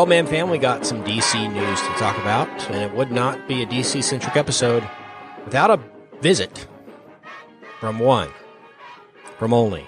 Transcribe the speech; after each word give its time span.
Well, 0.00 0.06
man, 0.06 0.26
fam, 0.26 0.48
we 0.48 0.56
got 0.56 0.86
some 0.86 1.04
DC 1.04 1.52
news 1.52 1.78
to 1.82 1.88
talk 1.98 2.16
about, 2.16 2.48
and 2.70 2.76
it 2.76 2.96
would 2.96 3.12
not 3.12 3.46
be 3.46 3.60
a 3.62 3.66
DC 3.66 4.02
centric 4.02 4.34
episode 4.34 4.82
without 5.44 5.70
a 5.70 5.78
visit 6.22 6.66
from 7.80 7.98
one, 7.98 8.30
from 9.36 9.52
only. 9.52 9.86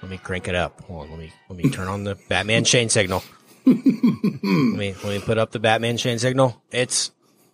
Let 0.00 0.10
me 0.10 0.16
crank 0.16 0.48
it 0.48 0.54
up. 0.54 0.80
Hold 0.84 1.02
on, 1.02 1.10
let 1.10 1.18
me 1.18 1.30
let 1.50 1.62
me 1.62 1.68
turn 1.68 1.86
on 1.86 2.04
the 2.04 2.14
Batman 2.30 2.64
Shane 2.64 2.88
signal. 2.88 3.22
let 3.66 3.76
me 3.76 4.94
let 4.94 5.04
me 5.04 5.20
put 5.20 5.36
up 5.36 5.50
the 5.50 5.60
Batman 5.60 5.98
Shane 5.98 6.18
signal. 6.18 6.62
It's, 6.70 7.10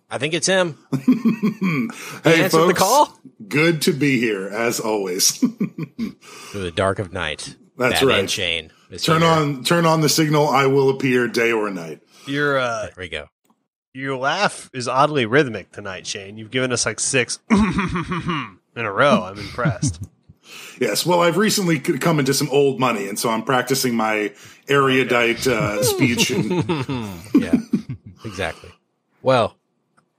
I 0.09 0.19
think 0.19 0.33
it's 0.33 0.47
him. 0.47 0.77
Hey, 2.23 2.43
answered 2.43 2.59
the 2.59 2.67
folks. 2.67 2.79
call? 2.79 3.19
Good 3.45 3.81
to 3.81 3.91
be 3.91 4.21
here, 4.21 4.47
as 4.47 4.79
always. 4.79 5.37
Through 6.51 6.61
the 6.61 6.71
dark 6.73 6.99
of 6.99 7.11
night. 7.11 7.57
That's 7.77 7.95
Batman 7.95 8.07
right. 8.07 8.29
Shane. 8.29 8.71
Is 8.91 9.03
turn 9.03 9.21
here. 9.21 9.29
on, 9.29 9.63
turn 9.63 9.85
on 9.85 10.01
the 10.01 10.09
signal. 10.09 10.47
I 10.47 10.65
will 10.67 10.89
appear 10.89 11.27
day 11.27 11.51
or 11.51 11.69
night. 11.69 12.01
Your 12.27 12.57
uh, 12.59 12.83
There 12.85 12.93
we 12.97 13.09
go. 13.09 13.27
your 13.93 14.15
laugh 14.17 14.69
is 14.73 14.87
oddly 14.87 15.25
rhythmic 15.25 15.71
tonight, 15.71 16.05
Shane. 16.07 16.37
You've 16.37 16.51
given 16.51 16.71
us 16.71 16.85
like 16.85 16.99
six 16.99 17.39
in 17.49 18.57
a 18.75 18.91
row. 18.91 19.23
I'm 19.23 19.37
impressed. 19.39 20.01
Yes. 20.81 21.05
Well, 21.05 21.21
I've 21.21 21.37
recently 21.37 21.79
come 21.79 22.17
into 22.19 22.33
some 22.33 22.49
old 22.49 22.79
money, 22.79 23.07
and 23.07 23.17
so 23.17 23.29
I'm 23.29 23.43
practicing 23.43 23.95
my 23.95 24.33
erudite 24.67 25.45
uh, 25.47 25.81
speech. 25.83 26.31
And, 26.31 26.49
yeah, 27.35 27.55
exactly. 28.25 28.71
Well, 29.21 29.55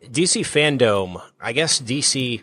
DC 0.05 0.43
fandom, 0.43 1.21
I 1.41 1.53
guess 1.53 1.81
DC 1.83 2.43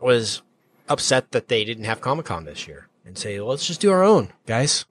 was 0.00 0.40
upset 0.88 1.30
that 1.32 1.48
they 1.48 1.64
didn't 1.64 1.84
have 1.84 2.00
Comic 2.00 2.26
Con 2.26 2.46
this 2.46 2.66
year 2.66 2.88
and 3.04 3.16
say, 3.18 3.38
well, 3.38 3.50
let's 3.50 3.66
just 3.66 3.80
do 3.80 3.92
our 3.92 4.02
own, 4.02 4.32
guys. 4.46 4.86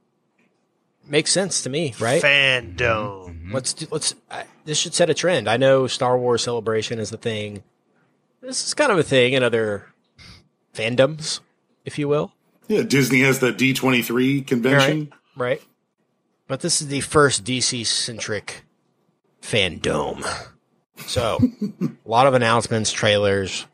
Makes 1.10 1.32
sense 1.32 1.62
to 1.62 1.70
me, 1.70 1.94
right? 2.00 2.22
Fandom. 2.22 2.78
Mm-hmm. 2.78 3.54
Let's 3.54 3.74
do, 3.74 3.88
let's. 3.92 4.16
I, 4.30 4.44
this 4.66 4.78
should 4.78 4.94
set 4.94 5.10
a 5.10 5.14
trend. 5.14 5.50
I 5.50 5.58
know 5.58 5.88
Star 5.88 6.18
Wars 6.18 6.44
Celebration 6.44 7.00
is 7.00 7.10
the 7.10 7.18
thing. 7.18 7.64
This 8.42 8.68
is 8.68 8.74
kind 8.74 8.92
of 8.92 8.98
a 8.98 9.04
thing 9.04 9.34
in 9.34 9.44
other 9.44 9.88
fandoms, 10.74 11.40
if 11.86 11.98
you 11.98 12.08
will. 12.08 12.34
yeah, 12.68 12.84
Disney 12.84 13.22
has 13.22 13.40
the 13.40 13.52
D23 13.52 14.46
convention. 14.46 15.14
Right. 15.36 15.62
But 16.48 16.62
this 16.62 16.82
is 16.82 16.88
the 16.88 17.02
first 17.02 17.44
DC 17.44 17.86
centric 17.86 18.64
fandom. 19.42 20.26
So, 20.98 21.40
a 21.82 22.10
lot 22.10 22.28
of 22.28 22.34
announcements, 22.34 22.92
trailers, 22.92 23.66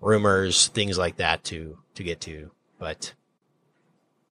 rumors, 0.00 0.68
things 0.68 0.96
like 0.98 1.16
that 1.16 1.44
to 1.44 1.78
to 1.94 2.02
get 2.02 2.20
to. 2.22 2.50
But 2.78 3.14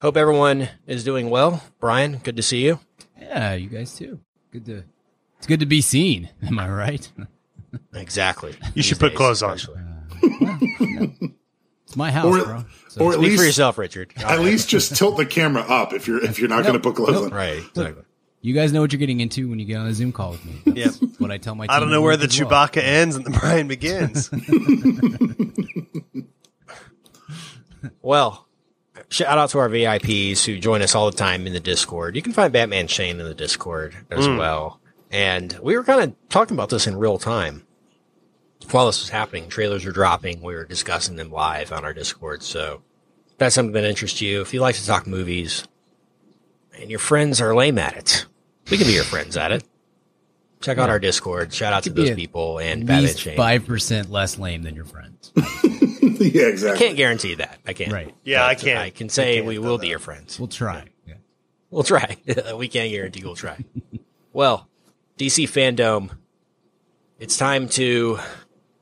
hope 0.02 0.18
everyone 0.18 0.70
is 0.88 1.04
doing 1.04 1.30
well. 1.30 1.64
Brian, 1.80 2.18
good 2.18 2.36
to 2.38 2.44
see 2.44 2.66
you. 2.66 2.80
Yeah, 3.20 3.54
you 3.54 3.70
guys 3.70 3.96
too. 3.96 4.20
Good 4.52 4.66
to 4.66 4.84
it's 5.38 5.48
good 5.48 5.60
to 5.62 5.66
be 5.66 5.82
seen. 5.82 6.30
Am 6.44 6.60
I 6.60 6.70
right? 6.70 7.12
Exactly. 7.94 8.56
You 8.74 8.84
should 8.84 9.00
put 9.00 9.10
days, 9.10 9.18
clothes 9.18 9.44
on. 9.44 9.54
especially. 9.54 9.82
It's 11.86 11.96
my 11.96 12.12
house, 12.12 12.26
Or- 12.26 12.46
bro. 12.46 12.66
So 12.90 13.02
or 13.06 13.14
at 13.14 13.20
Speak 13.20 13.38
for 13.38 13.44
yourself, 13.46 13.78
Richard. 13.78 14.14
at 14.18 14.40
least 14.40 14.68
just 14.68 14.96
tilt 14.96 15.18
the 15.18 15.26
camera 15.26 15.62
up 15.62 15.94
if 15.94 16.08
you're 16.08 16.24
if 16.24 16.40
you're 16.40 16.50
not 16.50 16.64
going 16.64 16.74
to 16.74 16.80
put 16.80 16.96
clothes 16.96 17.12
no. 17.14 17.24
on. 17.26 17.30
Right, 17.30 17.60
exactly. 17.60 18.04
you 18.42 18.56
guys 18.56 18.74
know 18.74 18.82
what 18.82 18.92
you're 18.92 19.00
getting 19.00 19.20
into 19.20 19.48
when 19.48 19.60
you 19.60 19.66
get 19.66 19.78
on 19.78 19.86
a 19.86 19.94
Zoom 19.94 20.12
call 20.12 20.32
with 20.32 20.44
me. 20.44 20.62
Yep. 20.82 20.94
What 21.20 21.30
I 21.32 21.38
tell 21.38 21.54
my. 21.54 21.68
I 21.70 21.80
don't 21.80 21.92
know 21.92 22.02
where 22.02 22.18
the 22.18 22.26
as 22.26 22.42
well. 22.42 22.50
Chewbacca 22.50 22.82
ends 22.82 23.16
and 23.16 23.26
the 23.26 23.30
Brian 23.40 23.68
begins. 23.68 24.32
Well, 28.02 28.48
shout 29.10 29.38
out 29.38 29.50
to 29.50 29.60
our 29.60 29.70
VIPs 29.70 30.46
who 30.46 30.58
join 30.58 30.82
us 30.82 30.96
all 30.96 31.10
the 31.10 31.18
time 31.18 31.48
in 31.48 31.54
the 31.54 31.60
Discord. 31.60 32.16
You 32.16 32.22
can 32.22 32.34
find 32.34 32.54
Batman 32.54 32.88
Shane 32.88 33.20
in 33.20 33.26
the 33.26 33.34
Discord 33.34 33.96
as 34.10 34.28
mm. 34.28 34.38
well. 34.38 34.80
And 35.12 35.58
we 35.62 35.76
were 35.76 35.84
kind 35.84 36.02
of 36.02 36.16
talking 36.30 36.56
about 36.56 36.70
this 36.70 36.88
in 36.88 36.98
real 36.98 37.18
time 37.18 37.66
while 38.72 38.86
this 38.86 39.02
was 39.02 39.10
happening. 39.10 39.50
Trailers 39.50 39.86
were 39.86 39.92
dropping. 39.92 40.42
We 40.42 40.54
were 40.54 40.66
discussing 40.66 41.16
them 41.16 41.32
live 41.32 41.72
on 41.72 41.84
our 41.84 41.94
Discord. 41.94 42.44
So 42.44 42.84
if 43.32 43.38
that's 43.38 43.56
something 43.56 43.74
that 43.74 43.84
interests 43.84 44.22
you. 44.22 44.42
If 44.42 44.54
you 44.54 44.62
like 44.62 44.76
to 44.76 44.86
talk 44.86 45.08
movies 45.08 45.68
and 46.80 46.90
your 46.90 47.00
friends 47.00 47.42
are 47.42 47.56
lame 47.56 47.80
at 47.80 47.98
it, 47.98 48.26
we 48.70 48.78
can 48.78 48.86
be 48.86 48.94
your 48.94 49.04
friends 49.04 49.36
at 49.36 49.52
it. 49.52 49.64
Check 50.62 50.78
out 50.78 50.90
our 50.90 51.00
Discord. 51.00 51.54
Shout 51.54 51.72
out 51.72 51.84
to 51.84 51.90
those 51.90 52.12
people 52.12 52.60
and 52.60 52.86
Batman 52.86 53.16
Shane. 53.16 53.38
five 53.38 53.66
percent 53.66 54.12
less 54.12 54.38
lame 54.38 54.64
than 54.64 54.76
your 54.76 54.86
friends. 54.86 55.32
yeah, 56.34 56.48
exactly. 56.48 56.76
I 56.76 56.88
Can't 56.88 56.98
guarantee 56.98 57.36
that. 57.36 57.60
I 57.66 57.74
can't. 57.74 57.92
Right. 57.92 58.14
Yeah, 58.24 58.46
I 58.46 58.56
can't- 58.56 58.80
I 58.80 58.90
can 58.90 59.10
say 59.10 59.40
I 59.40 59.42
we 59.42 59.56
do 59.56 59.62
will 59.62 59.78
that. 59.78 59.82
be 59.84 59.88
your 59.88 60.00
friends. 60.00 60.40
We'll 60.40 60.48
try. 60.48 60.86
Yeah. 61.08 61.16
We'll 61.70 61.84
try. 61.84 62.18
we 62.56 62.68
can't 62.68 62.92
guarantee 62.92 63.24
we'll 63.24 63.36
try. 63.36 63.58
well, 64.34 64.68
DC 65.18 65.46
fandom, 65.50 66.12
it's 67.20 67.38
time 67.38 67.68
to 67.70 68.20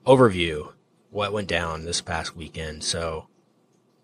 overview 0.05 0.71
what 1.09 1.33
went 1.33 1.47
down 1.47 1.85
this 1.85 2.01
past 2.01 2.35
weekend. 2.35 2.83
So, 2.83 3.27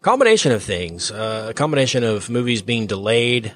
combination 0.01 0.51
of 0.51 0.63
things, 0.63 1.11
uh, 1.11 1.47
a 1.49 1.53
combination 1.53 2.03
of 2.03 2.29
movies 2.29 2.61
being 2.61 2.87
delayed, 2.87 3.53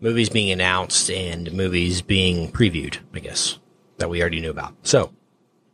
movies 0.00 0.28
being 0.30 0.50
announced, 0.50 1.10
and 1.10 1.52
movies 1.52 2.02
being 2.02 2.50
previewed, 2.50 2.98
I 3.14 3.18
guess, 3.20 3.58
that 3.98 4.08
we 4.10 4.20
already 4.20 4.40
knew 4.40 4.50
about. 4.50 4.74
So, 4.82 5.12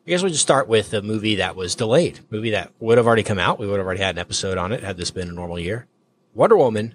I 0.09 0.11
guess 0.11 0.23
we'll 0.23 0.31
just 0.33 0.41
start 0.41 0.69
with 0.69 0.95
a 0.95 1.03
movie 1.03 1.35
that 1.35 1.55
was 1.55 1.75
delayed, 1.75 2.21
movie 2.31 2.53
that 2.53 2.73
would 2.81 2.97
have 2.97 3.07
already 3.07 3.23
come 3.23 3.39
out. 3.39 3.59
We 3.59 3.67
would 3.67 3.77
have 3.77 3.85
already 3.85 4.01
had 4.01 4.15
an 4.15 4.19
episode 4.19 4.57
on 4.57 4.73
it 4.73 4.83
had 4.83 4.97
this 4.97 5.11
been 5.11 5.29
a 5.29 5.33
normal 5.33 5.59
year. 5.59 5.87
Wonder 6.33 6.57
Woman, 6.57 6.95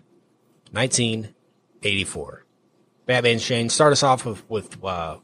1984. 0.72 2.44
Batman 3.06 3.38
Shane, 3.38 3.70
start 3.70 3.92
us 3.92 4.02
off 4.02 4.26
with, 4.26 4.50
with 4.50 4.84
uh, 4.84 5.18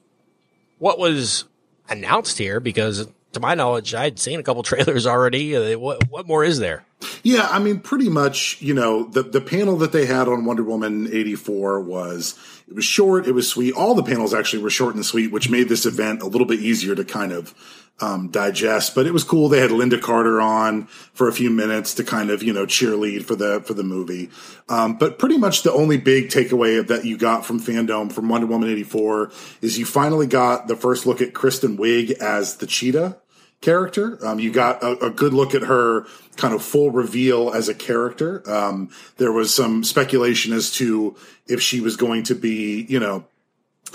what 0.78 1.00
was 1.00 1.46
announced 1.90 2.38
here 2.38 2.60
because 2.60 3.08
to 3.32 3.40
my 3.40 3.56
knowledge, 3.56 3.96
I'd 3.96 4.20
seen 4.20 4.40
a 4.40 4.44
couple 4.44 4.62
trailers 4.72 5.08
already. 5.08 5.56
Uh, 5.56 5.80
What, 5.80 6.08
what 6.12 6.28
more 6.28 6.44
is 6.44 6.60
there? 6.60 6.86
Yeah, 7.24 7.48
I 7.50 7.58
mean, 7.58 7.80
pretty 7.80 8.10
much, 8.10 8.62
you 8.62 8.76
know, 8.76 9.06
the, 9.06 9.24
the 9.24 9.42
panel 9.42 9.78
that 9.78 9.94
they 9.94 10.06
had 10.06 10.28
on 10.28 10.46
Wonder 10.46 10.64
Woman 10.64 11.08
84 11.12 11.82
was, 11.82 12.38
it 12.70 12.76
was 12.76 12.86
short, 12.86 13.28
it 13.28 13.32
was 13.32 13.50
sweet. 13.50 13.74
All 13.74 13.96
the 13.96 14.04
panels 14.04 14.32
actually 14.32 14.62
were 14.62 14.70
short 14.70 14.94
and 14.94 15.04
sweet, 15.04 15.32
which 15.32 15.50
made 15.50 15.70
this 15.70 15.88
event 15.88 16.22
a 16.22 16.28
little 16.28 16.46
bit 16.46 16.60
easier 16.60 16.94
to 16.94 17.04
kind 17.04 17.32
of, 17.32 17.56
um, 18.00 18.30
digest, 18.30 18.94
but 18.94 19.08
it 19.08 19.12
was 19.12 19.24
cool. 19.24 19.50
They 19.50 19.60
had 19.60 19.72
Lynda 19.72 20.00
Carter 20.00 20.40
on 20.40 20.86
for 20.86 21.28
a 21.28 21.34
few 21.34 21.50
minutes 21.50 21.96
to 21.96 22.04
kind 22.04 22.30
of, 22.30 22.44
you 22.44 22.54
know, 22.54 22.68
cheerlead 22.68 23.26
for 23.26 23.36
the, 23.36 23.62
for 23.66 23.74
the 23.74 23.84
movie. 23.84 24.30
Um, 24.70 24.98
but 24.98 25.18
pretty 25.18 25.38
much 25.38 25.64
the 25.64 25.74
only 25.74 25.98
big 25.98 26.30
takeaway 26.30 26.86
that 26.88 27.06
you 27.06 27.18
got 27.18 27.44
from 27.44 27.60
fandom 27.60 28.12
from 28.12 28.30
Wonder 28.30 28.48
Woman 28.48 28.70
84 28.70 29.32
is 29.62 29.80
you 29.80 29.86
finally 29.86 30.28
got 30.28 30.68
the 30.68 30.76
first 30.76 31.08
look 31.08 31.22
at 31.22 31.34
Kristen 31.34 31.76
Wiig 31.76 32.12
as 32.20 32.58
the 32.58 32.68
cheetah 32.68 33.18
character. 33.62 34.18
Um, 34.26 34.40
you 34.40 34.52
got 34.52 34.82
a, 34.84 35.06
a 35.08 35.10
good 35.10 35.34
look 35.34 35.54
at 35.54 35.64
her 35.64 36.06
kind 36.38 36.54
of 36.54 36.64
full 36.64 36.92
reveal 36.92 37.52
as 37.54 37.68
a 37.70 37.74
character. 37.76 38.42
Um, 38.50 38.90
there 39.18 39.32
was 39.32 39.54
some 39.54 39.84
speculation 39.84 40.54
as 40.54 40.72
to 40.74 41.16
if 41.48 41.62
she 41.62 41.82
was 41.82 41.98
going 41.98 42.24
to 42.24 42.36
be, 42.36 42.86
you 42.88 43.00
know, 43.00 43.26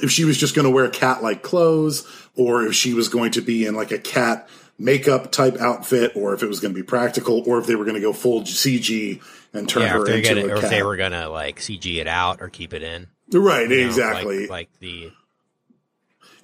if 0.02 0.10
she 0.10 0.24
was 0.24 0.36
just 0.36 0.54
going 0.54 0.66
to 0.66 0.70
wear 0.70 0.88
cat 0.88 1.22
like 1.22 1.42
clothes 1.42 2.06
or 2.36 2.64
if 2.66 2.74
she 2.74 2.94
was 2.94 3.08
going 3.08 3.30
to 3.32 3.40
be 3.40 3.64
in 3.64 3.74
like 3.74 3.92
a 3.92 3.98
cat 3.98 4.48
makeup 4.76 5.30
type 5.30 5.56
outfit 5.60 6.12
or 6.16 6.34
if 6.34 6.42
it 6.42 6.48
was 6.48 6.58
going 6.60 6.74
to 6.74 6.78
be 6.78 6.84
practical 6.84 7.42
or 7.46 7.58
if 7.58 7.66
they 7.66 7.76
were 7.76 7.84
going 7.84 7.94
to 7.94 8.00
go 8.00 8.12
full 8.12 8.42
CG 8.42 9.22
and 9.52 9.68
turn 9.68 9.82
Yeah, 9.82 9.90
her 9.90 10.06
into 10.10 10.34
gonna, 10.34 10.46
a 10.46 10.50
or 10.54 10.56
if 10.56 10.68
they 10.68 10.82
were 10.82 10.96
gonna 10.96 11.28
like 11.28 11.60
CG 11.60 11.96
it 12.00 12.08
out 12.08 12.42
or 12.42 12.48
keep 12.48 12.74
it 12.74 12.82
in. 12.82 13.06
right, 13.32 13.70
you 13.70 13.80
know, 13.80 13.86
exactly. 13.86 14.40
Like, 14.40 14.50
like 14.50 14.68
the 14.80 15.12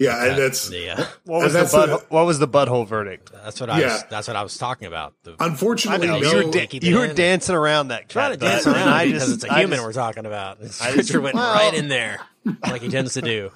yeah, 0.01 0.25
and 0.25 0.37
that's 0.39 0.69
the, 0.69 0.91
uh, 0.91 1.05
What 1.25 1.45
was 1.45 1.45
And 1.45 1.51
the 1.55 1.59
that's 1.61 1.73
butt, 1.73 1.89
a- 1.91 2.05
What 2.09 2.27
was 2.27 2.39
the 2.41 2.49
butthole 2.49 2.87
verdict? 2.89 3.31
that's 3.33 3.61
what 3.61 3.71
I 3.71 3.79
Yeah. 3.81 3.93
was. 3.93 4.05
That's 4.11 4.27
what 4.27 4.37
I 4.37 4.43
was 4.43 4.57
talking 4.59 4.89
about. 4.89 5.15
The, 5.23 5.37
unfortunately 5.39 6.09
know 6.09 6.19
no, 6.19 6.31
you 6.41 6.47
were, 6.47 6.51
da- 6.53 6.69
you 6.73 6.99
were 6.99 7.13
dancing 7.13 7.55
around 7.55 7.89
that. 7.89 8.09
trying 8.09 8.33
to 8.33 8.37
dance 8.39 8.67
around 8.67 8.79
and 8.79 8.91
I 8.91 9.07
because 9.07 9.23
just- 9.23 9.35
it's 9.35 9.45
a 9.45 9.53
I 9.53 9.61
human 9.61 9.77
just- 9.77 9.87
we're 9.87 9.93
talking 9.93 10.27
about. 10.27 10.59
I 10.61 10.65
just- 10.67 10.97
Richard 10.97 11.21
went 11.21 11.37
well- 11.37 11.55
right 11.55 11.73
in 11.75 11.89
there, 11.89 12.21
like 12.67 12.83
he 12.83 12.89
tends 12.89 13.15
to 13.15 13.23
do. 13.23 13.51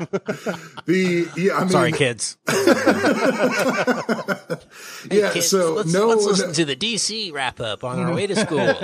the 0.87 1.29
yeah, 1.37 1.57
I 1.57 1.61
mean, 1.61 1.69
Sorry, 1.71 1.93
kids. 1.93 2.37
yeah. 5.11 5.33
Kids, 5.33 5.49
so 5.49 5.75
let's, 5.75 5.93
no, 5.93 6.09
let's 6.09 6.25
no- 6.25 6.31
listen 6.31 6.53
to 6.53 6.65
the 6.65 6.77
DC 6.77 7.33
wrap 7.33 7.61
up 7.61 7.85
on 7.85 7.99
our 7.99 8.15
way 8.15 8.27
to 8.27 8.37
school. 8.37 8.61
okay, 8.61 8.79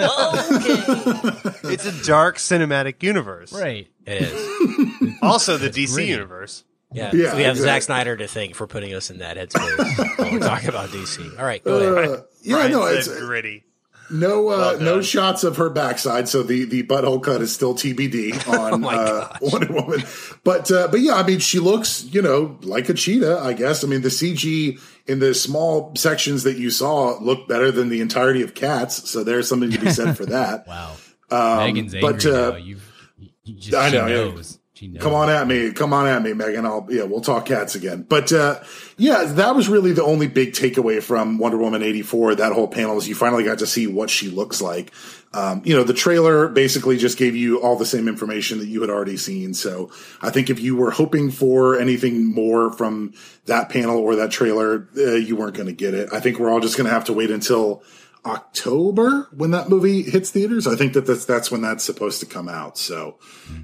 It's 1.75 1.85
a 1.87 2.05
dark 2.05 2.37
cinematic 2.39 3.03
universe. 3.03 3.53
Right. 3.53 3.89
it 4.07 4.23
is. 4.23 5.15
Also, 5.23 5.57
the 5.59 5.69
DC 5.71 5.95
great. 5.95 6.09
universe. 6.09 6.65
Yeah, 6.92 7.10
Yeah, 7.14 7.37
we 7.37 7.42
have 7.44 7.56
Zack. 7.56 7.82
Snyder 7.82 8.16
to 8.16 8.26
thank 8.26 8.54
for 8.54 8.66
putting 8.66 8.94
us 8.94 9.10
in 9.10 9.19
that 9.19 9.37
headspace 9.37 10.19
when 10.19 10.32
we're 10.34 10.40
talking 10.40 10.69
about 10.69 10.88
DC. 10.90 11.38
All 11.38 11.44
right, 11.44 11.62
go 11.62 11.76
ahead. 11.96 12.19
uh, 12.19 12.22
yeah, 12.42 12.56
Brian 12.56 12.72
no, 12.72 12.87
it's 12.87 13.06
gritty. 13.06 13.64
no, 14.10 14.48
uh, 14.48 14.56
Well 14.56 14.81
no 14.81 15.00
shots 15.02 15.44
of 15.44 15.56
her 15.58 15.70
backside, 15.70 16.28
so 16.28 16.42
the 16.42 16.64
the 16.64 16.82
butthole 16.82 17.22
cut 17.22 17.42
is 17.42 17.54
still 17.54 17.75
TBD 17.75 18.48
on 18.58 18.84
Oh 18.84 18.88
uh. 18.88 19.37
Wonder 19.40 19.72
Woman. 19.72 20.02
But 20.42 20.70
uh, 20.72 20.88
but 20.88 21.00
yeah, 21.00 21.14
I 21.14 21.22
mean, 21.25 21.38
she 21.38 21.60
looks 21.60 22.04
you 22.04 22.22
know 22.22 22.58
like 22.62 22.88
a 22.88 22.94
cheetah, 22.94 23.38
I 23.38 23.52
guess. 23.52 23.84
I 23.84 23.87
mean, 23.87 24.02
the 24.02 24.08
CG 24.08 24.81
in 25.06 25.19
the 25.20 25.32
small 25.34 25.94
sections 25.96 26.42
that 26.42 26.56
you 26.58 26.70
saw 26.70 27.19
looked 27.20 27.48
better 27.48 27.70
than 27.70 27.88
the 27.88 28.00
entirety 28.00 28.42
of 28.42 28.54
Cats, 28.54 29.08
so 29.08 29.22
there's 29.22 29.48
something 29.48 29.70
to 29.70 29.78
be 29.78 29.90
said 29.90 30.16
for 30.16 30.26
that. 30.26 30.66
Wow. 30.66 30.96
Um, 31.32 31.58
Megan's 31.58 31.94
angry 31.94 32.12
but 32.12 32.26
uh, 32.26 32.50
now. 32.50 32.56
You've, 32.56 33.12
you, 33.19 33.28
you 33.44 33.54
just, 33.54 33.75
I 33.76 33.90
she 33.90 33.96
know, 33.96 34.06
yeah. 34.06 34.14
knows. 34.14 34.58
Come 35.00 35.15
on 35.15 35.29
at 35.29 35.47
me. 35.47 35.73
Come 35.73 35.93
on 35.93 36.06
at 36.06 36.23
me, 36.23 36.32
Megan. 36.32 36.65
I'll, 36.65 36.87
yeah, 36.88 37.05
we'll 37.05 37.21
talk 37.21 37.47
cats 37.47 37.75
again. 37.75 38.03
But, 38.09 38.32
uh, 38.32 38.61
yeah, 38.97 39.25
that 39.25 39.55
was 39.55 39.69
really 39.69 39.93
the 39.93 40.03
only 40.03 40.27
big 40.27 40.53
takeaway 40.53 41.03
from 41.03 41.38
Wonder 41.38 41.59
Woman 41.59 41.82
84. 41.82 42.37
That 42.37 42.53
whole 42.53 42.69
panel 42.69 42.97
is 42.99 43.09
you 43.09 43.15
finally 43.15 43.44
got 43.44 43.59
to 43.59 43.67
see 43.67 43.87
what 43.87 44.11
she 44.11 44.29
looks 44.29 44.62
like. 44.62 44.93
Um, 45.32 45.62
you 45.65 45.77
know, 45.77 45.85
the 45.85 45.94
trailer 45.94 46.49
basically 46.49 46.97
just 46.97 47.17
gave 47.17 47.37
you 47.37 47.61
all 47.61 47.77
the 47.77 47.87
same 47.87 48.09
information 48.09 48.59
that 48.59 48.67
you 48.67 48.81
had 48.81 48.91
already 48.91 49.17
seen. 49.17 49.55
So 49.55 49.91
I 50.21 50.31
think 50.31 50.50
if 50.50 50.59
you 50.59 50.75
were 50.75 50.91
hoping 50.91 51.31
for 51.31 51.79
anything 51.79 52.26
more 52.33 52.73
from 52.73 53.15
that 53.47 53.69
panel 53.69 53.99
or 53.99 54.17
that 54.17 54.33
trailer, 54.33 54.88
uh, 54.97 55.12
you 55.12 55.37
weren't 55.37 55.55
going 55.55 55.69
to 55.69 55.73
get 55.73 55.94
it. 55.94 56.09
I 56.12 56.21
think 56.21 56.38
we're 56.38 56.50
all 56.50 56.61
just 56.61 56.76
going 56.76 56.88
to 56.88 56.93
have 56.93 57.05
to 57.05 57.12
wait 57.12 57.31
until 57.31 57.85
October 58.25 59.28
when 59.32 59.50
that 59.52 59.69
movie 59.69 60.02
hits 60.02 60.31
theaters. 60.31 60.67
I 60.67 60.76
think 60.76 60.93
that 60.94 61.06
that's, 61.06 61.25
that's 61.25 61.50
when 61.50 61.62
that's 61.62 61.84
supposed 61.84 62.20
to 62.20 62.26
come 62.26 62.49
out. 62.49 62.76
So, 62.78 63.19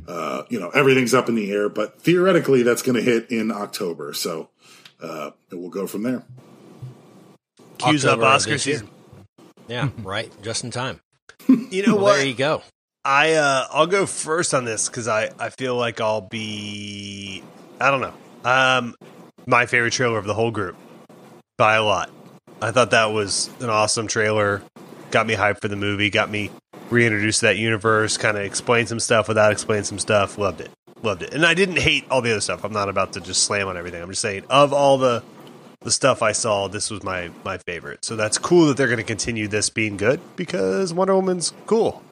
uh, 0.08 0.43
you 0.49 0.58
know, 0.61 0.70
everything's 0.70 1.14
up 1.14 1.29
in 1.29 1.35
the 1.35 1.50
air, 1.53 1.69
but 1.69 2.00
theoretically 2.00 2.62
that's 2.62 2.82
going 2.82 2.97
to 2.97 3.03
hit 3.03 3.31
in 3.31 3.50
October. 3.50 4.12
So, 4.12 4.50
uh, 5.03 5.31
we'll 5.53 5.70
go 5.70 5.87
from 5.87 6.03
there. 6.03 6.25
Cues 7.79 8.05
up 8.05 8.12
October 8.12 8.26
of 8.26 8.35
Oscar 8.35 8.58
season. 8.58 8.88
Yeah, 9.69 9.91
right. 9.99 10.32
Just 10.43 10.64
in 10.64 10.70
time. 10.70 11.00
You 11.49 11.87
know 11.87 11.94
Well, 11.97 12.05
what? 12.05 12.17
there 12.17 12.26
you 12.26 12.35
go. 12.35 12.62
I 13.05 13.35
uh, 13.35 13.67
I'll 13.70 13.87
go 13.87 14.05
first 14.06 14.52
on 14.55 14.64
this 14.64 14.88
because 14.88 15.06
I, 15.06 15.31
I 15.38 15.50
feel 15.50 15.76
like 15.76 16.00
I'll 16.00 16.23
be 16.23 17.43
I 17.81 17.91
don't 17.91 18.00
know 18.00 18.14
um 18.44 18.94
my 19.47 19.67
favorite 19.67 19.93
trailer 19.93 20.19
of 20.19 20.25
the 20.25 20.35
whole 20.35 20.50
group 20.50 20.76
by 21.56 21.75
a 21.76 21.85
lot. 21.85 22.11
I 22.61 22.70
thought 22.70 22.91
that 22.91 23.06
was 23.12 23.50
an 23.61 23.70
awesome 23.70 24.06
trailer. 24.06 24.62
Got 25.11 25.26
me 25.26 25.35
hyped 25.35 25.61
for 25.61 25.69
the 25.69 25.76
movie. 25.76 26.11
Got 26.11 26.31
me 26.31 26.50
reintroduced 26.91 27.41
to 27.41 27.47
that 27.47 27.56
universe. 27.58 28.17
Kind 28.17 28.37
of 28.37 28.44
explained 28.44 28.88
some 28.88 29.00
stuff 29.00 29.29
without 29.29 29.53
explaining 29.53 29.85
some 29.85 29.99
stuff. 29.99 30.38
Loved 30.38 30.61
it. 30.61 30.70
Loved 31.03 31.23
it. 31.23 31.35
And 31.35 31.44
I 31.44 31.55
didn't 31.55 31.79
hate 31.79 32.05
all 32.11 32.23
the 32.23 32.31
other 32.31 32.41
stuff. 32.41 32.64
I'm 32.64 32.73
not 32.73 32.88
about 32.88 33.12
to 33.14 33.20
just 33.20 33.44
slam 33.44 33.69
on 33.69 33.76
everything. 33.76 34.03
I'm 34.03 34.08
just 34.08 34.23
saying 34.23 34.44
of 34.49 34.73
all 34.73 34.99
the 34.99 35.23
the 35.82 35.91
stuff 35.93 36.23
I 36.23 36.32
saw, 36.32 36.67
this 36.69 36.91
was 36.91 37.03
my 37.03 37.31
my 37.44 37.58
favorite. 37.58 38.05
So 38.05 38.17
that's 38.17 38.38
cool 38.38 38.67
that 38.69 38.76
they're 38.76 38.88
going 38.88 38.97
to 38.99 39.05
continue 39.05 39.47
this 39.47 39.70
being 39.70 39.97
good 39.97 40.20
because 40.35 40.93
Wonder 40.93 41.14
Woman's 41.14 41.52
cool. 41.67 42.02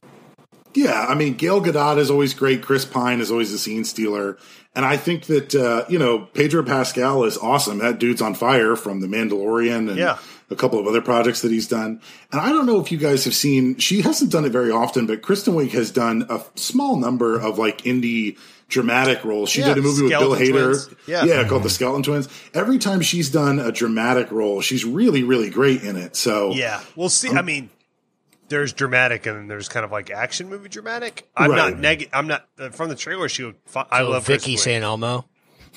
Yeah, 0.75 1.07
I 1.09 1.15
mean, 1.15 1.35
Gail 1.35 1.61
Gadot 1.61 1.99
is 1.99 2.11
always 2.11 2.35
great. 2.35 2.63
Chris 2.63 2.85
Pine 2.85 3.21
is 3.21 3.31
always 3.31 3.53
a 3.53 3.59
scene 3.59 3.85
stealer. 3.85 4.37
And 4.75 4.85
I 4.85 4.97
think 4.97 5.27
that, 5.27 5.55
uh, 5.55 5.85
you 5.89 6.01
know, 6.01 6.27
Pedro 6.35 6.65
Pascal 6.65 7.23
is 7.23 7.39
awesome. 7.39 7.79
That 7.79 8.01
dude's 8.01 8.21
on 8.21 8.35
fire 8.35 8.75
from 8.75 9.01
The 9.01 9.07
Mandalorian 9.07 9.89
and 9.89 9.97
Yeah. 9.97 10.19
A 10.51 10.57
couple 10.57 10.79
of 10.79 10.87
other 10.87 11.01
projects 11.01 11.41
that 11.43 11.51
he's 11.51 11.67
done. 11.67 12.01
And 12.31 12.41
I 12.41 12.51
don't 12.51 12.67
know 12.67 12.79
if 12.81 12.93
you 12.93 12.99
guys 12.99 13.25
have 13.25 13.35
seen, 13.35 13.79
she 13.79 14.03
hasn't 14.03 14.31
done 14.31 14.45
it 14.45 14.53
very 14.53 14.71
often, 14.71 15.07
but 15.07 15.23
Kristen 15.23 15.55
Wiig 15.55 15.71
has 15.73 15.91
done 15.91 16.27
a 16.29 16.43
small 16.55 16.97
number 16.97 17.39
of 17.41 17.59
like 17.59 17.79
indie 17.83 18.37
dramatic 18.69 19.25
roles. 19.25 19.49
She 19.49 19.61
Yeah, 19.61 19.69
did 19.69 19.79
a 19.79 19.83
movie 19.83 20.03
with 20.03 20.11
Bill 20.13 20.31
Hader. 20.33 20.85
Twins. 20.87 20.95
Yeah. 21.07 21.25
yeah, 21.25 21.49
called 21.49 21.63
The 21.63 21.71
Skeleton 21.71 22.03
Twins. 22.03 22.29
Every 22.53 22.79
time 22.79 23.01
she's 23.01 23.31
done 23.31 23.59
a 23.59 23.73
dramatic 23.73 24.31
role, 24.31 24.61
she's 24.61 24.85
really, 24.85 25.23
really 25.23 25.49
great 25.51 25.83
in 25.83 25.97
it. 25.97 26.15
So 26.15 26.53
Yeah, 26.53 26.81
we'll 26.95 27.09
see. 27.09 27.31
I 27.31 27.41
mean, 27.43 27.71
there's 28.49 28.75
dramatic 28.75 29.25
and 29.27 29.37
then 29.39 29.49
there's 29.49 29.69
kind 29.71 29.85
of 29.85 29.93
like 29.93 30.11
action 30.11 30.51
movie 30.51 30.69
dramatic. 30.69 31.27
I'm 31.35 31.51
not 31.53 31.73
Right. 31.73 31.79
negative. 31.79 32.11
I'm 32.13 32.27
not 32.27 32.47
uh, 32.59 32.69
from 32.69 32.91
the 32.91 32.97
trailer. 32.97 33.29
She, 33.31 33.45
looked 33.45 33.67
fi- 33.69 33.87
I 33.91 34.03
love 34.03 34.27
Vicki 34.27 34.57
St. 34.59 34.85
Elmo. 34.85 35.25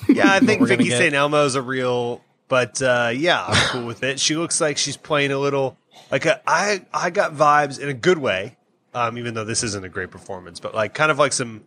Yeah, 0.08 0.30
I 0.32 0.40
think 0.40 0.66
Vicki. 0.66 0.90
St. 0.90 1.14
Elmo 1.14 1.44
is 1.46 1.54
a 1.56 1.62
real, 1.62 2.22
but 2.48 2.80
uh, 2.82 3.10
yeah, 3.14 3.44
I'm 3.46 3.68
cool 3.70 3.86
with 3.86 4.02
it. 4.02 4.18
She 4.20 4.36
looks 4.36 4.60
like 4.60 4.78
she's 4.78 4.96
playing 4.96 5.30
a 5.32 5.38
little 5.38 5.76
like 6.10 6.26
a, 6.26 6.40
I 6.46 6.84
I 6.92 7.10
got 7.10 7.34
vibes 7.34 7.78
in 7.78 7.88
a 7.88 7.94
good 7.94 8.18
way, 8.18 8.56
um, 8.94 9.18
even 9.18 9.34
though 9.34 9.44
this 9.44 9.62
isn't 9.62 9.84
a 9.84 9.88
great 9.88 10.10
performance, 10.10 10.60
but 10.60 10.74
like 10.74 10.94
kind 10.94 11.10
of 11.10 11.18
like 11.18 11.32
some 11.32 11.64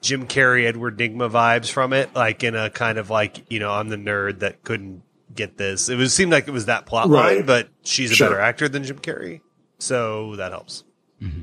Jim 0.00 0.26
Carrey, 0.26 0.66
Edward 0.66 0.98
Nygma 0.98 1.30
vibes 1.30 1.70
from 1.70 1.92
it, 1.92 2.14
like 2.14 2.42
in 2.44 2.54
a 2.54 2.70
kind 2.70 2.98
of 2.98 3.10
like 3.10 3.50
you 3.50 3.58
know 3.60 3.70
I'm 3.72 3.88
the 3.88 3.96
nerd 3.96 4.40
that 4.40 4.62
couldn't 4.64 5.02
get 5.34 5.56
this. 5.56 5.88
It 5.88 5.96
was 5.96 6.12
seemed 6.14 6.32
like 6.32 6.46
it 6.48 6.52
was 6.52 6.66
that 6.66 6.86
plot 6.86 7.08
line, 7.08 7.46
but 7.46 7.68
she's 7.82 8.10
a 8.10 8.14
Sure. 8.14 8.28
better 8.28 8.40
actor 8.40 8.68
than 8.68 8.84
Jim 8.84 8.98
Carrey, 8.98 9.40
so 9.78 10.36
that 10.36 10.52
helps. 10.52 10.84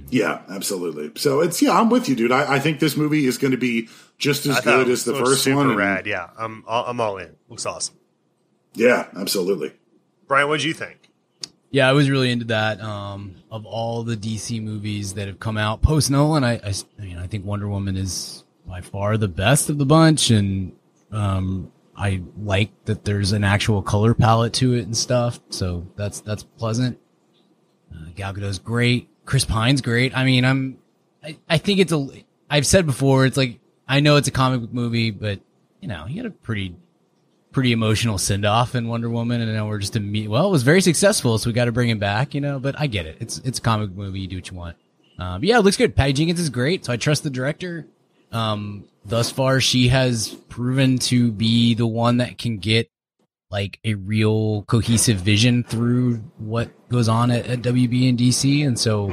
Yeah, 0.10 0.42
absolutely. 0.48 1.12
So 1.16 1.40
it's 1.42 1.60
yeah, 1.60 1.72
I'm 1.72 1.90
with 1.90 2.08
you, 2.08 2.16
dude. 2.16 2.32
I, 2.32 2.56
I 2.56 2.60
think 2.60 2.80
this 2.80 2.96
movie 2.96 3.26
is 3.26 3.40
going 3.40 3.50
to 3.52 3.58
be 3.58 3.90
just 4.20 4.46
as 4.46 4.58
I 4.60 4.62
good 4.62 4.90
as 4.90 5.06
the 5.06 5.16
first 5.16 5.48
one. 5.48 5.76
Rad, 5.76 6.06
yeah. 6.06 6.30
I'm 6.38 6.64
I'm 6.68 7.02
all 7.02 7.18
in. 7.18 7.36
Looks 7.50 7.66
awesome. 7.66 7.96
Yeah, 8.74 9.08
absolutely. 9.16 9.74
Brian, 10.28 10.48
what 10.48 10.62
do 10.62 10.68
you 10.68 10.74
think? 10.74 11.10
Yeah, 11.72 11.88
I 11.88 11.94
was 11.94 12.10
really 12.10 12.32
into 12.32 12.46
that. 12.46 12.82
Um, 12.82 13.36
of 13.50 13.66
all 13.66 14.04
the 14.04 14.18
DC 14.18 14.62
movies 14.62 15.14
that 15.14 15.28
have 15.28 15.40
come 15.40 15.58
out 15.58 15.82
post 15.82 16.12
Nolan, 16.12 16.44
I, 16.44 16.56
I, 16.56 16.74
I 17.00 17.02
mean, 17.02 17.18
I 17.18 17.28
think 17.28 17.46
Wonder 17.46 17.70
Woman 17.70 17.96
is 17.96 18.44
by 18.66 18.82
far 18.82 19.18
the 19.18 19.28
best 19.30 19.70
of 19.70 19.78
the 19.78 19.86
bunch, 19.86 20.32
and 20.32 20.74
um, 21.12 21.72
I 21.96 22.22
like 22.38 22.72
that 22.86 23.06
there's 23.06 23.32
an 23.32 23.44
actual 23.44 23.82
color 23.82 24.14
palette 24.14 24.54
to 24.56 24.74
it 24.74 24.84
and 24.84 24.96
stuff. 24.96 25.40
So 25.50 25.88
that's 25.96 26.20
that's 26.22 26.44
pleasant. 26.44 27.00
Uh, 27.94 28.10
Gal 28.16 28.34
Gadot's 28.34 28.60
great. 28.60 29.10
Chris 29.26 29.46
Pine's 29.46 29.82
great. 29.82 30.16
I 30.18 30.26
mean, 30.26 30.44
I'm, 30.44 30.78
I, 31.24 31.38
I 31.50 31.58
think 31.58 31.80
it's 31.80 31.94
a. 31.94 32.08
I've 32.50 32.66
said 32.66 32.86
before, 32.86 33.26
it's 33.26 33.38
like 33.38 33.60
I 33.88 34.02
know 34.02 34.18
it's 34.18 34.28
a 34.28 34.32
comic 34.32 34.62
book 34.62 34.74
movie, 34.74 35.12
but 35.12 35.40
you 35.80 35.88
know, 35.88 36.06
he 36.06 36.18
had 36.18 36.26
a 36.26 36.32
pretty 36.32 36.76
pretty 37.52 37.72
emotional 37.72 38.18
send 38.18 38.46
off 38.46 38.76
in 38.76 38.88
Wonder 38.88 39.10
Woman, 39.10 39.42
and 39.42 39.54
now 39.54 39.68
we're 39.68 39.80
just 39.80 39.96
a 39.96 40.00
imme- 40.00 40.28
well, 40.28 40.48
it 40.48 40.52
was 40.52 40.64
very 40.64 40.82
successful, 40.82 41.38
so 41.38 41.50
we 41.50 41.54
got 41.54 41.66
to 41.66 41.72
bring 41.72 41.90
him 41.90 42.00
back, 42.00 42.34
you 42.34 42.42
know. 42.42 42.60
But 42.60 42.80
I 42.80 42.88
get 42.88 43.06
it; 43.06 43.18
it's 43.20 43.40
it's 43.40 43.60
a 43.60 43.62
comic 43.62 43.92
movie. 43.92 44.22
You 44.22 44.28
do 44.28 44.38
what 44.38 44.50
you 44.50 44.58
want. 44.58 44.78
Um, 45.20 45.42
but 45.42 45.48
yeah, 45.48 45.60
it 45.60 45.62
looks 45.62 45.78
good. 45.78 45.96
Patty 45.96 46.14
Jenkins 46.14 46.40
is 46.40 46.50
great, 46.50 46.86
so 46.86 46.94
I 46.94 46.98
trust 46.98 47.24
the 47.24 47.30
director. 47.30 47.86
Um, 48.32 48.86
thus 49.06 49.30
far, 49.30 49.60
she 49.60 49.90
has 49.90 50.30
proven 50.50 50.98
to 51.00 51.32
be 51.32 51.74
the 51.74 51.88
one 51.88 52.18
that 52.18 52.38
can 52.38 52.58
get 52.58 52.90
like 53.52 53.80
a 53.84 53.96
real 53.96 54.64
cohesive 54.64 55.18
vision 55.18 55.64
through 55.64 56.16
what 56.38 56.70
goes 56.90 57.10
on 57.10 57.32
at, 57.32 57.46
at 57.48 57.62
WB 57.62 58.10
and 58.10 58.18
DC, 58.18 58.66
and 58.66 58.80
so 58.80 59.12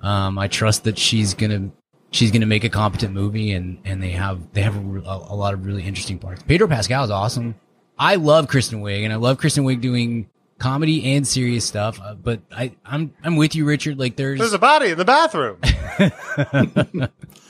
um, 0.00 0.38
I 0.38 0.48
trust 0.48 0.84
that 0.84 0.96
she's 0.98 1.34
gonna 1.34 1.70
she's 2.12 2.30
gonna 2.30 2.46
make 2.46 2.64
a 2.64 2.68
competent 2.68 3.12
movie, 3.12 3.52
and 3.52 3.78
and 3.84 4.02
they 4.02 4.10
have 4.10 4.52
they 4.52 4.62
have 4.62 4.76
a, 4.76 5.00
a, 5.00 5.32
a 5.32 5.36
lot 5.36 5.54
of 5.54 5.66
really 5.66 5.82
interesting 5.82 6.18
parts. 6.18 6.42
Pedro 6.42 6.68
Pascal 6.68 7.04
is 7.04 7.10
awesome. 7.10 7.56
I 8.00 8.14
love 8.16 8.48
Kristen 8.48 8.80
Wiig, 8.80 9.04
and 9.04 9.12
I 9.12 9.16
love 9.16 9.36
Kristen 9.38 9.64
Wiig 9.64 9.80
doing 9.82 10.28
comedy 10.58 11.14
and 11.14 11.26
serious 11.26 11.64
stuff. 11.66 12.00
Uh, 12.02 12.14
but 12.14 12.40
I 12.50 12.72
I'm 12.84 13.12
I'm 13.22 13.36
with 13.36 13.54
you, 13.54 13.66
Richard. 13.66 13.98
Like 13.98 14.16
there's, 14.16 14.38
There's 14.40 14.54
a 14.54 14.58
body 14.58 14.90
in 14.90 14.98
the 14.98 15.04
bathroom. 15.04 15.58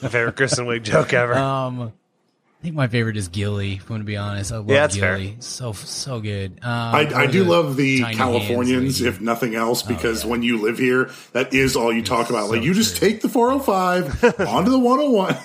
My 0.03 0.09
favorite 0.09 0.37
Kristen 0.37 0.67
Wiig 0.67 0.83
joke 0.83 1.13
ever. 1.13 1.35
um. 1.35 1.93
I 2.59 2.63
think 2.63 2.75
my 2.77 2.89
favorite 2.89 3.17
is 3.17 3.29
Gilly. 3.29 3.77
If 3.77 3.85
I'm 3.85 3.89
going 3.89 4.01
to 4.03 4.05
be 4.05 4.19
honest, 4.19 4.53
I 4.53 4.57
love 4.57 4.69
Yeah, 4.69 4.81
that's 4.83 4.95
fair. 4.95 5.17
Gilly. 5.17 5.37
So 5.41 5.73
so 5.73 6.21
good. 6.21 6.59
Um, 6.63 6.69
I, 6.95 7.11
I 7.15 7.27
do 7.27 7.43
the 7.45 7.51
love 7.51 7.75
the 7.77 8.03
Californians, 8.03 9.01
if 9.01 9.19
nothing 9.19 9.55
else, 9.55 9.81
because 9.83 10.25
Oh, 10.25 10.27
yeah. 10.27 10.31
when 10.31 10.43
you 10.43 10.61
live 10.61 10.77
here, 10.77 11.09
that 11.33 11.55
is 11.55 11.75
all 11.75 11.91
you 11.91 12.03
talk 12.03 12.29
about. 12.29 12.51
like 12.51 12.59
so 12.59 12.65
you 12.65 12.75
just 12.75 12.99
take 12.99 13.23
the 13.23 13.31
405 13.31 14.41
onto 14.47 14.71
the 14.71 14.79
101. 14.79 15.37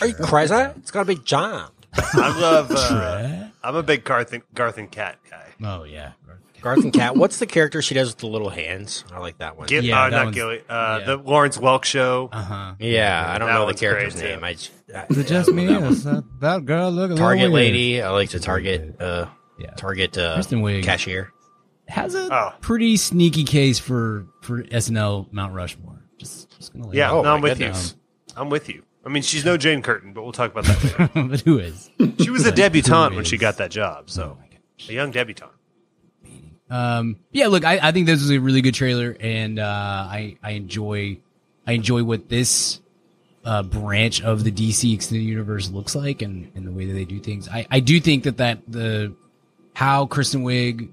Are 0.00 0.06
you 0.08 0.14
crazy? 0.14 0.52
It's 0.78 0.90
gotta 0.90 1.06
be 1.06 1.14
job. 1.14 1.70
I 1.94 2.40
love. 2.40 2.72
Uh, 2.72 2.88
Trey? 2.88 3.43
I'm 3.64 3.74
a 3.76 3.82
big 3.82 4.04
Garth 4.04 4.32
and, 4.32 4.42
Garth 4.54 4.78
and 4.78 4.90
Kat 4.90 5.18
guy. 5.30 5.48
Oh 5.62 5.84
yeah. 5.84 6.12
Garth 6.60 6.82
and 6.82 6.92
Kat. 6.92 7.16
What's 7.16 7.38
the 7.38 7.46
character 7.46 7.82
she 7.82 7.94
does 7.94 8.08
with 8.10 8.18
the 8.18 8.26
little 8.26 8.48
hands? 8.48 9.04
I 9.12 9.18
like 9.18 9.38
that 9.38 9.56
one. 9.58 9.66
Gil- 9.66 9.84
Yeah, 9.84 10.04
uh, 10.04 10.10
that 10.10 10.24
not 10.24 10.34
Gilly. 10.34 10.62
Uh, 10.68 10.98
yeah. 11.00 11.06
The 11.06 11.16
Lawrence 11.18 11.58
Welk 11.58 11.84
show. 11.84 12.30
Uh 12.32 12.42
huh. 12.42 12.74
yeah, 12.78 13.24
I 13.28 13.38
don't 13.38 13.48
That 13.48 13.54
know 13.54 13.66
the 13.66 13.74
character's 13.74 14.16
name. 14.16 14.38
too. 14.40 14.44
I, 14.46 14.54
j- 14.54 14.70
I- 14.94 15.06
Is 15.10 15.18
it 15.18 15.26
just 15.26 15.50
me? 15.52 15.66
Is 15.66 16.04
that, 16.04 16.24
that 16.40 16.64
girl 16.64 16.90
look 16.90 17.10
a 17.10 17.14
little 17.14 17.16
Target 17.18 17.50
lady. 17.50 18.00
I 18.02 18.10
like 18.10 18.30
to 18.30 18.40
Target. 18.40 19.00
Uh, 19.00 19.26
Yeah. 19.58 19.70
Target 19.76 20.16
uh, 20.18 20.34
Kristen 20.34 20.62
Wiig. 20.62 20.82
cashier. 20.84 21.30
has 21.86 22.14
a 22.14 22.32
Oh. 22.34 22.52
pretty 22.60 22.96
sneaky 22.96 23.44
case 23.44 23.78
for 23.78 24.26
for 24.42 24.62
SNL 24.64 25.30
Mount 25.32 25.52
Rushmore. 25.52 26.02
Just, 26.18 26.56
just 26.56 26.72
gonna 26.72 26.88
lay 26.88 26.96
Yeah, 26.96 27.10
it 27.10 27.14
Oh, 27.14 27.22
no, 27.22 27.34
I'm 27.34 27.40
with 27.42 27.58
goodness. 27.58 27.94
you. 28.28 28.34
I'm 28.36 28.48
with 28.48 28.68
you. 28.70 28.82
I 29.04 29.10
mean, 29.10 29.22
she's 29.22 29.44
no 29.44 29.56
Jane 29.56 29.82
Curtin, 29.82 30.12
but 30.12 30.22
we'll 30.22 30.32
talk 30.32 30.50
about 30.50 30.64
that 30.64 30.82
later. 30.82 31.10
but 31.28 31.40
who 31.40 31.58
is? 31.58 31.90
She 32.18 32.30
was 32.30 32.46
a 32.46 32.52
debutante 32.52 33.14
when 33.14 33.24
she 33.24 33.36
got 33.36 33.58
that 33.58 33.70
job, 33.70 34.08
so 34.08 34.38
a 34.88 34.92
young 34.92 35.10
debutante. 35.10 35.52
Um, 36.70 37.16
yeah, 37.30 37.48
look, 37.48 37.64
I, 37.64 37.78
I 37.82 37.92
think 37.92 38.06
this 38.06 38.22
is 38.22 38.30
a 38.30 38.38
really 38.38 38.62
good 38.62 38.74
trailer, 38.74 39.16
and 39.20 39.58
uh, 39.58 39.64
I 40.10 40.38
I 40.42 40.52
enjoy 40.52 41.18
I 41.66 41.72
enjoy 41.72 42.02
what 42.02 42.28
this 42.28 42.80
uh, 43.44 43.62
branch 43.62 44.22
of 44.22 44.42
the 44.44 44.50
DC 44.50 44.94
extended 44.94 45.24
universe 45.24 45.70
looks 45.70 45.94
like, 45.94 46.22
and, 46.22 46.50
and 46.54 46.66
the 46.66 46.72
way 46.72 46.86
that 46.86 46.94
they 46.94 47.04
do 47.04 47.20
things. 47.20 47.48
I, 47.48 47.66
I 47.70 47.80
do 47.80 48.00
think 48.00 48.24
that 48.24 48.38
that 48.38 48.60
the 48.66 49.14
how 49.74 50.06
Kristen 50.06 50.44
Wiig 50.44 50.88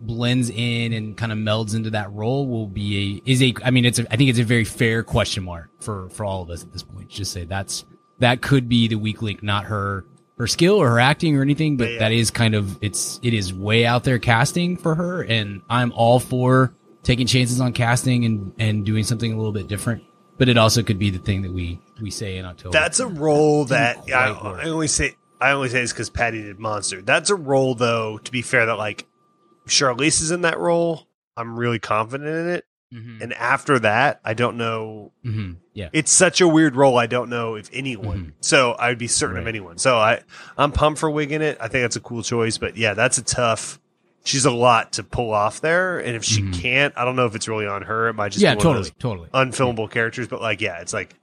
blends 0.00 0.50
in 0.50 0.92
and 0.92 1.16
kind 1.16 1.32
of 1.32 1.38
melds 1.38 1.74
into 1.74 1.90
that 1.90 2.12
role 2.12 2.46
will 2.46 2.66
be 2.66 3.20
a 3.26 3.30
is 3.30 3.42
a 3.42 3.54
I 3.64 3.70
mean 3.70 3.84
it's 3.84 3.98
a, 3.98 4.12
I 4.12 4.16
think 4.16 4.30
it's 4.30 4.38
a 4.38 4.44
very 4.44 4.64
fair 4.64 5.02
question 5.02 5.44
mark 5.44 5.70
for 5.80 6.08
for 6.10 6.24
all 6.24 6.42
of 6.42 6.50
us 6.50 6.62
at 6.62 6.72
this 6.72 6.82
point. 6.82 7.08
Just 7.08 7.32
say 7.32 7.44
that's 7.44 7.84
that 8.20 8.40
could 8.42 8.68
be 8.68 8.88
the 8.88 8.96
weak 8.96 9.22
link, 9.22 9.42
not 9.42 9.64
her 9.64 10.04
her 10.38 10.46
skill 10.46 10.76
or 10.76 10.88
her 10.90 11.00
acting 11.00 11.36
or 11.36 11.42
anything, 11.42 11.76
but 11.76 11.90
Yeah. 11.90 11.98
that 11.98 12.12
is 12.12 12.30
kind 12.30 12.54
of 12.54 12.78
it's 12.82 13.18
it 13.22 13.34
is 13.34 13.52
way 13.52 13.84
out 13.86 14.04
there 14.04 14.18
casting 14.20 14.76
for 14.76 14.94
her, 14.94 15.22
and 15.22 15.62
I'm 15.68 15.90
all 15.92 16.20
for 16.20 16.72
taking 17.02 17.26
chances 17.26 17.60
on 17.60 17.72
casting 17.72 18.24
and 18.24 18.52
and 18.58 18.86
doing 18.86 19.02
something 19.04 19.32
a 19.32 19.36
little 19.36 19.52
bit 19.52 19.66
different. 19.68 20.04
but 20.36 20.48
it 20.48 20.56
also 20.56 20.84
could 20.84 21.00
be 21.00 21.10
the 21.10 21.18
thing 21.18 21.42
that 21.42 21.52
we 21.52 21.80
we 22.00 22.12
say 22.12 22.36
in 22.36 22.44
October. 22.44 22.70
That's 22.72 23.00
a 23.00 23.08
role 23.08 23.64
that 23.64 23.96
quite 24.02 24.12
I. 24.14 24.28
I 24.62 24.68
only 24.68 24.86
say 24.86 25.16
I 25.40 25.50
only 25.50 25.68
say 25.68 25.80
this 25.80 25.92
because 25.92 26.10
Patty 26.10 26.42
did 26.42 26.60
Monster. 26.60 27.02
That's 27.02 27.30
a 27.30 27.34
role, 27.34 27.74
though. 27.74 28.18
To 28.18 28.30
be 28.32 28.42
fair, 28.42 28.66
that 28.66 28.76
like 28.78 29.06
Charlize 29.68 30.20
is 30.22 30.30
in 30.30 30.42
that 30.42 30.58
role. 30.58 31.06
I'm 31.36 31.58
really 31.58 31.78
confident 31.78 32.28
in 32.28 32.48
it. 32.48 32.64
Mhm. 32.92 33.20
And 33.20 33.32
after 33.34 33.78
that, 33.80 34.18
I 34.24 34.32
don't 34.34 34.56
know. 34.56 35.12
Mhm. 35.24 35.56
yeah. 35.74 35.90
It's 35.92 36.10
such 36.10 36.40
a 36.40 36.48
weird 36.48 36.74
role. 36.74 36.96
I 36.98 37.06
don't 37.06 37.28
know 37.28 37.54
if 37.54 37.68
anyone. 37.72 38.18
Mhm. 38.18 38.32
So 38.40 38.74
I'd 38.78 38.96
be 38.98 39.06
certain 39.08 39.36
of 39.36 39.46
anyone. 39.46 39.76
So 39.78 39.98
I 39.98 40.20
I'm 40.56 40.72
pumped 40.72 40.98
for 40.98 41.10
Wiig 41.10 41.30
in 41.30 41.42
it. 41.42 41.58
I 41.60 41.68
think 41.68 41.82
that's 41.84 41.96
a 41.96 42.00
cool 42.00 42.22
choice. 42.22 42.56
But 42.56 42.76
yeah, 42.78 42.94
that's 42.94 43.18
a 43.18 43.22
tough. 43.22 43.78
She's 44.24 44.44
a 44.46 44.50
lot 44.50 44.92
to 44.94 45.02
pull 45.04 45.32
off 45.32 45.60
there, 45.60 45.98
and 45.98 46.16
if 46.16 46.24
she 46.24 46.42
Mhm. 46.42 46.60
can't, 46.60 46.94
I 46.96 47.04
don't 47.04 47.14
know 47.16 47.26
if 47.26 47.34
it's 47.34 47.46
really 47.48 47.66
on 47.66 47.82
her. 47.82 48.08
It 48.08 48.14
might 48.14 48.32
just 48.32 48.42
yeah, 48.42 48.54
be 48.54 48.56
one 48.58 48.62
totally, 48.64 48.88
of 48.88 48.98
totally. 48.98 49.28
unfilmable 49.32 49.90
characters. 49.90 50.26
But 50.28 50.40
like, 50.42 50.60
yeah, 50.60 50.80
it's 50.80 50.92
like 50.94 51.14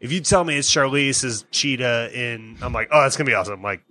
if 0.00 0.12
you 0.12 0.20
tell 0.20 0.44
me 0.44 0.56
it's 0.56 0.70
Charlize 0.70 1.24
as 1.24 1.44
Cheetah 1.50 2.10
in, 2.14 2.56
I'm 2.62 2.72
like, 2.72 2.88
oh, 2.92 3.02
that's 3.02 3.16
gonna 3.16 3.28
be 3.28 3.34
awesome. 3.34 3.54
I'm 3.54 3.62
like, 3.62 3.82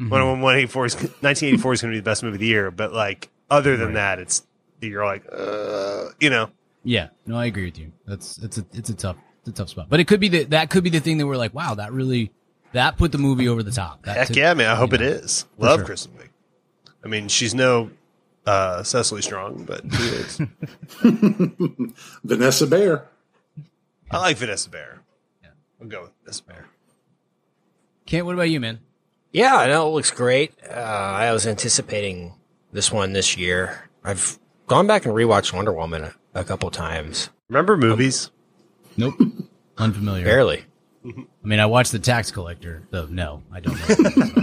Mhm. 0.00 0.10
184 0.10 0.86
is 0.86 0.94
1984 1.22 1.72
is 1.74 1.80
going 1.82 1.92
to 1.92 1.96
be 1.96 2.00
the 2.00 2.04
best 2.04 2.22
movie 2.22 2.34
of 2.34 2.40
the 2.40 2.46
year. 2.46 2.70
But 2.70 2.92
like, 2.92 3.30
other 3.50 3.76
than 3.76 3.88
Right. 3.88 3.94
that, 3.94 4.18
it's 4.18 4.46
you're 4.80 5.04
like, 5.04 5.24
uh, 5.32 6.06
you 6.20 6.30
know, 6.30 6.50
Yeah, 6.84 7.08
no, 7.26 7.36
I 7.36 7.46
agree 7.46 7.64
with 7.66 7.78
you. 7.78 7.92
That's 8.06 8.38
it's 8.38 8.58
a 8.58 8.66
it's 8.72 8.90
a 8.90 8.94
tough 8.94 9.16
it's 9.40 9.48
a 9.48 9.52
tough 9.52 9.68
spot, 9.70 9.86
but 9.88 10.00
it 10.00 10.06
could 10.08 10.20
be 10.20 10.28
the, 10.28 10.44
that 10.44 10.70
could 10.70 10.84
be 10.84 10.90
the 10.90 11.00
thing 11.00 11.18
that 11.18 11.26
we're 11.26 11.36
like, 11.36 11.54
wow, 11.54 11.74
that 11.74 11.92
really 11.92 12.30
that 12.72 12.96
put 12.96 13.12
the 13.12 13.18
movie 13.18 13.48
over 13.48 13.62
the 13.62 13.70
top. 13.70 14.02
That 14.04 14.16
heck 14.16 14.26
took- 14.28 14.36
yeah, 14.36 14.52
man. 14.54 14.68
I 14.70 14.74
hope 14.74 14.90
you 14.90 14.96
it 14.96 15.00
know, 15.00 15.06
is. 15.06 15.46
Love 15.58 15.78
sure. 15.80 15.86
Kristen 15.86 16.12
Wiig. 16.12 16.28
I 17.04 17.08
mean, 17.08 17.28
she's 17.28 17.54
no 17.54 17.90
uh, 18.46 18.82
Cecily 18.82 19.22
Strong, 19.22 19.64
but 19.64 19.82
she 19.94 20.02
is. 20.02 20.40
Vanessa 22.24 22.66
Bayer. 22.66 23.06
I 24.10 24.18
like 24.18 24.36
Vanessa 24.36 24.68
Bayer. 24.70 25.00
Yeah. 25.42 25.48
I'll 25.80 25.88
go 25.88 26.02
with 26.02 26.10
Vanessa 26.22 26.42
Bayer. 26.44 26.66
Kent, 28.06 28.26
what 28.26 28.34
about 28.34 28.50
you, 28.50 28.60
man? 28.60 28.80
Yeah, 29.32 29.56
I 29.56 29.66
know 29.66 29.88
it 29.88 29.92
looks 29.92 30.10
great. 30.10 30.52
Uh, 30.68 30.72
I 30.72 31.32
was 31.32 31.46
anticipating 31.46 32.34
this 32.76 32.92
one 32.92 33.14
this 33.14 33.36
year. 33.38 33.88
I've 34.04 34.38
gone 34.66 34.86
back 34.86 35.06
and 35.06 35.14
rewatched 35.14 35.52
Wonder 35.52 35.72
Woman 35.72 36.04
a, 36.04 36.14
a 36.34 36.44
couple 36.44 36.70
times. 36.70 37.30
Remember 37.48 37.76
movies? 37.76 38.30
Nope, 38.98 39.14
unfamiliar. 39.78 40.24
Barely. 40.24 40.64
I 41.06 41.24
mean, 41.42 41.58
I 41.58 41.66
watched 41.66 41.92
the 41.92 41.98
Tax 41.98 42.30
Collector, 42.30 42.82
though. 42.90 43.06
No, 43.06 43.42
I 43.52 43.60
don't. 43.60 43.76
know. 43.88 44.42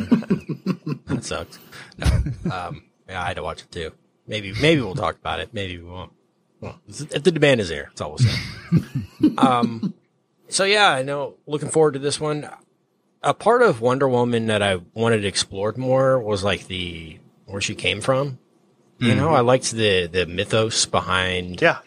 That 1.08 1.24
sucks. 1.26 1.60
No. 1.98 2.08
um, 2.52 2.84
yeah, 3.08 3.22
I 3.22 3.28
had 3.28 3.36
to 3.36 3.44
watch 3.44 3.62
it 3.62 3.72
too. 3.72 3.92
Maybe 4.26 4.54
maybe 4.62 4.82
we'll 4.82 4.96
talk 4.96 5.16
about 5.16 5.40
it. 5.42 5.54
Maybe 5.54 5.78
we 5.78 5.84
won't. 5.88 6.12
Well, 6.60 6.80
if 6.88 7.24
the 7.24 7.32
demand 7.32 7.62
is 7.62 7.70
there, 7.70 7.90
that's 7.90 8.02
all 8.02 8.12
we'll 8.12 8.18
say. 8.20 9.36
um, 9.38 9.94
so 10.48 10.64
yeah, 10.64 10.90
I 10.90 11.04
know. 11.04 11.36
Looking 11.46 11.70
forward 11.70 11.94
to 11.94 12.00
this 12.00 12.20
one. 12.20 12.50
A 13.22 13.34
part 13.34 13.62
of 13.62 13.80
Wonder 13.82 14.08
Woman 14.08 14.48
that 14.48 14.64
I 14.64 14.80
wanted 14.94 15.24
explored 15.24 15.78
more 15.78 16.20
was 16.20 16.44
like 16.44 16.68
the 16.68 17.20
where 17.54 17.62
she 17.62 17.76
came 17.76 18.02
from. 18.02 18.40
You 18.98 19.16
know, 19.16 19.30
I 19.30 19.42
liked 19.42 19.72
the 19.72 20.08
the 20.08 20.26
mythos 20.26 20.86
behind 20.86 21.62
Yeah, 21.62 21.80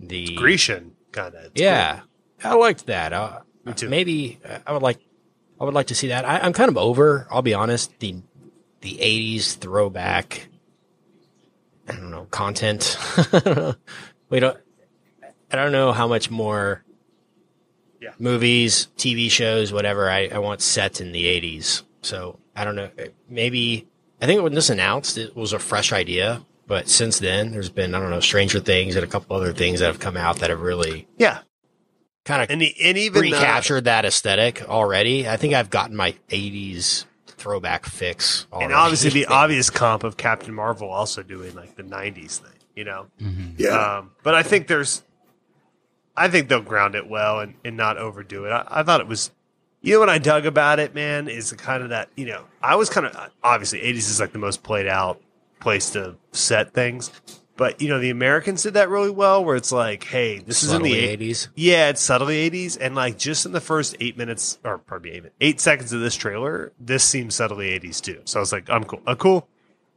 the 0.00 0.34
Grecian 0.34 0.92
kind 1.12 1.34
of. 1.34 1.52
yeah, 1.54 2.00
I 2.42 2.54
liked 2.54 2.86
that. 2.86 3.12
Uh, 3.12 3.40
Me 3.64 3.72
too. 3.72 3.88
Maybe 3.88 4.40
uh, 4.44 4.58
I 4.66 4.72
would 4.72 4.82
like, 4.82 4.98
I 5.60 5.64
would 5.64 5.74
like 5.74 5.86
to 5.88 5.94
see 5.94 6.08
that. 6.08 6.24
I, 6.24 6.38
I'm 6.40 6.52
kind 6.52 6.68
of 6.68 6.76
over. 6.76 7.26
I'll 7.30 7.42
be 7.42 7.54
honest. 7.54 7.96
The 8.00 8.16
the 8.80 8.98
'80s 8.98 9.56
throwback. 9.58 10.48
I 11.88 11.92
don't 11.92 12.10
know 12.10 12.26
content. 12.32 12.98
we 14.28 14.40
don't. 14.40 14.58
I 15.52 15.54
don't 15.56 15.70
know 15.72 15.92
how 15.92 16.08
much 16.08 16.30
more. 16.30 16.82
Yeah. 18.00 18.10
Movies, 18.18 18.88
TV 18.96 19.30
shows, 19.30 19.72
whatever. 19.72 20.10
I, 20.10 20.26
I 20.28 20.38
want 20.38 20.60
set 20.62 21.00
in 21.00 21.12
the 21.12 21.24
'80s. 21.26 21.82
So 22.02 22.40
I 22.56 22.64
don't 22.64 22.74
know. 22.74 22.90
Maybe 23.28 23.86
I 24.20 24.26
think 24.26 24.42
when 24.42 24.54
this 24.54 24.70
announced, 24.70 25.18
it 25.18 25.36
was 25.36 25.52
a 25.52 25.58
fresh 25.58 25.92
idea. 25.92 26.44
But 26.66 26.88
since 26.88 27.18
then, 27.20 27.52
there's 27.52 27.68
been 27.68 27.94
I 27.94 28.00
don't 28.00 28.10
know 28.10 28.20
Stranger 28.20 28.60
Things 28.60 28.96
and 28.96 29.04
a 29.04 29.06
couple 29.06 29.36
other 29.36 29.52
things 29.52 29.80
that 29.80 29.86
have 29.86 30.00
come 30.00 30.16
out 30.16 30.40
that 30.40 30.50
have 30.50 30.60
really 30.60 31.06
yeah, 31.16 31.40
kind 32.24 32.42
of 32.42 32.50
and 32.50 32.60
the, 32.60 32.74
and 32.82 32.98
even 32.98 33.18
uh, 33.18 33.36
recaptured 33.36 33.84
that 33.84 34.04
aesthetic 34.04 34.68
already. 34.68 35.28
I 35.28 35.36
think 35.36 35.54
I've 35.54 35.70
gotten 35.70 35.94
my 35.94 36.14
'80s 36.28 37.04
throwback 37.26 37.86
fix. 37.86 38.46
Already. 38.52 38.64
and 38.64 38.74
obviously 38.74 39.10
the 39.10 39.26
obvious 39.26 39.70
comp 39.70 40.02
of 40.02 40.16
Captain 40.16 40.52
Marvel 40.52 40.88
also 40.90 41.22
doing 41.22 41.54
like 41.54 41.76
the 41.76 41.84
'90s 41.84 42.38
thing. 42.38 42.52
You 42.74 42.84
know, 42.84 43.06
Yeah. 43.56 43.98
Um, 43.98 44.10
but 44.22 44.34
I 44.34 44.42
think 44.42 44.66
there's, 44.66 45.02
I 46.14 46.28
think 46.28 46.48
they'll 46.48 46.60
ground 46.60 46.94
it 46.94 47.08
well 47.08 47.40
and, 47.40 47.54
and 47.64 47.74
not 47.76 47.96
overdo 47.96 48.44
it. 48.44 48.50
I, 48.50 48.66
I 48.68 48.82
thought 48.82 49.00
it 49.00 49.06
was, 49.08 49.30
you 49.86 49.92
know, 49.92 50.00
what 50.00 50.08
I 50.08 50.18
dug 50.18 50.46
about 50.46 50.80
it, 50.80 50.96
man, 50.96 51.28
is 51.28 51.52
kind 51.52 51.84
of 51.84 51.90
that, 51.90 52.08
you 52.16 52.26
know, 52.26 52.44
I 52.60 52.74
was 52.74 52.90
kind 52.90 53.06
of, 53.06 53.30
obviously 53.44 53.78
80s 53.82 54.10
is 54.10 54.18
like 54.18 54.32
the 54.32 54.38
most 54.40 54.64
played 54.64 54.88
out 54.88 55.22
place 55.60 55.90
to 55.90 56.16
set 56.32 56.74
things. 56.74 57.12
But, 57.56 57.80
you 57.80 57.88
know, 57.88 58.00
the 58.00 58.10
Americans 58.10 58.64
did 58.64 58.74
that 58.74 58.88
really 58.88 59.10
well 59.10 59.44
where 59.44 59.54
it's 59.54 59.70
like, 59.70 60.02
hey, 60.02 60.40
this 60.40 60.64
is 60.64 60.72
in 60.72 60.82
the 60.82 60.92
80s. 60.92 61.18
80s. 61.18 61.48
Yeah, 61.54 61.88
it's 61.88 62.00
subtly 62.00 62.50
80s. 62.50 62.76
And 62.80 62.96
like 62.96 63.16
just 63.16 63.46
in 63.46 63.52
the 63.52 63.60
first 63.60 63.94
eight 64.00 64.18
minutes, 64.18 64.58
or 64.64 64.78
probably 64.78 65.12
eight, 65.12 65.24
eight 65.40 65.60
seconds 65.60 65.92
of 65.92 66.00
this 66.00 66.16
trailer, 66.16 66.72
this 66.80 67.04
seems 67.04 67.36
subtly 67.36 67.68
80s 67.78 68.00
too. 68.00 68.22
So 68.24 68.40
I 68.40 68.40
was 68.40 68.52
like, 68.52 68.68
I'm 68.68 68.82
cool. 68.82 69.02
Uh, 69.06 69.14
cool. 69.14 69.48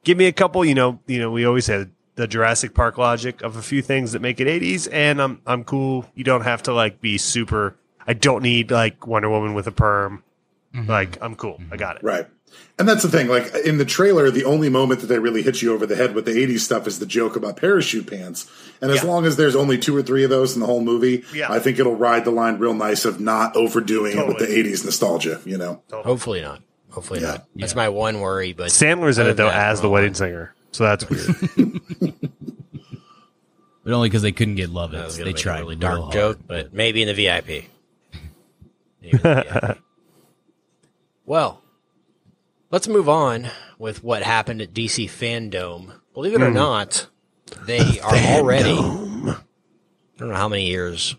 Give 0.03 0.19
me 0.19 0.27
a 0.27 0.31
couple, 0.31 0.63
you 0.63 0.75
know, 0.75 0.99
you 1.07 1.17
know, 1.17 1.31
we 1.31 1.45
always 1.45 1.65
had 1.65 1.89
the 2.13 2.27
Jurassic 2.27 2.75
Park 2.75 2.99
logic 2.99 3.41
of 3.41 3.55
a 3.55 3.61
few 3.61 3.81
things 3.81 4.11
that 4.11 4.21
make 4.21 4.39
it 4.39 4.47
80s, 4.47 4.87
and 4.91 5.21
I'm 5.21 5.41
I'm 5.47 5.63
cool. 5.63 6.05
You 6.15 6.25
don't 6.25 6.41
have 6.41 6.61
to 6.63 6.73
like 6.73 6.99
be 6.99 7.17
super. 7.17 7.77
I 8.09 8.13
don't 8.13 8.41
need 8.41 8.71
like 8.71 9.05
Wonder 9.05 9.29
Woman 9.29 9.53
with 9.53 9.67
a 9.67 9.71
perm. 9.71 10.23
Mm-hmm. 10.73 10.89
Like 10.89 11.21
I'm 11.21 11.35
cool. 11.35 11.57
I 11.59 11.63
mm-hmm. 11.63 11.75
got 11.75 11.97
it. 11.97 12.03
Right. 12.03 12.25
And 12.79 12.89
that's 12.89 13.03
the 13.03 13.09
thing. 13.09 13.27
Like 13.27 13.53
in 13.63 13.77
the 13.77 13.85
trailer, 13.85 14.31
the 14.31 14.45
only 14.45 14.67
moment 14.67 15.01
that 15.01 15.07
they 15.07 15.19
really 15.19 15.43
hit 15.43 15.61
you 15.61 15.75
over 15.75 15.85
the 15.85 15.95
head 15.95 16.15
with 16.15 16.25
the 16.25 16.31
80s 16.31 16.61
stuff 16.61 16.87
is 16.87 16.97
the 16.97 17.05
joke 17.05 17.35
about 17.35 17.57
parachute 17.57 18.07
pants. 18.07 18.49
And 18.81 18.89
as 18.89 19.03
Yeah. 19.03 19.09
long 19.09 19.27
as 19.27 19.35
there's 19.37 19.55
only 19.55 19.77
two 19.77 19.95
or 19.95 20.01
three 20.01 20.23
of 20.23 20.31
those 20.31 20.55
in 20.55 20.59
the 20.59 20.65
whole 20.65 20.81
movie, 20.81 21.23
Yeah. 21.31 21.51
I 21.51 21.59
think 21.59 21.77
it'll 21.77 21.95
ride 21.95 22.25
the 22.25 22.31
line 22.31 22.57
real 22.57 22.73
nice 22.73 23.05
of 23.05 23.19
not 23.19 23.55
overdoing 23.55 24.17
it 24.17 24.27
with 24.27 24.39
the 24.39 24.47
80s 24.47 24.83
nostalgia, 24.83 25.39
you 25.45 25.59
know? 25.59 25.83
Hopefully 25.91 26.41
not. 26.41 26.63
Hopefully 26.89 27.19
Yeah. 27.19 27.27
not. 27.27 27.45
That's 27.55 27.75
my 27.75 27.89
one 27.89 28.21
worry. 28.21 28.53
But 28.53 28.69
Sandler's 28.69 29.19
in 29.19 29.27
it 29.27 29.35
though 29.35 29.49
as 29.49 29.81
the 29.81 29.87
well, 29.87 29.93
wedding 29.93 30.15
singer, 30.15 30.55
so 30.71 30.83
that's 30.83 31.07
weird. 31.07 31.35
but 33.83 33.93
only 33.93 34.09
because 34.09 34.23
they 34.23 34.31
couldn't 34.31 34.55
get 34.55 34.71
love 34.71 34.91
that 34.91 35.19
it. 35.19 35.23
They 35.23 35.33
tried 35.33 35.59
a 35.59 35.61
really 35.61 35.75
real 35.75 35.81
dark 35.81 35.99
hard. 35.99 36.13
joke, 36.13 36.39
but 36.47 36.73
maybe 36.73 37.03
in 37.03 37.07
the 37.07 37.13
VIP. 37.13 37.65
Maybe 39.01 39.17
in 39.17 39.21
the 39.21 39.45
VIP. 39.51 39.77
well, 41.25 41.61
let's 42.71 42.87
move 42.87 43.09
on 43.09 43.49
with 43.77 44.03
what 44.03 44.23
happened 44.23 44.61
at 44.61 44.73
DC 44.73 45.05
Fandom. 45.05 45.93
Believe 46.13 46.33
it 46.33 46.41
or 46.41 46.49
hmm. 46.49 46.55
not, 46.55 47.07
they 47.65 47.99
are 47.99 48.15
already. 48.15 48.77
I 48.77 49.37
don't 50.17 50.29
know 50.29 50.35
how 50.35 50.49
many 50.49 50.67
years. 50.67 51.15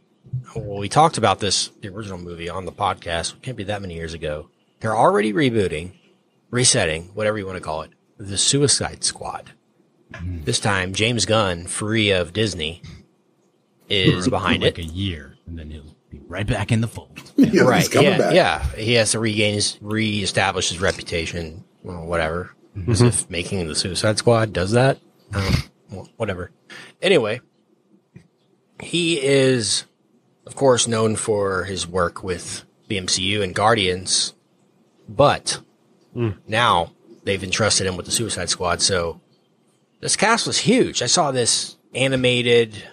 Well, 0.55 0.79
we 0.79 0.89
talked 0.89 1.19
about 1.19 1.41
this, 1.41 1.69
the 1.81 1.89
original 1.89 2.19
movie, 2.19 2.49
on 2.49 2.67
the 2.67 2.73
podcast. 2.73 3.35
It 3.35 3.43
can't 3.43 3.57
be 3.57 3.65
that 3.65 3.83
many 3.83 3.95
years 3.95 4.15
ago. 4.15 4.51
They're 4.81 4.97
already 4.97 5.33
rebooting, 5.33 5.93
resetting, 6.51 7.11
whatever 7.15 7.39
you 7.39 7.47
want 7.47 7.57
to 7.57 7.65
call 7.65 7.83
it, 7.83 7.91
the 8.19 8.39
Suicide 8.39 9.05
Squad. 9.05 9.53
Hmm. 10.15 10.43
This 10.45 10.61
time, 10.61 10.93
James 10.93 11.25
Gunn, 11.25 11.67
free 11.67 12.11
of 12.11 12.33
Disney, 12.33 12.83
is 13.89 14.29
behind 14.31 14.63
like 14.63 14.79
it. 14.79 14.83
Like 14.83 14.91
a 14.91 14.95
year, 14.95 15.37
and 15.47 15.59
then 15.59 15.71
he'll 15.71 15.95
be 16.11 16.21
right 16.27 16.47
back 16.47 16.73
in 16.73 16.81
the 16.81 16.89
fold. 16.89 17.21
Yeah, 17.37 17.63
right? 17.63 17.79
he's 17.79 17.89
coming 17.89 18.11
yeah, 18.13 18.19
back. 18.19 18.35
yeah. 18.35 18.65
He 18.77 18.93
has 18.95 19.13
to 19.13 19.19
regain 19.19 19.55
his, 19.55 19.79
reestablish 19.81 20.69
his 20.69 20.81
reputation, 20.81 21.65
or 21.83 22.05
whatever. 22.05 22.55
As 22.87 23.03
if 23.03 23.29
making 23.29 23.67
the 23.67 23.75
Suicide 23.75 24.19
Squad 24.19 24.53
does 24.53 24.73
that. 24.73 24.99
Um, 25.35 26.09
whatever. 26.17 26.53
Anyway, 27.03 27.41
he 28.81 29.21
is, 29.21 29.85
of 30.47 30.55
course, 30.55 30.87
known 30.87 31.17
for 31.17 31.65
his 31.65 31.87
work 31.87 32.23
with 32.23 32.65
the 32.89 32.99
MCU 32.99 33.43
and 33.43 33.55
Guardians, 33.55 34.35
but 35.09 35.61
now 36.47 36.93
they've 37.25 37.43
entrusted 37.43 37.87
him 37.87 37.97
with 37.97 38.07
the 38.07 38.13
Suicide 38.13 38.51
Squad. 38.51 38.81
So 38.83 39.21
this 40.01 40.17
cast 40.17 40.47
was 40.47 40.59
huge. 40.59 41.03
I 41.03 41.07
saw 41.07 41.31
this 41.33 41.77
animated 41.95 42.85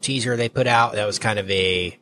teaser 0.00 0.36
they 0.36 0.48
put 0.48 0.66
out. 0.66 0.92
That 0.92 1.06
was 1.06 1.18
kind 1.18 1.38
of 1.38 1.50
a 1.50 1.88
I 1.88 1.88
don't 1.88 1.98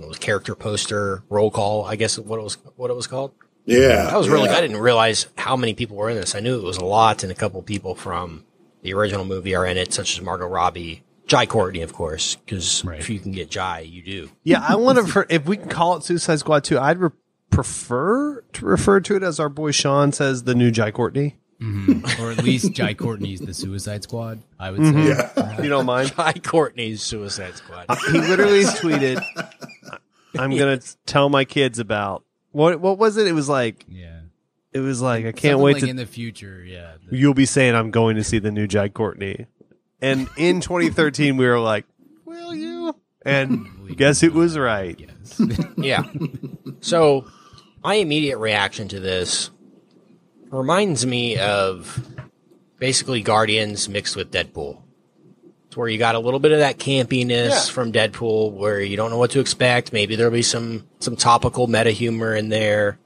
know, 0.00 0.06
it 0.06 0.08
was 0.08 0.18
character 0.18 0.54
poster 0.54 1.22
roll 1.28 1.50
call. 1.50 1.84
I 1.84 1.96
guess 1.96 2.18
what 2.18 2.38
it 2.38 2.42
was 2.42 2.54
what 2.76 2.90
it 2.90 2.94
was 2.94 3.06
called. 3.06 3.32
Yeah. 3.66 4.06
That 4.06 4.16
was 4.16 4.28
really. 4.28 4.48
yeah. 4.48 4.56
I 4.56 4.60
didn't 4.60 4.78
realize 4.78 5.26
how 5.38 5.56
many 5.56 5.74
people 5.74 5.96
were 5.96 6.10
in 6.10 6.16
this. 6.16 6.34
I 6.34 6.40
knew 6.40 6.58
it 6.58 6.64
was 6.64 6.78
a 6.78 6.84
lot, 6.84 7.22
and 7.22 7.30
a 7.30 7.34
couple 7.34 7.62
people 7.62 7.94
from 7.94 8.44
the 8.82 8.92
original 8.94 9.24
movie 9.24 9.54
are 9.54 9.64
in 9.66 9.76
it, 9.76 9.92
such 9.92 10.16
as 10.18 10.20
Margot 10.24 10.46
Robbie, 10.48 11.04
Jai 11.26 11.46
Courtney, 11.46 11.82
of 11.82 11.92
course, 11.92 12.34
because 12.34 12.84
Right. 12.84 12.98
if 12.98 13.08
you 13.08 13.20
can 13.20 13.30
get 13.30 13.50
Jai, 13.50 13.80
you 13.80 14.02
do. 14.02 14.30
yeah, 14.42 14.64
I 14.68 14.74
want 14.74 15.06
to. 15.06 15.26
If 15.28 15.44
we 15.46 15.56
can 15.56 15.68
call 15.68 15.96
it 15.96 16.02
Suicide 16.02 16.40
Squad 16.40 16.64
two, 16.64 16.78
I'd 16.78 16.98
re- 16.98 17.10
prefer 17.50 18.40
to 18.54 18.64
refer 18.66 18.98
to 19.00 19.14
it 19.16 19.22
as 19.22 19.38
our 19.38 19.48
boy 19.48 19.70
Sean 19.70 20.10
says, 20.10 20.42
the 20.44 20.54
new 20.54 20.70
Jai 20.72 20.90
Courtney. 20.90 21.36
or 22.18 22.32
at 22.32 22.42
least 22.42 22.72
Jai 22.72 22.92
Courtney's 22.92 23.38
the 23.38 23.54
Suicide 23.54 24.02
Squad. 24.02 24.40
I 24.58 24.72
would 24.72 24.80
Mm-hmm. 24.80 25.12
say. 25.12 25.30
Yeah. 25.36 25.62
You 25.62 25.68
don't 25.68 25.86
mind? 25.86 26.12
Jai 26.16 26.32
Courtney's 26.32 27.02
Suicide 27.02 27.54
Squad. 27.54 27.86
he 28.10 28.18
literally 28.18 28.64
tweeted 28.64 29.22
I'm 30.38 30.50
gonna 30.56 30.80
tell 31.06 31.28
my 31.28 31.44
kids 31.44 31.78
about 31.78 32.24
what 32.52 32.80
what 32.80 32.98
was 32.98 33.16
it? 33.16 33.26
It 33.26 33.32
was 33.32 33.48
like 33.48 33.84
Yeah. 33.88 34.20
it 34.72 34.80
was 34.80 35.00
like 35.02 35.20
I 35.26 35.32
can't 35.32 35.52
Something 35.52 35.60
wait 35.62 35.72
like 35.74 35.82
to 35.84 35.88
in 35.90 35.96
the 35.96 36.06
future. 36.06 36.64
Yeah. 36.64 36.94
The- 37.08 37.16
you'll 37.16 37.34
be 37.34 37.46
saying 37.46 37.74
I'm 37.74 37.90
going 37.90 38.16
to 38.16 38.24
see 38.24 38.38
the 38.38 38.50
new 38.50 38.66
Jai 38.66 38.88
Courtney. 38.88 39.46
And 40.00 40.28
in 40.36 40.60
2013 40.62 41.36
we 41.36 41.46
were 41.46 41.60
like, 41.60 41.84
"Will 42.24 42.54
you?" 42.54 42.94
And 43.24 43.66
guess 43.96 44.22
it 44.22 44.32
was 44.32 44.58
right. 44.58 44.98
yes. 44.98 45.40
Yeah. 45.76 46.04
So, 46.80 47.26
my 47.84 47.94
immediate 47.94 48.38
reaction 48.38 48.88
to 48.88 48.98
this 49.00 49.50
reminds 50.50 51.06
me 51.06 51.38
of 51.38 52.04
basically 52.78 53.22
Guardians 53.22 53.88
mixed 53.88 54.16
with 54.16 54.32
Deadpool. 54.32 54.82
Where 55.76 55.88
you 55.88 55.98
got 55.98 56.14
a 56.14 56.18
little 56.18 56.40
bit 56.40 56.52
of 56.52 56.58
that 56.58 56.78
campiness 56.78 57.48
Yeah. 57.50 57.60
from 57.72 57.92
Deadpool, 57.92 58.52
where 58.52 58.80
you 58.80 58.96
don't 58.96 59.10
know 59.10 59.18
what 59.18 59.30
to 59.32 59.40
expect. 59.40 59.92
Maybe 59.92 60.16
there'll 60.16 60.32
be 60.32 60.42
some 60.42 60.86
some 61.00 61.16
topical 61.16 61.66
meta 61.66 61.90
humor 61.90 62.34
in 62.34 62.48
there. 62.48 62.98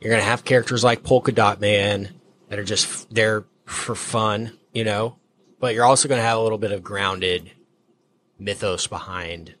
You're 0.00 0.10
gonna 0.10 0.22
have 0.22 0.44
characters 0.44 0.82
like 0.84 1.02
Polka 1.02 1.32
Dot 1.32 1.60
Man 1.60 2.10
that 2.48 2.58
are 2.58 2.64
just 2.64 2.86
f- 2.86 3.06
there 3.10 3.44
for 3.66 3.94
fun, 3.94 4.52
you 4.72 4.84
know. 4.84 5.16
But 5.58 5.74
you're 5.74 5.84
also 5.84 6.08
gonna 6.08 6.22
have 6.22 6.38
a 6.38 6.42
little 6.42 6.58
bit 6.58 6.72
of 6.72 6.82
grounded 6.82 7.50
mythos 8.38 8.86
behind 8.86 9.54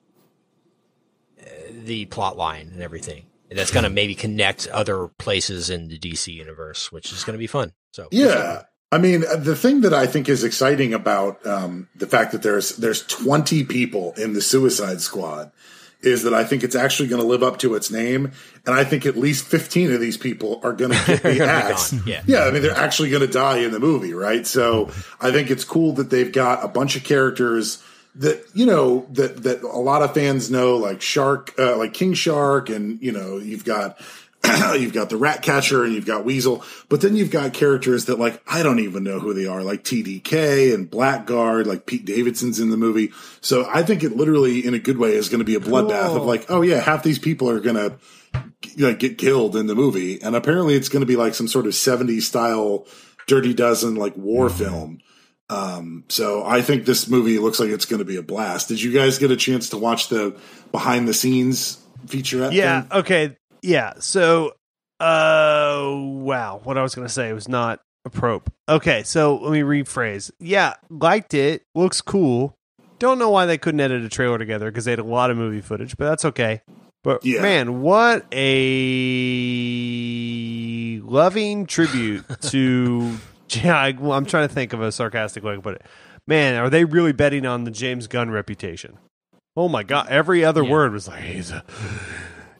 uh, 1.40 1.44
the 1.84 2.06
plot 2.06 2.36
line 2.36 2.70
and 2.72 2.82
everything. 2.82 3.24
And 3.50 3.58
that's 3.58 3.72
going 3.72 3.82
to 3.82 3.90
maybe 3.90 4.14
connect 4.14 4.68
other 4.68 5.08
places 5.18 5.70
in 5.70 5.88
the 5.88 5.98
DC 5.98 6.32
universe, 6.32 6.92
which 6.92 7.12
is 7.12 7.24
going 7.24 7.34
to 7.34 7.38
be 7.38 7.48
fun. 7.48 7.72
So 7.92 8.06
Yeah. 8.12 8.62
I 8.92 8.98
mean, 8.98 9.20
the 9.20 9.54
thing 9.54 9.82
that 9.82 9.94
I 9.94 10.06
think 10.06 10.28
is 10.28 10.42
exciting 10.42 10.94
about 10.94 11.46
um, 11.46 11.88
the 11.94 12.06
fact 12.06 12.32
that 12.32 12.42
there's 12.42 12.76
there's 12.76 13.06
20 13.06 13.64
people 13.64 14.14
in 14.16 14.32
the 14.32 14.40
Suicide 14.40 15.00
Squad 15.00 15.52
is 16.02 16.22
that 16.22 16.34
I 16.34 16.44
think 16.44 16.64
it's 16.64 16.74
actually 16.74 17.08
going 17.08 17.20
to 17.20 17.28
live 17.28 17.42
up 17.42 17.58
to 17.58 17.74
its 17.74 17.90
name, 17.90 18.32
and 18.66 18.74
I 18.74 18.84
think 18.84 19.06
at 19.06 19.16
least 19.16 19.46
15 19.46 19.92
of 19.92 20.00
these 20.00 20.16
people 20.16 20.60
are 20.64 20.72
going 20.72 20.92
to 20.92 21.06
get 21.06 21.22
the 21.22 21.32
be 21.34 21.40
axe. 21.40 21.92
yeah. 22.06 22.22
yeah, 22.26 22.44
I 22.44 22.50
mean, 22.50 22.62
they're 22.62 22.76
actually 22.76 23.10
going 23.10 23.26
to 23.26 23.32
die 23.32 23.58
in 23.58 23.70
the 23.70 23.78
movie, 23.80 24.14
right? 24.14 24.46
So 24.46 24.90
I 25.20 25.30
think 25.30 25.50
it's 25.50 25.64
cool 25.64 25.92
that 25.94 26.10
they've 26.10 26.32
got 26.32 26.64
a 26.64 26.68
bunch 26.68 26.96
of 26.96 27.04
characters 27.04 27.82
that 28.16 28.44
you 28.54 28.66
know 28.66 29.06
that 29.10 29.44
that 29.44 29.62
a 29.62 29.78
lot 29.78 30.02
of 30.02 30.14
fans 30.14 30.50
know, 30.50 30.76
like 30.76 31.00
Shark, 31.00 31.54
uh, 31.58 31.76
like 31.76 31.92
King 31.92 32.14
Shark, 32.14 32.68
and 32.68 33.00
you 33.00 33.12
know 33.12 33.38
you've 33.38 33.64
got 33.64 34.00
you've 34.74 34.92
got 34.92 35.10
the 35.10 35.16
Rat 35.16 35.42
Catcher 35.42 35.84
and 35.84 35.92
you've 35.92 36.06
got 36.06 36.24
Weasel, 36.24 36.64
but 36.88 37.00
then 37.00 37.16
you've 37.16 37.30
got 37.30 37.52
characters 37.52 38.06
that 38.06 38.18
like 38.18 38.42
I 38.46 38.62
don't 38.62 38.80
even 38.80 39.04
know 39.04 39.20
who 39.20 39.34
they 39.34 39.46
are, 39.46 39.62
like 39.62 39.84
TDK 39.84 40.74
and 40.74 40.90
Blackguard, 40.90 41.66
like 41.66 41.86
Pete 41.86 42.04
Davidson's 42.04 42.58
in 42.58 42.70
the 42.70 42.76
movie. 42.76 43.12
So 43.40 43.68
I 43.68 43.82
think 43.82 44.02
it 44.02 44.16
literally, 44.16 44.64
in 44.64 44.74
a 44.74 44.78
good 44.78 44.98
way, 44.98 45.12
is 45.12 45.28
going 45.28 45.40
to 45.40 45.44
be 45.44 45.56
a 45.56 45.60
bloodbath 45.60 46.16
of 46.16 46.24
like, 46.24 46.46
oh 46.50 46.62
yeah, 46.62 46.80
half 46.80 47.02
these 47.02 47.18
people 47.18 47.50
are 47.50 47.60
going 47.60 47.76
to 47.76 47.96
you 48.76 48.86
know, 48.86 48.94
get 48.94 49.18
killed 49.18 49.56
in 49.56 49.66
the 49.66 49.74
movie, 49.74 50.22
and 50.22 50.34
apparently 50.36 50.74
it's 50.74 50.88
going 50.88 51.00
to 51.00 51.06
be 51.06 51.16
like 51.16 51.34
some 51.34 51.48
sort 51.48 51.66
of 51.66 51.72
'70s 51.72 52.22
style 52.22 52.86
Dirty 53.26 53.54
Dozen 53.54 53.96
like 53.96 54.16
war 54.16 54.48
film. 54.48 55.00
Um, 55.48 56.04
so 56.08 56.44
I 56.44 56.62
think 56.62 56.86
this 56.86 57.08
movie 57.08 57.38
looks 57.38 57.58
like 57.58 57.70
it's 57.70 57.84
going 57.84 57.98
to 57.98 58.04
be 58.04 58.16
a 58.16 58.22
blast. 58.22 58.68
Did 58.68 58.80
you 58.80 58.92
guys 58.92 59.18
get 59.18 59.32
a 59.32 59.36
chance 59.36 59.70
to 59.70 59.78
watch 59.78 60.08
the 60.08 60.36
behind 60.70 61.08
the 61.08 61.14
scenes 61.14 61.84
featurette? 62.06 62.52
Yeah. 62.52 62.82
thing? 62.82 62.92
Okay. 63.00 63.36
Yeah. 63.62 63.94
So, 63.98 64.54
uh, 65.00 65.90
wow. 65.94 66.60
What 66.64 66.78
I 66.78 66.82
was 66.82 66.94
going 66.94 67.06
to 67.06 67.12
say 67.12 67.32
was 67.32 67.48
not 67.48 67.80
a 68.04 68.08
appropriate. 68.08 68.52
Okay. 68.68 69.02
So 69.02 69.36
let 69.36 69.52
me 69.52 69.60
rephrase. 69.60 70.30
Yeah. 70.40 70.74
Liked 70.88 71.34
it. 71.34 71.62
Looks 71.74 72.00
cool. 72.00 72.54
Don't 72.98 73.18
know 73.18 73.30
why 73.30 73.46
they 73.46 73.58
couldn't 73.58 73.80
edit 73.80 74.02
a 74.04 74.08
trailer 74.08 74.38
together 74.38 74.70
because 74.70 74.84
they 74.84 74.92
had 74.92 74.98
a 74.98 75.04
lot 75.04 75.30
of 75.30 75.36
movie 75.36 75.60
footage, 75.62 75.96
but 75.96 76.06
that's 76.08 76.24
okay. 76.26 76.60
But 77.02 77.24
Yeah. 77.24 77.40
man, 77.42 77.80
what 77.80 78.26
a 78.32 78.50
loving 81.02 81.66
tribute 81.66 82.24
to. 82.42 83.16
Yeah, 83.50 83.76
I, 83.76 83.88
I'm 83.88 84.26
trying 84.26 84.48
to 84.48 84.54
think 84.54 84.72
of 84.72 84.80
a 84.82 84.92
sarcastic 84.92 85.42
way 85.42 85.54
to 85.54 85.60
put 85.60 85.74
it. 85.76 85.82
Man, 86.26 86.56
are 86.56 86.70
they 86.70 86.84
really 86.84 87.12
betting 87.12 87.46
on 87.46 87.64
the 87.64 87.70
James 87.70 88.06
Gunn 88.06 88.30
reputation? 88.30 88.98
Oh 89.56 89.68
my 89.68 89.82
god! 89.82 90.08
Every 90.08 90.44
other 90.44 90.62
Yeah. 90.62 90.70
word 90.70 90.92
was 90.92 91.08
like 91.08 91.22
he's 91.22 91.50
a 91.50 91.64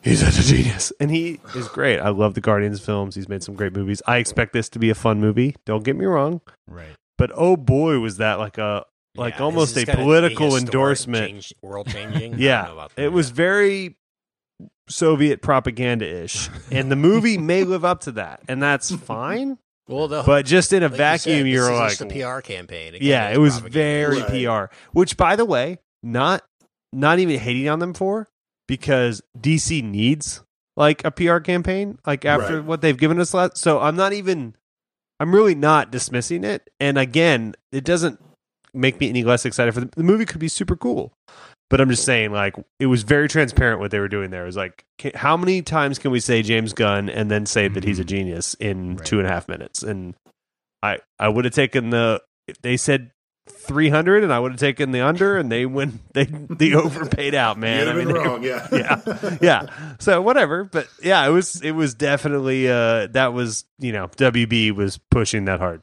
he's 0.02 0.20
such 0.20 0.38
a 0.38 0.46
genius, 0.48 0.92
and 1.00 1.10
he 1.10 1.40
is 1.54 1.68
great. 1.68 1.98
I 1.98 2.08
love 2.10 2.34
the 2.34 2.40
Guardians 2.40 2.80
films. 2.80 3.14
He's 3.14 3.28
made 3.28 3.42
some 3.42 3.54
great 3.54 3.74
movies. 3.74 4.02
I 4.06 4.18
expect 4.18 4.52
this 4.52 4.68
to 4.70 4.78
be 4.78 4.90
a 4.90 4.94
fun 4.94 5.20
movie. 5.20 5.56
Don't 5.66 5.84
get 5.84 5.96
me 5.96 6.04
wrong, 6.06 6.40
right. 6.68 6.94
but 7.18 7.30
oh 7.34 7.56
boy, 7.56 7.98
was 7.98 8.16
that 8.18 8.38
like 8.38 8.58
a 8.58 8.84
like 9.16 9.34
Yeah, 9.38 9.42
almost 9.44 9.76
a 9.76 9.80
is 9.80 9.84
gonna 9.86 9.98
be 9.98 10.02
political 10.04 10.56
endorsement. 10.56 11.26
change- 11.28 11.54
world 11.62 11.88
changing. 11.88 12.34
Yeah, 12.38 12.88
it 12.96 13.12
was 13.12 13.30
very 13.30 13.96
Soviet 14.88 15.40
propaganda 15.42 16.06
ish, 16.24 16.48
and 16.70 16.90
the 16.90 16.96
movie 16.96 17.38
may 17.38 17.64
live 17.64 17.84
up 17.84 18.00
to 18.02 18.12
that, 18.12 18.40
and 18.48 18.62
that's 18.62 18.94
fine. 18.94 19.58
well, 19.88 20.08
the, 20.08 20.22
But 20.22 20.46
just 20.46 20.72
in 20.72 20.82
a 20.82 20.86
like 20.86 20.92
you 20.92 20.96
vacuum, 20.98 21.38
said, 21.40 21.46
you're 21.48 21.70
this 21.70 21.78
like, 21.78 21.88
just 21.98 22.02
a 22.02 22.06
PR 22.36 22.40
campaign. 22.40 22.94
Again, 22.94 23.08
yeah, 23.08 23.28
it 23.30 23.38
was 23.38 23.60
propaganda. 23.60 24.20
very 24.20 24.44
Right. 24.46 24.68
PR. 24.70 24.74
Which, 24.92 25.16
by 25.16 25.36
the 25.36 25.44
way, 25.44 25.78
not 26.02 26.42
not 26.92 27.18
even 27.20 27.38
hating 27.38 27.68
on 27.68 27.78
them 27.78 27.94
for 27.94 28.26
because 28.70 29.20
DC 29.36 29.82
needs 29.82 30.44
like 30.76 31.04
a 31.04 31.10
PR 31.10 31.38
campaign, 31.38 31.98
like 32.06 32.24
after 32.24 32.58
Right. 32.58 32.64
what 32.64 32.80
they've 32.82 32.96
given 32.96 33.18
us 33.18 33.34
last. 33.34 33.58
So 33.58 33.80
I'm 33.80 33.96
not 33.96 34.12
even. 34.12 34.54
I'm 35.18 35.34
really 35.34 35.56
not 35.56 35.90
dismissing 35.90 36.44
it. 36.44 36.70
And 36.78 36.96
again, 36.96 37.54
it 37.72 37.84
doesn't 37.84 38.22
make 38.72 39.00
me 39.00 39.08
any 39.08 39.24
less 39.24 39.44
excited 39.44 39.74
for 39.74 39.80
the, 39.80 39.90
the 39.96 40.04
movie. 40.04 40.24
Could 40.24 40.38
be 40.40 40.46
super 40.46 40.76
cool, 40.76 41.12
but 41.68 41.80
I'm 41.80 41.90
just 41.90 42.04
saying, 42.04 42.30
like, 42.32 42.54
it 42.78 42.86
was 42.86 43.02
very 43.02 43.26
transparent 43.28 43.80
what 43.80 43.90
they 43.90 43.98
were 43.98 44.08
doing 44.08 44.30
there. 44.30 44.44
It 44.44 44.46
was 44.46 44.56
like, 44.56 44.84
ca- 45.02 45.16
how 45.16 45.36
many 45.36 45.62
times 45.62 45.98
can 45.98 46.12
we 46.12 46.20
say 46.20 46.42
James 46.42 46.72
Gunn 46.72 47.10
and 47.10 47.28
then 47.28 47.44
say 47.44 47.66
that 47.66 47.82
he's 47.84 47.98
a 47.98 48.02
mm-hmm. 48.02 48.08
genius 48.08 48.54
in 48.54 48.96
Right. 48.96 49.04
two 49.04 49.18
and 49.18 49.26
a 49.26 49.30
half 49.30 49.48
minutes? 49.48 49.82
And 49.82 50.14
I 50.82 51.00
I 51.18 51.28
would 51.28 51.44
have 51.44 51.54
taken 51.54 51.90
the 51.90 52.22
they 52.62 52.76
said 52.76 53.10
300 53.50 54.24
and 54.24 54.32
I 54.32 54.38
would 54.38 54.52
have 54.52 54.60
taken 54.60 54.90
the 54.92 55.00
under 55.02 55.36
and 55.36 55.50
they 55.50 55.66
went 55.66 56.00
they 56.14 56.24
the 56.24 56.74
over 56.82 57.06
paid 57.06 57.34
out 57.34 57.58
man. 57.58 57.80
You'd 57.86 57.88
I 57.88 57.94
mean 57.94 58.06
been 58.06 58.14
they- 58.14 58.20
wrong. 58.20 58.42
Yeah, 58.42 58.68
yeah. 58.72 59.36
Yeah. 59.42 59.66
So 59.98 60.22
whatever 60.22 60.64
but 60.64 60.88
yeah 61.02 61.26
it 61.26 61.30
was 61.30 61.60
it 61.62 61.72
was 61.72 61.94
definitely 61.94 62.68
uh 62.70 63.08
that 63.08 63.32
was 63.32 63.64
you 63.78 63.92
know 63.92 64.08
WB 64.08 64.72
was 64.72 64.98
pushing 65.10 65.44
that 65.46 65.58
hard. 65.60 65.82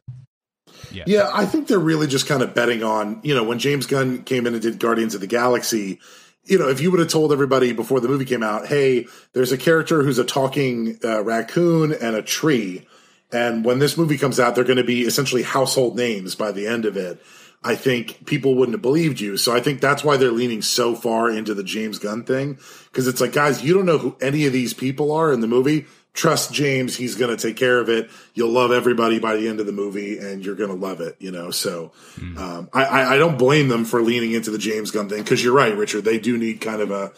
Yeah, 0.91 1.29
I 1.33 1.45
think 1.45 1.67
they're 1.67 1.79
really 1.79 2.07
just 2.07 2.27
kind 2.27 2.41
of 2.41 2.53
betting 2.53 2.81
on, 2.81 3.19
you 3.23 3.35
know, 3.35 3.43
when 3.43 3.59
James 3.59 3.85
Gunn 3.87 4.23
came 4.23 4.47
in 4.47 4.53
and 4.53 4.61
did 4.61 4.79
Guardians 4.79 5.15
of 5.15 5.21
the 5.21 5.27
Galaxy, 5.27 5.99
you 6.45 6.57
know, 6.57 6.69
if 6.69 6.79
you 6.79 6.91
would 6.91 6.99
have 6.99 7.09
told 7.09 7.33
everybody 7.33 7.73
before 7.73 7.99
the 7.99 8.07
movie 8.07 8.23
came 8.25 8.41
out, 8.41 8.67
hey, 8.67 9.05
there's 9.33 9.51
a 9.51 9.57
character 9.57 10.01
who's 10.03 10.17
a 10.17 10.23
talking 10.23 10.97
uh, 11.03 11.21
raccoon 11.23 11.91
and 11.93 12.15
a 12.15 12.21
tree, 12.21 12.87
and 13.33 13.65
when 13.65 13.79
this 13.79 13.97
movie 13.97 14.17
comes 14.17 14.39
out, 14.39 14.55
they're 14.55 14.63
going 14.63 14.77
to 14.77 14.83
be 14.83 15.01
essentially 15.01 15.43
household 15.43 15.97
names 15.97 16.35
by 16.35 16.51
the 16.53 16.67
end 16.67 16.85
of 16.85 16.95
it. 16.95 17.21
I 17.63 17.75
think 17.75 18.25
people 18.25 18.55
wouldn't 18.55 18.75
have 18.75 18.81
believed 18.81 19.19
you. 19.19 19.35
So 19.37 19.53
I 19.55 19.59
think 19.59 19.81
that's 19.81 20.03
why 20.03 20.17
they're 20.17 20.31
leaning 20.31 20.61
so 20.61 20.95
far 20.95 21.29
into 21.29 21.53
the 21.53 21.63
James 21.63 21.99
Gunn 21.99 22.23
thing. 22.23 22.59
Cause 22.93 23.07
it's 23.07 23.19
like, 23.19 23.33
guys, 23.33 23.63
you 23.63 23.73
don't 23.73 23.85
know 23.85 23.97
who 23.97 24.15
any 24.21 24.45
of 24.45 24.53
these 24.53 24.73
people 24.73 25.11
are 25.11 25.31
in 25.33 25.41
the 25.41 25.47
movie. 25.47 25.85
Trust 26.13 26.53
James. 26.53 26.95
He's 26.95 27.15
going 27.15 27.35
to 27.35 27.41
take 27.41 27.57
care 27.57 27.79
of 27.79 27.89
it. 27.89 28.09
You'll 28.33 28.49
love 28.51 28.71
everybody 28.71 29.19
by 29.19 29.35
the 29.35 29.47
end 29.47 29.59
of 29.59 29.65
the 29.65 29.71
movie 29.71 30.17
and 30.17 30.43
you're 30.43 30.55
going 30.55 30.69
to 30.69 30.75
love 30.75 31.01
it, 31.01 31.15
you 31.19 31.31
know? 31.31 31.51
So, 31.51 31.91
um, 32.37 32.69
I, 32.73 32.85
I, 32.85 33.13
I 33.13 33.17
don't 33.17 33.37
blame 33.37 33.67
them 33.67 33.85
for 33.85 34.01
leaning 34.01 34.31
into 34.31 34.49
the 34.49 34.57
James 34.57 34.91
Gunn 34.91 35.09
thing. 35.09 35.23
Cause 35.23 35.43
you're 35.43 35.53
right, 35.53 35.75
Richard. 35.75 36.05
They 36.05 36.19
do 36.19 36.37
need 36.37 36.61
kind 36.61 36.81
of 36.81 36.91
a, 36.91 37.11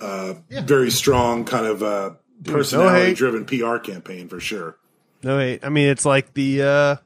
uh, 0.00 0.34
very 0.50 0.90
strong 0.90 1.44
kind 1.44 1.66
of, 1.66 1.82
uh, 1.82 2.10
personality 2.44 3.14
driven 3.14 3.46
PR 3.46 3.78
campaign 3.78 4.28
for 4.28 4.38
sure. 4.38 4.76
no 5.22 5.38
wait 5.38 5.64
I 5.64 5.70
mean 5.70 5.88
it's 5.88 6.04
like 6.04 6.34
the 6.34 6.62
uh 6.62 6.96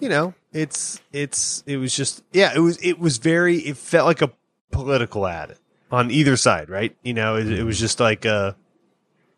you 0.00 0.08
know 0.08 0.34
it's 0.52 1.00
it's 1.12 1.62
it 1.66 1.76
was 1.76 1.94
just 1.94 2.22
yeah 2.32 2.52
it 2.54 2.60
was 2.60 2.78
it 2.82 2.98
was 2.98 3.18
very 3.18 3.56
it 3.58 3.76
felt 3.76 4.06
like 4.06 4.22
a 4.22 4.30
political 4.70 5.26
ad 5.26 5.56
on 5.90 6.10
either 6.10 6.36
side 6.36 6.68
right 6.70 6.96
you 7.02 7.12
know 7.14 7.36
it, 7.36 7.50
it 7.50 7.64
was 7.64 7.78
just 7.78 8.00
like 8.00 8.24
uh 8.26 8.52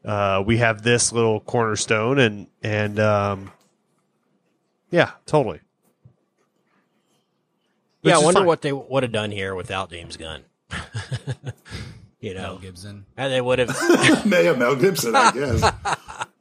uh 0.05 0.43
we 0.47 0.59
have 0.59 0.83
this 0.83 1.13
little 1.13 1.41
cornerstone 1.41 2.19
and 2.19 2.47
and 2.63 2.99
um 3.01 3.51
yeah 4.91 5.11
totally 5.27 5.61
Yeah, 8.03 8.17
I 8.17 8.19
wonder 8.23 8.41
fine. 8.41 8.47
what 8.47 8.63
they 8.63 8.73
would 8.73 9.03
have 9.03 9.13
done 9.13 9.31
here 9.31 9.55
without 9.55 9.91
James 9.91 10.17
Gunn. 10.17 10.43
you 12.21 12.35
know 12.35 12.41
Mel 12.43 12.55
know, 12.55 12.59
Gibson. 12.59 13.05
and 13.17 13.33
they 13.33 13.41
would 13.41 13.59
have. 13.59 13.77
yeah, 14.27 14.53
Mel 14.55 14.75
Gibson, 14.77 15.15
I 15.15 15.31
guess. 15.33 15.61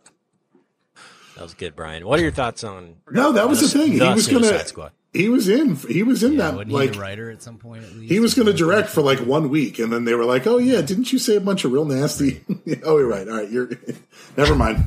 That 1.39 1.43
was 1.45 1.53
good, 1.53 1.73
Brian. 1.73 2.05
What 2.05 2.19
are 2.19 2.21
your 2.21 2.31
thoughts 2.33 2.65
on? 2.65 2.97
No, 3.09 3.31
that 3.31 3.47
was 3.47 3.61
the 3.61 3.67
thing. 3.69 3.93
He 3.93 3.99
was 4.01 4.25
Suicide 4.25 4.73
gonna. 4.75 4.91
He 5.13 5.29
was 5.29 5.47
in. 5.47 5.75
He 5.77 6.03
was 6.03 6.21
in 6.21 6.33
Yeah, 6.33 6.37
that. 6.51 6.53
wasn't 6.55 6.71
Like 6.73 6.89
he 6.89 6.95
the 6.95 6.99
writer 6.99 7.31
at 7.31 7.41
some 7.41 7.57
point 7.57 7.83
at 7.85 7.93
least? 7.95 8.11
he 8.11 8.19
was 8.19 8.33
going 8.33 8.45
to 8.47 8.53
direct 8.53 8.89
for 8.89 9.01
like 9.01 9.19
one 9.19 9.47
week, 9.49 9.79
and 9.79 9.91
then 9.91 10.03
they 10.03 10.13
were 10.15 10.25
like, 10.25 10.45
"Oh 10.45 10.57
yeah, 10.57 10.81
didn't 10.81 11.13
you 11.13 11.17
say 11.17 11.37
a 11.37 11.41
bunch 11.41 11.63
of 11.63 11.71
real 11.71 11.85
nasty?" 11.85 12.43
oh, 12.83 12.97
you're 12.97 13.07
right. 13.07 13.27
All 13.27 13.37
right, 13.37 13.49
you're. 13.49 13.69
Never 14.37 14.53
mind. 14.53 14.83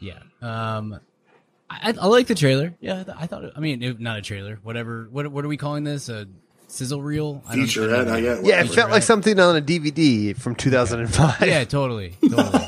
Yeah. 0.00 0.18
Um, 0.42 0.98
I, 1.70 1.94
I 2.00 2.06
like 2.06 2.26
the 2.26 2.34
trailer. 2.34 2.74
Yeah, 2.80 3.04
I, 3.16 3.26
thought. 3.26 3.44
I 3.56 3.60
mean, 3.60 3.82
it, 3.82 4.00
not 4.00 4.18
a 4.18 4.22
trailer. 4.22 4.58
Whatever. 4.62 5.08
What 5.10 5.28
what 5.30 5.44
are 5.44 5.48
we 5.48 5.56
calling 5.56 5.84
this? 5.84 6.08
A 6.08 6.26
sizzle 6.76 7.02
reel. 7.02 7.42
I 7.48 7.56
don't- 7.56 7.68
I 7.68 7.74
don't 7.86 8.06
know. 8.06 8.14
I 8.14 8.20
get. 8.20 8.44
Yeah, 8.44 8.60
it 8.62 8.68
felt 8.70 8.90
like 8.90 9.02
something 9.02 9.38
on 9.40 9.56
a 9.56 9.60
DVD 9.60 10.36
from 10.36 10.54
2005. 10.54 11.46
Yeah, 11.46 11.64
totally, 11.64 12.14
totally. 12.20 12.64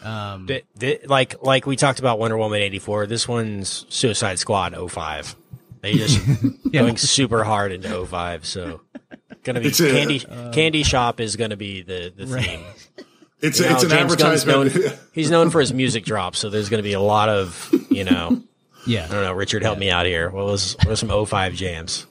um, 0.04 0.46
Th- 0.46 0.64
th- 0.78 1.06
like 1.06 1.42
like 1.42 1.66
we 1.66 1.76
talked 1.76 1.98
about 1.98 2.18
Wonder 2.18 2.36
Woman 2.36 2.60
eighty 2.60 2.78
four. 2.78 3.06
This 3.06 3.26
one's 3.28 3.86
Suicide 3.88 4.38
Squad 4.38 4.74
05. 4.90 5.34
They 5.80 5.94
just 5.94 6.20
going 6.72 6.96
super 6.96 7.42
hard 7.44 7.72
into 7.72 8.06
05, 8.06 8.44
So 8.46 8.80
gonna 9.42 9.60
be 9.60 9.68
It's 9.68 9.80
a- 9.80 9.90
candy 9.90 10.18
candy 10.52 10.82
shop 10.84 11.20
is 11.20 11.36
gonna 11.36 11.56
be 11.56 11.82
the 11.82 12.12
the 12.16 12.26
Right. 12.26 12.44
theme. 12.44 12.60
It's 13.42 13.58
You 13.58 13.66
know, 13.66 13.72
it's 13.74 13.82
an 13.82 13.90
James 13.90 14.12
advertisement. 14.12 14.74
known, 14.76 14.92
he's 15.12 15.28
known 15.28 15.50
for 15.50 15.58
his 15.58 15.72
music 15.72 16.04
drops, 16.04 16.38
so 16.38 16.48
there's 16.48 16.68
gonna 16.68 16.84
be 16.84 16.92
a 16.92 17.00
lot 17.00 17.28
of 17.28 17.74
you 17.90 18.04
know. 18.04 18.40
yeah, 18.86 19.04
I 19.04 19.08
don't 19.08 19.24
know. 19.24 19.32
Richard, 19.32 19.64
help 19.64 19.78
me 19.80 19.90
out 19.90 20.06
here. 20.06 20.30
What 20.30 20.44
was 20.46 20.76
what 20.78 20.86
was 20.86 21.00
some 21.00 21.08
05 21.26 21.54
jams? 21.54 22.06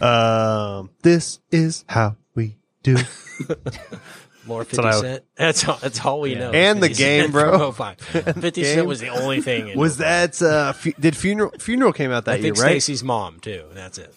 Um, 0.00 0.90
this 1.02 1.40
is 1.50 1.84
how 1.88 2.16
we 2.34 2.56
do. 2.82 2.96
More 4.46 4.58
what 4.58 4.66
50 4.66 4.84
I- 4.84 4.90
Cent. 5.00 5.24
That's 5.36 5.66
all, 5.66 5.76
that's 5.80 6.04
all 6.04 6.20
we 6.20 6.34
know. 6.34 6.50
And 6.50 6.82
the 6.82 6.88
50 6.88 7.02
Cent 7.02 7.22
game, 7.24 7.32
bro. 7.32 7.72
from 7.72 7.96
05. 7.96 8.00
50 8.40 8.50
game. 8.62 8.74
Cent 8.74 8.86
was 8.86 9.00
the 9.00 9.08
only 9.08 9.40
thing. 9.40 9.68
In 9.68 9.78
Was 9.78 9.96
05. 9.96 9.98
that 9.98 10.42
uh? 10.42 10.72
Fu- 10.74 10.92
did 11.00 11.16
funeral 11.16 11.50
funeral 11.58 11.92
came 11.94 12.10
out 12.10 12.28
I 12.28 12.32
that 12.36 12.40
year, 12.42 12.54
think 12.54 12.62
right? 12.64 12.70
Stacy's 12.82 13.02
mom 13.02 13.40
too. 13.40 13.64
and 13.68 13.76
That's 13.76 13.98
it. 13.98 14.14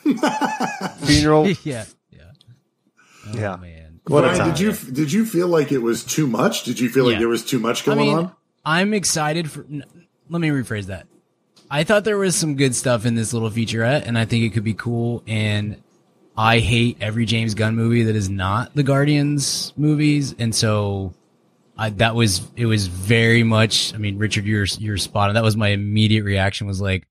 Funeral. 1.06 1.48
yeah, 1.64 1.86
yeah. 2.12 2.22
Oh, 3.28 3.34
Yeah. 3.34 3.56
man. 3.58 4.00
What 4.08 4.24
a 4.24 4.28
Brian, 4.28 4.38
time. 4.40 4.50
did 4.52 4.60
you 4.60 4.72
did 4.92 5.12
you 5.12 5.26
feel 5.26 5.48
like 5.48 5.72
it 5.72 5.80
was 5.80 6.04
too 6.04 6.28
much? 6.28 6.64
Did 6.64 6.80
you 6.80 6.90
feel 6.90 7.04
like 7.06 7.14
Yeah. 7.14 7.20
there 7.20 7.28
was 7.30 7.44
too 7.46 7.60
much 7.60 7.84
I 7.84 7.86
going 7.96 7.98
mean, 8.08 8.18
on? 8.18 8.32
I'm 8.66 8.94
excited 8.94 9.50
for. 9.52 9.62
n- 9.66 9.84
Let 10.30 10.40
me 10.42 10.50
rephrase 10.50 10.86
that. 10.88 11.08
I 11.70 11.84
thought 11.84 12.04
there 12.04 12.18
was 12.18 12.36
some 12.36 12.56
good 12.56 12.76
stuff 12.76 13.06
in 13.06 13.16
this 13.16 13.34
little 13.34 13.50
featurette, 13.50 14.04
and 14.06 14.18
I 14.18 14.26
think 14.26 14.46
it 14.46 14.54
could 14.54 14.64
be 14.64 14.74
cool. 14.74 15.24
And 15.28 15.82
I 16.38 16.60
hate 16.60 16.98
every 17.02 17.26
James 17.26 17.56
Gunn 17.56 17.76
movie 17.76 18.04
that 18.04 18.16
is 18.16 18.30
not 18.30 18.74
the 18.76 18.84
Guardians 18.84 19.74
movies, 19.76 20.36
and 20.40 20.54
so 20.54 21.14
I, 21.78 21.90
that 21.92 22.16
was 22.16 22.42
it 22.56 22.66
was 22.66 22.88
very 22.88 23.44
much. 23.44 23.94
I 23.94 23.98
mean, 23.98 24.18
Richard, 24.18 24.46
you're 24.46 24.66
you're 24.78 24.98
spot 24.98 25.30
on. 25.30 25.36
That 25.36 25.44
was 25.44 25.58
my 25.58 25.70
immediate 25.70 26.24
reaction. 26.24 26.68
Was 26.68 26.80
like, 26.80 27.08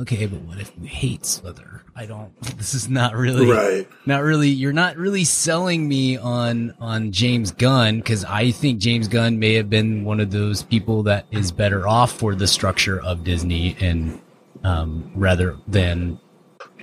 okay, 0.00 0.26
but 0.26 0.40
what 0.42 0.58
if 0.58 0.72
you 0.80 0.86
hate 0.86 1.24
Slither? 1.24 1.82
I 1.96 2.06
don't. 2.06 2.32
This 2.56 2.74
is 2.74 2.88
not 2.88 3.14
really 3.14 3.46
Right. 3.46 3.88
not 4.06 4.22
really 4.22 4.48
you're 4.48 4.72
not 4.72 4.96
really 4.96 5.24
selling 5.24 5.86
me 5.88 6.16
on 6.16 6.74
on 6.80 7.12
James 7.12 7.50
Gunn 7.52 7.98
because 7.98 8.24
I 8.24 8.50
think 8.52 8.78
James 8.80 9.06
Gunn 9.08 9.38
may 9.38 9.54
have 9.54 9.68
been 9.68 10.04
one 10.04 10.18
of 10.20 10.30
those 10.30 10.62
people 10.62 11.02
that 11.04 11.26
is 11.30 11.52
better 11.52 11.86
off 11.86 12.12
for 12.12 12.34
the 12.34 12.46
structure 12.46 13.00
of 13.02 13.22
Disney 13.24 13.76
and 13.80 14.20
um 14.62 15.10
rather 15.14 15.56
than 15.68 16.18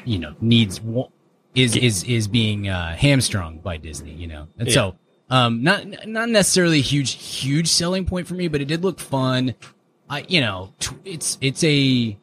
you 0.06 0.20
know 0.20 0.36
needs 0.40 0.80
is 1.56 1.76
is 1.76 2.04
is 2.04 2.28
being 2.28 2.70
uh 2.70 2.96
hamstrung 2.96 3.58
by 3.60 3.78
Disney 3.78 4.14
you 4.14 4.28
know 4.28 4.48
and 4.60 4.72
so 4.72 4.96
um 5.30 5.64
not 5.64 5.86
not 6.08 6.30
necessarily 6.30 6.78
a 6.80 6.84
huge 6.84 7.14
huge 7.14 7.68
selling 7.68 8.06
point 8.06 8.28
for 8.28 8.36
me 8.36 8.48
but 8.48 8.62
it 8.62 8.66
did 8.66 8.84
look 8.84 9.00
fun 9.00 9.56
I 10.10 10.26
you 10.28 10.42
know 10.42 10.74
t- 10.80 10.96
it's 11.06 11.38
it's 11.42 11.64
a 11.64 12.18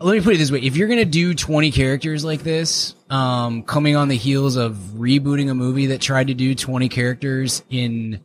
let 0.00 0.14
me 0.14 0.20
put 0.20 0.34
it 0.34 0.38
this 0.38 0.50
way. 0.50 0.60
If 0.60 0.76
you're 0.76 0.88
gonna 0.88 1.04
do 1.04 1.34
20 1.34 1.70
characters 1.70 2.24
like 2.24 2.42
this 2.42 2.94
um 3.10 3.62
coming 3.62 3.96
on 3.96 4.08
the 4.08 4.16
heels 4.16 4.56
of 4.56 4.74
rebooting 4.96 5.50
a 5.50 5.54
movie 5.54 5.86
that 5.86 6.00
tried 6.00 6.28
to 6.28 6.34
do 6.34 6.54
20 6.54 6.88
characters 6.88 7.62
in 7.70 8.20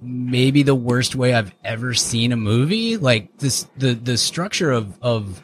maybe 0.00 0.62
the 0.62 0.74
worst 0.74 1.14
way 1.16 1.32
i've 1.32 1.54
ever 1.64 1.94
seen 1.94 2.30
a 2.32 2.36
movie 2.36 2.98
like 2.98 3.38
this 3.38 3.66
the 3.78 3.94
the 3.94 4.18
structure 4.18 4.70
of 4.70 4.98
of 5.00 5.42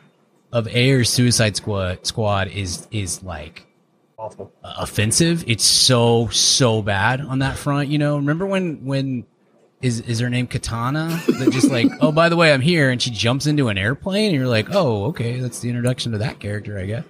of 0.52 0.66
Ayer's 0.68 1.08
suicide 1.08 1.56
squad 1.56 2.06
squad 2.06 2.48
is 2.48 2.88
is 2.90 3.22
like 3.22 3.66
Awful. 4.18 4.52
offensive. 4.62 5.44
It's 5.46 5.64
so 5.64 6.28
so 6.28 6.82
bad 6.82 7.20
on 7.20 7.38
that 7.38 7.56
front 7.56 7.88
you 7.88 7.98
know? 7.98 8.16
Remember 8.16 8.46
when 8.46 8.84
when 8.84 9.26
is 9.82 10.00
is 10.00 10.20
her 10.20 10.28
name 10.28 10.46
Katana? 10.46 11.20
That 11.26 11.50
just 11.52 11.70
like, 11.70 11.90
oh, 12.00 12.12
by 12.12 12.28
the 12.28 12.36
way, 12.36 12.52
I'm 12.52 12.60
here, 12.60 12.90
and 12.90 13.00
she 13.00 13.10
jumps 13.10 13.46
into 13.46 13.68
an 13.68 13.78
airplane, 13.78 14.26
and 14.26 14.34
you're 14.34 14.48
like, 14.48 14.74
oh, 14.74 15.06
okay, 15.06 15.40
that's 15.40 15.60
the 15.60 15.68
introduction 15.68 16.12
to 16.12 16.18
that 16.18 16.38
character, 16.38 16.78
I 16.78 16.86
guess. 16.86 17.04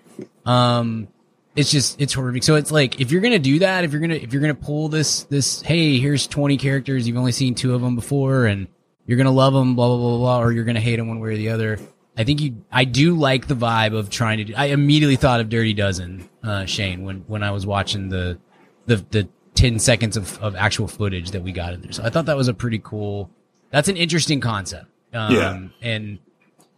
Um, 0.47 1.09
it's 1.57 1.71
just 1.71 2.01
it's 2.01 2.13
horrific. 2.13 2.43
So 2.45 2.55
it's 2.55 2.71
like 2.71 3.01
if 3.01 3.11
you're 3.11 3.21
gonna 3.21 3.39
do 3.39 3.59
that, 3.61 3.85
if 3.85 3.93
you're 3.93 4.01
gonna 4.01 4.15
if 4.15 4.33
you're 4.33 4.43
gonna 4.43 4.55
pull 4.55 4.89
this 4.89 5.25
this, 5.25 5.63
hey, 5.63 5.99
here's 5.99 6.27
20 6.27 6.57
characters, 6.57 7.09
you've 7.09 7.17
only 7.17 7.33
seen 7.33 7.55
two 7.55 7.75
of 7.75 7.81
them 7.81 7.97
before, 7.97 8.47
and 8.47 8.69
you're 9.07 9.19
gonna 9.19 9.31
love 9.33 9.53
them, 9.53 9.75
blah 9.75 9.89
blah 9.89 9.97
blah 9.97 10.19
blah, 10.19 10.41
or 10.41 10.53
you're 10.53 10.65
gonna 10.65 10.81
hate 10.81 10.97
them 10.97 11.09
one 11.09 11.19
way 11.19 11.31
or 11.31 11.37
the 11.37 11.49
other. 11.51 11.79
I 12.17 12.25
think 12.25 12.41
you, 12.41 12.65
I 12.71 12.85
do 12.85 13.15
like 13.15 13.47
the 13.47 13.55
vibe 13.55 13.97
of 13.97 14.11
trying 14.11 14.39
to 14.39 14.45
do. 14.45 14.55
I 14.57 14.67
immediately 14.67 15.17
thought 15.17 15.41
of 15.41 15.49
Dirty 15.49 15.73
Dozen, 15.73 16.29
uh, 16.43 16.67
Shane, 16.67 17.03
when 17.03 17.25
when 17.27 17.43
I 17.43 17.51
was 17.51 17.67
watching 17.67 18.09
the 18.11 18.39
the 18.87 18.97
the 19.11 19.29
10 19.61 19.79
seconds 19.79 20.17
of, 20.17 20.39
of 20.43 20.57
actual 20.57 20.89
footage 20.89 21.33
that 21.33 21.43
we 21.43 21.53
got 21.53 21.75
in 21.75 21.83
there. 21.83 21.93
So 21.93 22.03
I 22.03 22.09
thought 22.09 22.25
that 22.27 22.37
was 22.37 22.49
a 22.49 22.55
pretty 22.55 22.81
cool, 22.83 23.31
that's 23.71 23.89
an 23.89 23.97
interesting 23.99 24.41
concept. 24.41 24.87
Um, 25.13 25.35
Yeah. 25.35 25.69
And 25.83 26.19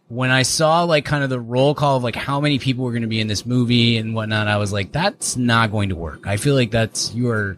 when 0.09 0.31
I 0.31 0.41
saw 0.41 0.83
like 0.83 1.05
kind 1.05 1.23
of 1.23 1.29
the 1.29 1.39
roll 1.39 1.75
call 1.75 1.95
of 1.95 2.03
like 2.03 2.17
how 2.17 2.41
many 2.41 2.59
people 2.59 2.83
were 2.83 2.91
going 2.91 3.03
to 3.03 3.07
be 3.07 3.21
in 3.21 3.27
this 3.27 3.45
movie 3.45 3.95
and 3.95 4.13
whatnot, 4.13 4.49
I 4.49 4.57
was 4.57 4.73
like, 4.73 4.91
that's 4.91 5.37
not 5.37 5.71
going 5.71 5.89
to 5.89 5.95
work. 5.95 6.27
I 6.27 6.35
feel 6.35 6.55
like 6.55 6.71
that's 6.71 7.15
your, 7.15 7.55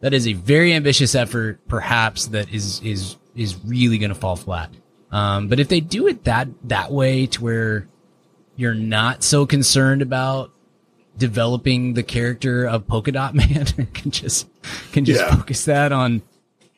that 0.00 0.14
is 0.14 0.28
a 0.28 0.34
very 0.34 0.72
ambitious 0.72 1.16
effort, 1.16 1.58
perhaps 1.66 2.26
that 2.28 2.54
is, 2.54 2.80
is, 2.82 3.16
is 3.34 3.56
really 3.64 3.98
going 3.98 4.10
to 4.10 4.14
fall 4.14 4.36
flat. 4.36 4.70
Um, 5.10 5.48
but 5.48 5.58
if 5.58 5.66
they 5.66 5.80
do 5.80 6.06
it 6.06 6.22
that, 6.22 6.46
that 6.68 6.92
way 6.92 7.26
to 7.26 7.42
where 7.42 7.88
you're 8.54 8.74
not 8.74 9.24
so 9.24 9.44
concerned 9.44 10.02
about 10.02 10.52
developing 11.18 11.94
the 11.94 12.02
character 12.02 12.64
of 12.66 12.86
Polka 12.86 13.12
Dot 13.12 13.34
Man 13.34 13.66
can 13.94 14.10
just 14.10 14.48
can 14.92 15.04
just 15.04 15.20
Yeah. 15.20 15.34
focus 15.34 15.64
that 15.66 15.92
on. 15.92 16.22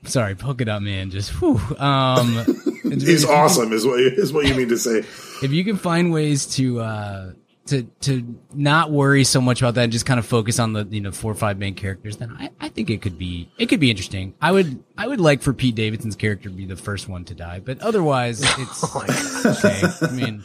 Sorry, 0.04 0.34
Polka 0.34 0.64
Dot 0.64 0.82
Man. 0.82 1.10
Just 1.10 1.30
whew, 1.40 1.60
um, 1.78 2.44
He's 2.84 3.24
awesome, 3.24 3.72
is 3.72 3.86
what 3.86 4.00
is 4.00 4.32
what 4.32 4.46
you 4.46 4.54
mean 4.54 4.68
to 4.70 4.78
say. 4.78 4.98
If 5.42 5.52
you 5.52 5.62
can 5.64 5.76
find 5.76 6.10
ways 6.12 6.46
to 6.56 6.80
uh, 6.80 7.32
to 7.66 7.82
to 8.00 8.36
not 8.54 8.90
worry 8.90 9.24
so 9.24 9.40
much 9.40 9.60
about 9.60 9.74
that 9.74 9.82
and 9.84 9.92
just 9.92 10.06
kind 10.06 10.18
of 10.18 10.24
focus 10.26 10.58
on 10.58 10.72
the 10.72 10.86
you 10.90 11.00
know 11.02 11.12
four 11.12 11.30
or 11.30 11.34
five 11.34 11.58
main 11.58 11.74
characters, 11.74 12.16
then 12.16 12.34
I, 12.38 12.50
I 12.60 12.68
think 12.70 12.88
it 12.90 13.02
could 13.02 13.18
be 13.18 13.48
it 13.58 13.66
could 13.66 13.78
be 13.78 13.90
interesting. 13.90 14.34
I 14.40 14.52
would 14.52 14.82
I 14.96 15.06
would 15.06 15.20
like 15.20 15.42
for 15.42 15.52
Pete 15.52 15.74
Davidson's 15.74 16.16
character 16.16 16.48
to 16.48 16.54
be 16.54 16.64
the 16.64 16.76
first 16.76 17.06
one 17.08 17.24
to 17.26 17.34
die, 17.34 17.60
but 17.60 17.80
otherwise 17.82 18.40
it's 18.58 18.96
okay. 18.96 20.06
I 20.06 20.10
mean. 20.12 20.42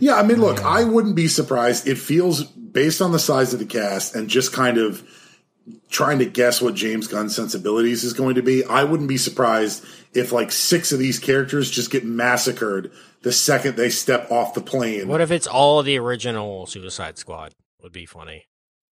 Yeah, 0.00 0.14
I 0.16 0.22
mean, 0.22 0.40
look, 0.40 0.62
I 0.64 0.84
wouldn't 0.84 1.16
be 1.16 1.28
surprised. 1.28 1.86
It 1.86 1.98
feels 1.98 2.44
based 2.44 3.00
on 3.02 3.12
the 3.12 3.18
size 3.18 3.52
of 3.52 3.58
the 3.58 3.66
cast 3.66 4.14
and 4.14 4.28
just 4.28 4.52
kind 4.52 4.78
of 4.78 5.02
trying 5.90 6.18
to 6.20 6.24
guess 6.26 6.60
what 6.62 6.74
James 6.74 7.08
Gunn's 7.08 7.34
sensibilities 7.34 8.04
is 8.04 8.12
going 8.12 8.36
to 8.36 8.42
be. 8.42 8.64
I 8.64 8.84
wouldn't 8.84 9.08
be 9.08 9.16
surprised 9.16 9.84
if 10.14 10.32
like 10.32 10.52
six 10.52 10.92
of 10.92 10.98
these 10.98 11.18
characters 11.18 11.70
just 11.70 11.90
get 11.90 12.04
massacred 12.04 12.92
the 13.22 13.32
second 13.32 13.76
they 13.76 13.90
step 13.90 14.30
off 14.30 14.54
the 14.54 14.60
plane. 14.60 15.08
What 15.08 15.20
if 15.20 15.30
it's 15.30 15.46
all 15.46 15.82
the 15.82 15.98
original 15.98 16.66
Suicide 16.66 17.18
Squad? 17.18 17.52
Would 17.82 17.92
be 17.92 18.06
funny. 18.06 18.44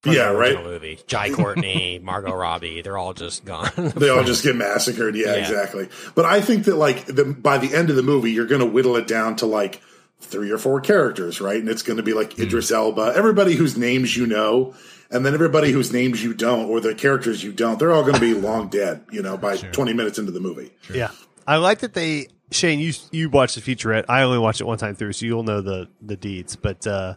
From 0.02 0.12
Yeah, 0.12 0.30
right. 0.30 0.62
Movie. 0.62 0.98
Jai 1.06 1.30
Courtney, 1.30 1.98
Margot 2.02 2.34
Robbie, 2.34 2.82
they're 2.82 2.98
all 2.98 3.14
just 3.14 3.44
gone. 3.44 3.70
They 3.76 4.08
all 4.08 4.24
just 4.24 4.42
get 4.42 4.56
massacred. 4.56 5.14
Yeah, 5.14 5.34
Yeah. 5.34 5.40
exactly. 5.42 5.88
But 6.14 6.24
I 6.26 6.40
think 6.40 6.64
that 6.64 6.76
like 6.76 7.06
the, 7.06 7.24
by 7.24 7.58
the 7.58 7.74
end 7.74 7.90
of 7.90 7.96
the 7.96 8.02
movie, 8.02 8.32
you're 8.32 8.46
going 8.46 8.60
to 8.60 8.66
whittle 8.66 8.96
it 8.96 9.06
down 9.06 9.36
to 9.36 9.46
like 9.46 9.80
three 10.24 10.50
or 10.50 10.58
four 10.58 10.80
characters, 10.80 11.40
right? 11.40 11.58
And 11.58 11.68
it's 11.68 11.82
going 11.82 11.96
to 11.96 12.02
be 12.02 12.12
like 12.12 12.38
Idris 12.38 12.70
Elba, 12.70 13.12
everybody 13.14 13.54
whose 13.54 13.76
names 13.76 14.16
you 14.16 14.26
know, 14.26 14.74
and 15.10 15.24
then 15.24 15.34
everybody 15.34 15.70
whose 15.70 15.92
names 15.92 16.22
you 16.22 16.34
don't, 16.34 16.66
or 16.66 16.80
the 16.80 16.94
characters 16.94 17.44
you 17.44 17.52
don't. 17.52 17.78
They're 17.78 17.92
all 17.92 18.02
going 18.02 18.14
to 18.14 18.20
be 18.20 18.34
long 18.34 18.68
dead, 18.68 19.04
you 19.10 19.22
know, 19.22 19.36
by 19.36 19.56
20 19.56 19.92
minutes 19.92 20.18
into 20.18 20.32
the 20.32 20.40
movie. 20.40 20.72
Yeah, 20.92 21.10
I 21.46 21.56
like 21.56 21.80
that 21.80 21.94
they 21.94 22.28
Shane. 22.50 22.78
You 22.78 22.92
you 23.10 23.28
watched 23.30 23.56
the 23.56 23.60
featurette. 23.60 24.04
I 24.08 24.22
only 24.22 24.38
watched 24.38 24.60
it 24.60 24.64
one 24.64 24.78
time 24.78 24.94
through, 24.94 25.12
so 25.12 25.26
you'll 25.26 25.42
know 25.42 25.60
the 25.60 25.88
the 26.00 26.16
deeds. 26.16 26.56
But 26.56 26.86
uh, 26.86 27.14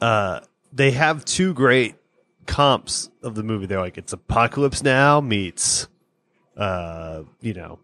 uh, 0.00 0.40
they 0.72 0.90
have 0.92 1.24
two 1.24 1.54
great 1.54 1.96
comps 2.46 3.10
of 3.22 3.34
the 3.34 3.42
movie. 3.42 3.66
They're 3.66 3.80
like 3.80 3.98
it's 3.98 4.12
Apocalypse 4.12 4.82
Now 4.82 5.20
meets, 5.20 5.88
uh, 6.56 7.22
you 7.40 7.54
know, 7.54 7.78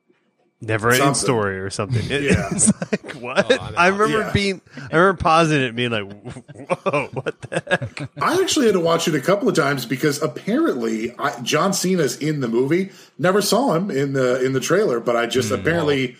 Never 0.60 0.90
Ending 0.90 1.14
Story 1.14 1.58
or 1.58 1.70
something. 1.70 2.02
It- 2.10 2.22
Yeah. 2.22 2.48
It's 2.52 2.72
like 2.90 3.16
oh, 3.16 3.18
what? 3.20 3.52
Oh, 3.52 3.58
I'm 3.60 3.74
I 3.76 3.86
remember 3.88 4.20
Yeah. 4.20 4.32
being. 4.32 4.60
I 4.76 4.96
remember 4.96 5.18
pausing 5.22 5.60
it 5.60 5.66
and 5.68 5.76
being 5.76 5.90
like, 5.90 6.10
"Whoa, 6.12 7.08
what 7.12 7.40
the 7.42 7.62
heck?" 7.66 8.08
I 8.22 8.40
actually 8.40 8.66
had 8.66 8.72
to 8.72 8.80
watch 8.80 9.06
it 9.08 9.14
a 9.14 9.20
couple 9.20 9.48
of 9.48 9.54
times 9.54 9.84
because 9.84 10.22
apparently 10.22 11.14
I, 11.18 11.38
John 11.42 11.72
Cena's 11.72 12.16
in 12.18 12.40
the 12.40 12.48
movie. 12.48 12.90
Never 13.18 13.42
saw 13.42 13.74
him 13.74 13.90
in 13.90 14.12
the 14.14 14.44
in 14.44 14.52
the 14.52 14.60
trailer, 14.60 15.00
but 15.00 15.16
I 15.16 15.26
just 15.26 15.48
hmm. 15.48 15.56
apparently 15.56 16.16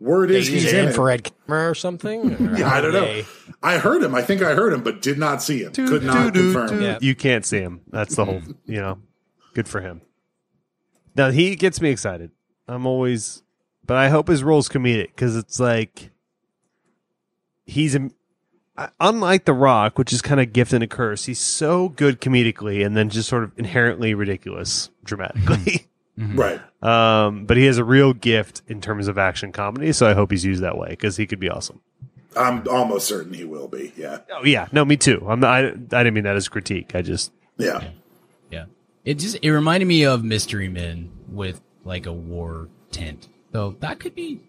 word 0.00 0.30
is 0.30 0.50
use 0.50 0.64
he's 0.64 0.72
an 0.72 0.78
in 0.78 0.84
it. 0.86 0.88
infrared 0.88 1.24
camera 1.46 1.70
or 1.70 1.74
something? 1.74 2.34
Or 2.34 2.56
Yeah, 2.58 2.70
I 2.70 2.80
don't 2.80 2.92
do 2.92 3.00
know. 3.00 3.22
I 3.62 3.78
heard 3.78 4.02
him. 4.02 4.14
I 4.14 4.22
think 4.22 4.42
I 4.42 4.54
heard 4.54 4.72
him, 4.72 4.82
but 4.82 5.00
did 5.02 5.18
not 5.18 5.42
see 5.42 5.62
him. 5.62 5.72
Could 5.72 6.02
not 6.02 6.32
Doo, 6.34 6.52
doo, 6.52 6.52
confirm. 6.52 6.82
Yeah. 6.82 6.98
You 7.00 7.14
can't 7.14 7.44
see 7.46 7.58
him. 7.60 7.80
That's 7.90 8.16
the 8.16 8.24
whole. 8.24 8.42
You 8.66 8.80
know, 8.80 8.98
good 9.54 9.68
for 9.68 9.80
him. 9.80 10.02
Now 11.14 11.30
he 11.30 11.56
gets 11.56 11.80
me 11.80 11.90
excited. 11.90 12.30
I'm 12.68 12.84
always, 12.84 13.42
but 13.86 13.96
I 13.96 14.08
hope 14.08 14.28
his 14.28 14.42
role's 14.42 14.68
comedic 14.68 15.08
because 15.08 15.36
it's 15.36 15.60
like 15.60 16.10
he's 17.64 17.94
a 17.94 18.10
uh, 18.78 18.88
unlike 19.00 19.46
The 19.46 19.54
Rock, 19.54 19.98
which 19.98 20.12
is 20.12 20.20
kind 20.20 20.40
of 20.40 20.52
gift 20.52 20.72
and 20.72 20.84
a 20.84 20.86
curse, 20.86 21.24
he's 21.24 21.38
so 21.38 21.88
good 21.88 22.20
comedically 22.20 22.84
and 22.84 22.96
then 22.96 23.08
just 23.08 23.28
sort 23.28 23.44
of 23.44 23.52
inherently 23.56 24.14
ridiculous 24.14 24.90
dramatically. 25.04 25.86
Right. 26.18 26.60
um, 26.82 27.44
but 27.44 27.58
he 27.58 27.66
has 27.66 27.76
a 27.76 27.84
real 27.84 28.14
gift 28.14 28.62
in 28.68 28.80
terms 28.80 29.06
of 29.06 29.18
action 29.18 29.52
comedy, 29.52 29.92
so 29.92 30.06
I 30.06 30.14
hope 30.14 30.30
he's 30.30 30.46
used 30.46 30.62
that 30.62 30.78
way 30.78 30.88
because 30.88 31.18
he 31.18 31.26
could 31.26 31.38
be 31.38 31.50
awesome. 31.50 31.82
I'm 32.34 32.66
almost 32.68 33.06
certain 33.06 33.34
he 33.34 33.44
will 33.44 33.68
be. 33.68 33.92
Yeah. 33.96 34.20
Oh 34.32 34.44
yeah, 34.44 34.66
no, 34.72 34.84
me 34.84 34.96
too. 34.96 35.22
I'm 35.28 35.40
not, 35.40 35.50
I, 35.52 35.68
I 35.68 35.72
didn't 35.72 36.14
mean 36.14 36.24
that 36.24 36.36
as 36.36 36.48
critique. 36.48 36.94
I 36.94 37.02
just 37.02 37.32
Yeah. 37.58 37.88
Yeah. 38.50 38.64
It 39.04 39.14
just 39.18 39.36
it 39.42 39.50
reminded 39.50 39.86
me 39.86 40.04
of 40.04 40.24
Mystery 40.24 40.70
Men 40.70 41.12
with 41.28 41.60
like 41.84 42.06
a 42.06 42.12
war 42.12 42.68
tent. 42.92 43.28
So 43.56 43.74
that 43.80 44.00
could 44.00 44.14
be 44.14 44.40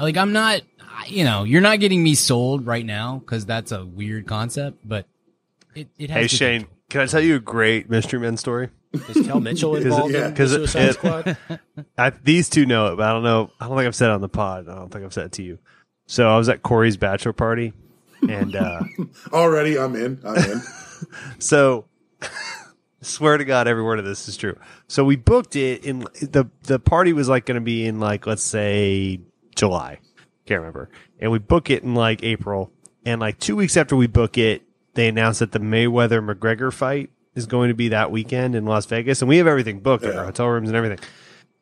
like 0.00 0.16
I'm 0.16 0.32
not 0.32 0.62
you 1.06 1.22
know, 1.22 1.44
you're 1.44 1.60
not 1.60 1.78
getting 1.78 2.02
me 2.02 2.16
sold 2.16 2.66
right 2.66 2.84
now 2.84 3.22
cuz 3.24 3.46
that's 3.46 3.70
a 3.70 3.84
weird 3.86 4.26
concept, 4.26 4.78
but 4.84 5.06
it 5.76 5.86
it 5.96 6.10
has 6.10 6.16
hey 6.16 6.22
good 6.22 6.30
Shane, 6.30 6.60
potential. 6.62 6.76
can 6.90 7.00
I 7.02 7.06
tell 7.06 7.20
you 7.20 7.36
a 7.36 7.38
great 7.38 7.88
Mystery 7.88 8.18
Men 8.18 8.36
story? 8.36 8.70
Is 8.92 9.24
Kel 9.28 9.38
Mitchell 9.38 9.76
involved 9.76 10.12
yeah, 10.12 10.26
in 10.26 10.34
the 10.34 10.36
'cause 10.36 10.50
Suicide 10.54 10.82
it- 10.88 10.94
Squad? 10.94 11.36
I, 11.96 12.10
these 12.24 12.48
two 12.48 12.66
know 12.66 12.92
it, 12.92 12.96
but 12.96 13.06
I 13.06 13.12
don't 13.12 13.22
know. 13.22 13.52
I 13.60 13.68
don't 13.68 13.76
think 13.76 13.86
I've 13.86 13.94
said 13.94 14.10
it 14.10 14.14
on 14.14 14.20
the 14.22 14.28
pod. 14.28 14.68
I 14.68 14.74
don't 14.74 14.90
think 14.92 15.04
I've 15.04 15.14
said 15.14 15.26
it 15.26 15.32
to 15.32 15.44
you. 15.44 15.58
So 16.06 16.28
I 16.28 16.36
was 16.36 16.48
at 16.48 16.64
Corey's 16.64 16.96
bachelor 16.96 17.32
party, 17.32 17.72
and 18.28 18.56
uh, 18.56 18.80
Already, 19.32 19.78
I'm 19.78 19.94
in. 19.94 20.18
I'm 20.26 20.36
in. 20.50 20.60
so 21.38 21.84
swear 23.02 23.36
to 23.36 23.44
God, 23.44 23.68
every 23.68 23.82
word 23.82 23.98
of 23.98 24.04
this 24.04 24.28
is 24.28 24.36
true. 24.36 24.58
So 24.88 25.04
we 25.04 25.16
booked 25.16 25.56
it 25.56 25.84
in 25.84 26.00
the 26.20 26.48
the 26.62 26.78
party 26.78 27.12
was 27.12 27.28
like 27.28 27.44
going 27.44 27.56
to 27.56 27.60
be 27.60 27.86
in 27.86 28.00
like 28.00 28.26
let's 28.26 28.42
say 28.42 29.20
July, 29.54 29.98
can't 30.46 30.60
remember, 30.60 30.88
and 31.20 31.30
we 31.30 31.38
book 31.38 31.70
it 31.70 31.82
in 31.82 31.94
like 31.94 32.22
April, 32.22 32.72
and 33.04 33.20
like 33.20 33.38
two 33.38 33.56
weeks 33.56 33.76
after 33.76 33.96
we 33.96 34.06
book 34.06 34.38
it, 34.38 34.62
they 34.94 35.08
announced 35.08 35.40
that 35.40 35.52
the 35.52 35.58
Mayweather 35.58 36.24
McGregor 36.24 36.72
fight 36.72 37.10
is 37.34 37.46
going 37.46 37.68
to 37.68 37.74
be 37.74 37.88
that 37.88 38.10
weekend 38.10 38.54
in 38.54 38.64
Las 38.64 38.86
Vegas, 38.86 39.20
and 39.22 39.28
we 39.28 39.38
have 39.38 39.46
everything 39.46 39.80
booked, 39.80 40.04
like 40.04 40.14
our 40.14 40.24
hotel 40.24 40.48
rooms 40.48 40.68
and 40.68 40.76
everything, 40.76 40.98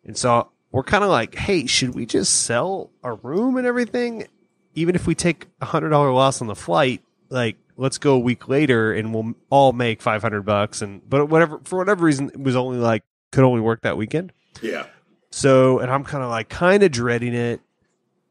and 0.04 0.16
so 0.16 0.50
we're 0.72 0.84
kind 0.84 1.02
of 1.02 1.10
like, 1.10 1.34
hey, 1.34 1.66
should 1.66 1.94
we 1.94 2.06
just 2.06 2.44
sell 2.44 2.90
a 3.02 3.12
room 3.14 3.56
and 3.56 3.66
everything, 3.66 4.26
even 4.74 4.94
if 4.94 5.06
we 5.06 5.14
take 5.14 5.48
a 5.60 5.64
hundred 5.64 5.88
dollar 5.88 6.12
loss 6.12 6.40
on 6.40 6.46
the 6.46 6.54
flight? 6.54 7.02
Like, 7.28 7.56
let's 7.76 7.98
go 7.98 8.14
a 8.14 8.18
week 8.18 8.48
later 8.48 8.92
and 8.92 9.14
we'll 9.14 9.34
all 9.50 9.72
make 9.72 10.00
five 10.02 10.22
hundred 10.22 10.42
bucks. 10.42 10.82
And 10.82 11.00
but 11.08 11.26
whatever 11.26 11.60
for 11.64 11.78
whatever 11.78 12.04
reason, 12.04 12.28
it 12.30 12.40
was 12.40 12.56
only 12.56 12.78
like 12.78 13.02
could 13.32 13.44
only 13.44 13.60
work 13.60 13.82
that 13.82 13.96
weekend. 13.96 14.32
Yeah. 14.62 14.86
So, 15.30 15.78
and 15.78 15.90
I'm 15.90 16.02
kind 16.04 16.24
of 16.24 16.30
like 16.30 16.48
kind 16.48 16.82
of 16.82 16.90
dreading 16.90 17.34
it 17.34 17.60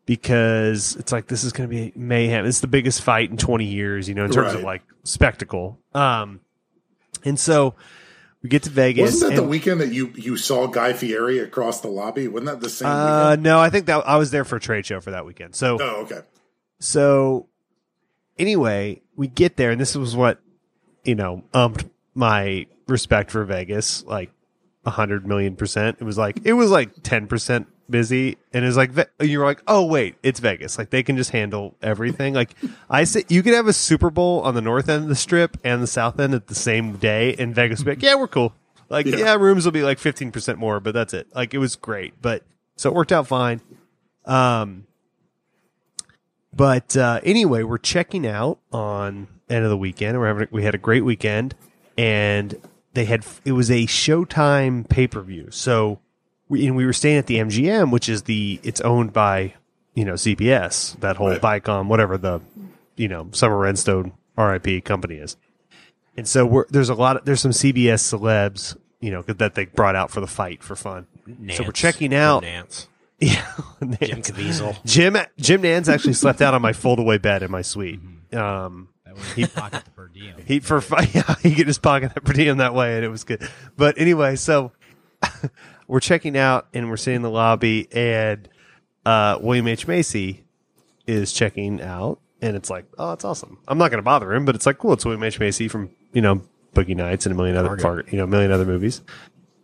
because 0.06 0.96
it's 0.96 1.12
like 1.12 1.28
this 1.28 1.44
is 1.44 1.54
going 1.54 1.70
to 1.70 1.74
be 1.76 1.94
mayhem. 1.96 2.46
It's 2.46 2.60
the 2.60 2.68
biggest 2.68 3.02
fight 3.02 3.30
in 3.30 3.38
20 3.38 3.66
years, 3.66 4.10
you 4.10 4.16
know, 4.16 4.26
in 4.26 4.32
terms 4.32 4.54
of 4.54 4.64
like 4.64 4.82
spectacle. 5.04 5.80
Um, 5.94 6.42
and 7.24 7.40
so 7.40 7.76
we 8.42 8.50
get 8.50 8.64
to 8.64 8.70
Vegas. 8.70 9.14
Wasn't 9.14 9.32
that 9.36 9.42
the 9.42 9.48
weekend 9.48 9.82
that 9.82 9.92
you 9.94 10.12
you 10.16 10.36
saw 10.38 10.68
Guy 10.68 10.94
Fieri 10.94 11.40
across 11.40 11.82
the 11.82 11.88
lobby? 11.90 12.28
Wasn't 12.28 12.48
that 12.48 12.60
the 12.62 12.70
same 12.70 12.88
Uh, 12.90 13.30
weekend? 13.32 13.44
no, 13.44 13.60
I 13.60 13.70
think 13.70 13.86
that 13.86 14.08
I 14.08 14.18
was 14.18 14.32
there 14.32 14.44
for 14.46 14.56
a 14.56 14.60
trade 14.60 14.86
show 14.86 15.00
for 15.00 15.12
that 15.12 15.26
weekend. 15.26 15.56
So, 15.56 15.78
Oh, 15.80 16.02
okay. 16.04 16.22
so 16.80 17.48
anyway, 18.38 19.02
we 19.20 19.28
get 19.28 19.58
there, 19.58 19.70
and 19.72 19.80
this 19.82 19.96
was 19.96 20.16
what 20.16 20.40
you 21.04 21.14
know 21.16 21.44
umped 21.54 21.90
my 22.16 22.66
respect 22.88 23.30
for 23.32 23.44
Vegas 23.46 24.04
like 24.06 24.32
a 24.86 24.90
hundred 24.90 25.28
million 25.28 25.56
percent. 25.56 25.98
It 26.00 26.06
was 26.06 26.18
like 26.18 26.40
it 26.46 26.54
was 26.54 26.72
like 26.72 26.92
ten 27.04 27.28
percent 27.28 27.68
busy, 27.90 28.38
and 28.54 28.64
it 28.64 28.68
was 28.68 28.78
like 28.78 28.92
Ve- 28.92 29.04
you 29.28 29.40
were 29.40 29.46
like, 29.46 29.62
oh 29.68 29.84
wait, 29.86 30.16
it's 30.24 30.40
Vegas. 30.40 30.78
Like 30.78 30.90
they 30.90 31.04
can 31.04 31.18
just 31.18 31.32
handle 31.32 31.76
everything. 31.82 32.34
Like 32.34 32.56
I 32.90 33.04
said, 33.04 33.26
you 33.30 33.44
could 33.44 33.54
have 33.54 33.68
a 33.68 33.74
Super 33.74 34.10
Bowl 34.10 34.42
on 34.42 34.56
the 34.56 34.62
north 34.62 34.88
end 34.90 35.04
of 35.04 35.10
the 35.10 35.16
strip 35.16 35.58
and 35.66 35.84
the 35.84 35.88
south 35.88 36.20
end 36.20 36.34
at 36.34 36.48
the 36.48 36.56
same 36.56 36.94
day, 36.98 37.36
and 37.38 37.54
Vegas 37.54 37.80
would 37.80 37.86
be 37.86 37.92
like, 37.92 38.02
yeah, 38.04 38.16
we're 38.16 38.28
cool. 38.28 38.54
Like 38.90 39.06
Yeah. 39.06 39.18
yeah, 39.18 39.36
rooms 39.36 39.66
will 39.66 39.72
be 39.74 39.84
like 39.84 40.00
fifteen 40.00 40.32
percent 40.32 40.58
more, 40.58 40.80
but 40.80 40.94
that's 40.94 41.14
it. 41.14 41.28
Like 41.36 41.54
it 41.54 41.58
was 41.60 41.76
great, 41.76 42.14
but 42.22 42.44
so 42.78 42.90
it 42.90 42.96
worked 42.96 43.12
out 43.12 43.28
fine. 43.28 43.60
Um, 44.26 44.86
but 46.54 46.96
uh, 46.98 47.20
anyway, 47.24 47.64
we're 47.64 47.78
checking 47.78 48.26
out 48.26 48.60
on 48.72 49.28
end 49.50 49.64
of 49.64 49.70
the 49.70 49.78
weekend. 49.78 50.18
We're 50.20 50.28
having 50.28 50.48
we 50.52 50.64
had 50.64 50.76
a 50.76 50.80
great 50.80 51.06
weekend, 51.06 51.56
and 51.98 52.56
they 52.94 53.06
had 53.06 53.26
it 53.46 53.54
was 53.54 53.70
a 53.70 53.86
Showtime 53.86 54.88
pay 54.90 55.08
per 55.08 55.22
view. 55.22 55.48
So 55.52 56.00
we 56.48 56.66
and 56.66 56.76
we 56.76 56.86
were 56.86 56.94
staying 56.94 57.18
at 57.18 57.28
the 57.28 57.38
MGM, 57.38 57.92
which 57.92 58.10
is 58.10 58.24
the 58.24 58.60
it's 58.64 58.82
owned 58.82 59.14
by 59.14 59.54
you 59.94 60.06
know 60.06 60.14
CBS, 60.14 61.00
that 61.00 61.18
whole 61.18 61.30
Right. 61.30 61.42
Viacom, 61.42 61.88
whatever 61.88 62.18
the 62.18 62.42
you 62.96 63.08
know 63.08 63.30
Sumner 63.32 63.58
Redstone 63.58 64.14
RIP 64.38 64.84
company 64.86 65.16
is. 65.16 65.38
And 66.18 66.28
so 66.28 66.46
we're, 66.46 66.66
there's 66.70 66.90
a 66.90 66.96
lot 66.96 67.18
of 67.18 67.26
there's 67.26 67.42
some 67.42 67.52
CBS 67.52 68.02
celebs 68.14 68.76
you 69.00 69.12
know 69.12 69.22
that 69.22 69.56
they 69.56 69.66
brought 69.66 69.96
out 69.96 70.12
for 70.12 70.20
the 70.20 70.28
fight 70.28 70.64
for 70.64 70.76
fun. 70.76 71.08
So 71.54 71.64
we're 71.64 71.72
checking 71.72 72.14
out. 72.14 72.44
Nantz. 72.44 72.88
Yeah, 73.22 73.46
Jim 73.82 74.22
Caviezel. 74.22 74.78
Jim 74.86 75.18
Jim 75.38 75.62
Nantz 75.62 75.92
actually 75.92 76.14
slept 76.14 76.42
out 76.42 76.54
on 76.54 76.62
my 76.62 76.72
foldaway 76.72 77.22
bed 77.22 77.44
in 77.44 77.52
my 77.52 77.62
suite. 77.62 78.00
Um, 78.32 78.88
That 79.06 79.16
was 79.16 79.34
he 79.34 79.46
pocket 79.46 79.84
the 79.84 79.92
per 79.92 80.08
diem. 80.08 80.36
he 80.46 80.60
for 80.62 80.82
yeah, 81.14 81.36
he 81.44 81.54
could 81.54 81.68
just 81.68 81.82
pocket 81.82 82.14
that 82.14 82.24
per 82.24 82.32
diem 82.32 82.58
that 82.58 82.74
way, 82.74 82.96
and 82.96 83.04
it 83.04 83.10
was 83.10 83.26
good. 83.26 83.48
But 83.76 84.00
anyway, 84.00 84.38
so 84.38 84.72
we're 85.88 86.00
checking 86.00 86.38
out, 86.38 86.68
and 86.74 86.90
we're 86.90 86.98
sitting 86.98 87.18
in 87.18 87.22
the 87.24 87.30
lobby, 87.30 87.88
and 87.92 88.48
uh, 89.06 89.38
William 89.42 89.68
H 89.68 89.86
Macy 89.88 90.46
is 91.06 91.34
checking 91.34 91.82
out, 91.82 92.20
and 92.42 92.56
it's 92.56 92.70
like, 92.70 92.86
oh, 92.98 93.12
it's 93.12 93.26
awesome. 93.26 93.58
I'm 93.68 93.78
not 93.78 93.90
going 93.92 93.98
to 94.00 94.04
bother 94.04 94.34
him, 94.34 94.46
but 94.46 94.56
it's 94.56 94.66
like, 94.66 94.78
cool. 94.78 94.94
It's 94.94 95.04
William 95.04 95.24
H 95.24 95.40
Macy 95.40 95.68
from 95.68 95.90
you 96.14 96.22
know 96.22 96.42
Boogie 96.74 96.96
Nights 96.96 97.26
and 97.26 97.34
a 97.34 97.38
million 97.38 97.58
other. 97.58 97.78
Fargo, 97.78 98.10
you 98.10 98.18
know 98.18 98.24
a 98.24 98.28
million 98.28 98.52
other 98.52 98.66
movies, 98.66 99.02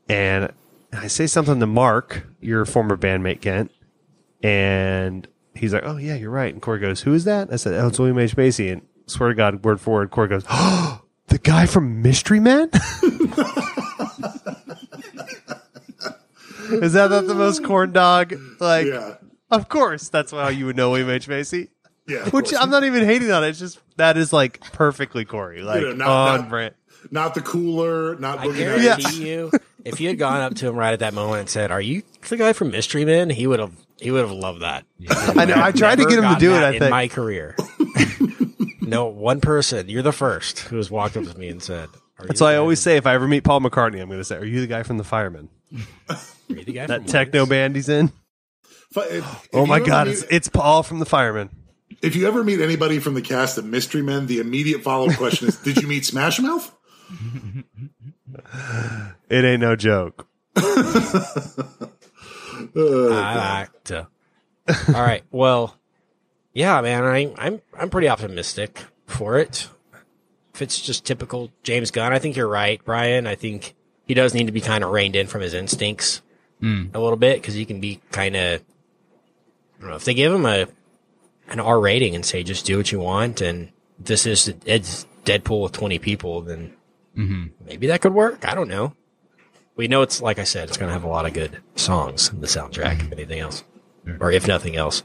and 0.10 0.52
I 0.96 1.08
say 1.08 1.28
something 1.28 1.60
to 1.60 1.66
Mark, 1.68 2.26
your 2.42 2.66
former 2.66 2.96
bandmate 2.98 3.42
Kent, 3.42 3.72
and 4.44 5.28
he's 5.54 5.74
like, 5.74 5.84
"Oh 5.86 5.98
yeah, 5.98 6.16
you're 6.16 6.30
right." 6.32 6.54
And 6.54 6.62
Corey 6.62 6.80
goes, 6.80 7.02
"Who 7.02 7.14
is 7.14 7.26
that?" 7.26 7.52
I 7.52 7.56
said, 7.58 7.74
"Oh, 7.76 7.88
it's 7.88 8.00
William 8.00 8.20
H 8.20 8.36
Macy." 8.38 8.70
And 8.70 8.82
swear 9.08 9.30
to 9.30 9.36
God, 9.36 9.64
word 9.64 9.82
for 9.82 9.96
word, 9.96 10.12
Corey 10.12 10.28
goes, 10.28 10.44
"Oh, 10.50 11.02
the 11.28 11.38
guy 11.40 11.66
from 11.66 12.02
Mystery 12.02 12.40
Men." 12.40 12.70
is 16.72 16.94
that 16.94 17.10
not 17.12 17.28
the 17.28 17.36
most 17.36 17.64
corn 17.64 17.92
dog? 17.92 18.34
Like, 18.60 18.88
Yeah. 18.88 19.16
of 19.52 19.70
course, 19.70 20.10
that's 20.10 20.32
how 20.32 20.48
you 20.50 20.66
would 20.68 20.76
know 20.76 20.90
William 20.92 21.10
H 21.10 21.28
Macy. 21.28 21.70
Yeah. 22.08 22.24
Which 22.30 22.32
course. 22.52 22.54
I'm 22.54 22.70
not 22.70 22.84
even 22.84 23.04
hating 23.04 23.32
on 23.32 23.44
it. 23.44 23.50
It's 23.50 23.60
just 23.60 23.80
that 23.98 24.16
is 24.18 24.32
like 24.32 24.60
perfectly 24.72 25.26
Corey, 25.26 25.62
like 25.62 25.82
know, 25.82 25.94
not- 25.94 26.08
on 26.08 26.40
not- 26.42 26.50
brand. 26.50 26.76
not 27.12 27.34
the 27.34 27.42
cooler, 27.42 28.16
not 28.18 28.40
I 28.40 28.48
Boogie 28.48 28.66
Nights. 28.88 29.04
guarantee 29.14 29.30
you, 29.32 29.52
if 29.86 30.00
you 30.02 30.08
had 30.10 30.18
gone 30.18 30.42
up 30.42 30.56
to 30.56 30.68
him 30.68 30.76
right 30.76 30.92
at 30.94 31.00
that 31.00 31.14
moment 31.14 31.40
and 31.42 31.50
said, 31.50 31.72
"Are 31.72 31.80
you 31.82 32.04
the 32.28 32.38
guy 32.38 32.54
from 32.54 32.72
Mystery 32.72 33.06
Men?" 33.06 33.30
He 33.30 33.48
would 33.48 33.60
have. 33.60 33.72
He 33.98 34.12
would 34.12 34.22
have 34.22 34.32
loved 34.32 34.62
that. 34.62 34.86
I 35.38 35.46
know. 35.46 35.56
I 35.56 35.72
tried 35.72 36.00
to 36.00 36.06
get 36.06 36.20
him 36.20 36.34
to 36.34 36.40
do 36.40 36.52
it. 36.52 36.60
that 36.60 36.64
I 36.66 36.74
in 36.74 36.80
think. 36.80 36.90
my 36.92 37.08
career. 37.08 37.56
no, 38.82 39.06
one 39.06 39.40
person. 39.40 39.88
You're 39.88 40.02
the 40.04 40.12
first 40.12 40.60
who 40.60 40.76
has 40.78 40.92
walked 40.92 41.16
up 41.16 41.24
to 41.26 41.38
me 41.38 41.48
and 41.48 41.64
said, 41.64 41.88
Are 42.20 42.28
That's 42.28 42.42
you 42.42 42.46
why 42.46 42.54
I 42.54 42.58
always 42.58 42.80
say 42.82 42.98
if 42.98 43.06
I 43.08 43.14
ever 43.14 43.28
meet 43.28 43.44
Paul 43.46 43.62
McCartney, 43.62 44.02
I'm 44.02 44.08
going 44.10 44.20
to 44.20 44.26
say, 44.26 44.36
"Are 44.36 44.44
you 44.46 44.60
the 44.62 44.68
guy 44.68 44.84
from 44.84 44.98
the 44.98 45.04
Firemen?" 45.06 45.48
Are 46.10 46.18
you 46.50 46.64
the 46.66 46.74
guy 46.74 46.88
That 46.88 47.02
from 47.04 47.06
techno 47.12 47.42
Wings? 47.42 47.50
band 47.50 47.76
he's 47.78 47.90
in. 47.90 48.12
But 48.94 49.08
if- 49.12 49.24
if 49.24 49.50
Oh 49.54 49.66
my 49.66 49.80
god, 49.80 50.08
meet- 50.08 50.14
it's, 50.14 50.24
it's 50.30 50.48
Paul 50.50 50.84
from 50.84 51.00
the 51.00 51.06
Firemen. 51.06 51.50
if 52.02 52.16
you 52.18 52.28
ever 52.28 52.44
meet 52.44 52.60
anybody 52.60 53.00
from 53.00 53.14
the 53.14 53.22
cast 53.22 53.58
of 53.58 53.66
Mystery 53.66 54.02
Men, 54.02 54.28
the 54.28 54.40
immediate 54.40 54.84
follow 54.84 55.10
up 55.10 55.16
question 55.18 55.48
is, 55.48 55.56
"Did 55.58 55.78
you 55.82 55.88
meet 55.88 56.06
Smash 56.06 56.40
Mouth?" 56.40 56.72
It 59.30 59.44
ain't 59.44 59.62
no 59.62 59.76
joke. 59.76 60.28
I 62.76 63.60
like 63.60 63.84
to. 63.86 64.08
All 64.88 64.94
right. 64.94 65.24
Well, 65.32 65.78
yeah, 66.54 66.82
man. 66.82 67.04
I, 67.04 67.34
I'm 67.38 67.62
I'm 67.78 67.90
pretty 67.90 68.08
optimistic 68.08 68.84
for 69.08 69.38
it. 69.38 69.68
If 70.54 70.62
it's 70.62 70.80
just 70.80 71.06
typical 71.06 71.52
James 71.64 71.92
Gunn, 71.92 72.14
I 72.14 72.20
think 72.20 72.36
you're 72.36 72.48
right, 72.48 72.84
Brian. 72.84 73.28
I 73.28 73.36
think 73.36 73.76
he 74.08 74.14
does 74.14 74.34
need 74.34 74.46
to 74.46 74.54
be 74.54 74.62
kind 74.62 74.84
of 74.84 74.92
reined 74.92 75.16
in 75.16 75.28
from 75.28 75.42
his 75.42 75.54
instincts 75.54 76.22
hmm. 76.62 76.86
a 76.94 77.00
little 77.00 77.18
bit 77.18 77.42
because 77.42 77.54
he 77.54 77.66
can 77.66 77.80
be 77.80 78.00
kind 78.12 78.36
of. 78.36 78.62
I 79.78 79.82
don't 79.82 79.90
know 79.90 79.96
if 79.98 80.06
they 80.06 80.14
give 80.14 80.34
him 80.34 80.46
a 80.46 80.68
an 81.48 81.60
R 81.60 81.80
rating 81.80 82.16
and 82.16 82.26
say 82.26 82.44
just 82.44 82.66
do 82.66 82.78
what 82.78 82.92
you 82.92 83.00
want, 83.00 83.42
and 83.42 83.70
this 84.00 84.26
is 84.26 84.54
it's 84.66 85.06
Deadpool 85.26 85.64
with 85.64 85.72
20 85.74 86.00
people, 86.00 86.42
then 86.42 86.74
Mm-hmm. 87.18 87.66
maybe 87.66 87.88
that 87.88 88.02
could 88.02 88.14
work. 88.14 88.48
I 88.48 88.56
don't 88.56 88.68
know. 88.68 88.94
We 89.76 89.88
know 89.88 90.02
it's 90.02 90.22
like 90.22 90.40
I 90.40 90.44
said, 90.46 90.68
it's 90.70 90.78
going 90.78 90.90
to 90.90 90.94
have 90.94 91.04
a 91.04 91.08
lot 91.10 91.26
of 91.26 91.34
good 91.34 91.62
songs 91.76 92.30
in 92.30 92.42
the 92.42 92.48
soundtrack, 92.48 92.98
mm-hmm. 92.98 93.08
if 93.08 93.12
anything 93.14 93.40
else, 93.40 93.64
or 94.20 94.32
if 94.32 94.48
nothing 94.48 94.76
else. 94.76 95.04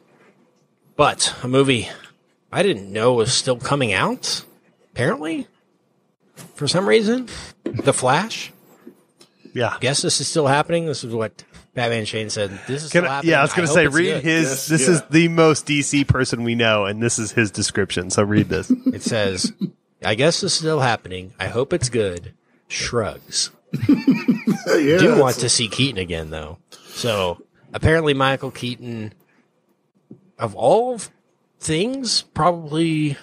But 0.97 1.35
a 1.43 1.49
movie 1.49 1.89
I 2.53 2.63
didn't 2.63 2.93
know 2.93 3.15
was 3.15 3.33
still 3.33 3.57
coming 3.57 3.93
out. 3.93 4.45
Apparently, 4.93 5.47
for 6.55 6.69
some 6.69 6.89
reason, 6.89 7.29
The 7.65 7.93
Flash. 7.93 8.53
Yeah. 9.53 9.77
guess 9.81 10.03
this 10.03 10.21
is 10.21 10.29
still 10.29 10.47
happening. 10.47 10.87
This 10.87 11.03
is 11.03 11.13
what 11.13 11.43
Batman 11.75 12.05
Shane 12.05 12.31
said. 12.31 12.51
This 12.69 12.85
is 12.85 12.93
Can 12.93 13.03
still 13.03 13.05
I- 13.07 13.15
happening. 13.15 13.31
yeah, 13.33 13.39
I 13.41 13.43
was 13.43 13.53
going 13.53 13.67
to 13.67 13.75
say, 13.75 13.87
read 13.89 14.15
good. 14.15 14.25
his. 14.25 14.49
Yes, 14.49 14.67
this 14.69 14.83
yeah. 14.89 14.95
is 14.95 15.03
the 15.11 15.29
most 15.29 15.67
DC 15.67 16.07
person 16.07 16.45
we 16.45 16.55
know, 16.55 16.85
and 16.85 17.03
this 17.03 17.19
is 17.19 17.33
his 17.33 17.51
description. 17.51 18.11
So 18.11 18.23
read 18.23 18.49
this. 18.49 18.71
It 18.71 19.03
says, 19.03 19.53
"I 20.05 20.15
guess 20.15 20.41
this 20.41 20.53
is 20.53 20.59
still 20.59 20.81
happening. 20.81 21.33
I 21.39 21.47
hope 21.49 21.73
it's 21.73 21.89
good." 21.89 22.35
Shrugs. 22.69 23.51
yeah, 23.89 24.99
do 24.99 25.19
want 25.19 25.37
to 25.37 25.49
see 25.49 25.69
Keaton 25.69 25.99
again, 25.99 26.31
though. 26.31 26.59
So 26.89 27.43
apparently, 27.73 28.15
Michael 28.15 28.51
Keaton, 28.51 29.13
of 30.39 30.55
all 30.55 31.01
things, 31.59 32.23
probably 32.23 33.17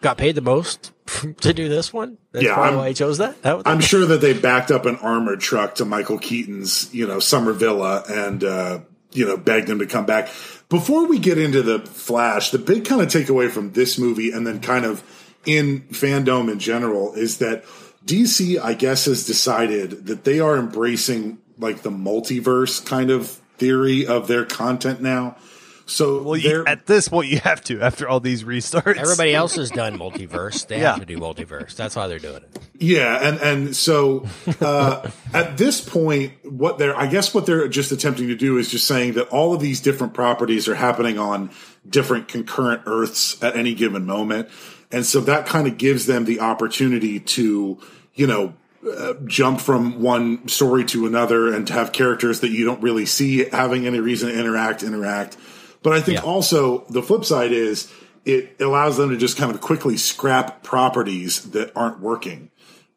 got 0.00 0.18
paid 0.18 0.34
the 0.34 0.40
most 0.40 0.92
to 1.40 1.52
do 1.54 1.68
this 1.68 1.92
one. 1.92 2.18
That's 2.32 2.44
Yeah, 2.44 2.54
probably 2.54 2.68
I'm- 2.70 2.78
why 2.78 2.88
he 2.88 2.94
chose 2.94 3.18
that. 3.18 3.40
that 3.42 3.62
I'm 3.66 3.80
sure 3.80 4.06
that 4.06 4.20
they 4.20 4.32
backed 4.34 4.70
up 4.70 4.86
an 4.86 4.96
armored 4.96 5.40
truck 5.40 5.76
to 5.76 5.84
Michael 5.84 6.18
Keaton's, 6.18 6.92
you 6.94 7.06
know, 7.06 7.18
summer 7.20 7.52
villa 7.52 8.04
and, 8.08 8.42
uh, 8.44 8.80
you 9.12 9.26
know, 9.26 9.36
begged 9.36 9.68
him 9.68 9.78
to 9.78 9.86
come 9.86 10.06
back. 10.06 10.26
Before 10.68 11.06
we 11.06 11.18
get 11.18 11.38
into 11.38 11.62
the 11.62 11.80
Flash, 11.80 12.50
the 12.50 12.58
big 12.58 12.84
kind 12.84 13.00
of 13.02 13.08
takeaway 13.08 13.50
from 13.50 13.72
this 13.72 13.98
movie 13.98 14.30
and 14.32 14.46
then 14.46 14.60
kind 14.60 14.84
of 14.84 15.02
in 15.46 15.80
fandom 15.90 16.50
in 16.50 16.58
general 16.58 17.14
is 17.14 17.38
that 17.38 17.64
DC, 18.04 18.60
I 18.60 18.74
guess, 18.74 19.04
has 19.06 19.26
decided 19.26 20.06
that 20.06 20.24
they 20.24 20.40
are 20.40 20.56
embracing 20.56 21.38
like 21.58 21.82
the 21.82 21.90
multiverse 21.90 22.84
kind 22.84 23.10
of 23.10 23.28
theory 23.58 24.06
of 24.06 24.26
their 24.28 24.44
content 24.44 25.00
now. 25.00 25.36
So 25.84 26.22
Well, 26.22 26.36
you, 26.36 26.64
at 26.66 26.86
this 26.86 27.08
point, 27.08 27.28
you 27.28 27.38
have 27.40 27.62
to 27.64 27.80
after 27.82 28.08
all 28.08 28.20
these 28.20 28.44
restarts. 28.44 28.96
Everybody 28.96 29.34
else 29.42 29.56
has 29.56 29.70
done 29.70 29.98
multiverse. 29.98 30.66
They 30.66 30.80
Yeah. 30.80 30.92
have 30.92 31.00
to 31.00 31.06
do 31.06 31.18
multiverse. 31.18 31.74
That's 31.76 31.94
why 31.96 32.06
they're 32.06 32.18
doing 32.20 32.36
it. 32.36 32.58
Yeah, 32.78 33.18
and 33.20 33.38
and 33.40 33.76
so 33.76 34.26
uh, 34.60 35.10
at 35.34 35.58
this 35.58 35.80
point, 35.80 36.32
what 36.44 36.78
they're 36.78 36.96
I 36.96 37.06
guess 37.08 37.34
what 37.34 37.46
they're 37.46 37.68
just 37.68 37.92
attempting 37.92 38.28
to 38.28 38.36
do 38.36 38.58
is 38.58 38.70
just 38.70 38.86
saying 38.86 39.14
that 39.14 39.28
all 39.28 39.54
of 39.54 39.60
these 39.60 39.80
different 39.80 40.14
properties 40.14 40.66
are 40.68 40.74
happening 40.76 41.18
on 41.18 41.50
different 41.88 42.26
concurrent 42.28 42.82
Earths 42.86 43.40
at 43.42 43.56
any 43.56 43.74
given 43.74 44.06
moment, 44.06 44.48
and 44.92 45.04
so 45.06 45.20
that 45.22 45.46
kind 45.46 45.66
of 45.66 45.78
gives 45.78 46.06
them 46.06 46.24
the 46.24 46.40
opportunity 46.40 47.18
to 47.20 47.78
you 48.14 48.26
know 48.26 48.54
uh, 48.88 49.14
jump 49.26 49.60
from 49.60 50.02
one 50.02 50.46
story 50.48 50.84
to 50.84 51.06
another 51.06 51.52
and 51.54 51.66
to 51.68 51.72
have 51.72 51.92
characters 51.92 52.40
that 52.40 52.50
you 52.50 52.64
don't 52.64 52.82
really 52.82 53.06
see 53.06 53.44
having 53.50 53.86
any 53.86 54.00
reason 54.00 54.28
to 54.28 54.38
interact 54.38 54.82
interact. 54.82 55.36
But 55.82 55.92
I 55.94 56.00
think 56.00 56.18
Yeah. 56.18 56.24
also 56.24 56.84
the 56.90 57.02
flip 57.02 57.24
side 57.24 57.52
is 57.52 57.90
it 58.24 58.56
allows 58.60 58.96
them 58.96 59.10
to 59.10 59.16
just 59.16 59.36
kind 59.36 59.52
of 59.52 59.60
quickly 59.60 59.96
scrap 59.96 60.62
properties 60.62 61.50
that 61.50 61.72
aren't 61.74 62.00
working. 62.00 62.50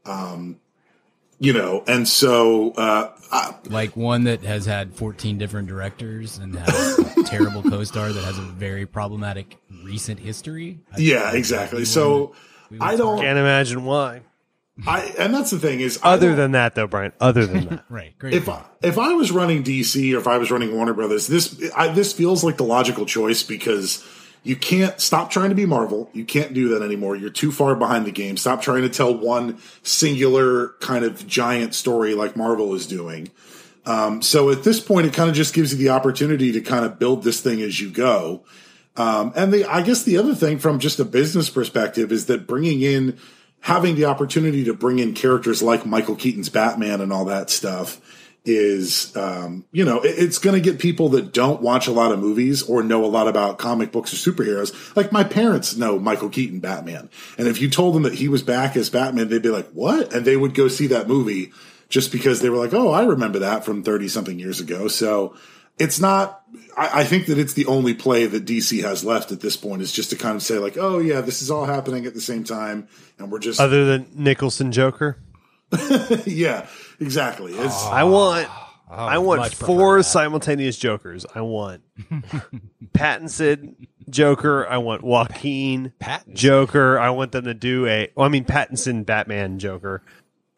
Um, 0.06 0.58
you 1.40 1.54
know, 1.54 1.84
and 1.88 2.08
so 2.08 2.72
uh, 2.72 3.12
I, 3.32 3.56
Like 3.70 3.96
one 3.96 4.24
that 4.26 4.44
has 4.44 4.66
had 4.66 4.96
14 4.96 5.38
different 5.38 5.68
directors 5.68 6.38
and 6.38 6.56
has 6.56 7.00
a 7.18 7.24
terrible 7.26 7.64
co-star 7.64 8.12
that 8.12 8.24
has 8.24 8.38
a 8.38 8.42
very 8.42 8.86
problematic 8.86 9.58
recent 9.84 10.20
history. 10.20 10.80
I- 10.94 11.00
yeah, 11.00 11.34
exactly. 11.34 11.86
So 11.86 12.34
I 12.80 12.96
don't, 12.96 13.20
Can't 13.20 13.38
imagine 13.38 13.84
why. 13.86 14.22
I, 14.86 15.14
and 15.18 15.34
that's 15.34 15.52
the 15.52 15.60
thing 15.60 15.80
is, 15.80 16.00
Other 16.04 16.36
than 16.36 16.52
that, 16.52 16.76
though, 16.76 16.88
Brian. 16.88 17.14
Other 17.22 17.46
than 17.46 17.66
that, 17.70 17.86
Right. 17.90 18.18
Great. 18.20 18.34
if 18.34 18.46
point. 18.46 18.60
I, 18.84 18.88
if 18.88 18.98
I 18.98 19.14
was 19.14 19.32
running 19.32 19.64
DC 19.64 20.14
or 20.14 20.18
if 20.18 20.28
I 20.28 20.38
was 20.38 20.52
running 20.52 20.76
Warner 20.76 20.94
Brothers, 20.94 21.28
this 21.28 21.72
I, 21.76 21.90
this 21.94 22.12
feels 22.12 22.44
like 22.44 22.58
the 22.58 22.66
logical 22.66 23.06
choice 23.06 23.42
because 23.42 24.06
you 24.46 24.56
can't 24.56 25.02
stop 25.02 25.32
trying 25.32 25.50
to 25.50 25.56
be 25.56 25.66
Marvel. 25.66 26.08
You 26.14 26.24
can't 26.24 26.54
do 26.54 26.70
that 26.70 26.84
anymore. 26.84 27.16
You're 27.16 27.32
too 27.32 27.52
far 27.52 27.76
behind 27.76 28.06
the 28.06 28.12
game. 28.12 28.38
Stop 28.38 28.62
trying 28.62 28.84
to 28.84 28.90
tell 28.90 29.12
one 29.12 29.58
singular 29.82 30.70
kind 30.80 31.04
of 31.04 31.26
giant 31.26 31.74
story 31.74 32.14
like 32.14 32.38
Marvel 32.38 32.76
is 32.76 32.86
doing. 32.86 33.32
Um, 33.88 34.22
so 34.22 34.52
at 34.52 34.64
this 34.64 34.80
point, 34.80 35.08
it 35.08 35.14
kind 35.14 35.32
of 35.32 35.36
just 35.36 35.56
gives 35.56 35.72
you 35.72 35.80
the 35.80 35.90
opportunity 35.90 36.52
to 36.52 36.62
kind 36.62 36.86
of 36.86 37.00
build 37.00 37.24
this 37.24 37.42
thing 37.42 37.60
as 37.60 37.82
you 37.82 37.90
go. 37.90 38.46
Um, 38.96 39.34
and 39.36 39.52
the, 39.52 39.66
I 39.66 39.82
guess 39.82 40.04
the 40.04 40.18
other 40.18 40.36
thing 40.36 40.60
from 40.60 40.78
just 40.78 41.00
a 41.00 41.06
business 41.06 41.50
perspective 41.50 42.12
is 42.12 42.28
that 42.28 42.46
bringing 42.46 42.82
in, 42.82 43.18
having 43.62 43.96
the 43.96 44.06
opportunity 44.06 44.64
to 44.66 44.76
bring 44.76 45.00
in 45.00 45.16
characters 45.16 45.64
like 45.64 45.88
Michael 45.88 46.16
Keaton's 46.16 46.50
Batman 46.50 47.02
and 47.02 47.12
all 47.12 47.26
that 47.26 47.50
stuff 47.50 48.00
is, 48.46 49.16
um, 49.18 49.66
you 49.72 49.84
know, 49.84 50.02
it, 50.02 50.16
it's 50.18 50.38
going 50.38 50.56
to 50.56 50.62
get 50.62 50.80
people 50.80 51.10
that 51.10 51.34
don't 51.34 51.62
watch 51.62 51.88
a 51.88 51.92
lot 51.92 52.12
of 52.12 52.20
movies 52.20 52.62
or 52.64 52.84
know 52.84 53.04
a 53.04 53.08
lot 53.08 53.28
about 53.28 53.58
comic 53.58 53.92
books 53.92 54.14
or 54.14 54.32
superheroes. 54.32 54.96
Like 54.96 55.12
my 55.12 55.24
parents 55.24 55.76
know 55.76 56.00
Michael 56.00 56.30
Keaton 56.30 56.60
Batman. 56.60 57.10
And 57.38 57.48
if 57.48 57.60
you 57.60 57.70
told 57.70 57.96
them 57.96 58.04
that 58.04 58.14
he 58.14 58.28
was 58.28 58.44
back 58.44 58.76
as 58.78 58.90
Batman, 58.90 59.30
they'd 59.30 59.42
be 59.42 59.50
like, 59.50 59.70
what? 59.72 60.14
And 60.14 60.26
they 60.26 60.38
would 60.38 60.54
go 60.54 60.68
see 60.68 60.88
that 60.88 61.08
movie 61.08 61.52
just 61.90 62.12
because 62.12 62.42
they 62.42 62.50
were 62.50 62.58
like, 62.58 62.74
oh, 62.74 62.92
I 62.92 63.04
remember 63.06 63.40
that 63.40 63.66
from 63.66 63.84
30 63.84 64.08
something 64.08 64.40
years 64.40 64.60
ago. 64.60 64.88
So 64.88 65.36
it's 65.78 66.00
not, 66.00 66.42
I, 66.78 67.02
I 67.02 67.04
think 67.04 67.26
that 67.28 67.38
it's 67.38 67.54
the 67.54 67.66
only 67.66 67.94
play 67.94 68.26
that 68.26 68.46
DC 68.46 68.82
has 68.84 69.04
left 69.04 69.32
at 69.32 69.42
this 69.42 69.58
point 69.58 69.82
is 69.82 69.92
just 69.92 70.12
to 70.12 70.16
kind 70.16 70.36
of 70.36 70.44
say 70.44 70.58
like, 70.58 70.78
oh 70.78 71.00
yeah, 71.00 71.22
this 71.22 71.42
is 71.42 71.52
all 71.52 71.66
happening 71.66 72.06
at 72.06 72.14
the 72.14 72.22
same 72.22 72.44
time. 72.44 72.88
And 73.18 73.32
we're 73.32 73.40
just, 73.40 73.60
other 73.60 73.86
than 73.86 74.08
Nicholson 74.14 74.72
Joker, 74.72 75.18
yeah, 76.26 76.68
exactly. 77.00 77.54
It's, 77.54 77.84
I 77.86 78.04
want. 78.04 78.48
I 78.88 79.18
want 79.18 79.52
four 79.54 80.04
simultaneous 80.04 80.78
Jokers. 80.78 81.26
I 81.34 81.42
want 81.42 81.82
Pattinson 82.94 83.88
Joker. 84.10 84.68
I 84.68 84.78
want 84.78 85.04
Joaquin 85.04 85.92
Pattinson? 86.00 86.36
Joker. 86.36 87.00
I 87.00 87.10
want 87.10 87.32
them 87.32 87.46
to 87.46 87.54
do 87.54 87.88
a. 87.88 88.12
Well, 88.16 88.26
I 88.26 88.30
mean 88.30 88.46
Pattinson 88.46 89.06
Batman 89.06 89.60
Joker. 89.60 90.02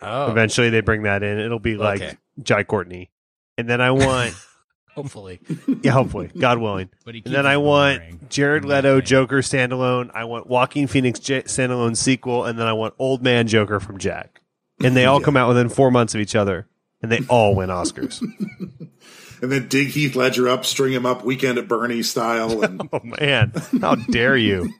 Oh, 0.01 0.29
Eventually, 0.29 0.69
they 0.69 0.81
bring 0.81 1.03
that 1.03 1.23
in. 1.23 1.39
It'll 1.39 1.57
be 1.59 1.75
like 1.77 2.01
Okay. 2.01 2.17
Jai 2.43 2.63
Courtney, 2.63 3.09
and 3.57 3.67
then 3.69 3.81
I 3.81 3.91
want. 3.91 4.35
hopefully. 4.93 5.39
yeah, 5.81 5.91
hopefully, 5.91 6.29
God 6.37 6.59
willing. 6.59 6.89
But 7.05 7.15
he 7.15 7.23
And 7.25 7.33
then 7.33 7.47
I 7.47 7.57
want. 7.57 8.29
Jared 8.29 8.65
Leto 8.65 8.95
yeah. 8.95 9.01
Joker 9.01 9.37
standalone. 9.37 10.11
I 10.13 10.25
want 10.25 10.47
Joaquin 10.47 10.87
Phoenix 10.87 11.19
J- 11.19 11.43
standalone 11.43 11.95
sequel, 11.97 12.45
and 12.45 12.59
then 12.59 12.67
I 12.67 12.73
want 12.73 12.93
Old 12.99 13.23
Man 13.23 13.47
Joker 13.47 13.79
from 13.79 13.97
Jack. 13.97 14.41
And 14.83 14.95
they 14.95 15.05
all 15.05 15.19
Yeah. 15.19 15.25
come 15.25 15.37
out 15.37 15.47
within 15.49 15.69
four 15.69 15.91
months 15.91 16.13
of 16.15 16.21
each 16.21 16.35
other, 16.35 16.67
and 17.01 17.11
they 17.11 17.19
all 17.29 17.55
win 17.55 17.69
Oscars. 17.69 18.21
and 19.41 19.51
then 19.51 19.67
dig 19.67 19.87
Heath 19.89 20.15
Ledger 20.15 20.47
up, 20.49 20.65
string 20.65 20.93
him 20.93 21.05
up, 21.05 21.23
weekend 21.23 21.57
at 21.57 21.67
Bernie 21.67 22.03
style. 22.03 22.63
And 22.63 22.81
oh 22.93 23.01
man, 23.03 23.53
how 23.81 23.95
dare 23.95 24.37
you? 24.37 24.73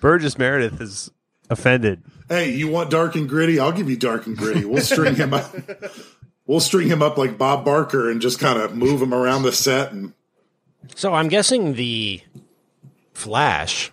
Burgess 0.00 0.38
Meredith 0.38 0.80
is 0.80 1.10
offended. 1.50 2.02
hey, 2.28 2.50
you 2.52 2.68
want 2.68 2.90
dark 2.90 3.14
and 3.14 3.28
gritty? 3.28 3.58
I'll 3.60 3.72
give 3.72 3.88
you 3.90 3.96
dark 3.96 4.26
and 4.26 4.36
gritty. 4.36 4.64
We'll 4.64 4.82
string 4.82 5.14
him 5.16 5.32
up. 5.34 5.54
We'll 6.46 6.60
string 6.60 6.88
him 6.88 7.02
up 7.02 7.16
like 7.18 7.38
Bob 7.38 7.64
Barker 7.64 8.10
and 8.10 8.20
just 8.20 8.38
kind 8.38 8.58
of 8.60 8.74
move 8.76 9.02
him 9.02 9.12
around 9.12 9.42
the 9.42 9.52
set 9.52 9.92
and 9.92 10.12
So 10.94 11.12
I'm 11.12 11.28
guessing 11.28 11.74
the 11.74 12.20
Flash 13.14 13.90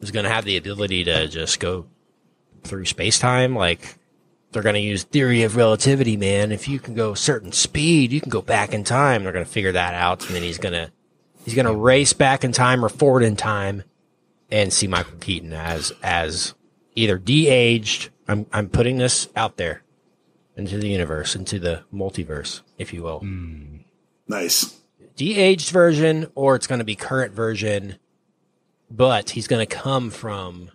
is 0.00 0.10
going 0.10 0.24
to 0.24 0.30
have 0.30 0.44
the 0.44 0.56
ability 0.56 1.04
to 1.04 1.26
just 1.28 1.58
go 1.60 1.86
through 2.62 2.84
space 2.84 3.18
time. 3.18 3.56
Like 3.56 3.96
they're 4.52 4.62
going 4.62 4.74
to 4.74 4.80
use 4.80 5.04
theory 5.04 5.42
of 5.42 5.56
relativity, 5.56 6.16
man. 6.16 6.52
If 6.52 6.68
you 6.68 6.78
can 6.78 6.94
go 6.94 7.12
a 7.12 7.16
certain 7.16 7.52
speed, 7.52 8.12
you 8.12 8.20
can 8.20 8.30
go 8.30 8.42
back 8.42 8.72
in 8.72 8.84
time. 8.84 9.22
They're 9.22 9.32
going 9.32 9.44
to 9.44 9.50
figure 9.50 9.72
that 9.72 9.94
out, 9.94 10.24
and 10.26 10.34
then 10.34 10.42
he's 10.42 10.58
going 10.58 10.72
to 10.72 10.90
he's 11.44 11.54
going 11.54 11.66
to 11.66 11.74
race 11.74 12.12
back 12.12 12.44
in 12.44 12.52
time 12.52 12.84
or 12.84 12.88
forward 12.88 13.22
in 13.22 13.36
time, 13.36 13.82
and 14.50 14.72
see 14.72 14.86
Michael 14.86 15.18
Keaton 15.18 15.52
as 15.52 15.92
as 16.02 16.54
either 16.94 17.18
de-aged. 17.18 18.10
I'm 18.28 18.46
I'm 18.52 18.68
putting 18.68 18.98
this 18.98 19.28
out 19.36 19.56
there 19.56 19.82
into 20.56 20.78
the 20.78 20.88
universe, 20.88 21.36
into 21.36 21.58
the 21.58 21.84
multiverse, 21.92 22.62
if 22.78 22.92
you 22.92 23.02
will 23.02 23.20
hmm. 23.20 23.78
nice. 24.26 24.80
de-aged 25.16 25.70
version 25.70 26.30
or 26.34 26.56
it's 26.56 26.66
going 26.66 26.78
to 26.78 26.84
be 26.84 26.96
current 26.96 27.34
version 27.34 27.96
but 28.90 29.30
he's 29.30 29.48
going 29.48 29.66
to 29.66 29.74
come 29.74 30.10
from 30.10 30.70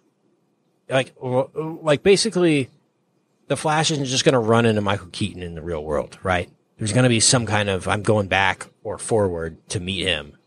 like 0.89 1.13
like 1.21 2.03
basically 2.03 2.69
the 3.51 3.57
flash 3.57 3.91
isn't 3.91 4.05
just 4.05 4.23
going 4.23 4.31
to 4.31 4.39
run 4.39 4.65
into 4.65 4.79
michael 4.79 5.09
keaton 5.11 5.43
in 5.43 5.55
the 5.55 5.61
real 5.61 5.83
world 5.83 6.17
right? 6.23 6.49
There's 6.77 6.93
going 6.93 7.03
to 7.03 7.09
be 7.09 7.19
some 7.19 7.45
kind 7.45 7.69
of 7.69 7.87
i'm 7.89 8.01
going 8.01 8.27
back 8.27 8.67
or 8.81 8.97
forward 8.97 9.57
to 9.69 9.81
meet 9.81 10.05
him 10.05 10.37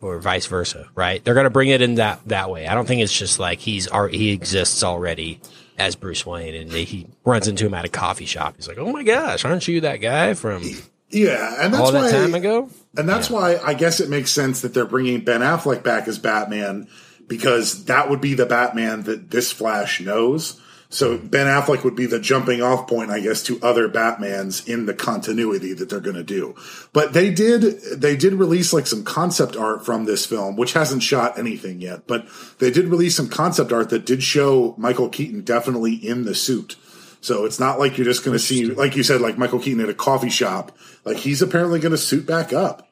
or 0.00 0.18
vice 0.18 0.46
versa 0.46 0.88
right? 0.96 1.24
They're 1.24 1.34
going 1.34 1.44
to 1.44 1.50
bring 1.50 1.68
it 1.68 1.80
in 1.80 1.94
that 1.94 2.20
that 2.26 2.50
way. 2.50 2.66
I 2.66 2.74
don't 2.74 2.86
think 2.86 3.00
it's 3.00 3.16
just 3.16 3.38
like 3.38 3.60
he's 3.60 3.88
he 4.10 4.32
exists 4.32 4.82
already 4.82 5.40
as 5.78 5.94
bruce 5.94 6.26
wayne 6.26 6.56
and 6.56 6.72
he 6.72 7.06
runs 7.24 7.46
into 7.46 7.64
him 7.64 7.74
at 7.74 7.84
a 7.84 7.88
coffee 7.88 8.26
shop. 8.26 8.56
He's 8.56 8.66
like 8.66 8.78
oh 8.78 8.92
my 8.92 9.04
gosh 9.04 9.44
aren't 9.44 9.68
you 9.68 9.82
that 9.82 9.98
guy 9.98 10.34
from 10.34 10.64
Yeah, 11.10 11.54
and 11.62 11.72
that's 11.72 11.80
all 11.80 11.92
that 11.92 12.02
why 12.02 12.10
time 12.10 12.34
ago? 12.34 12.70
And 12.96 13.08
that's 13.08 13.30
why 13.30 13.56
I 13.64 13.74
guess 13.74 14.00
it 14.00 14.10
makes 14.10 14.32
sense 14.32 14.62
that 14.62 14.74
they're 14.74 14.84
bringing 14.84 15.20
Ben 15.20 15.40
Affleck 15.40 15.82
back 15.82 16.08
as 16.08 16.18
Batman 16.18 16.88
because 17.28 17.84
that 17.84 18.10
would 18.10 18.20
be 18.20 18.34
the 18.34 18.46
Batman 18.46 19.04
that 19.04 19.30
this 19.30 19.52
Flash 19.52 20.00
knows. 20.00 20.60
So 20.90 21.18
Ben 21.18 21.46
Affleck 21.46 21.84
would 21.84 21.94
be 21.96 22.06
the 22.06 22.18
jumping 22.18 22.62
off 22.62 22.88
point, 22.88 23.10
I 23.10 23.20
guess, 23.20 23.42
to 23.44 23.60
other 23.62 23.90
Batmans 23.90 24.66
in 24.66 24.86
the 24.86 24.94
continuity 24.94 25.74
that 25.74 25.90
they're 25.90 26.00
going 26.00 26.16
to 26.16 26.22
do. 26.24 26.54
But 26.94 27.12
they 27.12 27.30
did, 27.30 27.62
they 28.00 28.16
did 28.16 28.32
release 28.34 28.72
like 28.72 28.86
some 28.86 29.04
concept 29.04 29.54
art 29.54 29.84
from 29.84 30.06
this 30.06 30.24
film, 30.24 30.56
which 30.56 30.72
hasn't 30.72 31.02
shot 31.02 31.38
anything 31.38 31.82
yet, 31.82 32.06
but 32.06 32.26
they 32.58 32.70
did 32.70 32.86
release 32.88 33.14
some 33.16 33.28
concept 33.28 33.70
art 33.70 33.90
that 33.90 34.06
did 34.06 34.22
show 34.22 34.74
Michael 34.78 35.10
Keaton 35.10 35.42
definitely 35.42 35.92
in 35.94 36.24
the 36.24 36.34
suit. 36.34 36.76
So 37.20 37.44
it's 37.44 37.60
not 37.60 37.78
like 37.78 37.98
you're 37.98 38.06
just 38.06 38.24
going 38.24 38.36
to 38.36 38.42
see, 38.42 38.64
like 38.66 38.96
you 38.96 39.02
said, 39.02 39.20
like 39.20 39.36
Michael 39.36 39.58
Keaton 39.58 39.82
at 39.82 39.90
a 39.90 39.94
coffee 39.94 40.30
shop. 40.30 40.74
Like 41.04 41.18
he's 41.18 41.42
apparently 41.42 41.80
going 41.80 41.92
to 41.92 41.98
suit 41.98 42.24
back 42.26 42.52
up. 42.54 42.88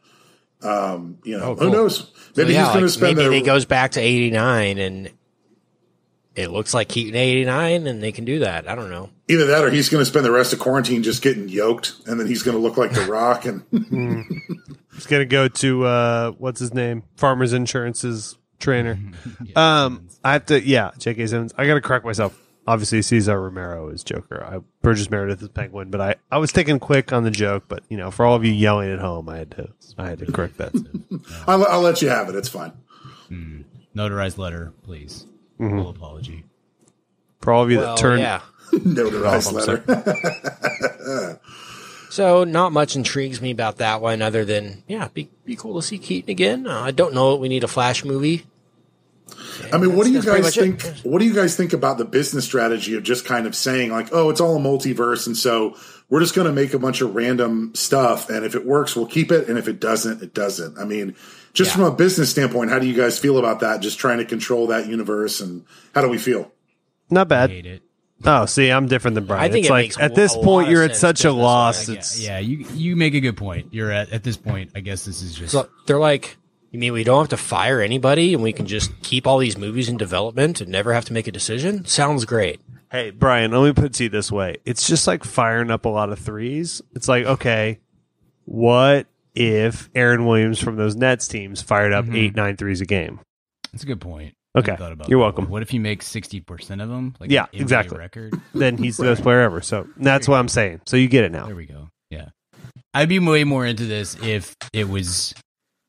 Um, 0.62 1.18
you 1.24 1.38
know, 1.38 1.52
Oh, 1.52 1.56
cool. 1.56 1.66
who 1.68 1.72
knows? 1.72 2.12
Maybe 2.36 2.52
So, 2.52 2.58
yeah, 2.58 2.64
he's 2.64 2.72
going 2.72 2.84
to 2.84 2.90
spend 2.90 3.16
maybe 3.16 3.28
the, 3.30 3.34
he 3.36 3.40
goes 3.42 3.64
back 3.64 3.92
to 3.92 4.00
89 4.00 4.78
and 4.78 5.10
it 6.36 6.50
looks 6.50 6.74
like 6.74 6.88
Keaton 6.88 7.14
89 7.16 7.86
and 7.86 8.02
they 8.02 8.12
can 8.12 8.24
do 8.24 8.40
that. 8.40 8.68
I 8.68 8.74
don't 8.74 8.90
know. 8.90 9.10
either 9.28 9.46
that 9.46 9.64
or 9.64 9.70
he's 9.70 9.88
going 9.88 10.02
to 10.02 10.06
spend 10.06 10.24
the 10.24 10.30
rest 10.30 10.52
of 10.52 10.58
quarantine 10.58 11.02
just 11.02 11.22
getting 11.22 11.48
yoked, 11.48 11.94
and 12.06 12.20
then 12.20 12.26
he's 12.26 12.42
going 12.42 12.56
to 12.56 12.62
look 12.62 12.76
like 12.76 12.92
The 12.92 13.00
Rock. 13.10 13.44
And 13.46 13.64
He's 14.94 15.06
gonna 15.06 15.26
go 15.26 15.46
to 15.48 15.84
uh, 15.84 16.30
what's 16.32 16.58
his 16.58 16.72
name, 16.72 17.02
Farmers 17.16 17.52
Insurance's 17.52 18.38
trainer. 18.58 18.98
um, 19.56 20.08
I 20.24 20.32
have 20.32 20.46
to, 20.46 20.58
yeah, 20.66 20.92
J.K. 20.96 21.26
Simmons. 21.26 21.52
I 21.58 21.66
gotta 21.66 21.82
correct 21.82 22.04
myself. 22.06 22.38
Obviously, 22.66 23.02
Cesar 23.02 23.38
Romero 23.40 23.90
is 23.90 24.02
Joker. 24.02 24.42
I, 24.42 24.58
Burgess 24.82 25.10
Meredith 25.10 25.42
is 25.42 25.50
Penguin, 25.50 25.90
but 25.90 26.00
I, 26.00 26.14
I 26.32 26.38
was 26.38 26.50
taking 26.50 26.78
quick 26.80 27.12
on 27.12 27.24
the 27.24 27.30
joke. 27.30 27.64
But 27.68 27.84
you 27.90 27.96
know, 27.98 28.10
for 28.10 28.24
all 28.24 28.34
of 28.36 28.44
you 28.44 28.52
yelling 28.52 28.90
at 28.90 28.98
home, 28.98 29.28
I 29.28 29.36
had 29.36 29.50
to 29.52 29.68
I 29.98 30.08
had 30.08 30.18
to 30.20 30.32
correct 30.32 30.56
that. 30.56 30.72
I'll, 31.46 31.64
I'll 31.66 31.82
let 31.82 32.00
you 32.00 32.08
have 32.08 32.28
it. 32.30 32.34
It's 32.34 32.48
fine. 32.48 32.72
Notarized 33.94 34.38
letter, 34.38 34.72
please. 34.82 35.26
Full 35.58 35.88
apology. 35.88 36.44
For 37.40 37.52
all 37.52 37.62
of 37.64 37.70
you 37.70 37.78
Well, 37.78 37.94
that 37.96 38.00
turned, 38.00 38.20
yeah. 38.22 38.40
Notarized 38.72 39.52
Oh, 39.52 39.56
letter. 41.14 41.40
So 42.10 42.44
not 42.44 42.72
much 42.72 42.96
intrigues 42.96 43.40
me 43.42 43.50
about 43.50 43.76
that 43.76 44.00
one 44.00 44.22
other 44.22 44.44
than, 44.44 44.82
yeah, 44.88 45.08
be, 45.12 45.28
be 45.44 45.54
cool 45.56 45.80
to 45.80 45.86
see 45.86 45.98
Keaton 45.98 46.30
again. 46.30 46.66
Uh, 46.66 46.80
I 46.80 46.90
don't 46.90 47.12
know 47.14 47.30
what 47.30 47.40
we 47.40 47.48
need 47.48 47.62
a 47.64 47.68
Flash 47.68 48.04
movie. 48.04 48.46
I 49.72 49.78
mean, 49.78 49.96
what 49.96 50.04
do 50.06 50.12
you 50.12 50.22
guys 50.22 50.54
think? 50.54 50.84
it. 50.84 50.98
What 51.02 51.18
do 51.18 51.24
you 51.24 51.34
guys 51.34 51.56
think 51.56 51.72
about 51.72 51.98
the 51.98 52.04
business 52.04 52.44
strategy 52.44 52.94
of 52.94 53.02
just 53.02 53.24
kind 53.24 53.46
of 53.46 53.56
saying 53.56 53.90
like, 53.90 54.08
"Oh, 54.12 54.30
it's 54.30 54.40
all 54.40 54.56
a 54.56 54.60
multiverse," 54.60 55.26
and 55.26 55.36
so 55.36 55.76
we're 56.08 56.20
just 56.20 56.34
going 56.34 56.46
to 56.46 56.52
make 56.52 56.72
a 56.74 56.78
bunch 56.78 57.00
of 57.00 57.14
random 57.16 57.72
stuff, 57.74 58.30
and 58.30 58.44
if 58.44 58.54
it 58.54 58.64
works, 58.64 58.94
we'll 58.94 59.06
keep 59.06 59.32
it, 59.32 59.48
and 59.48 59.58
if 59.58 59.66
it 59.66 59.80
doesn't, 59.80 60.22
it 60.22 60.32
doesn't. 60.32 60.78
I 60.78 60.84
mean, 60.84 61.16
just 61.54 61.70
Yeah. 61.70 61.76
from 61.76 61.84
a 61.84 61.90
business 61.96 62.30
standpoint, 62.30 62.70
how 62.70 62.78
do 62.78 62.86
you 62.86 62.94
guys 62.94 63.18
feel 63.18 63.38
about 63.38 63.60
that? 63.60 63.80
Just 63.80 63.98
trying 63.98 64.18
to 64.18 64.24
control 64.24 64.68
that 64.68 64.86
universe, 64.88 65.40
and 65.40 65.64
how 65.94 66.02
do 66.02 66.08
we 66.08 66.18
feel? 66.18 66.52
not 67.10 67.28
bad. 67.28 67.50
Hate 67.50 67.66
it. 67.66 67.82
Oh, 68.24 68.46
see, 68.46 68.70
I'm 68.70 68.86
different 68.86 69.14
than 69.16 69.26
Brian. 69.26 69.42
I 69.44 69.48
think 69.48 69.64
it's 69.64 69.70
it 69.70 69.72
like 69.72 69.84
makes 69.84 69.98
at 69.98 70.14
this 70.14 70.34
lot 70.34 70.44
point, 70.44 70.70
you're 70.70 70.82
at 70.82 70.96
such 70.96 71.20
a 71.24 71.28
business-wise. 71.28 71.42
loss. 71.42 71.88
Yeah, 71.88 71.94
It's 71.96 72.20
yeah, 72.20 72.38
you 72.38 72.64
you 72.74 72.96
make 72.96 73.14
a 73.14 73.20
good 73.20 73.36
point. 73.36 73.68
You're 73.72 73.90
at 73.90 74.10
at 74.10 74.22
this 74.24 74.36
point. 74.36 74.70
I 74.74 74.80
guess 74.80 75.04
this 75.04 75.20
is 75.22 75.34
just 75.34 75.52
So 75.52 75.68
they're 75.86 75.98
like, 75.98 76.36
you 76.70 76.78
mean 76.78 76.92
we 76.92 77.04
don't 77.04 77.18
have 77.20 77.28
to 77.30 77.36
fire 77.36 77.80
anybody 77.80 78.34
and 78.34 78.42
we 78.42 78.52
can 78.52 78.66
just 78.66 78.90
keep 79.02 79.26
all 79.26 79.38
these 79.38 79.56
movies 79.56 79.88
in 79.88 79.96
development 79.96 80.60
and 80.60 80.70
never 80.70 80.92
have 80.92 81.04
to 81.06 81.12
make 81.12 81.26
a 81.26 81.32
decision? 81.32 81.84
Sounds 81.84 82.24
great. 82.24 82.60
Hey, 82.90 83.10
Brian, 83.10 83.50
let 83.50 83.66
me 83.66 83.72
put 83.72 83.84
it 83.86 83.94
to 83.94 84.04
you 84.04 84.08
this 84.08 84.30
way. 84.30 84.56
It's 84.64 84.86
just 84.86 85.06
like 85.06 85.24
firing 85.24 85.70
up 85.70 85.84
a 85.84 85.88
lot 85.88 86.10
of 86.10 86.18
threes. 86.18 86.82
It's 86.94 87.08
like, 87.08 87.24
okay, 87.26 87.78
what 88.44 89.06
if 89.34 89.90
Aaron 89.94 90.26
Williams 90.26 90.60
from 90.60 90.76
those 90.76 90.96
Nets 90.96 91.28
teams 91.28 91.60
fired 91.62 91.92
up 91.92 92.04
Mhm. 92.06 92.16
eight, 92.16 92.36
nine 92.36 92.56
threes 92.56 92.80
a 92.80 92.86
game? 92.86 93.20
That's 93.72 93.82
a 93.82 93.86
good 93.86 94.00
point. 94.00 94.34
Okay. 94.56 94.74
thought 94.76 94.92
about 94.92 95.10
You're 95.10 95.18
that. 95.18 95.22
welcome. 95.24 95.48
What 95.50 95.60
if 95.60 95.68
he 95.68 95.78
makes 95.78 96.06
sixty 96.06 96.40
percent 96.40 96.80
of 96.80 96.88
them? 96.88 97.14
Like 97.20 97.30
Yeah, 97.30 97.44
exactly. 97.52 97.98
Record. 97.98 98.32
Then 98.54 98.78
he's 98.78 98.96
the 98.96 99.02
best 99.04 99.22
player 99.22 99.40
ever. 99.40 99.60
So 99.60 99.86
that's 99.98 100.26
what 100.28 100.38
I'm 100.38 100.48
saying. 100.48 100.80
So 100.86 100.96
you 100.96 101.08
get 101.08 101.24
it 101.24 101.32
now. 101.32 101.44
There 101.44 101.54
we 101.56 101.66
go. 101.66 101.90
Yeah, 102.10 102.28
I'd 102.94 103.10
be 103.10 103.18
way 103.18 103.44
more 103.44 103.66
into 103.66 103.84
this 103.84 104.16
if 104.22 104.56
it 104.72 104.88
was 104.88 105.34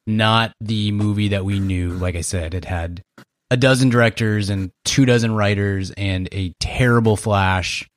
not 0.08 0.54
the 0.62 0.92
movie 0.92 1.30
that 1.30 1.46
we 1.46 1.60
knew. 1.60 1.92
Like 1.92 2.16
I 2.16 2.22
said, 2.22 2.54
it 2.54 2.66
had 2.66 3.04
a 3.52 3.58
dozen 3.58 3.90
directors 3.90 4.50
and 4.50 4.72
two 4.86 5.06
dozen 5.06 5.36
writers 5.36 5.92
and 5.92 6.28
a 6.32 6.54
terrible 6.60 7.16
Flash, 7.16 7.88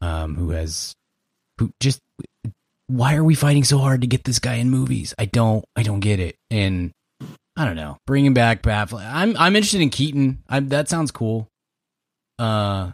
um, 0.00 0.34
who 0.34 0.50
has 0.50 0.94
who 1.58 1.70
just 1.80 2.00
why 2.88 3.14
are 3.14 3.24
we 3.24 3.34
fighting 3.36 3.64
so 3.64 3.78
hard 3.78 4.00
to 4.00 4.08
get 4.08 4.24
this 4.24 4.40
guy 4.40 4.54
in 4.54 4.68
movies? 4.68 5.14
I 5.18 5.26
don't 5.26 5.64
I 5.76 5.82
don't 5.82 6.00
get 6.00 6.18
it. 6.18 6.36
And 6.50 6.90
I 7.56 7.64
don't 7.64 7.76
know. 7.76 7.98
Bringing 8.06 8.34
back 8.34 8.62
Batfleck. 8.62 9.08
I'm 9.08 9.36
I'm 9.36 9.54
interested 9.54 9.80
in 9.80 9.90
Keaton. 9.90 10.42
I'm 10.48 10.68
that 10.70 10.88
sounds 10.88 11.10
cool. 11.10 11.46
Uh 12.38 12.90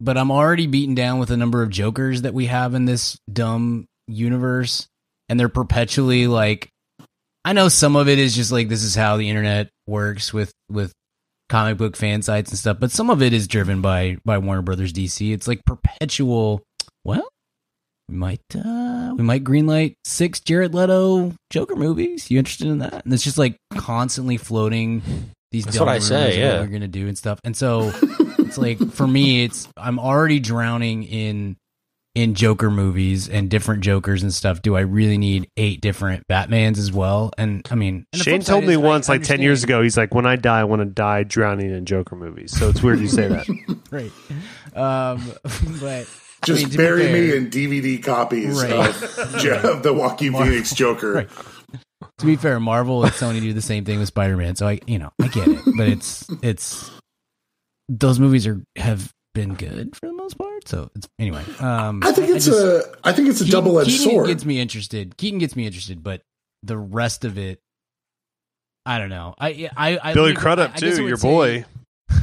but 0.00 0.18
I'm 0.18 0.32
already 0.32 0.66
beaten 0.66 0.94
down 0.94 1.18
with 1.18 1.30
a 1.30 1.36
number 1.36 1.62
of 1.62 1.70
jokers 1.70 2.22
that 2.22 2.34
we 2.34 2.46
have 2.46 2.74
in 2.74 2.84
this 2.84 3.16
dumb 3.32 3.86
universe 4.08 4.88
and 5.28 5.38
they're 5.38 5.48
perpetually 5.48 6.26
like 6.26 6.71
I 7.44 7.52
know 7.52 7.68
some 7.68 7.96
of 7.96 8.08
it 8.08 8.18
is 8.18 8.34
just 8.34 8.52
like 8.52 8.68
this 8.68 8.84
is 8.84 8.94
how 8.94 9.16
the 9.16 9.28
internet 9.28 9.68
works 9.86 10.32
with 10.32 10.52
with 10.70 10.92
comic 11.48 11.76
book 11.76 11.96
fan 11.96 12.22
sites 12.22 12.50
and 12.50 12.58
stuff, 12.58 12.78
but 12.80 12.90
some 12.90 13.10
of 13.10 13.22
it 13.22 13.32
is 13.32 13.48
driven 13.48 13.82
by 13.82 14.16
by 14.24 14.38
Warner 14.38 14.62
Brothers 14.62 14.92
DC. 14.92 15.32
It's 15.32 15.48
like 15.48 15.64
perpetual 15.64 16.62
well, 17.04 17.28
we 18.08 18.14
might 18.16 18.40
uh 18.54 19.14
we 19.16 19.24
might 19.24 19.44
greenlight 19.44 19.94
six 20.04 20.40
Jared 20.40 20.74
Leto 20.74 21.32
Joker 21.50 21.76
movies. 21.76 22.30
You 22.30 22.38
interested 22.38 22.68
in 22.68 22.78
that? 22.78 23.04
And 23.04 23.12
it's 23.12 23.24
just 23.24 23.38
like 23.38 23.56
constantly 23.74 24.36
floating 24.36 25.02
these 25.50 25.64
That's 25.64 25.78
what 25.78 25.88
I 25.88 25.98
say, 25.98 26.38
yeah. 26.38 26.52
what 26.52 26.68
we're 26.68 26.72
gonna 26.72 26.88
do 26.88 27.08
and 27.08 27.18
stuff. 27.18 27.38
And 27.44 27.56
so 27.56 27.92
it's 28.38 28.56
like 28.56 28.78
for 28.92 29.06
me, 29.06 29.44
it's 29.44 29.68
I'm 29.76 29.98
already 29.98 30.40
drowning 30.40 31.02
in 31.02 31.56
in 32.14 32.34
Joker 32.34 32.70
movies 32.70 33.28
and 33.28 33.48
different 33.48 33.82
Jokers 33.82 34.22
and 34.22 34.32
stuff. 34.34 34.60
Do 34.60 34.76
I 34.76 34.80
really 34.80 35.16
need 35.18 35.48
eight 35.56 35.80
different 35.80 36.26
Batmans 36.28 36.76
as 36.78 36.92
well? 36.92 37.32
And 37.38 37.66
I 37.70 37.74
mean, 37.74 38.04
and 38.12 38.22
Shane 38.22 38.42
told 38.42 38.64
me 38.64 38.72
is 38.74 38.78
I 38.78 38.82
once, 38.82 39.08
like 39.08 39.22
10 39.22 39.40
years 39.40 39.64
ago, 39.64 39.82
he's 39.82 39.96
like, 39.96 40.14
when 40.14 40.26
I 40.26 40.36
die, 40.36 40.60
I 40.60 40.64
want 40.64 40.80
to 40.80 40.86
die 40.86 41.22
drowning 41.22 41.70
in 41.74 41.86
Joker 41.86 42.14
movies. 42.16 42.56
So 42.58 42.68
it's 42.68 42.82
weird 42.82 43.00
you 43.00 43.08
say 43.08 43.28
that. 43.28 43.46
right? 43.90 44.12
Um, 44.76 45.22
but 45.80 46.06
I 46.42 46.46
Just 46.46 46.62
mean, 46.62 46.70
to 46.70 46.76
be 46.76 46.76
bury 46.76 47.12
me 47.12 47.36
in 47.36 47.50
DVD 47.50 48.02
copies 48.02 48.60
Right. 48.62 48.72
of, 48.72 49.36
Jo- 49.38 49.60
of 49.72 49.82
the 49.82 49.92
Joaquin 49.94 50.32
Phoenix 50.34 50.74
Joker. 50.74 51.12
Right. 51.14 51.30
to 52.18 52.26
be 52.26 52.36
fair, 52.36 52.60
Marvel 52.60 53.04
and 53.04 53.12
Sony 53.12 53.40
do 53.40 53.52
the 53.54 53.62
same 53.62 53.84
thing 53.86 53.98
with 54.00 54.08
Spider 54.08 54.36
Man. 54.36 54.54
So 54.56 54.68
I, 54.68 54.80
you 54.86 54.98
know, 54.98 55.12
I 55.20 55.28
get 55.28 55.48
it, 55.48 55.60
but 55.78 55.88
it's 55.88 56.26
it's 56.42 56.90
those 57.88 58.18
movies 58.20 58.46
are 58.46 58.60
have 58.76 59.12
been 59.34 59.54
good 59.54 59.96
for 59.96 60.06
the 60.06 60.12
most 60.14 60.36
part. 60.36 60.51
So 60.66 60.90
it's 60.94 61.08
anyway. 61.18 61.44
Um, 61.60 62.02
I 62.04 62.12
think 62.12 62.30
it's 62.30 62.46
just- 62.46 62.58
a 62.58 62.92
I 63.04 63.12
think 63.12 63.28
it's 63.28 63.40
a 63.40 63.48
double 63.50 63.78
edged 63.80 64.00
sword. 64.00 64.26
gets 64.28 64.44
me 64.44 64.60
interested. 64.60 65.16
Keaton 65.16 65.38
gets 65.38 65.56
me 65.56 65.66
interested, 65.66 66.02
but 66.02 66.22
the 66.62 66.76
rest 66.78 67.24
of 67.24 67.38
it, 67.38 67.60
I 68.86 68.98
don't 68.98 69.10
know. 69.10 69.34
I 69.38 69.70
I, 69.76 69.98
I 70.02 70.14
Billy 70.14 70.32
I- 70.32 70.34
Crudup, 70.34 70.70
I 70.70 70.74
I 70.74 70.76
too, 70.78 71.06
your 71.06 71.16
say- 71.16 71.28
boy. 71.28 71.64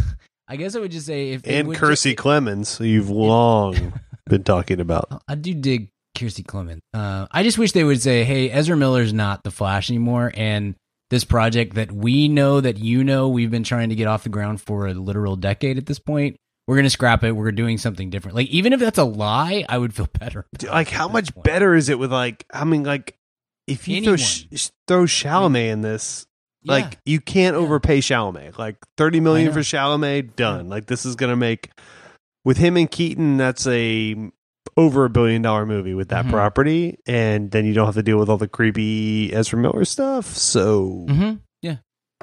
I 0.48 0.56
guess 0.56 0.76
I 0.76 0.80
would 0.80 0.92
just 0.92 1.06
say 1.06 1.32
if 1.32 1.42
And 1.46 1.68
would 1.68 1.78
Kiersey 1.78 2.16
Clemons, 2.16 2.78
who 2.78 2.84
you've 2.86 3.10
long 3.10 3.94
been 4.28 4.44
talking 4.44 4.80
about. 4.80 5.22
I 5.28 5.36
do 5.36 5.54
dig 5.54 5.90
Kiersey 6.18 6.44
Clemons. 6.44 6.80
Uh, 6.94 7.28
I 7.32 7.44
just 7.44 7.58
wish 7.58 7.72
they 7.74 7.84
would 7.84 8.02
say, 8.02 8.24
"Hey, 8.24 8.50
Ezra 8.50 8.76
Miller's 8.76 9.14
not 9.14 9.44
the 9.44 9.52
Flash 9.52 9.90
anymore," 9.92 10.32
and 10.36 10.76
this 11.12 11.24
project 11.24 11.76
that 11.76 11.92
we 11.92 12.28
know 12.28 12.62
that 12.62 12.78
you 12.78 13.04
know 13.04 13.30
we've 13.30 13.52
been 13.52 13.64
trying 13.64 13.90
to 13.90 13.96
get 13.96 14.08
off 14.08 14.24
the 14.24 14.30
ground 14.30 14.60
for 14.62 14.88
a 14.88 14.94
literal 14.94 15.36
decade 15.36 15.78
at 15.78 15.86
this 15.86 16.00
point. 16.00 16.36
We're 16.70 16.76
gonna 16.76 16.89
scrap 16.91 17.24
it. 17.24 17.32
We're 17.32 17.51
doing 17.51 17.80
something 17.80 18.11
different. 18.11 18.36
Like 18.36 18.47
even 18.49 18.74
if 18.74 18.80
that's 18.80 18.99
a 18.99 19.03
lie, 19.03 19.65
I 19.67 19.78
would 19.80 19.91
feel 19.93 20.07
better. 20.20 20.45
Dude, 20.55 20.70
Like, 20.70 20.89
how 20.89 21.07
much 21.07 21.34
point. 21.34 21.43
better 21.43 21.74
is 21.74 21.89
it 21.89 21.97
with, 21.97 22.11
like, 22.11 22.45
I 22.53 22.63
mean, 22.63 22.84
like, 22.84 23.15
if 23.65 23.88
you 23.88 24.03
throw, 24.03 24.15
sh- 24.17 24.45
Anyone. 24.51 24.59
throw 24.88 25.03
Chalamet 25.05 25.70
in 25.72 25.82
this, 25.82 26.28
Yeah. 26.61 26.74
like, 26.74 26.99
you 27.07 27.20
can't 27.22 27.55
Yeah. 27.55 27.61
overpay 27.61 28.01
Chalamet. 28.01 28.59
Like, 28.59 28.78
30 28.97 29.20
million 29.20 29.51
for 29.51 29.61
Chalamet, 29.61 30.36
done. 30.36 30.70
Like, 30.70 30.86
this 30.86 31.05
is 31.07 31.15
going 31.15 31.32
to 31.32 31.36
make, 31.36 31.72
with 32.45 32.57
him 32.57 32.78
and 32.78 32.89
Keaton, 32.91 33.38
that's 33.38 33.65
a 33.65 34.15
over 34.78 35.05
a 35.05 35.09
billion 35.09 35.41
dollar 35.41 35.65
movie 35.65 35.95
with 35.95 36.09
that 36.09 36.26
Mhm. 36.26 36.30
property. 36.30 36.99
And 37.07 37.49
then 37.49 37.65
you 37.65 37.74
don't 37.74 37.88
have 37.88 37.95
to 37.95 38.03
deal 38.03 38.20
with 38.20 38.30
all 38.30 38.38
the 38.38 38.47
creepy 38.47 39.34
Ezra 39.34 39.57
Miller 39.59 39.86
stuff. 39.86 40.38
So, 40.38 41.05
Mm-hmm. 41.09 41.36
Yeah. 41.63 41.78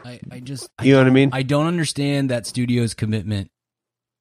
I, 0.05 0.21
I 0.31 0.39
just 0.41 0.69
I 0.79 0.85
you 0.85 0.93
know 0.93 0.99
what 1.01 1.09
I 1.09 1.11
mean? 1.11 1.31
I 1.33 1.43
don't 1.43 1.67
understand 1.67 2.31
that 2.31 2.47
studio's 2.47 2.95
commitment 2.95 3.51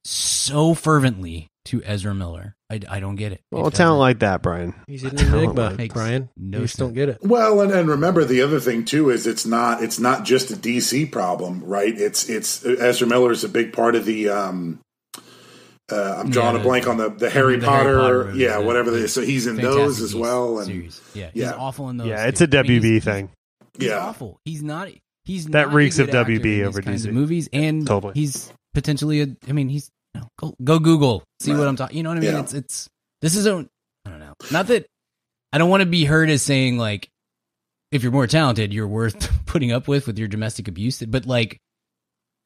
so 0.06 0.74
fervently 0.74 1.48
to 1.66 1.82
Ezra 1.84 2.14
Miller. 2.14 2.54
I, 2.70 2.80
I 2.90 3.00
don't 3.00 3.16
get 3.16 3.32
it. 3.32 3.42
well, 3.52 3.66
a 3.66 3.68
It 3.68 3.74
talent 3.76 4.00
like 4.00 4.20
that, 4.20 4.42
Brian. 4.42 4.74
He's 4.88 5.04
an 5.04 5.16
Talent 5.16 5.34
enigma, 5.58 5.76
like- 5.78 5.94
Brian. 5.94 6.30
no 6.38 6.60
you 6.60 6.64
just 6.64 6.78
don't 6.78 6.94
get 6.94 7.10
it. 7.10 7.20
Well, 7.22 7.62
and, 7.62 7.72
and 7.72 7.88
remember 7.90 8.24
the 8.26 8.42
other 8.42 8.60
thing 8.60 8.86
too 8.86 9.10
is 9.10 9.28
it's 9.28 9.46
not 9.46 9.84
it's 9.84 10.00
not 10.00 10.26
just 10.26 10.52
a 10.52 10.56
DC 10.56 11.12
problem, 11.12 11.64
right? 11.64 11.94
It's 11.96 12.28
it's 12.30 12.66
Ezra 12.66 13.08
Miller 13.08 13.32
is 13.32 13.44
a 13.44 13.50
big 13.50 13.74
part 13.74 13.96
of 13.96 14.06
the. 14.06 14.30
um 14.30 14.80
uh, 15.92 16.16
I'm 16.18 16.32
drawing 16.32 16.56
Yeah, 16.56 16.62
a 16.62 16.64
blank 16.64 16.88
on 16.88 16.98
the 16.98 17.10
the 17.10 17.30
Harry 17.30 17.58
the 17.58 17.70
Harry 17.70 17.84
Potter, 17.84 18.00
Potter 18.00 18.24
movies, 18.26 18.42
yeah, 18.42 18.58
the- 18.60 18.66
whatever. 18.66 18.90
the 18.90 19.00
They, 19.02 19.08
so 19.08 19.22
he's 19.22 19.46
in 19.46 19.56
Fantastic 19.58 19.84
those 19.84 20.02
as 20.02 20.16
well, 20.16 20.58
and 20.58 20.66
series. 20.68 21.02
Yeah, 21.14 21.30
yeah. 21.36 21.50
he's 21.50 21.52
awful 21.54 21.90
in 21.90 21.98
those. 21.98 22.08
yeah, 22.08 22.26
it's 22.26 22.40
too. 22.40 22.46
a 22.52 22.58
I 22.60 22.64
mean, 22.64 22.82
WB 22.82 22.84
he's- 22.84 23.04
thing. 23.04 23.30
He's 23.78 23.90
Yeah. 23.90 24.00
awful. 24.00 24.40
He's 24.46 24.64
not. 24.64 24.90
He's 25.26 25.46
That 25.48 25.68
not 25.68 25.74
reeks 25.76 26.00
of 26.00 26.08
good 26.08 26.16
actor 26.16 26.32
WB 26.34 26.36
in 26.36 26.42
these 26.42 26.68
over 26.68 26.82
kinds 26.82 27.04
DC. 27.06 27.10
of 27.10 27.14
movies, 27.14 27.50
and 27.54 27.86
Totally. 27.86 28.14
he's 28.16 28.52
potentially 28.74 29.22
a. 29.22 29.28
I 29.48 29.52
mean, 29.52 29.70
he's 29.70 29.92
no, 30.16 30.28
go 30.40 30.56
go 30.64 30.80
Google 30.80 31.24
see 31.40 31.52
Right. 31.52 31.60
what 31.60 31.68
I'm 31.68 31.76
talking. 31.76 31.98
You 31.98 32.04
know 32.04 32.10
what 32.10 32.18
I 32.18 32.22
mean? 32.22 32.34
Yeah. 32.34 32.40
It's 32.42 32.54
it's 32.54 32.90
this 33.22 33.36
isn't. 33.36 33.70
I 34.06 34.10
don't 34.10 34.20
know. 34.20 34.34
Not 34.52 34.68
that 34.68 34.86
I 35.54 35.58
don't 35.58 35.70
want 35.70 35.82
to 35.82 35.86
be 35.88 36.06
heard 36.06 36.30
as 36.30 36.42
saying 36.42 36.78
like, 36.78 37.10
if 37.92 38.04
you're 38.04 38.12
more 38.12 38.28
talented, 38.28 38.74
you're 38.74 38.88
worth 38.88 39.32
putting 39.46 39.72
up 39.72 39.88
with 39.88 40.08
with 40.08 40.18
your 40.20 40.28
domestic 40.28 40.68
abuse. 40.68 41.02
But 41.02 41.26
like, 41.26 41.58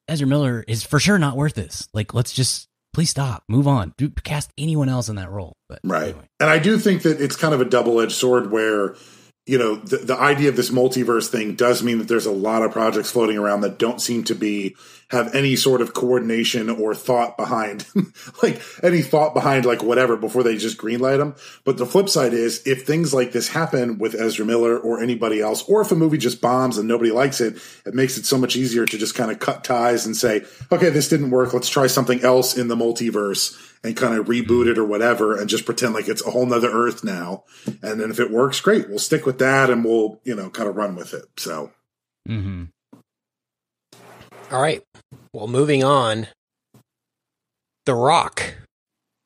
Ezra 0.08 0.26
Miller 0.26 0.64
is 0.66 0.82
for 0.82 0.98
sure 0.98 1.18
not 1.18 1.36
worth 1.36 1.54
this. 1.54 1.88
Like, 1.94 2.14
let's 2.14 2.32
just 2.32 2.66
please 2.92 3.10
stop, 3.10 3.44
move 3.48 3.68
on, 3.68 3.92
do 3.98 4.10
cast 4.24 4.50
anyone 4.58 4.88
else 4.88 5.08
in 5.08 5.16
that 5.16 5.30
role. 5.30 5.52
But 5.68 5.78
Right. 5.84 6.08
anyway. 6.08 6.24
And 6.40 6.50
I 6.50 6.58
do 6.58 6.76
think 6.78 7.02
that 7.02 7.20
it's 7.20 7.36
kind 7.36 7.54
of 7.54 7.60
a 7.60 7.64
double 7.64 8.00
edged 8.00 8.12
sword 8.12 8.50
where, 8.50 8.96
you 9.46 9.58
know, 9.58 9.76
the, 9.76 9.98
the 9.98 10.16
idea 10.16 10.48
of 10.48 10.56
this 10.56 10.70
multiverse 10.70 11.28
thing 11.28 11.54
does 11.54 11.82
mean 11.84 11.98
that 11.98 12.08
there's 12.08 12.26
a 12.26 12.32
lot 12.32 12.62
of 12.62 12.72
projects 12.72 13.10
floating 13.12 13.38
around 13.38 13.60
that 13.60 13.78
don't 13.78 14.00
seem 14.00 14.24
to 14.24 14.34
be 14.34 14.74
have 15.10 15.34
any 15.34 15.56
sort 15.56 15.80
of 15.80 15.94
coordination 15.94 16.70
or 16.70 16.94
thought 16.94 17.36
behind 17.36 17.86
like 18.42 18.60
any 18.82 19.02
thought 19.02 19.34
behind 19.34 19.64
like 19.64 19.82
whatever 19.82 20.16
before 20.16 20.42
they 20.42 20.56
just 20.56 20.78
greenlight 20.78 21.18
them. 21.18 21.34
But 21.64 21.76
the 21.76 21.86
flip 21.86 22.08
side 22.08 22.32
is 22.32 22.66
if 22.66 22.86
things 22.86 23.12
like 23.12 23.32
this 23.32 23.48
happen 23.48 23.98
with 23.98 24.14
Ezra 24.14 24.44
Miller 24.44 24.78
or 24.78 25.02
anybody 25.02 25.40
else, 25.40 25.62
or 25.68 25.80
if 25.80 25.92
a 25.92 25.96
movie 25.96 26.18
just 26.18 26.40
bombs 26.40 26.78
and 26.78 26.88
nobody 26.88 27.10
likes 27.10 27.40
it, 27.40 27.58
it 27.84 27.94
makes 27.94 28.16
it 28.16 28.26
so 28.26 28.38
much 28.38 28.56
easier 28.56 28.86
to 28.86 28.98
just 28.98 29.14
kind 29.14 29.30
of 29.30 29.38
cut 29.38 29.64
ties 29.64 30.06
and 30.06 30.16
say, 30.16 30.44
okay, 30.72 30.90
this 30.90 31.08
didn't 31.08 31.30
work. 31.30 31.52
Let's 31.52 31.68
try 31.68 31.86
something 31.86 32.22
else 32.22 32.56
in 32.56 32.68
the 32.68 32.76
multiverse 32.76 33.58
and 33.82 33.96
kind 33.96 34.14
of 34.18 34.26
reboot 34.26 34.66
it 34.66 34.78
or 34.78 34.84
whatever 34.84 35.38
and 35.38 35.48
just 35.48 35.64
pretend 35.64 35.94
like 35.94 36.08
it's 36.08 36.24
a 36.26 36.30
whole 36.30 36.46
nother 36.46 36.70
earth 36.70 37.02
now. 37.02 37.44
And 37.82 38.00
then 38.00 38.10
if 38.10 38.20
it 38.20 38.30
works, 38.30 38.60
great. 38.60 38.88
We'll 38.88 38.98
stick 38.98 39.24
with 39.24 39.38
that 39.38 39.70
and 39.70 39.84
we'll, 39.84 40.20
you 40.24 40.34
know, 40.34 40.50
kind 40.50 40.68
of 40.68 40.76
run 40.76 40.94
with 40.96 41.14
it. 41.14 41.24
So 41.38 41.72
Mm-hmm. 42.28 42.64
All 44.52 44.60
right. 44.60 44.82
Well, 45.32 45.48
moving 45.48 45.84
on. 45.84 46.28
The 47.86 47.94
Rock 47.94 48.54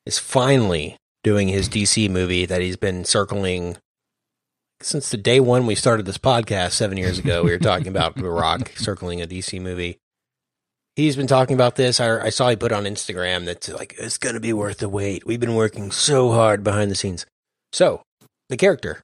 is 0.07 0.19
finally 0.19 0.97
doing 1.23 1.49
his 1.49 1.69
DC 1.69 2.09
movie 2.11 2.47
that 2.47 2.61
he's 2.61 2.77
been 2.77 3.05
circling 3.05 3.77
since 4.81 5.11
the 5.11 5.17
day 5.17 5.41
one 5.41 5.67
we 5.67 5.75
started 5.75 6.07
this 6.07 6.19
podcast 6.19 6.73
seven 6.73 6.99
years 6.99 7.19
ago. 7.19 7.43
We 7.43 7.51
were 7.51 7.59
talking 7.61 7.89
about 7.89 8.17
The 8.17 8.31
Rock 8.31 8.73
circling 8.77 9.23
a 9.23 9.27
DC 9.27 9.61
movie. 9.61 9.99
He's 10.97 11.17
been 11.17 11.27
talking 11.27 11.55
about 11.55 11.77
this. 11.77 11.99
I, 11.99 12.27
I 12.27 12.31
saw 12.31 12.51
he 12.51 12.57
put 12.57 12.71
on 12.71 12.85
Instagram 12.85 13.47
that's 13.47 13.69
like, 13.69 13.95
it's 13.99 14.19
going 14.19 14.35
to 14.35 14.41
be 14.41 14.53
worth 14.53 14.79
the 14.79 14.89
wait. 14.89 15.27
We've 15.27 15.41
been 15.41 15.57
working 15.57 15.91
so 15.91 16.31
hard 16.31 16.63
behind 16.63 16.91
the 16.91 16.95
scenes. 16.95 17.27
So, 17.73 18.03
the 18.49 18.57
character. 18.57 19.03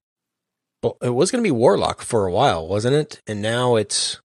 Well, 0.83 0.97
it 1.03 1.11
was 1.11 1.31
going 1.31 1.43
to 1.43 1.47
be 1.47 1.51
Warlock 1.51 2.03
for 2.03 2.27
a 2.27 2.33
while, 2.33 2.69
wasn't 2.69 2.95
it? 2.95 3.21
And 3.27 3.43
now 3.43 3.75
it's 3.77 4.21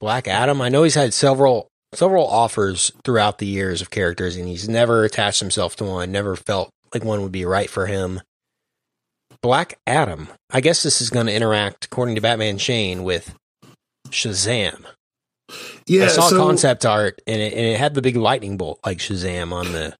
Black 0.00 0.26
Adam. 0.26 0.60
I 0.60 0.68
know 0.68 0.82
he's 0.82 0.96
had 0.96 1.14
several 1.14 1.68
several 1.94 2.26
offers 2.26 2.92
throughout 3.04 3.38
the 3.38 3.46
years 3.46 3.80
of 3.80 3.90
characters, 3.90 4.36
and 4.36 4.48
he's 4.48 4.68
never 4.68 5.04
attached 5.04 5.40
himself 5.40 5.76
to 5.76 5.84
one. 5.84 6.12
Never 6.12 6.36
felt 6.36 6.70
like 6.92 7.04
one 7.04 7.22
would 7.22 7.32
be 7.32 7.44
right 7.44 7.70
for 7.70 7.86
him. 7.86 8.20
Black 9.42 9.78
Adam. 9.86 10.28
I 10.50 10.60
guess 10.60 10.82
this 10.82 11.00
is 11.00 11.10
going 11.10 11.26
to 11.26 11.34
interact, 11.34 11.84
according 11.84 12.14
to 12.14 12.20
Batman 12.20 12.58
Shane, 12.58 13.04
with 13.04 13.34
Shazam. 14.08 14.84
yeah, 15.86 16.04
I 16.04 16.08
saw 16.08 16.28
so, 16.28 16.38
concept 16.38 16.86
art, 16.86 17.20
and 17.26 17.40
it, 17.40 17.52
and 17.52 17.66
it 17.66 17.78
had 17.78 17.94
the 17.94 18.02
big 18.02 18.16
lightning 18.16 18.56
bolt 18.56 18.80
like 18.86 18.98
Shazam 18.98 19.52
on 19.52 19.72
the 19.72 19.94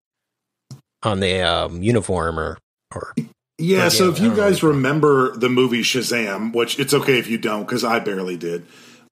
on 1.03 1.21
the 1.21 1.43
um, 1.43 1.83
uniform, 1.83 2.39
or 2.41 2.59
or 2.95 3.13
Yeah, 3.17 3.25
Yeah, 3.59 3.89
so 3.91 4.09
if 4.09 4.19
you 4.19 4.35
guys 4.35 4.63
remember 4.63 5.37
the 5.37 5.51
movie 5.51 5.83
Shazam, 5.83 6.55
which 6.55 6.79
it's 6.79 6.95
okay 6.95 7.19
if 7.19 7.29
you 7.29 7.37
don't 7.37 7.65
because 7.65 7.85
I 7.85 7.99
barely 7.99 8.37
did. 8.37 8.65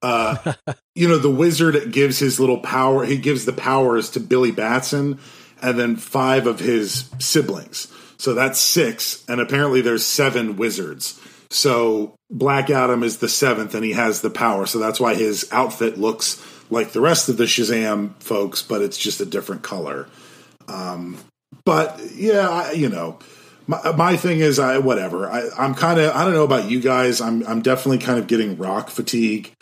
Uh, 0.03 0.53
you 0.95 1.07
know, 1.07 1.17
the 1.17 1.31
wizard 1.31 1.91
gives 1.91 2.19
his 2.19 2.39
little 2.39 2.59
power. 2.59 3.05
He 3.05 3.17
gives 3.17 3.45
the 3.45 3.53
powers 3.53 4.11
to 4.11 4.19
Billy 4.19 4.51
Batson 4.51 5.19
and 5.61 5.79
then 5.79 5.95
five 5.95 6.45
of 6.45 6.59
his 6.59 7.09
siblings. 7.19 7.87
So 8.17 8.33
that's 8.33 8.59
six, 8.59 9.23
and 9.27 9.41
apparently 9.41 9.81
there's 9.81 10.05
seven 10.05 10.57
wizards. 10.57 11.19
So 11.49 12.15
Black 12.29 12.69
Adam 12.69 13.03
is 13.03 13.17
the 13.17 13.29
seventh, 13.29 13.73
and 13.73 13.83
he 13.83 13.93
has 13.93 14.21
the 14.21 14.29
power. 14.29 14.65
So 14.65 14.79
that's 14.79 14.99
why 14.99 15.15
his 15.15 15.47
outfit 15.51 15.97
looks 15.97 16.43
like 16.69 16.91
the 16.91 17.01
rest 17.01 17.29
of 17.29 17.37
the 17.37 17.45
Shazam 17.45 18.21
folks, 18.21 18.61
but 18.61 18.81
it's 18.81 18.97
just 18.97 19.21
a 19.21 19.25
different 19.25 19.61
color. 19.61 20.07
Um, 20.67 21.17
but 21.65 21.99
yeah, 22.13 22.49
I, 22.49 22.71
you 22.71 22.89
know, 22.89 23.19
my, 23.67 23.91
my 23.91 24.17
thing 24.17 24.39
is, 24.39 24.59
I 24.59 24.79
whatever. 24.79 25.29
I, 25.29 25.49
I'm 25.57 25.75
kind 25.75 25.99
of 25.99 26.15
I 26.15 26.23
don't 26.23 26.33
know 26.33 26.43
about 26.43 26.69
you 26.69 26.81
guys. 26.81 27.21
I'm 27.21 27.45
I'm 27.47 27.61
definitely 27.61 27.99
kind 27.99 28.19
of 28.19 28.27
getting 28.27 28.57
rock 28.57 28.89
fatigue. 28.89 29.53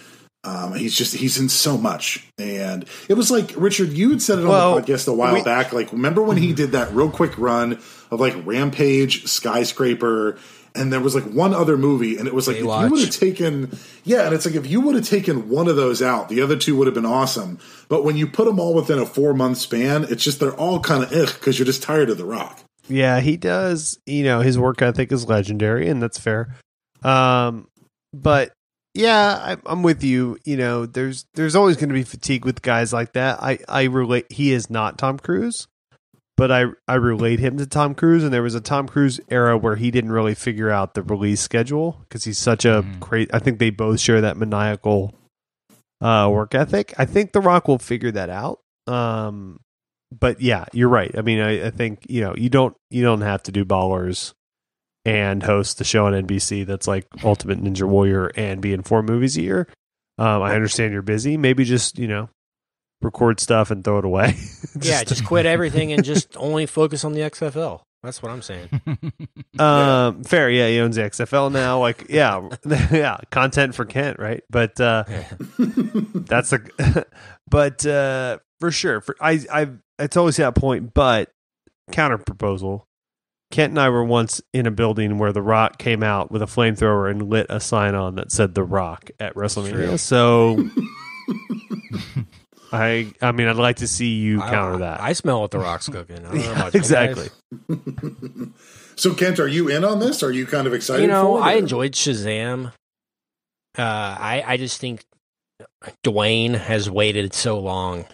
Um, 0.43 0.73
he's 0.73 0.97
just 0.97 1.13
he's 1.13 1.37
in 1.37 1.49
so 1.49 1.77
much, 1.77 2.27
and 2.39 2.85
it 3.07 3.13
was 3.13 3.29
like 3.29 3.53
Richard, 3.55 3.89
you 3.89 4.09
had 4.09 4.21
said 4.23 4.39
it 4.39 4.43
on 4.45 4.47
Well, 4.49 4.75
the 4.75 4.81
podcast 4.81 5.07
a 5.07 5.13
while 5.13 5.33
we- 5.35 5.43
back. 5.43 5.71
Like, 5.71 5.91
remember 5.91 6.23
when 6.23 6.37
he 6.37 6.51
did 6.51 6.71
that 6.71 6.91
real 6.93 7.11
quick 7.11 7.37
run 7.37 7.73
of 8.09 8.19
like 8.19 8.35
Rampage, 8.43 9.27
Skyscraper, 9.27 10.39
and 10.73 10.91
there 10.91 10.99
was 10.99 11.13
like 11.13 11.25
one 11.25 11.53
other 11.53 11.77
movie, 11.77 12.17
and 12.17 12.27
it 12.27 12.33
was 12.33 12.47
like 12.47 12.57
if 12.57 12.63
you 12.63 12.67
would 12.67 13.01
have 13.01 13.11
taken, 13.11 13.77
yeah, 14.03 14.25
and 14.25 14.33
it's 14.33 14.45
like 14.47 14.55
if 14.55 14.65
you 14.65 14.81
would 14.81 14.95
have 14.95 15.07
taken 15.07 15.47
one 15.47 15.67
of 15.67 15.75
those 15.75 16.01
out, 16.01 16.27
the 16.27 16.41
other 16.41 16.55
two 16.57 16.75
would 16.75 16.87
have 16.87 16.95
been 16.95 17.05
awesome. 17.05 17.59
But 17.87 18.03
when 18.03 18.17
you 18.17 18.25
put 18.25 18.45
them 18.45 18.59
all 18.59 18.73
within 18.73 18.97
a 18.97 19.05
four 19.05 19.35
month 19.35 19.57
span, 19.59 20.05
it's 20.09 20.23
just 20.23 20.39
they're 20.39 20.55
all 20.55 20.79
kind 20.79 21.03
of 21.03 21.11
ugh 21.13 21.27
because 21.39 21.59
you're 21.59 21.67
just 21.67 21.83
tired 21.83 22.09
of 22.09 22.17
the 22.17 22.25
Rock. 22.25 22.59
Yeah, 22.89 23.19
he 23.19 23.37
does. 23.37 23.99
You 24.07 24.23
know, 24.23 24.39
his 24.41 24.57
work 24.57 24.81
I 24.81 24.91
think 24.91 25.11
is 25.11 25.27
legendary, 25.27 25.87
and 25.87 26.01
that's 26.01 26.17
fair. 26.19 26.55
Um, 27.03 27.67
but 28.11 28.53
yeah, 28.93 29.39
I, 29.41 29.57
I'm 29.65 29.83
with 29.83 30.03
you. 30.03 30.37
You 30.43 30.57
know, 30.57 30.85
there's 30.85 31.25
there's 31.35 31.55
always 31.55 31.77
going 31.77 31.89
to 31.89 31.95
be 31.95 32.03
fatigue 32.03 32.45
with 32.45 32.61
guys 32.61 32.91
like 32.93 33.13
that. 33.13 33.41
I 33.41 33.59
I 33.67 33.83
relate. 33.83 34.31
He 34.31 34.51
is 34.51 34.69
not 34.69 34.97
Tom 34.97 35.17
Cruise, 35.19 35.67
but 36.37 36.51
I 36.51 36.65
I 36.87 36.95
relate 36.95 37.39
him 37.39 37.57
to 37.57 37.65
Tom 37.65 37.95
Cruise. 37.95 38.23
And 38.23 38.33
there 38.33 38.43
was 38.43 38.55
a 38.55 38.61
Tom 38.61 38.87
Cruise 38.87 39.19
era 39.29 39.57
where 39.57 39.75
he 39.77 39.91
didn't 39.91 40.11
really 40.11 40.35
figure 40.35 40.69
out 40.69 40.93
the 40.93 41.03
release 41.03 41.41
schedule 41.41 41.97
because 42.07 42.23
he's 42.25 42.37
such 42.39 42.65
a 42.65 42.83
Mhm. 42.83 42.99
great. 42.99 43.33
I 43.33 43.39
think 43.39 43.59
they 43.59 43.69
both 43.69 43.99
share 43.99 44.21
that 44.21 44.37
maniacal 44.37 45.13
uh, 46.01 46.27
work 46.31 46.55
ethic. 46.55 46.93
I 46.97 47.05
think 47.05 47.31
The 47.31 47.41
Rock 47.41 47.67
will 47.67 47.77
figure 47.77 48.11
that 48.11 48.29
out. 48.29 48.59
Um, 48.87 49.59
but 50.11 50.41
yeah, 50.41 50.65
you're 50.73 50.89
right. 50.89 51.15
I 51.17 51.21
mean, 51.21 51.39
I, 51.39 51.67
I 51.67 51.69
think 51.69 52.05
you 52.09 52.21
know 52.21 52.33
you 52.35 52.49
don't 52.49 52.75
you 52.89 53.03
don't 53.03 53.21
have 53.21 53.43
to 53.43 53.51
do 53.51 53.63
ballers 53.63 54.33
and 55.05 55.41
host 55.43 55.77
the 55.77 55.83
show 55.83 56.05
on 56.05 56.13
NBC 56.13 56.65
that's 56.65 56.87
like 56.87 57.07
Ultimate 57.23 57.61
Ninja 57.61 57.83
Warrior 57.87 58.27
and 58.35 58.61
be 58.61 58.73
in 58.73 58.83
four 58.83 59.03
movies 59.03 59.37
a 59.37 59.41
year. 59.41 59.67
Um, 60.17 60.41
I 60.41 60.53
understand 60.53 60.93
you're 60.93 61.01
busy. 61.01 61.37
Maybe 61.37 61.63
just 61.63 61.97
you 61.97 62.07
know 62.07 62.29
record 63.01 63.39
stuff 63.39 63.71
and 63.71 63.83
throw 63.83 63.99
it 63.99 64.05
away. 64.05 64.35
yeah, 64.81 65.03
just 65.03 65.25
quit 65.25 65.45
everything 65.45 65.91
and 65.93 66.03
just 66.03 66.37
only 66.37 66.65
focus 66.65 67.03
on 67.03 67.13
the 67.13 67.21
XFL. 67.21 67.81
That's 68.03 68.21
what 68.23 68.31
I'm 68.31 68.41
saying. 68.41 68.81
um, 69.59 70.23
fair. 70.23 70.49
Yeah, 70.49 70.67
he 70.67 70.79
owns 70.79 70.95
the 70.95 71.03
XFL 71.03 71.51
now. 71.51 71.79
Like, 71.79 72.07
yeah, 72.09 72.49
yeah, 72.91 73.17
content 73.29 73.75
for 73.75 73.85
Kent, 73.85 74.17
right? 74.17 74.43
But 74.49 74.81
uh, 74.81 75.03
that's 75.57 76.51
a 76.51 76.61
but 77.51 77.85
uh 77.85 78.39
for 78.59 78.71
sure 78.71 79.01
for 79.01 79.15
i 79.21 79.39
i 79.51 79.69
it's 79.99 80.17
always 80.17 80.37
that 80.37 80.55
point 80.55 80.93
but 80.95 81.29
counter 81.91 82.17
proposal 82.17 82.87
kent 83.51 83.71
and 83.71 83.79
i 83.79 83.89
were 83.89 84.03
once 84.03 84.41
in 84.53 84.65
a 84.65 84.71
building 84.71 85.17
where 85.17 85.31
the 85.33 85.41
rock 85.41 85.77
came 85.77 86.01
out 86.03 86.31
with 86.31 86.41
a 86.41 86.45
flamethrower 86.45 87.09
and 87.11 87.29
lit 87.29 87.45
a 87.49 87.59
sign 87.59 87.93
on 87.95 88.15
that 88.15 88.31
said 88.31 88.55
the 88.55 88.63
rock 88.63 89.11
at 89.19 89.35
wrestlemania 89.35 89.87
True. 89.89 89.97
so 89.97 90.69
i 92.71 93.11
i 93.21 93.31
mean 93.31 93.47
i'd 93.47 93.55
like 93.57 93.77
to 93.77 93.87
see 93.87 94.15
you 94.15 94.39
counter 94.39 94.75
I, 94.75 94.77
that 94.79 95.01
I 95.01 95.13
smell 95.13 95.41
what 95.41 95.51
the 95.51 95.59
rock's 95.59 95.87
cooking. 95.89 96.19
I 96.19 96.21
don't 96.21 96.35
know 96.35 96.41
Yeah, 96.41 96.51
about 96.51 96.75
exactly. 96.81 97.29
So 98.95 99.13
Kent, 99.13 99.39
are 99.39 99.47
you 99.47 99.67
in 99.69 99.83
on 99.83 99.99
this? 99.99 100.21
Are 100.21 100.31
you 100.31 100.45
kind 100.45 100.67
of 100.67 100.73
excited? 100.73 101.01
You 101.01 101.07
know, 101.07 101.37
for 101.37 101.39
it, 101.39 101.43
I 101.43 101.53
enjoyed 101.53 101.93
Shazam. 101.93 102.67
Uh, 103.77 103.81
I 103.81 104.43
I 104.45 104.57
just 104.57 104.79
think 104.79 105.05
Dwayne 106.03 106.55
has 106.55 106.89
waited 106.89 107.33
so 107.33 107.59
long 107.59 108.05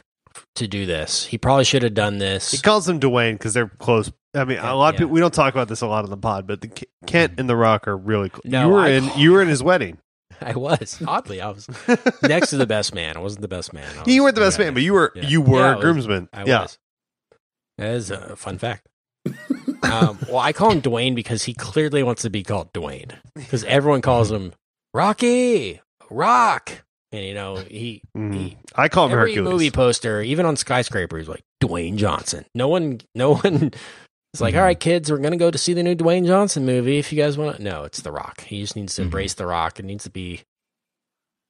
to 0.56 0.68
do 0.68 0.86
this. 0.86 1.26
He 1.26 1.38
probably 1.38 1.66
should 1.66 1.84
have 1.84 1.94
done 1.94 2.20
this. 2.20 2.52
he 2.52 2.58
calls 2.58 2.88
him 2.88 3.00
dwayne 3.00 3.34
because 3.34 3.54
they're 3.54 3.68
close 3.80 4.12
i 4.38 4.46
mean 4.46 4.58
a 4.60 4.76
lot 4.76 4.90
of 4.90 4.96
Yeah. 4.96 5.00
people 5.00 5.12
we 5.14 5.20
don't 5.20 5.34
talk 5.34 5.54
about 5.54 5.68
this 5.68 5.82
a 5.82 5.88
lot 5.88 6.04
on 6.04 6.10
the 6.10 6.18
pod 6.18 6.48
but 6.48 6.62
the 6.62 6.70
kent 7.06 7.34
and 7.38 7.50
the 7.50 7.56
rock 7.56 7.88
are 7.88 7.98
really 7.98 8.30
cool. 8.30 8.42
No, 8.46 8.68
you 8.68 8.74
were 8.74 8.80
I 8.82 8.90
in 8.90 9.10
you 9.18 9.32
were 9.34 9.42
in 9.42 9.48
his 9.48 9.62
wedding 9.64 9.98
I 10.42 10.54
was 10.56 11.02
oddly 11.08 11.42
I 11.42 11.50
was 11.50 11.68
next 12.22 12.52
to 12.52 12.58
the 12.58 12.68
best 12.68 12.94
man. 12.94 13.18
I 13.18 13.20
wasn't 13.20 13.42
the 13.42 13.48
best 13.48 13.74
man. 13.74 13.90
I 13.98 14.04
you 14.10 14.22
weren't 14.24 14.36
the 14.36 14.42
best 14.42 14.60
man 14.60 14.74
but 14.74 14.84
you 14.84 14.94
were 14.94 15.12
Yeah. 15.16 15.28
you 15.28 15.42
were 15.42 15.60
Yeah, 15.60 15.78
a 15.78 15.82
groomsman 15.82 16.30
I 16.34 16.44
yeah 16.46 16.62
was. 16.62 16.78
That 17.80 17.90
is 17.96 18.12
a 18.12 18.36
fun 18.36 18.58
fact. 18.58 18.88
um, 19.84 20.18
well, 20.28 20.38
I 20.40 20.54
call 20.54 20.72
him 20.72 20.82
Dwayne 20.82 21.16
because 21.16 21.44
he 21.44 21.54
clearly 21.54 22.02
wants 22.04 22.22
to 22.24 22.30
be 22.30 22.44
called 22.44 22.72
Dwayne. 22.74 23.12
Because 23.36 23.64
everyone 23.66 24.02
calls 24.02 24.32
him 24.32 24.54
Rocky, 24.94 25.82
Rock, 26.10 26.72
and 27.12 27.24
you 27.26 27.34
know 27.34 27.58
he. 27.58 28.02
Mm. 28.18 28.34
he 28.34 28.58
I 28.76 28.88
call 28.90 29.06
him 29.08 29.12
every 29.14 29.32
Hercules. 29.36 29.52
movie 29.54 29.72
poster, 29.72 30.22
even 30.22 30.46
on 30.46 30.56
skyscrapers, 30.56 31.28
like 31.28 31.44
Dwayne 31.62 31.98
Johnson. 31.98 32.46
No 32.56 32.68
one, 32.68 33.02
no 33.16 33.36
one. 33.40 33.72
It's 34.34 34.42
like, 34.42 34.54
Mhm. 34.54 34.58
all 34.58 34.64
right, 34.64 34.80
kids, 34.80 35.10
we're 35.12 35.18
gonna 35.18 35.38
go 35.38 35.50
to 35.50 35.58
see 35.58 35.74
the 35.74 35.84
new 35.84 35.96
Dwayne 35.96 36.26
Johnson 36.26 36.66
movie. 36.66 37.00
If 37.00 37.12
you 37.12 37.18
guys 37.22 37.38
want 37.38 37.58
to, 37.58 37.64
no, 37.64 37.84
it's 37.86 38.02
The 38.02 38.12
Rock. 38.12 38.42
He 38.46 38.62
just 38.62 38.76
needs 38.76 38.96
to 38.96 39.02
Mhm. 39.02 39.06
embrace 39.06 39.34
The 39.34 39.48
Rock. 39.48 39.80
It 39.80 39.86
needs 39.86 40.04
to 40.04 40.10
be 40.10 40.42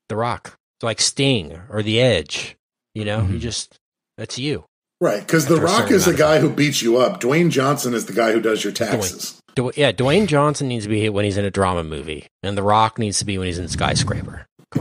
The 0.09 0.15
Rock, 0.15 0.57
It's 0.77 0.83
like 0.83 1.01
Sting 1.01 1.59
or 1.69 1.81
The 1.83 1.99
Edge. 1.99 2.55
You 2.95 3.03
know, 3.05 3.19
you 3.23 3.37
Mhm. 3.37 3.41
just 3.41 3.77
that's 4.17 4.37
you. 4.37 4.65
right 5.01 5.19
because 5.21 5.45
The 5.47 5.57
Rock 5.61 5.91
is 5.91 6.05
the 6.05 6.13
guy 6.13 6.39
who 6.39 6.49
beats 6.49 6.81
you 6.81 6.97
up. 6.97 7.19
Dwayne 7.21 7.49
Johnson 7.51 7.93
is 7.93 8.05
the 8.05 8.13
guy 8.13 8.31
who 8.31 8.39
does 8.39 8.63
your 8.63 8.73
taxes. 8.73 9.39
Du- 9.55 9.71
yeah, 9.75 9.91
Dwayne 9.91 10.25
Johnson 10.27 10.67
needs 10.67 10.85
to 10.85 10.89
be 10.89 11.07
when 11.09 11.25
he's 11.25 11.37
in 11.37 11.45
a 11.45 11.51
drama 11.51 11.83
movie, 11.83 12.27
and 12.43 12.57
The 12.57 12.63
Rock 12.63 12.97
needs 12.99 13.19
to 13.19 13.25
be 13.25 13.37
when 13.37 13.47
he's 13.47 13.59
in 13.59 13.67
Skyscraper. 13.67 14.45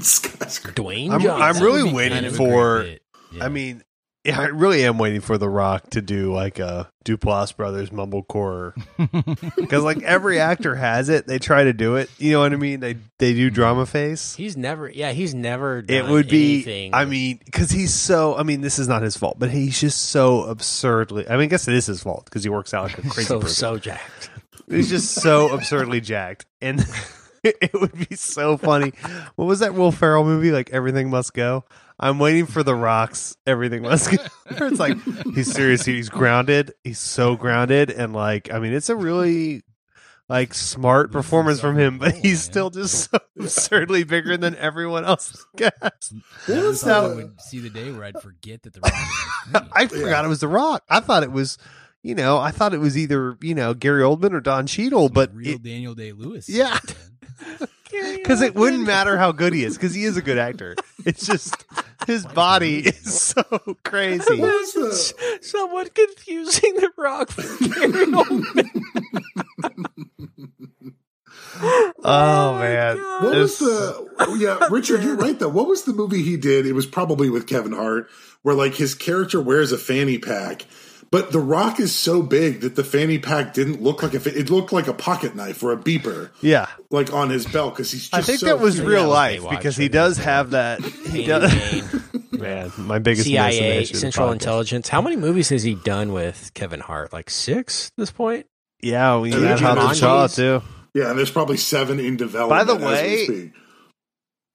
Skyscraper. 0.00 0.80
Dwayne 0.82 1.10
I'm- 1.10 1.20
Johnson. 1.20 1.42
I'm 1.42 1.62
really 1.64 1.78
That 1.78 1.84
would 1.84 1.90
be 1.90 1.96
waiting 1.96 2.12
kind 2.16 2.26
of 2.26 2.36
for- 2.36 2.86
Yeah. 3.32 3.44
I 3.44 3.48
mean, 3.48 3.82
yeah, 4.24 4.40
I 4.40 4.46
really 4.46 4.84
am 4.84 4.96
waiting 4.98 5.20
for 5.20 5.36
The 5.38 5.48
Rock 5.48 5.90
to 5.90 6.00
do 6.02 6.32
like 6.32 6.58
a 6.58 6.90
Duplass 7.04 7.54
Brothers 7.54 7.90
mumblecore 7.90 8.72
because 9.56 9.84
like 9.84 10.02
every 10.02 10.40
actor 10.40 10.74
has 10.74 11.08
it. 11.10 11.26
They 11.26 11.38
try 11.38 11.64
to 11.64 11.72
do 11.74 11.96
it. 11.96 12.10
You 12.18 12.32
know 12.32 12.40
what 12.40 12.52
I 12.52 12.56
mean? 12.56 12.80
They 12.80 12.96
they 13.18 13.34
do 13.34 13.50
drama 13.50 13.84
face. 13.86 14.34
He's 14.34 14.56
never, 14.56 14.88
yeah, 14.88 15.12
he's 15.12 15.34
never. 15.34 15.82
Done 15.82 15.96
It 15.96 16.08
would 16.10 16.28
be. 16.28 16.54
anything. 16.54 16.94
I 16.94 17.04
mean, 17.04 17.40
because 17.44 17.70
he's 17.70 17.92
so. 17.92 18.34
I 18.36 18.42
mean, 18.42 18.62
this 18.62 18.78
is 18.78 18.88
not 18.88 19.02
his 19.02 19.16
fault, 19.16 19.38
but 19.38 19.50
he's 19.50 19.78
just 19.78 20.02
so 20.04 20.44
absurdly. 20.44 21.28
I 21.28 21.32
mean, 21.32 21.42
I 21.42 21.46
guess 21.46 21.68
it 21.68 21.74
is 21.74 21.86
his 21.86 22.02
fault 22.02 22.24
because 22.24 22.42
he 22.44 22.48
works 22.50 22.72
out 22.72 22.84
like 22.84 22.98
a 22.98 23.02
crazy 23.08 23.28
so 23.28 23.40
person. 23.40 23.54
so 23.54 23.78
jacked. 23.78 24.30
He's 24.70 24.88
just 24.88 25.12
so 25.12 25.52
absurdly 25.52 26.00
jacked, 26.00 26.46
and 26.62 26.82
it 27.60 27.72
would 27.74 28.08
be 28.08 28.16
so 28.16 28.56
funny. 28.56 28.92
What 29.36 29.44
was 29.46 29.60
that 29.60 29.74
Will 29.74 29.92
Ferrell 29.92 30.24
movie? 30.24 30.50
Like 30.50 30.70
Everything 30.70 31.10
Must 31.10 31.32
Go. 31.34 31.64
I'm 31.98 32.18
waiting 32.18 32.46
for 32.46 32.62
the 32.64 32.74
rocks. 32.74 33.36
Everything 33.46 33.82
must 33.82 34.10
go. 34.10 34.16
It's 34.66 34.80
like 34.80 34.98
he's 35.34 35.52
serious. 35.52 35.84
He's 35.84 36.08
grounded. 36.08 36.74
He's 36.82 36.98
so 36.98 37.36
grounded, 37.36 37.90
and 37.90 38.12
like 38.12 38.52
I 38.52 38.58
mean, 38.58 38.72
it's 38.72 38.88
a 38.88 38.96
really 38.96 39.62
like 40.28 40.54
smart 40.54 41.12
performance 41.12 41.60
from 41.60 41.78
him, 41.78 41.98
but 41.98 42.14
oh, 42.14 42.16
he's 42.20 42.42
still 42.42 42.70
just 42.70 43.10
so 43.10 43.18
absurdly 43.38 44.02
bigger 44.04 44.36
than 44.36 44.56
everyone 44.56 45.04
else. 45.04 45.46
What 45.52 45.72
was 46.48 46.84
I 46.84 47.00
that? 47.00 47.16
would 47.16 47.40
see 47.40 47.60
the 47.60 47.70
day 47.70 47.92
where 47.92 48.04
I'd 48.04 48.20
forget 48.20 48.62
that 48.62 48.72
the 48.72 48.80
Rock 48.80 48.92
was. 49.52 49.62
I 49.72 49.86
forgot 49.86 50.24
it 50.24 50.28
was 50.28 50.40
The 50.40 50.48
Rock. 50.48 50.82
I 50.88 51.00
thought 51.00 51.22
it 51.22 51.32
was, 51.32 51.58
you 52.02 52.14
know, 52.14 52.38
I 52.38 52.50
thought 52.50 52.74
it 52.74 52.78
was 52.78 52.96
either 52.98 53.36
you 53.40 53.54
know 53.54 53.72
Gary 53.74 54.02
Oldman 54.02 54.32
or 54.32 54.40
Don 54.40 54.66
Cheadle, 54.66 55.10
but 55.10 55.32
real 55.34 55.54
it, 55.56 55.62
Daniel 55.62 55.94
Day 55.94 56.12
Lewis. 56.12 56.48
Yeah. 56.48 56.78
Because 57.90 58.40
it 58.42 58.54
wouldn't 58.54 58.86
matter 58.86 59.16
how 59.16 59.32
good 59.32 59.52
he 59.52 59.64
is 59.64 59.76
because 59.76 59.94
he 59.94 60.04
is 60.04 60.16
a 60.16 60.22
good 60.22 60.38
actor. 60.38 60.74
It's 61.04 61.26
just 61.26 61.64
his 62.06 62.26
body 62.26 62.78
is 62.80 63.20
so 63.20 63.42
crazy. 63.84 64.40
What 64.40 64.48
was 64.52 64.72
the? 64.72 65.14
Confusing 65.94 66.74
the 66.76 66.90
Rock 66.96 67.30
for 67.30 67.42
Gary 67.68 68.06
Oldman. 68.06 68.70
Oh 72.06 72.58
man, 72.58 72.98
What 72.98 73.36
was 73.36 73.58
the? 73.58 74.08
oh, 74.18 74.34
Yeah, 74.34 74.58
Richard, 74.70 75.02
you're 75.02 75.16
right 75.16 75.38
though. 75.38 75.48
What 75.48 75.68
was 75.68 75.84
the 75.84 75.92
movie 75.92 76.22
he 76.22 76.36
did? 76.36 76.66
It 76.66 76.72
was 76.72 76.86
probably 76.86 77.30
with 77.30 77.46
Kevin 77.46 77.72
Hart, 77.72 78.08
where 78.42 78.54
like 78.54 78.74
his 78.74 78.94
character 78.94 79.40
wears 79.40 79.70
a 79.72 79.78
fanny 79.78 80.18
pack, 80.18 80.66
but 81.14 81.30
The 81.30 81.38
Rock 81.38 81.78
is 81.78 81.94
so 81.94 82.22
big 82.22 82.62
that 82.62 82.74
the 82.74 82.82
fanny 82.82 83.20
pack 83.20 83.54
didn't 83.54 83.80
look 83.80 84.02
like 84.02 84.14
a. 84.14 84.18
fa- 84.18 84.36
It 84.36 84.50
looked 84.50 84.72
like 84.72 84.88
a 84.88 84.92
pocket 84.92 85.36
knife 85.36 85.62
or 85.62 85.70
a 85.72 85.76
beeper, 85.76 86.30
yeah. 86.40 86.66
like 86.90 87.12
on 87.12 87.30
his 87.30 87.46
belt 87.46 87.74
because 87.74 87.92
he's. 87.92 88.08
Just 88.08 88.14
I 88.14 88.20
think 88.22 88.40
so 88.40 88.46
that 88.46 88.58
was 88.58 88.74
huge. 88.78 88.86
real 88.88 89.02
Yeah, 89.02 89.06
life 89.06 89.48
because 89.48 89.76
he 89.76 89.88
does 89.88 90.16
think. 90.16 90.24
have 90.24 90.50
that. 90.50 90.80
He 90.82 91.24
does, 91.24 91.52
man, 92.32 92.72
my 92.78 92.98
biggest 92.98 93.28
CIA, 93.28 93.84
Central. 93.84 94.32
Intelligence. 94.32 94.88
How 94.88 95.00
many 95.00 95.14
movies 95.14 95.50
has 95.50 95.62
he 95.62 95.76
done 95.76 96.12
with 96.12 96.50
Kevin 96.54 96.80
Hart? 96.80 97.12
Like 97.12 97.30
six 97.30 97.86
at 97.86 97.92
this 97.96 98.10
point? 98.10 98.46
Yeah, 98.82 99.20
we 99.20 99.32
And 99.32 99.44
had 99.44 99.58
the 99.60 99.62
Hobbs 99.62 99.98
Shaw 99.98 100.26
too. 100.26 100.62
Yeah, 100.94 101.10
and 101.10 101.16
there's 101.18 101.30
probably 101.30 101.58
seven 101.58 102.00
in 102.00 102.16
development. 102.16 102.50
By 102.50 102.64
the 102.64 102.74
as 102.74 102.80
we 102.80 102.86
way, 102.86 103.24
speak. 103.24 103.52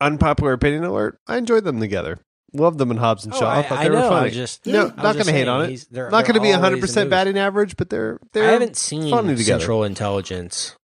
Unpopular 0.02 0.52
opinion 0.54 0.84
alert. 0.84 1.18
I 1.26 1.38
enjoyed 1.38 1.64
them 1.64 1.80
together. 1.80 2.20
Loved 2.54 2.78
them 2.80 2.90
in 2.92 2.98
Hobbs 2.98 3.26
and 3.26 3.34
Oh, 3.34 3.40
Shaw. 3.40 3.50
I, 3.50 3.60
I, 3.60 3.62
thought 3.64 3.78
I 3.78 3.84
they 3.84 3.90
know. 3.90 3.96
were 4.02 4.06
I 4.06 4.10
funny. 4.22 4.32
just 4.32 4.66
no, 4.66 4.80
I 4.80 4.84
was 4.86 4.96
not 4.98 5.14
going 5.14 5.26
to 5.26 5.32
hate 5.32 5.48
on 5.48 5.70
it. 5.70 5.86
they're- 5.92 6.10
Not 6.10 6.24
going 6.26 6.34
to 6.36 6.42
be 6.42 6.48
always 6.48 6.62
100 6.62 6.82
percent 6.82 7.10
batting 7.10 7.38
average, 7.38 7.78
but 7.78 7.90
they're 7.90 8.20
I 8.24 8.28
they're. 8.34 8.50
I 8.50 8.52
haven't 8.54 8.76
seen 8.78 9.10
funny 9.10 9.36
together. 9.36 9.60
Central 9.60 9.84
Intelligence, 9.84 10.76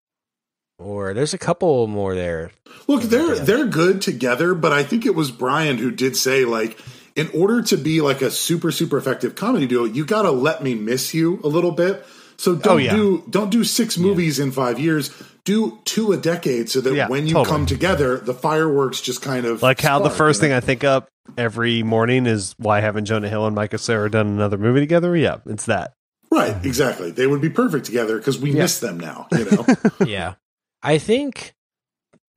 or 0.78 1.14
there's 1.14 1.32
a 1.34 1.38
couple 1.38 1.86
more 1.86 2.14
there. 2.14 2.50
Look, 2.86 3.02
they're 3.04 3.36
they're 3.36 3.66
good 3.66 4.02
together, 4.02 4.54
but 4.54 4.72
I 4.72 4.82
think 4.82 5.06
it 5.06 5.14
was 5.14 5.30
Brian 5.30 5.78
who 5.78 5.90
did 5.90 6.16
say 6.16 6.44
like, 6.44 6.78
in 7.16 7.30
order 7.34 7.62
to 7.62 7.76
be 7.76 8.00
like 8.00 8.20
a 8.22 8.30
super 8.30 8.70
super 8.72 8.98
effective 8.98 9.34
comedy 9.34 9.66
duo, 9.66 9.84
you 9.84 10.04
got 10.04 10.22
to 10.22 10.30
let 10.30 10.62
me 10.62 10.74
miss 10.74 11.14
you 11.14 11.40
a 11.44 11.48
little 11.48 11.72
bit. 11.72 12.04
So 12.36 12.52
oh, 12.52 12.56
don't 12.56 12.74
Oh, 12.74 12.76
yeah. 12.78 12.94
do 12.96 13.24
don't 13.30 13.50
do 13.50 13.64
six 13.64 13.96
movies 13.96 14.38
in 14.38 14.50
five 14.52 14.78
years. 14.80 15.10
Do 15.44 15.78
two 15.84 16.12
a 16.12 16.16
decade, 16.16 16.70
so 16.70 16.80
that 16.80 16.94
Yeah, 16.94 17.08
when 17.08 17.26
you 17.26 17.34
totally. 17.34 17.50
come 17.54 17.66
together, 17.66 18.16
the 18.16 18.32
fireworks 18.32 19.00
just 19.02 19.20
kind 19.20 19.44
of 19.44 19.62
Like 19.62 19.80
how 19.80 19.98
the 19.98 20.08
first 20.10 20.40
you 20.40 20.48
thing 20.48 20.52
I 20.52 20.60
think 20.60 20.84
up 20.84 21.08
every 21.36 21.82
morning 21.82 22.24
is 22.26 22.54
why 22.58 22.80
haven't 22.80 23.04
Jonah 23.04 23.28
Hill 23.28 23.46
and 23.46 23.54
Michael 23.54 23.78
Cera 23.78 24.10
done 24.10 24.26
another 24.28 24.56
movie 24.56 24.80
together? 24.80 25.14
Yeah, 25.16 25.38
it's 25.46 25.66
that. 25.66 25.92
right? 26.30 26.56
Exactly. 26.64 27.10
They 27.10 27.26
would 27.26 27.42
be 27.42 27.50
perfect 27.50 27.84
together 27.84 28.16
because 28.18 28.38
we 28.38 28.52
miss 28.52 28.80
them 28.80 28.98
now. 28.98 29.26
You 29.32 29.44
know. 29.50 29.66
yeah, 30.06 30.34
I 30.82 30.96
think 30.96 31.52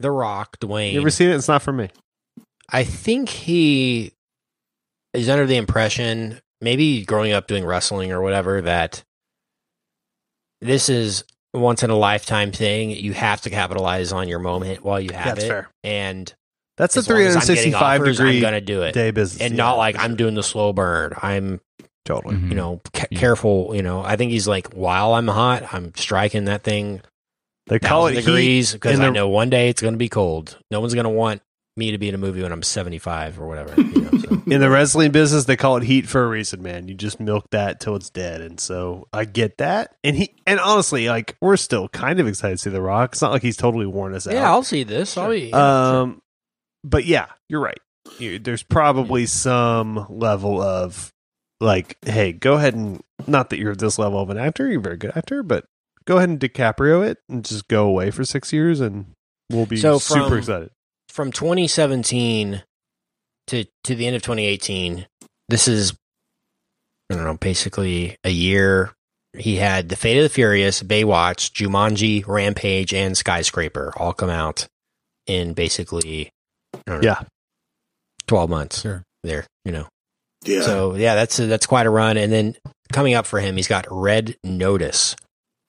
The 0.02 0.12
Rock, 0.12 0.60
Dwayne. 0.60 0.92
You 0.92 1.00
ever 1.00 1.10
seen 1.10 1.30
it? 1.30 1.36
It's 1.36 1.48
not 1.48 1.62
for 1.62 1.72
me. 1.72 1.90
I 2.70 2.84
think 2.84 3.30
he 3.30 4.12
is 5.14 5.30
under 5.30 5.46
the 5.46 5.56
impression, 5.56 6.42
maybe 6.60 7.06
growing 7.06 7.32
up 7.32 7.48
doing 7.48 7.64
wrestling 7.66 8.12
or 8.12 8.22
whatever, 8.22 8.62
that 8.64 9.04
this 10.60 10.90
is 10.90 11.24
once 11.54 11.84
in 11.84 11.90
a 11.90 11.96
lifetime 11.96 12.52
thing. 12.52 12.92
You 12.92 13.14
have 13.14 13.42
to 13.42 13.50
capitalize 13.50 14.12
on 14.12 14.28
your 14.28 14.40
moment 14.40 14.84
while 14.84 15.00
you 15.00 15.12
have 15.14 15.36
That's 15.36 15.44
it. 15.44 15.48
fair. 15.48 15.70
And 15.84 16.34
That's 16.78 16.96
a 16.96 17.00
as 17.00 17.10
long 17.10 17.20
as 17.22 17.36
I'm 17.36 17.40
getting 17.42 17.72
365 17.72 18.02
offers, 18.02 18.18
degree 18.18 18.36
I'm 18.38 18.42
gonna 18.42 18.62
do 18.62 18.84
it. 18.84 18.94
day 18.94 19.12
business, 19.12 19.42
and 19.42 19.54
Yeah, 19.54 19.58
not 19.64 19.78
like 19.78 19.96
for 19.96 20.02
I'm 20.02 20.12
sure. 20.12 20.18
doing 20.18 20.36
the 20.36 20.44
slow 20.44 20.74
burn. 20.74 21.14
I'm, 21.22 21.60
totally. 22.06 22.36
You 22.36 22.42
mm-hmm. 22.42 22.56
know, 22.56 22.82
ca- 22.94 23.08
Yeah. 23.12 23.20
careful. 23.20 23.72
You 23.76 23.82
know, 23.84 24.02
I 24.04 24.16
think 24.16 24.32
he's 24.32 24.48
like, 24.48 24.74
while 24.74 25.14
I'm 25.14 25.28
hot, 25.28 25.74
I'm 25.74 25.94
striking 25.96 26.46
that 26.46 26.64
thing 26.64 27.02
They 27.68 27.80
call 27.80 28.08
it 28.08 28.14
degrees 28.16 28.74
because 28.74 29.00
I 29.00 29.06
the- 29.06 29.12
know 29.12 29.28
one 29.28 29.50
day 29.50 29.70
it's 29.70 29.82
going 29.82 29.94
to 29.94 29.98
be 29.98 30.10
cold. 30.10 30.58
No 30.72 30.80
one's 30.80 30.94
going 30.94 31.04
to 31.06 31.10
want 31.10 31.42
me 31.78 31.92
to 31.92 31.98
be 31.98 32.10
in 32.10 32.16
a 32.16 32.18
movie 32.18 32.42
when 32.42 32.52
I'm 32.52 32.64
75 32.64 33.40
or 33.40 33.48
whatever. 33.48 33.80
You 33.80 34.02
know, 34.02 34.18
so. 34.18 34.42
in 34.48 34.60
the 34.60 34.70
wrestling 34.70 35.12
business. 35.12 35.46
They 35.46 35.56
call 35.56 35.78
it 35.78 35.84
heat 35.84 36.08
for 36.08 36.24
a 36.24 36.28
reason, 36.28 36.62
man. 36.64 36.88
You 36.88 36.94
just 36.96 37.20
milk 37.20 37.46
that 37.52 37.80
till 37.80 37.96
it's 37.96 38.10
dead, 38.10 38.42
and 38.42 38.60
so 38.60 39.08
I 39.14 39.26
get 39.26 39.58
that. 39.60 39.96
And 40.04 40.16
he 40.16 40.34
and 40.46 40.60
honestly, 40.60 41.08
like 41.10 41.36
we're 41.42 41.58
still 41.58 41.88
kind 41.90 42.20
of 42.20 42.28
excited 42.28 42.56
to 42.58 42.62
see 42.64 42.70
The 42.70 42.82
Rock. 42.82 43.14
It's 43.14 43.22
not 43.22 43.32
like 43.32 43.42
he's 43.42 43.58
totally 43.58 43.86
worn 43.86 44.14
us 44.16 44.28
out. 44.28 44.34
yeah, 44.34 44.50
I'll 44.50 44.64
see 44.64 44.84
this. 44.84 45.18
I'll 45.18 45.30
be, 45.30 45.50
yeah, 45.50 45.50
sure. 45.52 46.02
Um, 46.02 46.22
but 46.84 47.06
yeah, 47.06 47.28
you're 47.50 47.62
right. 47.62 47.80
You, 48.20 48.40
there's 48.40 48.64
probably 48.64 49.26
some 49.26 50.06
level 50.10 50.62
of 50.62 51.12
like, 51.60 51.98
hey, 52.06 52.32
go 52.34 52.54
ahead 52.54 52.74
and 52.76 53.02
not 53.26 53.50
that 53.50 53.60
you're 53.60 53.76
this 53.76 54.00
level 54.00 54.20
of 54.22 54.30
an 54.30 54.38
actor, 54.38 54.68
you're 54.70 54.80
a 54.80 54.84
very 54.84 54.98
good 54.98 55.12
actor, 55.16 55.44
but 55.44 55.66
go 56.06 56.18
ahead 56.18 56.30
and 56.30 56.40
DiCaprio 56.40 57.06
it 57.06 57.18
and 57.28 57.44
just 57.44 57.68
go 57.68 57.86
away 57.88 58.12
for 58.12 58.24
six 58.24 58.54
years, 58.54 58.80
and 58.80 59.08
we'll 59.52 59.66
be 59.66 59.76
So 59.76 59.98
super 59.98 60.30
from- 60.30 60.38
excited. 60.38 60.70
From 61.18 61.32
2017 61.32 62.62
to 63.48 63.66
to 63.84 63.96
the 63.96 64.06
end 64.06 64.16
of 64.16 64.22
2018, 64.22 65.08
this 65.50 65.68
is 65.68 65.94
I 67.12 67.16
don't 67.16 67.24
know, 67.24 67.38
basically 67.38 68.18
a 68.24 68.30
year. 68.30 68.92
He 69.36 69.56
had 69.56 69.90
The 69.90 69.96
Fate 69.96 70.18
of 70.18 70.24
the 70.24 70.30
Furious, 70.30 70.84
Baywatch, 70.84 71.52
Jumanji, 71.54 72.24
Rampage, 72.28 72.94
and 72.94 73.18
Skyscraper 73.18 73.94
all 73.98 74.14
come 74.14 74.30
out 74.30 74.68
in 75.26 75.54
basically 75.54 76.30
I 76.76 76.80
don't 76.86 77.02
know, 77.02 77.08
Yeah, 77.10 77.24
12 78.28 78.50
months. 78.50 78.82
Sure. 78.82 79.02
There, 79.24 79.48
you 79.66 79.72
know. 79.72 79.88
Yeah. 80.46 80.62
So 80.62 80.94
yeah, 80.94 81.16
that's 81.16 81.38
that's 81.38 81.66
quite 81.66 81.88
a 81.88 81.90
run. 81.90 82.18
And 82.18 82.32
then 82.32 82.56
coming 82.94 83.16
up 83.16 83.26
for 83.26 83.40
him, 83.40 83.58
he's 83.58 83.68
got 83.68 83.88
Red 83.90 84.36
Notice, 84.44 85.16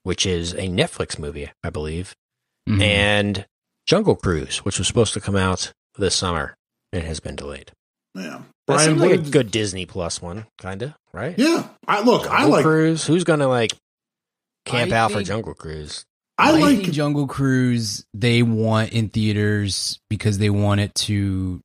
which 0.02 0.26
is 0.26 0.52
a 0.52 0.68
Netflix 0.68 1.18
movie, 1.18 1.50
I 1.64 1.70
believe, 1.70 2.14
Mhm. 2.68 2.82
and 2.82 3.46
Jungle 3.88 4.16
Cruise, 4.16 4.58
which 4.58 4.78
was 4.78 4.86
supposed 4.86 5.14
to 5.14 5.20
come 5.20 5.34
out 5.34 5.72
this 5.96 6.14
summer 6.14 6.54
and 6.92 7.02
has 7.04 7.20
been 7.20 7.34
delayed. 7.36 7.72
yeah. 8.14 8.42
That 8.66 8.74
Brian, 8.74 8.98
seems 8.98 9.00
like 9.00 9.12
a 9.12 9.30
good 9.30 9.50
Disney 9.50 9.86
Plus 9.86 10.20
one, 10.20 10.44
kind 10.58 10.82
of, 10.82 10.92
right? 11.14 11.34
Yeah. 11.38 11.66
I 11.86 12.02
look. 12.02 12.26
I 12.30 12.44
like. 12.44 12.62
Cruise. 12.62 13.06
Who's 13.06 13.24
gonna 13.24 13.48
like 13.48 13.72
camp 14.66 14.92
I 14.92 14.96
out 14.96 15.12
for 15.12 15.22
Jungle 15.22 15.54
Cruise? 15.54 16.04
I 16.36 16.50
I 16.50 16.52
like. 16.60 16.80
think 16.82 16.92
Jungle 16.92 17.26
Cruise 17.26 18.04
they 18.12 18.42
want 18.42 18.92
in 18.92 19.08
theaters 19.08 19.98
because 20.10 20.36
they 20.36 20.50
want 20.50 20.82
it 20.82 20.94
to. 20.96 21.62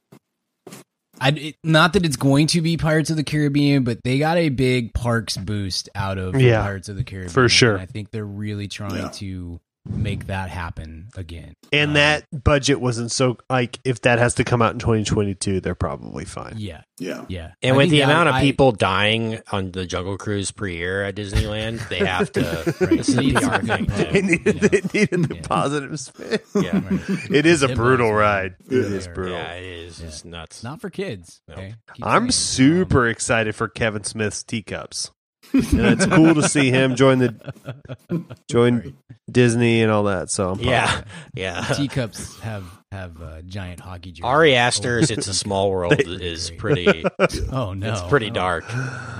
I 1.19 1.29
it, 1.31 1.55
not 1.61 1.91
that 1.93 2.05
it's 2.05 2.15
going 2.15 2.47
to 2.47 2.61
be 2.61 2.77
Pirates 2.77 3.09
of 3.09 3.17
the 3.17 3.23
Caribbean, 3.25 3.83
but 3.83 3.99
they 4.05 4.17
got 4.17 4.37
a 4.37 4.47
big 4.47 4.93
parks 4.93 5.35
boost 5.35 5.89
out 5.93 6.17
of 6.17 6.39
Yeah, 6.39 6.61
Pirates 6.61 6.87
of 6.87 6.95
the 6.95 7.03
Caribbean 7.03 7.33
for 7.33 7.49
sure. 7.49 7.73
and 7.73 7.81
I 7.81 7.85
think 7.85 8.11
they're 8.11 8.23
really 8.25 8.69
trying 8.69 8.95
Yeah. 8.95 9.09
to 9.09 9.59
make 9.85 10.27
that 10.27 10.49
happen 10.49 11.09
again. 11.17 11.55
and 11.73 11.89
Um, 11.89 11.93
that 11.95 12.25
budget 12.43 12.79
wasn't 12.79 13.11
so 13.11 13.37
like 13.49 13.79
if 13.83 13.99
that 14.01 14.17
has 14.17 14.33
to 14.35 14.43
come 14.45 14.61
out 14.61 14.71
in 14.73 14.79
2022, 14.79 15.59
they're 15.59 15.75
probably 15.75 16.23
fine. 16.23 16.53
yeah, 16.57 16.81
Yeah. 16.99 17.25
yeah. 17.27 17.51
And 17.61 17.73
I 17.73 17.77
with 17.77 17.89
the 17.89 17.99
that- 17.99 18.05
amount 18.05 18.29
of 18.29 18.35
I- 18.35 18.41
people 18.41 18.71
dying 18.71 19.39
on 19.51 19.71
the 19.71 19.85
Jungle 19.85 20.17
Cruise 20.17 20.51
per 20.51 20.67
year 20.67 21.03
at 21.03 21.15
Disneyland, 21.15 21.85
they 21.89 21.97
have 22.05 22.31
to. 22.31 22.41
Right. 22.79 22.89
This 22.97 23.09
is 23.09 23.15
a 23.17 23.21
PR 23.21 23.65
thing. 23.65 23.85
good 23.85 23.87
They 23.89 24.05
pub, 24.05 24.13
needed, 24.23 24.45
you 24.45 24.53
know. 24.53 24.67
they 24.67 24.81
needed 24.99 25.23
the 25.29 25.35
Yeah. 25.35 25.41
positive 25.43 25.99
spin. 25.99 26.39
Yeah. 26.63 26.79
Right. 26.89 27.31
It 27.31 27.45
is 27.45 27.61
a 27.63 27.67
Hippos, 27.67 27.77
brutal 27.77 28.07
man. 28.09 28.15
ride. 28.15 28.55
It 28.69 28.75
Yeah. 28.89 28.97
is 28.97 29.07
brutal. 29.09 29.33
Yeah, 29.37 29.53
it 29.53 29.65
is. 29.65 29.99
It's 30.01 30.23
nuts. 30.23 30.63
Not 30.63 30.79
for 30.79 30.89
kids. 30.89 31.41
No. 31.49 31.55
Okay? 31.55 31.75
I'm 32.01 32.29
saying 32.31 32.71
it. 32.71 32.83
Um, 32.83 32.83
super 32.83 33.07
excited 33.09 33.53
for 33.55 33.67
Kevin 33.67 34.03
Smith's 34.05 34.43
teacups. 34.43 35.11
And 35.53 35.79
it's 35.85 36.05
cool 36.05 36.33
to 36.35 36.47
see 36.47 36.69
him 36.71 36.95
join 36.95 37.19
the 37.19 38.25
join 38.49 38.95
Disney 39.31 39.81
and 39.81 39.91
all 39.91 40.03
that. 40.05 40.29
So 40.29 40.51
I'm. 40.51 40.59
Yeah, 40.59 41.03
yeah. 41.33 41.61
Teacups 41.75 42.39
have 42.39 42.65
have 42.91 43.21
uh, 43.21 43.41
giant 43.43 43.79
hockey 43.79 44.11
jerseys. 44.11 44.25
Ari 44.25 44.55
Aster's 44.55 45.11
"It's 45.11 45.27
a 45.27 45.33
Small 45.33 45.69
World" 45.71 45.99
is 45.99 46.49
pretty. 46.51 47.03
Oh 47.51 47.73
no, 47.73 47.91
It's 47.91 48.01
pretty 48.03 48.29
Oh. 48.29 48.33
dark. 48.33 48.65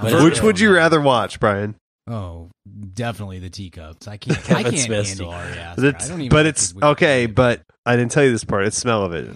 But 0.02 0.24
Which 0.24 0.42
would 0.42 0.60
you 0.60 0.74
rather 0.74 1.00
watch, 1.02 1.40
Brian? 1.40 1.76
Oh, 2.10 2.50
definitely 2.94 3.40
the 3.40 3.50
teacups. 3.50 4.08
I 4.08 4.18
can't. 4.18 4.52
I 4.52 4.64
can't 4.64 4.78
Smith's 4.78 5.10
handle. 5.10 5.30
Ari 5.30 5.52
Aster. 5.58 5.86
It's- 5.86 6.06
I 6.08 6.10
don't 6.10 6.22
even 6.22 6.30
but 6.30 6.46
it's 6.46 6.74
okay. 6.82 7.28
But 7.28 7.62
I 7.86 7.96
didn't 7.96 8.12
tell 8.12 8.24
you 8.24 8.32
this 8.32 8.44
part. 8.44 8.66
It's 8.66 8.78
smell 8.78 9.04
of 9.04 9.14
it. 9.14 9.30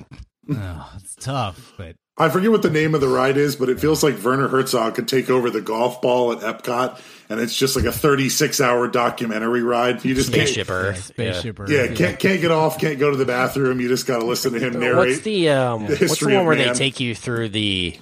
oh, 0.51 0.91
it's 0.97 1.15
tough. 1.15 1.73
But 1.77 1.95
I 2.20 2.30
forget 2.30 2.49
what 2.49 2.63
the 2.63 2.72
name 2.72 2.95
of 2.95 3.01
the 3.01 3.07
ride 3.07 3.38
is, 3.38 3.55
but 3.55 3.70
it 3.70 3.80
feels 3.80 4.01
like 4.03 4.22
Werner 4.24 4.47
Herzog 4.47 4.95
could 4.95 5.07
take 5.07 5.30
over 5.30 5.51
the 5.51 5.61
golf 5.61 6.01
ball 6.01 6.32
at 6.32 6.39
Epcot, 6.39 6.99
and 7.30 7.39
it's 7.39 7.55
just 7.55 7.76
like 7.76 7.86
a 7.86 7.91
36 7.91 8.59
hour 8.59 8.88
documentary 8.88 9.61
ride. 9.61 10.03
You 10.03 10.15
just 10.15 10.34
can't, 10.34 10.47
Spaceship 10.47 10.68
yeah, 10.68 10.74
Earth. 10.74 11.03
spaceship. 11.05 11.59
Earth, 11.59 11.70
yeah, 11.70 11.93
can't 11.93 12.18
can't 12.18 12.41
get 12.41 12.49
off, 12.49 12.80
can't 12.80 12.97
go 12.97 13.11
to 13.11 13.18
the 13.18 13.26
bathroom. 13.26 13.80
You 13.80 13.88
just 13.88 14.07
got 14.07 14.20
to 14.20 14.26
listen 14.26 14.53
to 14.53 14.59
him 14.59 14.80
narrate. 14.80 15.09
What's 15.09 15.22
the 15.22 15.49
um? 15.49 15.84
the 15.84 15.89
what's 15.89 15.99
the 15.99 16.05
history 16.07 16.36
one 16.36 16.45
where 16.47 16.55
man. 16.57 16.70
they 16.70 16.74
take 16.74 16.99
you 16.99 17.13
through 17.13 17.49
the 17.49 17.99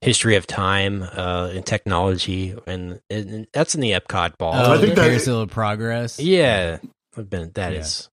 history 0.00 0.36
of 0.36 0.46
time 0.46 1.02
uh, 1.02 1.50
and 1.52 1.66
technology, 1.66 2.56
and, 2.66 3.00
and 3.10 3.46
that's 3.52 3.74
in 3.74 3.82
the 3.82 3.92
Epcot 3.92 4.38
ball. 4.38 4.54
Oh, 4.54 4.72
I 4.72 4.78
think 4.78 4.94
the 4.94 5.02
that- 5.02 5.08
carousel 5.08 5.40
of 5.42 5.50
progress. 5.50 6.18
yeah, 6.18 6.78
I've 7.18 7.28
been. 7.28 7.50
That 7.52 7.74
Yeah. 7.74 7.80
is 7.80 8.08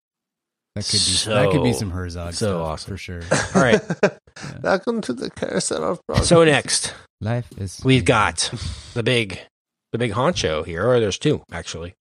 that 0.75 0.85
could 0.85 0.99
be 0.99 1.31
that 1.33 1.51
could 1.51 1.63
be 1.63 1.73
some 1.73 1.91
Herzog. 1.91 2.33
so 2.33 2.47
stuff, 2.47 2.61
awesome. 2.67 2.91
for 2.91 2.97
sure. 2.97 3.21
all 3.55 3.61
right. 3.61 3.81
Welcome 4.61 5.01
to 5.01 5.13
the 5.13 5.29
carousel 5.29 5.83
of 5.83 6.05
progress. 6.07 6.27
So 6.27 6.43
next 6.43 6.93
Life 7.21 7.47
is. 7.57 7.81
we've 7.83 8.05
got 8.05 8.51
the 8.93 9.03
big, 9.03 9.39
the 9.91 9.97
big 9.97 10.11
honcho 10.11 10.65
here. 10.65 10.87
Or 10.87 10.99
there's 10.99 11.17
two 11.19 11.43
actually. 11.51 11.93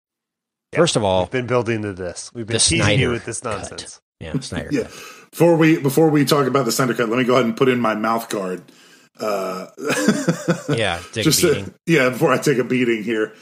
Yeah. 0.72 0.78
First 0.80 0.96
of 0.96 1.04
all, 1.04 1.22
We've 1.22 1.30
been 1.30 1.46
building 1.46 1.82
to 1.82 1.92
this. 1.92 2.30
We've 2.34 2.46
been 2.46 2.54
teasing 2.58 2.80
Snyder 2.82 3.00
you 3.02 3.10
with 3.10 3.24
this 3.24 3.40
cut. 3.40 3.56
nonsense. 3.58 4.00
yeah, 4.20 4.38
Snyder. 4.40 4.68
Yeah. 4.72 4.88
Before 5.30 5.56
we 5.56 5.78
before 5.80 6.08
we 6.10 6.24
talk 6.24 6.46
about 6.46 6.64
the 6.64 6.72
Snyder 6.72 6.94
cut, 6.94 7.08
let 7.08 7.18
me 7.18 7.24
go 7.24 7.34
ahead 7.34 7.44
and 7.46 7.56
put 7.56 7.68
in 7.68 7.78
my 7.80 7.94
mouth 7.94 8.28
guard. 8.28 8.62
Uh, 9.18 9.66
Yeah, 10.68 11.00
take 11.12 11.24
just 11.24 11.42
a 11.42 11.48
to- 11.48 11.54
beating. 11.54 11.74
yeah, 11.86 12.08
before 12.10 12.32
I 12.32 12.38
take 12.38 12.58
a 12.58 12.64
beating 12.64 13.02
here. 13.02 13.34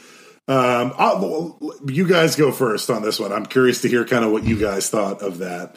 Um, 0.47 0.93
I'll, 0.97 1.59
you 1.87 2.07
guys 2.07 2.35
go 2.35 2.51
first 2.51 2.89
on 2.91 3.01
this 3.01 3.19
one. 3.19 3.33
I'm 3.33 3.45
curious 3.47 3.81
to 3.81 3.87
hear 3.89 4.05
kind 4.05 4.23
of 4.23 4.31
what 4.31 4.43
you 4.43 4.59
guys 4.59 4.89
thought 4.89 5.21
of 5.23 5.39
that. 5.39 5.75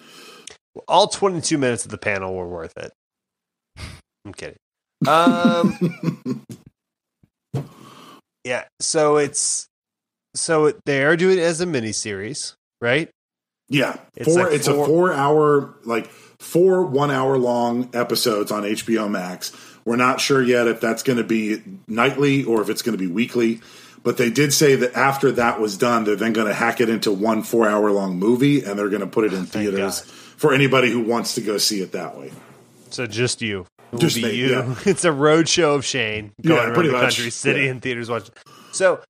All 0.87 1.07
22 1.09 1.57
minutes 1.57 1.85
of 1.87 1.91
the 1.91 1.97
panel 1.99 2.35
were 2.35 2.47
worth 2.47 2.77
it. 2.77 2.93
I'm 4.29 4.35
kidding. 4.35 4.59
Um, 5.07 6.45
yeah. 8.45 8.65
So 8.81 9.17
it's 9.17 9.69
so 10.35 10.73
they 10.85 11.03
are 11.05 11.17
doing 11.17 11.39
it 11.39 11.43
as 11.43 11.61
a 11.61 11.67
mini 11.67 11.93
series, 11.93 12.55
right? 12.81 13.09
Yeah, 13.71 13.97
It's 14.17 14.35
four. 14.35 14.45
like 14.45 14.53
it's 14.55 14.67
four- 14.69 14.85
a 14.85 14.87
four 14.87 15.13
hour, 15.13 15.75
like 15.85 16.07
four 16.39 16.83
one 16.85 17.11
hour 17.11 17.37
long 17.39 17.91
episodes 17.95 18.51
on 18.51 18.63
HBO 18.65 19.11
Max. 19.11 19.53
We're 19.85 19.97
not 19.97 20.21
sure 20.21 20.43
yet 20.43 20.67
if 20.69 20.81
that's 20.81 21.03
going 21.03 21.19
to 21.19 21.25
be 21.25 21.63
nightly 21.87 22.45
or 22.45 22.61
if 22.63 22.69
it's 22.69 22.83
going 22.83 22.97
to 22.97 23.03
be 23.03 23.11
weekly. 23.11 23.61
But 24.05 24.17
they 24.17 24.31
did 24.31 24.53
say 24.53 24.75
that 24.77 24.95
after 24.95 25.33
that 25.33 25.61
was 25.61 25.77
done, 25.77 26.05
they're 26.05 26.17
then 26.17 26.33
going 26.33 26.47
to 26.49 26.55
hack 26.55 26.81
it 26.81 26.89
into 26.89 27.11
one 27.13 27.43
four 27.43 27.69
hour 27.69 27.91
long 27.93 28.19
movie, 28.19 28.63
and 28.63 28.79
they're 28.79 28.89
going 28.91 29.01
to 29.01 29.07
put 29.07 29.25
it 29.25 29.33
in 29.33 29.45
Thank 29.47 29.71
theaters 29.71 30.01
for 30.01 30.53
anybody 30.55 30.91
who 30.91 31.01
wants 31.01 31.35
to 31.35 31.41
go 31.41 31.59
see 31.59 31.81
it 31.81 31.93
that 31.93 32.17
way. 32.17 32.31
So 32.91 33.07
just 33.07 33.43
you. 33.43 33.67
It 33.93 34.01
Just 34.01 34.17
me, 34.17 34.35
you. 34.35 34.51
yeah. 34.51 34.75
It's 34.87 35.05
a 35.05 35.13
road 35.13 35.49
show 35.49 35.75
of 35.75 35.85
Shane 35.85 36.33
going 36.43 36.57
Yeah, 36.59 36.69
around 36.71 36.87
the 36.87 36.93
much, 36.93 37.01
country, 37.17 37.31
sitting 37.31 37.65
yeah. 37.65 37.71
in 37.71 37.81
theaters 37.81 38.11
watching. 38.11 38.35
So, 38.73 39.01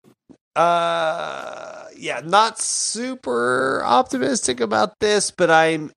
uh, 0.57 1.85
yeah, 1.97 2.21
not 2.25 2.59
super 2.61 3.83
optimistic 3.85 4.61
about 4.61 4.95
this, 5.01 5.31
but 5.31 5.51
I'm, 5.51 5.91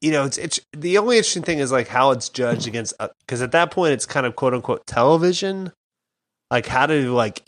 you 0.00 0.12
know, 0.12 0.24
it's 0.24 0.38
it's 0.38 0.60
the 0.72 0.98
only 0.98 1.16
interesting 1.16 1.42
thing 1.42 1.58
is 1.58 1.72
like 1.72 1.88
how 1.88 2.10
it's 2.12 2.28
judged 2.28 2.66
against 2.66 2.94
because 3.20 3.42
at 3.42 3.52
that 3.52 3.70
point 3.70 3.92
it's 3.94 4.06
kind 4.06 4.26
of 4.26 4.36
quote 4.36 4.54
unquote 4.54 4.86
television. 4.86 5.72
Like 6.50 6.66
how 6.66 6.86
do 6.86 7.12
like, 7.14 7.42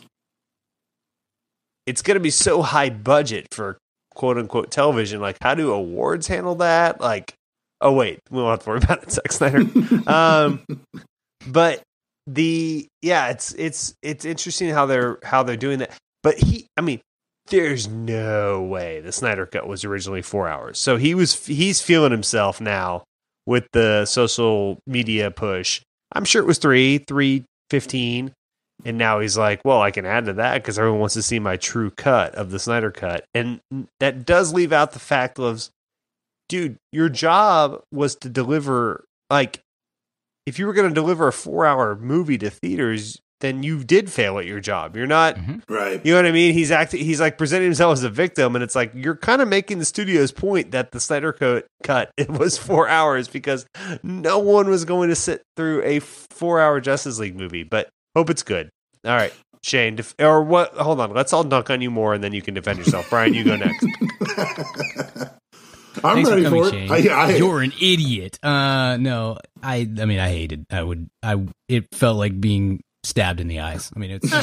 it's 1.85 2.01
going 2.01 2.15
to 2.15 2.21
be 2.21 2.31
so 2.31 2.61
high 2.63 2.89
budget 2.89 3.47
for 3.51 3.77
quote 4.15 4.37
unquote 4.37 4.71
television. 4.71 5.21
Like 5.21 5.37
how 5.41 5.55
do 5.55 5.71
awards 5.71 6.27
handle 6.27 6.55
that? 6.55 6.99
Like 6.99 7.33
Oh 7.81 7.91
wait, 7.91 8.19
we 8.29 8.41
won't 8.41 8.51
have 8.51 8.63
to 8.63 8.69
worry 8.69 8.79
about 8.83 9.03
it, 9.03 9.11
Zack 9.11 9.31
Snyder. 9.31 9.63
um, 10.07 10.63
but 11.47 11.81
the 12.25 12.87
yeah, 13.01 13.29
it's 13.29 13.53
it's 13.53 13.95
it's 14.01 14.25
interesting 14.25 14.69
how 14.69 14.85
they're 14.85 15.19
how 15.23 15.43
they're 15.43 15.57
doing 15.57 15.79
that. 15.79 15.91
But 16.23 16.37
he, 16.37 16.67
I 16.75 16.81
mean, 16.81 17.01
there's 17.47 17.87
no 17.87 18.61
way 18.63 18.99
the 18.99 19.11
Snyder 19.11 19.45
Cut 19.45 19.67
was 19.67 19.85
originally 19.85 20.21
four 20.21 20.47
hours. 20.47 20.77
So 20.77 20.97
he 20.97 21.15
was 21.15 21.45
he's 21.45 21.81
feeling 21.81 22.11
himself 22.11 22.59
now 22.59 23.03
with 23.45 23.67
the 23.71 24.05
social 24.05 24.79
media 24.85 25.31
push. 25.31 25.81
I'm 26.11 26.25
sure 26.25 26.41
it 26.41 26.47
was 26.47 26.57
three, 26.57 26.97
three 26.97 27.45
fifteen, 27.69 28.33
and 28.85 28.97
now 28.97 29.19
he's 29.19 29.37
like, 29.37 29.61
well, 29.63 29.81
I 29.81 29.91
can 29.91 30.05
add 30.05 30.25
to 30.25 30.33
that 30.33 30.61
because 30.61 30.77
everyone 30.77 30.99
wants 30.99 31.15
to 31.15 31.21
see 31.21 31.39
my 31.39 31.57
true 31.57 31.91
cut 31.91 32.35
of 32.35 32.51
the 32.51 32.59
Snyder 32.59 32.91
Cut, 32.91 33.23
and 33.33 33.61
that 33.99 34.25
does 34.25 34.53
leave 34.53 34.73
out 34.73 34.91
the 34.91 34.99
fact 34.99 35.39
of 35.39 35.69
dude, 36.49 36.77
your 36.91 37.09
job 37.09 37.81
was 37.91 38.15
to 38.17 38.29
deliver 38.29 39.05
like 39.29 39.61
if 40.45 40.57
you 40.57 40.65
were 40.65 40.73
going 40.73 40.87
to 40.87 40.95
deliver 40.95 41.27
a 41.27 41.31
4-hour 41.31 41.97
movie 41.97 42.37
to 42.37 42.49
theaters, 42.49 43.19
then 43.41 43.63
you 43.63 43.83
did 43.83 44.09
fail 44.09 44.39
at 44.39 44.45
your 44.45 44.61
job. 44.61 44.95
You're 44.95 45.05
not 45.05 45.35
mm-hmm. 45.35 45.71
Right. 45.71 46.03
you 46.05 46.13
know 46.13 46.19
what 46.19 46.25
I 46.25 46.31
mean? 46.31 46.53
He's 46.53 46.71
acting 46.71 47.03
he's 47.03 47.19
like 47.19 47.37
presenting 47.37 47.67
himself 47.67 47.93
as 47.93 48.03
a 48.03 48.09
victim 48.09 48.55
and 48.55 48.63
it's 48.63 48.75
like 48.75 48.91
you're 48.95 49.15
kind 49.15 49.41
of 49.41 49.47
making 49.47 49.79
the 49.79 49.85
studio's 49.85 50.31
point 50.31 50.71
that 50.71 50.91
the 50.91 50.99
Snyder 50.99 51.33
cut 51.33 51.67
cut 51.83 52.11
it 52.17 52.29
was 52.29 52.57
4 52.57 52.87
hours 52.87 53.27
because 53.27 53.65
no 54.01 54.39
one 54.39 54.69
was 54.69 54.85
going 54.85 55.09
to 55.09 55.15
sit 55.15 55.43
through 55.55 55.83
a 55.83 55.99
4-hour 55.99 56.81
Justice 56.81 57.19
League 57.19 57.35
movie, 57.35 57.63
but 57.63 57.89
hope 58.15 58.29
it's 58.29 58.43
good. 58.43 58.69
All 59.05 59.15
right. 59.15 59.33
Shane, 59.63 59.97
def- 59.97 60.15
or 60.19 60.43
what? 60.43 60.75
Hold 60.75 61.01
on. 61.01 61.13
Let's 61.13 61.33
all 61.33 61.43
dunk 61.43 61.69
on 61.69 61.81
you 61.81 61.91
more, 61.91 62.13
and 62.13 62.23
then 62.23 62.31
you 62.31 62.41
can 62.41 62.53
defend 62.53 62.79
yourself. 62.79 63.09
Brian, 63.09 63.33
you 63.33 63.43
go 63.43 63.55
next. 63.55 63.85
I'm 66.03 66.15
Thanks 66.15 66.29
ready 66.29 66.43
for 66.43 66.49
for, 66.49 66.67
it. 66.67 66.71
Shane. 66.71 66.91
I, 66.91 67.07
I, 67.07 67.35
You're 67.35 67.61
an 67.61 67.73
idiot. 67.79 68.39
Uh, 68.43 68.97
no, 68.97 69.37
I. 69.61 69.77
I 69.77 70.05
mean, 70.05 70.19
I 70.19 70.29
hated. 70.29 70.65
I 70.69 70.83
would. 70.83 71.09
I. 71.23 71.45
It 71.67 71.87
felt 71.93 72.17
like 72.17 72.39
being 72.39 72.81
stabbed 73.03 73.39
in 73.39 73.47
the 73.47 73.61
eyes. 73.61 73.91
I 73.95 73.99
mean, 73.99 74.11
it's. 74.11 74.29
the, 74.29 74.37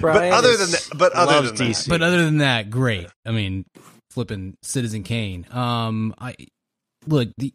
but 0.00 0.32
other 0.32 0.56
than 0.56 0.70
that, 0.70 0.88
but 0.96 1.12
other 1.12 1.42
than 1.42 1.56
that, 1.56 1.64
DC. 1.64 1.88
but 1.88 2.02
other 2.02 2.24
than 2.24 2.38
that, 2.38 2.70
great. 2.70 3.08
I 3.26 3.32
mean, 3.32 3.64
flipping 4.10 4.56
Citizen 4.62 5.02
Kane. 5.02 5.46
Um, 5.50 6.14
I 6.18 6.34
look. 7.06 7.28
The 7.36 7.52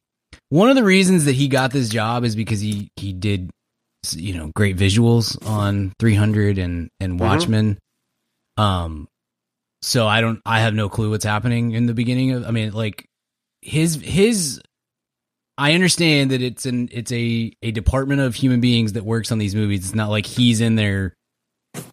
one 0.49 0.69
of 0.69 0.75
the 0.75 0.83
reasons 0.83 1.25
that 1.25 1.35
he 1.35 1.47
got 1.47 1.71
this 1.71 1.89
job 1.89 2.23
is 2.23 2.35
because 2.35 2.59
he 2.59 2.89
he 2.95 3.13
did, 3.13 3.49
you 4.11 4.33
know, 4.33 4.51
great 4.55 4.77
visuals 4.77 5.43
on 5.47 5.93
300 5.99 6.57
and 6.57 6.89
and 6.99 7.19
Watchmen. 7.19 7.77
Um, 8.57 9.07
so 9.85 10.07
I 10.07 10.19
don't. 10.21 10.41
I 10.45 10.61
have 10.61 10.73
no 10.73 10.89
clue 10.89 11.11
what's 11.11 11.23
happening 11.23 11.73
in 11.73 11.85
the 11.85 11.93
beginning 11.93 12.31
of. 12.31 12.45
I 12.45 12.51
mean, 12.51 12.73
like 12.73 13.05
his 13.61 13.95
his. 13.95 14.61
I 15.57 15.73
understand 15.73 16.31
that 16.31 16.41
it's 16.41 16.65
an 16.65 16.89
it's 16.91 17.11
a 17.11 17.53
a 17.61 17.71
department 17.71 18.19
of 18.21 18.35
human 18.35 18.59
beings 18.61 18.93
that 18.93 19.05
works 19.05 19.31
on 19.31 19.37
these 19.37 19.53
movies. 19.55 19.85
It's 19.85 19.95
not 19.95 20.09
like 20.09 20.25
he's 20.25 20.59
in 20.59 20.75
there 20.75 21.13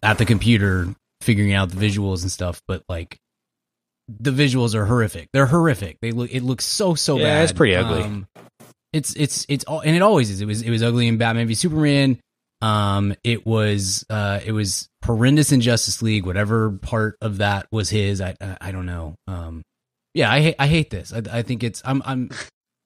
at 0.01 0.17
the 0.17 0.25
computer 0.25 0.87
figuring 1.21 1.53
out 1.53 1.69
the 1.69 1.77
visuals 1.77 2.23
and 2.23 2.31
stuff, 2.31 2.61
but 2.67 2.83
like 2.89 3.19
the 4.09 4.31
visuals 4.31 4.73
are 4.75 4.85
horrific. 4.85 5.29
They're 5.31 5.45
horrific. 5.45 5.97
They 6.01 6.11
look 6.11 6.33
it 6.33 6.43
looks 6.43 6.65
so 6.65 6.95
so 6.95 7.17
Yeah, 7.17 7.25
bad. 7.25 7.43
it's 7.43 7.53
pretty 7.53 7.75
ugly. 7.75 8.01
Um, 8.03 8.27
it's 8.91 9.15
it's 9.15 9.45
it's 9.47 9.63
all 9.65 9.79
and 9.79 9.95
it 9.95 10.01
always 10.01 10.29
is. 10.29 10.41
It 10.41 10.45
was 10.45 10.61
it 10.61 10.69
was 10.69 10.83
ugly 10.83 11.07
in 11.07 11.17
Batman 11.17 11.47
v 11.47 11.53
Superman. 11.53 12.19
Um, 12.63 13.13
it 13.25 13.45
was 13.45 14.05
uh, 14.09 14.39
it 14.43 14.53
was 14.53 14.87
horrendous 15.03 15.51
in 15.51 15.59
Justice 15.59 16.01
League. 16.01 16.25
Whatever 16.25 16.71
part 16.71 17.17
of 17.21 17.39
that 17.39 17.67
was 17.73 17.89
his, 17.89 18.21
I 18.21 18.35
I, 18.39 18.57
I 18.61 18.71
don't 18.71 18.85
know. 18.85 19.15
Um, 19.27 19.63
yeah, 20.13 20.31
I 20.31 20.39
hate 20.39 20.55
I 20.57 20.67
hate 20.67 20.89
this. 20.89 21.11
I, 21.11 21.21
I 21.39 21.41
think 21.41 21.61
it's 21.61 21.81
I'm 21.83 22.01
I'm. 22.05 22.29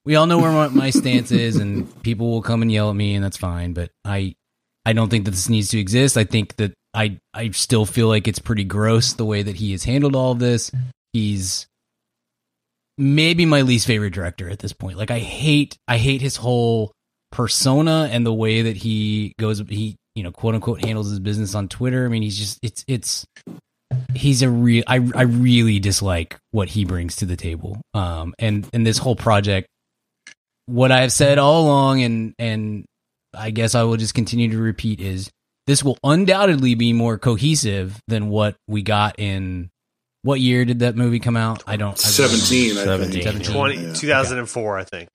We 0.03 0.15
all 0.15 0.25
know 0.25 0.39
where 0.39 0.51
my, 0.51 0.69
my 0.69 0.89
stance 0.89 1.31
is, 1.31 1.57
and 1.57 2.01
people 2.01 2.31
will 2.31 2.41
come 2.41 2.63
and 2.63 2.71
yell 2.71 2.89
at 2.89 2.95
me, 2.95 3.13
and 3.13 3.23
that's 3.23 3.37
fine. 3.37 3.73
But 3.73 3.91
I 4.03 4.33
I 4.83 4.93
don't 4.93 5.09
think 5.09 5.25
that 5.25 5.31
this 5.31 5.49
needs 5.49 5.69
to 5.69 5.79
exist. 5.79 6.17
I 6.17 6.23
think 6.23 6.55
that 6.55 6.73
I 6.95 7.19
I 7.35 7.51
still 7.51 7.85
feel 7.85 8.07
like 8.07 8.27
it's 8.27 8.39
pretty 8.39 8.63
gross 8.63 9.13
the 9.13 9.25
way 9.25 9.43
that 9.43 9.57
he 9.57 9.73
has 9.73 9.83
handled 9.83 10.15
all 10.15 10.31
of 10.31 10.39
this. 10.39 10.71
He's 11.13 11.67
maybe 12.97 13.45
my 13.45 13.61
least 13.61 13.85
favorite 13.85 14.13
director 14.13 14.49
at 14.49 14.57
this 14.57 14.73
point. 14.73 14.97
Like 14.97 15.11
I 15.11 15.19
hate 15.19 15.77
I 15.87 15.97
hate 15.99 16.21
his 16.21 16.37
whole 16.37 16.93
persona 17.31 18.09
and 18.11 18.25
the 18.25 18.33
way 18.33 18.63
that 18.63 18.77
he 18.77 19.33
goes 19.39 19.59
he 19.69 19.95
you 20.15 20.23
know 20.23 20.31
quote 20.31 20.55
unquote 20.55 20.83
handles 20.83 21.09
his 21.09 21.19
business 21.19 21.55
on 21.55 21.67
Twitter. 21.67 22.05
I 22.05 22.09
mean 22.09 22.21
he's 22.23 22.37
just 22.37 22.59
it's 22.61 22.83
it's 22.87 23.25
he's 24.13 24.41
a 24.41 24.49
real 24.49 24.83
I 24.87 24.95
I 25.15 25.23
really 25.23 25.79
dislike 25.79 26.37
what 26.51 26.69
he 26.69 26.85
brings 26.85 27.17
to 27.17 27.25
the 27.25 27.35
table. 27.35 27.81
Um 27.93 28.33
and 28.39 28.67
and 28.73 28.85
this 28.85 28.97
whole 28.97 29.15
project 29.15 29.67
what 30.65 30.91
I've 30.91 31.13
said 31.13 31.37
all 31.37 31.63
along 31.65 32.01
and 32.03 32.33
and 32.39 32.85
I 33.37 33.51
guess 33.51 33.75
I 33.75 33.83
will 33.83 33.97
just 33.97 34.13
continue 34.13 34.49
to 34.51 34.57
repeat 34.57 34.99
is 34.99 35.29
this 35.67 35.83
will 35.83 35.97
undoubtedly 36.03 36.75
be 36.75 36.93
more 36.93 37.17
cohesive 37.17 37.99
than 38.07 38.29
what 38.29 38.55
we 38.67 38.81
got 38.81 39.19
in 39.19 39.69
what 40.23 40.39
year 40.39 40.65
did 40.65 40.79
that 40.79 40.95
movie 40.95 41.19
come 41.19 41.37
out? 41.37 41.63
I 41.67 41.77
don't. 41.77 41.89
I 41.99 42.11
don't 42.11 42.27
17, 42.27 42.77
I 42.77 42.83
17. 42.83 43.11
think. 43.11 43.23
17. 43.23 43.53
20, 43.53 43.75
Yeah. 43.75 43.93
2004, 43.93 44.77
I 44.77 44.83
think. 44.83 45.09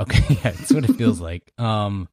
Okay, 0.00 0.24
yeah, 0.30 0.50
that's 0.50 0.72
what 0.72 0.88
it 0.88 0.96
feels 0.96 1.20
like. 1.30 1.52
Um, 1.58 2.08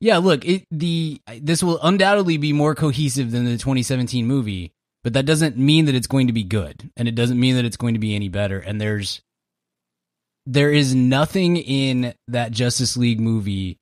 yeah, 0.00 0.18
look, 0.18 0.44
it 0.44 0.66
the 0.70 1.20
this 1.40 1.62
will 1.62 1.80
undoubtedly 1.82 2.36
be 2.36 2.52
more 2.52 2.74
cohesive 2.74 3.30
than 3.30 3.44
the 3.44 3.52
2017 3.52 4.26
movie, 4.26 4.72
but 5.02 5.14
that 5.14 5.26
doesn't 5.26 5.56
mean 5.56 5.86
that 5.86 5.94
it's 5.94 6.06
going 6.06 6.26
to 6.26 6.32
be 6.32 6.44
good, 6.44 6.90
and 6.96 7.08
it 7.08 7.14
doesn't 7.14 7.40
mean 7.40 7.56
that 7.56 7.64
it's 7.64 7.76
going 7.76 7.94
to 7.94 8.00
be 8.00 8.14
any 8.14 8.28
better. 8.28 8.58
And 8.58 8.80
there's 8.80 9.22
there 10.46 10.70
is 10.70 10.94
nothing 10.94 11.56
in 11.56 12.14
that 12.28 12.52
Justice 12.52 12.96
League 12.96 13.20
movie 13.20 13.78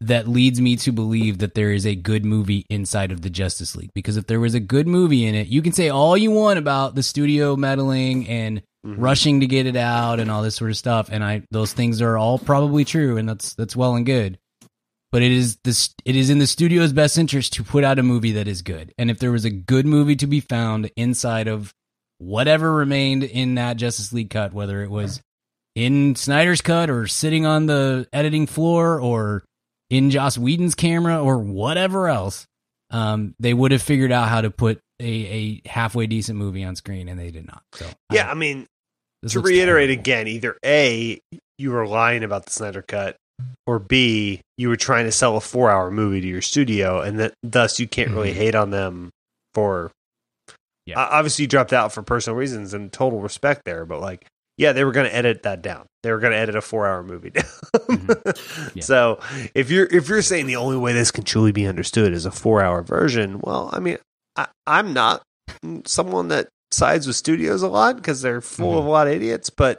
that 0.00 0.28
leads 0.28 0.60
me 0.60 0.76
to 0.76 0.92
believe 0.92 1.38
that 1.38 1.54
there 1.54 1.72
is 1.72 1.84
a 1.84 1.96
good 1.96 2.24
movie 2.24 2.64
inside 2.70 3.10
of 3.10 3.22
the 3.22 3.30
Justice 3.30 3.74
League. 3.74 3.90
Because 3.94 4.16
if 4.16 4.28
there 4.28 4.38
was 4.38 4.54
a 4.54 4.60
good 4.60 4.86
movie 4.86 5.26
in 5.26 5.34
it, 5.34 5.48
you 5.48 5.60
can 5.60 5.72
say 5.72 5.88
all 5.88 6.16
you 6.16 6.30
want 6.30 6.58
about 6.58 6.94
the 6.94 7.02
studio 7.02 7.56
meddling 7.56 8.28
and 8.28 8.62
Mm-hmm. 8.88 9.00
rushing 9.00 9.40
to 9.40 9.46
get 9.46 9.66
it 9.66 9.76
out 9.76 10.20
and 10.20 10.30
all 10.30 10.42
this 10.42 10.56
sort 10.56 10.70
of 10.70 10.76
stuff. 10.76 11.08
And 11.10 11.22
I 11.24 11.42
those 11.50 11.72
things 11.72 12.00
are 12.02 12.16
all 12.16 12.38
probably 12.38 12.84
true, 12.84 13.16
and 13.16 13.28
that's 13.28 13.54
that's 13.54 13.76
well 13.76 13.94
and 13.96 14.06
good. 14.06 14.38
But 15.10 15.22
it 15.22 15.32
is 15.32 15.56
this 15.64 15.94
it 16.04 16.16
is 16.16 16.30
in 16.30 16.38
the 16.38 16.46
studio's 16.46 16.92
best 16.92 17.16
interest 17.18 17.54
to 17.54 17.64
put 17.64 17.84
out 17.84 17.98
a 17.98 18.02
movie 18.02 18.32
that 18.32 18.46
is 18.48 18.62
good. 18.62 18.92
And 18.98 19.10
if 19.10 19.18
there 19.18 19.32
was 19.32 19.44
a 19.44 19.50
good 19.50 19.86
movie 19.86 20.16
to 20.16 20.26
be 20.26 20.40
found 20.40 20.90
inside 20.96 21.48
of 21.48 21.72
whatever 22.18 22.74
remained 22.74 23.24
in 23.24 23.54
that 23.54 23.76
Justice 23.76 24.12
League 24.12 24.30
cut, 24.30 24.52
whether 24.52 24.82
it 24.82 24.90
was 24.90 25.22
in 25.74 26.14
Snyder's 26.16 26.60
cut 26.60 26.90
or 26.90 27.06
sitting 27.06 27.46
on 27.46 27.66
the 27.66 28.06
editing 28.12 28.46
floor 28.46 29.00
or 29.00 29.44
in 29.90 30.10
Joss 30.10 30.36
Whedon's 30.36 30.74
camera 30.74 31.22
or 31.22 31.38
whatever 31.38 32.08
else, 32.08 32.46
um, 32.90 33.34
they 33.38 33.54
would 33.54 33.70
have 33.72 33.82
figured 33.82 34.12
out 34.12 34.28
how 34.28 34.40
to 34.40 34.50
put 34.50 34.80
a, 35.00 35.04
a 35.64 35.68
halfway 35.68 36.06
decent 36.06 36.36
movie 36.38 36.64
on 36.64 36.74
screen, 36.74 37.08
and 37.08 37.18
they 37.18 37.30
did 37.30 37.46
not. 37.46 37.62
So 37.74 37.86
Yeah, 38.12 38.26
I- 38.26 38.32
I 38.32 38.34
mean, 38.34 38.66
this 39.22 39.32
to 39.32 39.40
reiterate 39.40 39.88
terrible. 39.88 40.00
again, 40.00 40.28
either 40.28 40.56
A, 40.64 41.18
you 41.58 41.70
were 41.70 41.86
lying 41.86 42.24
about 42.24 42.44
the 42.46 42.52
Snyder 42.52 42.82
Cut, 42.86 43.16
or 43.66 43.78
B, 43.78 44.40
you 44.56 44.68
were 44.68 44.76
trying 44.76 45.04
to 45.06 45.12
sell 45.12 45.36
a 45.36 45.40
four 45.40 45.70
hour 45.70 45.90
movie 45.90 46.20
to 46.20 46.26
your 46.26 46.42
studio, 46.42 47.00
and 47.00 47.18
that 47.20 47.34
thus 47.42 47.78
you 47.80 47.86
can't 47.88 48.10
really 48.10 48.32
Mhm. 48.32 48.36
hate 48.36 48.54
on 48.54 48.70
them 48.70 49.10
for. 49.54 49.90
Yeah. 50.86 51.00
Uh, 51.00 51.08
obviously, 51.12 51.42
you 51.42 51.48
dropped 51.48 51.72
out 51.72 51.92
for 51.92 52.02
personal 52.02 52.36
reasons 52.36 52.72
and 52.74 52.92
total 52.92 53.20
respect 53.20 53.62
there, 53.66 53.84
but 53.84 54.00
like, 54.00 54.24
yeah, 54.56 54.72
they 54.72 54.84
were 54.84 54.92
going 54.92 55.06
to 55.08 55.14
edit 55.14 55.42
that 55.42 55.60
down. 55.62 55.84
They 56.02 56.10
were 56.12 56.18
going 56.18 56.32
to 56.32 56.38
edit 56.38 56.56
a 56.56 56.60
four 56.62 56.86
hour 56.86 57.02
movie 57.02 57.30
down. 57.30 57.44
Mhm. 57.76 58.72
Yeah. 58.74 58.82
So 58.82 59.20
if 59.54 59.70
you're 59.70 59.86
if 59.86 60.08
you're 60.08 60.22
saying 60.22 60.46
the 60.46 60.56
only 60.56 60.76
way 60.76 60.92
this 60.92 61.10
can 61.10 61.24
truly 61.24 61.52
be 61.52 61.66
understood 61.66 62.12
is 62.12 62.24
a 62.26 62.30
four 62.30 62.62
hour 62.62 62.82
version, 62.82 63.40
well, 63.42 63.70
I 63.72 63.80
mean, 63.80 63.98
I, 64.36 64.46
I'm 64.66 64.92
not 64.92 65.22
someone 65.86 66.28
that 66.28 66.48
sides 66.72 67.06
with 67.06 67.16
studios 67.16 67.62
a 67.62 67.68
lot 67.68 67.96
because 67.96 68.20
they're 68.22 68.40
full 68.40 68.70
Mm-hmm. 68.70 68.78
of 68.78 68.84
a 68.86 68.88
lot 68.90 69.06
of 69.06 69.12
idiots, 69.14 69.50
but 69.50 69.78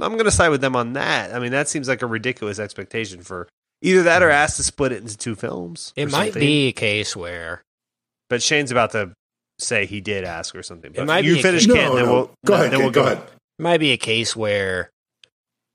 I'm 0.00 0.12
going 0.12 0.24
to 0.26 0.30
side 0.30 0.50
with 0.50 0.60
them 0.60 0.76
on 0.76 0.92
that. 0.94 1.34
I 1.34 1.38
mean, 1.38 1.52
that 1.52 1.68
seems 1.68 1.88
like 1.88 2.02
a 2.02 2.06
ridiculous 2.06 2.58
expectation 2.58 3.22
for 3.22 3.48
either 3.82 4.02
that 4.04 4.22
or 4.22 4.30
ask 4.30 4.56
to 4.56 4.62
split 4.62 4.92
it 4.92 5.00
into 5.02 5.16
two 5.16 5.34
films. 5.34 5.92
It 5.96 6.10
might 6.10 6.32
something. 6.32 6.40
be 6.40 6.68
a 6.68 6.72
case 6.72 7.16
where 7.16 7.62
but 8.28 8.42
Shane's 8.42 8.70
about 8.72 8.90
to 8.92 9.12
say 9.58 9.86
he 9.86 10.00
did 10.02 10.24
ask 10.24 10.54
or 10.54 10.62
something. 10.62 10.92
But 10.94 11.06
might 11.06 11.24
you 11.24 11.34
be 11.34 11.40
a 11.40 11.42
finish, 11.42 11.66
case- 11.66 11.74
Ken, 11.74 11.88
No, 11.90 11.94
then 11.96 12.04
no. 12.06 12.12
we'll 12.12 12.30
go 12.44 12.54
ahead. 12.54 12.64
Then 12.66 12.70
Ken, 12.72 12.80
we'll 12.80 12.90
go 12.90 13.02
ahead. 13.04 13.18
it 13.18 13.62
might 13.62 13.78
be 13.80 13.92
a 13.92 13.96
case 13.96 14.36
where 14.36 14.90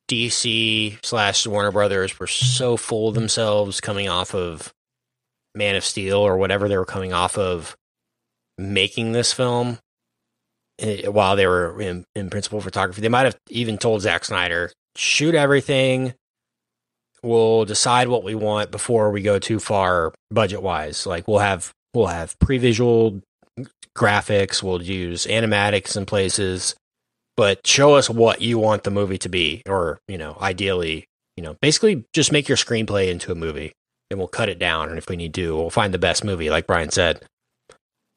DC 0.09 0.97
slash 1.03 1.47
Warner 1.47 1.71
Brothers 1.71 2.19
were 2.19 2.27
so 2.27 2.77
full 2.77 3.07
of 3.09 3.15
themselves 3.15 3.79
coming 3.79 4.09
off 4.09 4.35
of 4.35 4.71
Man 5.55 5.75
of 5.75 5.85
Steel 5.85 6.17
or 6.17 6.37
whatever 6.37 6.67
they 6.67 6.77
were 6.77 6.85
coming 6.85 7.13
off 7.13 7.37
of 7.37 7.75
making 8.57 9.13
this 9.13 9.31
film 9.33 9.79
Eh, 10.79 11.07
while 11.07 11.35
they 11.35 11.47
were 11.47 11.79
in, 11.81 12.05
in 12.15 12.29
principal 12.29 12.61
photography. 12.61 13.01
They 13.01 13.09
might 13.09 13.25
have 13.25 13.37
even 13.49 13.77
told 13.77 14.01
Zack 14.01 14.25
Snyder, 14.25 14.71
shoot 14.95 15.35
everything. 15.35 16.13
We'll 17.23 17.65
decide 17.65 18.07
what 18.07 18.23
we 18.23 18.33
want 18.33 18.71
before 18.71 19.11
we 19.11 19.21
go 19.21 19.37
too 19.37 19.59
far 19.59 20.13
budget 20.31 20.63
wise. 20.63 21.05
Like 21.05 21.27
we'll 21.27 21.39
have 21.39 21.71
we'll 21.93 22.07
have 22.07 22.37
pre-visual 22.39 23.21
graphics, 23.95 24.63
we'll 24.63 24.81
use 24.81 25.27
animatics 25.27 25.95
in 25.95 26.05
places 26.05 26.75
but 27.37 27.65
show 27.65 27.95
us 27.95 28.09
what 28.09 28.41
you 28.41 28.59
want 28.59 28.83
the 28.83 28.91
movie 28.91 29.17
to 29.17 29.29
be 29.29 29.61
or 29.67 29.99
you 30.07 30.17
know 30.17 30.37
ideally 30.41 31.05
you 31.37 31.43
know 31.43 31.55
basically 31.61 32.03
just 32.13 32.31
make 32.31 32.47
your 32.47 32.57
screenplay 32.57 33.09
into 33.09 33.31
a 33.31 33.35
movie 33.35 33.71
and 34.09 34.19
we'll 34.19 34.27
cut 34.27 34.49
it 34.49 34.59
down 34.59 34.89
and 34.89 34.97
if 34.97 35.09
we 35.09 35.15
need 35.15 35.33
to 35.33 35.55
we'll 35.55 35.69
find 35.69 35.93
the 35.93 35.99
best 35.99 36.23
movie 36.23 36.49
like 36.49 36.67
brian 36.67 36.91
said 36.91 37.23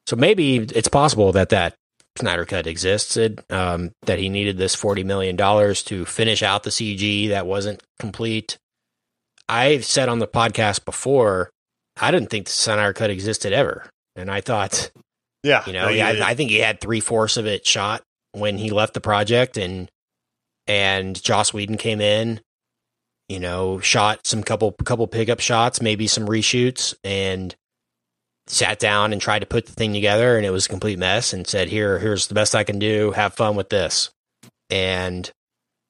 so 0.07 0.15
maybe 0.15 0.57
it's 0.57 0.87
possible 0.87 1.31
that 1.31 1.49
that 1.49 1.73
snyder 2.17 2.45
cut 2.45 2.67
existed 2.67 3.43
um, 3.49 3.91
that 4.03 4.19
he 4.19 4.29
needed 4.29 4.57
this 4.57 4.75
$40 4.75 5.05
million 5.05 5.35
to 5.37 6.05
finish 6.05 6.41
out 6.43 6.63
the 6.63 6.69
cg 6.69 7.29
that 7.29 7.45
wasn't 7.45 7.83
complete. 7.99 8.57
I've 9.47 9.85
said 9.85 10.09
on 10.09 10.19
the 10.19 10.27
podcast 10.27 10.85
before 10.85 11.49
i 11.99 12.11
didn't 12.11 12.29
think 12.29 12.45
the 12.45 12.51
snyder 12.51 12.93
cut 12.93 13.09
existed 13.09 13.53
ever. 13.53 13.89
And 14.15 14.31
i 14.31 14.41
thought 14.41 14.91
yeah, 15.45 15.63
you 15.67 15.73
know, 15.73 15.85
no, 15.85 15.89
yeah. 15.89 16.07
I, 16.07 16.31
I 16.31 16.33
think 16.33 16.49
he 16.49 16.57
had 16.57 16.81
three 16.81 16.99
fourths 16.99 17.37
of 17.37 17.45
it 17.45 17.67
shot 17.67 18.01
when 18.31 18.57
he 18.57 18.71
left 18.71 18.95
the 18.95 19.01
project, 19.01 19.57
and 19.57 19.87
and 20.65 21.21
Joss 21.21 21.53
Whedon 21.53 21.77
came 21.77 22.01
in, 22.01 22.41
you 23.29 23.39
know, 23.39 23.79
shot 23.79 24.25
some 24.25 24.41
couple 24.41 24.71
couple 24.71 25.05
pickup 25.05 25.39
shots, 25.39 25.83
maybe 25.83 26.07
some 26.07 26.25
reshoots, 26.25 26.95
and 27.03 27.55
sat 28.47 28.79
down 28.79 29.11
and 29.11 29.21
tried 29.21 29.39
to 29.39 29.45
put 29.45 29.65
the 29.65 29.73
thing 29.73 29.93
together, 29.93 30.37
and 30.37 30.45
it 30.45 30.51
was 30.51 30.65
a 30.65 30.69
complete 30.69 30.99
mess. 30.99 31.33
And 31.33 31.47
said, 31.47 31.69
"Here, 31.69 31.99
here's 31.99 32.27
the 32.27 32.35
best 32.35 32.55
I 32.55 32.63
can 32.63 32.79
do. 32.79 33.11
Have 33.11 33.33
fun 33.33 33.55
with 33.55 33.69
this." 33.69 34.11
And 34.69 35.29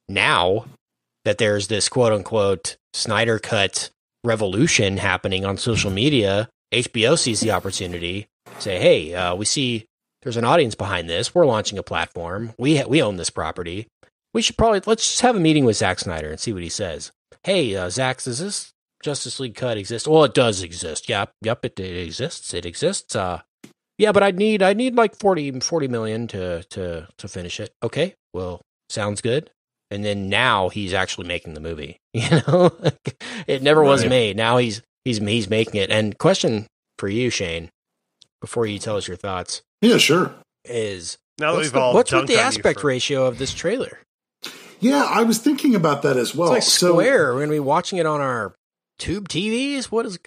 now 0.07 0.65
that 1.23 1.37
there's 1.37 1.67
this 1.67 1.89
quote 1.89 2.13
unquote 2.13 2.77
Snyder 2.93 3.39
cut 3.39 3.89
revolution 4.23 4.97
happening 4.97 5.45
on 5.45 5.57
social 5.57 5.91
media, 5.91 6.49
HBO 6.73 7.17
sees 7.17 7.39
the 7.41 7.51
opportunity 7.51 8.27
say, 8.59 8.79
"Hey, 8.79 9.13
uh, 9.13 9.35
we 9.35 9.45
see 9.45 9.85
there's 10.21 10.37
an 10.37 10.45
audience 10.45 10.75
behind 10.75 11.09
this. 11.09 11.35
We're 11.35 11.45
launching 11.45 11.77
a 11.77 11.83
platform. 11.83 12.53
We 12.57 12.77
ha- 12.77 12.87
we 12.87 13.01
own 13.01 13.17
this 13.17 13.29
property. 13.29 13.87
We 14.33 14.41
should 14.41 14.57
probably 14.57 14.81
let's 14.85 15.07
just 15.07 15.21
have 15.21 15.35
a 15.35 15.39
meeting 15.39 15.65
with 15.65 15.77
Zack 15.77 15.99
Snyder 15.99 16.29
and 16.29 16.39
see 16.39 16.53
what 16.53 16.63
he 16.63 16.69
says. 16.69 17.11
Hey, 17.43 17.75
uh, 17.75 17.89
Zack, 17.89 18.21
does 18.21 18.39
this 18.39 18.73
Justice 19.03 19.39
League 19.39 19.55
cut 19.55 19.77
exists. 19.77 20.07
Well, 20.07 20.23
it 20.23 20.33
does 20.33 20.61
exist. 20.63 21.07
Yep, 21.09 21.31
yep, 21.41 21.63
it, 21.65 21.79
it 21.79 22.03
exists. 22.05 22.53
It 22.53 22.65
exists. 22.65 23.15
Uh, 23.15 23.41
yeah, 23.97 24.11
but 24.11 24.23
I'd 24.23 24.37
need 24.37 24.61
I 24.61 24.73
need 24.73 24.95
like 24.95 25.15
40, 25.17 25.59
40 25.59 25.87
million 25.87 26.27
to 26.29 26.63
to 26.63 27.07
to 27.17 27.27
finish 27.27 27.59
it. 27.59 27.71
Okay, 27.83 28.15
well, 28.33 28.61
sounds 28.89 29.21
good. 29.21 29.49
And 29.91 30.03
then 30.03 30.29
now 30.29 30.69
he's 30.69 30.93
actually 30.93 31.27
making 31.27 31.53
the 31.53 31.59
movie. 31.61 31.97
You 32.13 32.41
know, 32.47 32.71
it 33.45 33.61
never 33.61 33.83
was 33.83 34.01
Right. 34.03 34.09
made. 34.09 34.37
Now 34.37 34.57
he's 34.57 34.81
he's 35.03 35.17
he's 35.19 35.49
making 35.49 35.79
it. 35.81 35.89
And 35.91 36.17
question 36.17 36.65
for 36.97 37.07
you, 37.09 37.29
Shane, 37.29 37.69
before 38.41 38.65
you 38.65 38.79
tell 38.79 38.95
us 38.97 39.07
your 39.07 39.17
thoughts, 39.17 39.61
Yeah, 39.81 39.97
sure. 39.97 40.33
is 40.63 41.17
now 41.39 41.51
that 41.51 41.57
what's, 41.57 41.65
we've 41.65 41.73
the, 41.73 41.79
all 41.79 41.93
what's 41.93 42.11
with 42.13 42.27
the 42.27 42.39
aspect 42.39 42.79
for- 42.79 42.87
ratio 42.87 43.25
of 43.25 43.37
this 43.37 43.53
trailer? 43.53 43.99
Yeah, 44.79 45.03
I 45.09 45.23
was 45.23 45.37
thinking 45.39 45.75
about 45.75 46.01
that 46.03 46.17
as 46.17 46.33
well. 46.35 46.49
It's 46.53 46.55
like 46.55 46.63
so, 46.63 46.91
square. 46.93 47.33
We're 47.33 47.41
gonna 47.41 47.51
be 47.53 47.59
watching 47.59 47.97
it 47.99 48.05
on 48.05 48.19
our 48.21 48.55
tube 48.97 49.27
TVs. 49.29 49.85
What 49.85 50.05
is? 50.05 50.19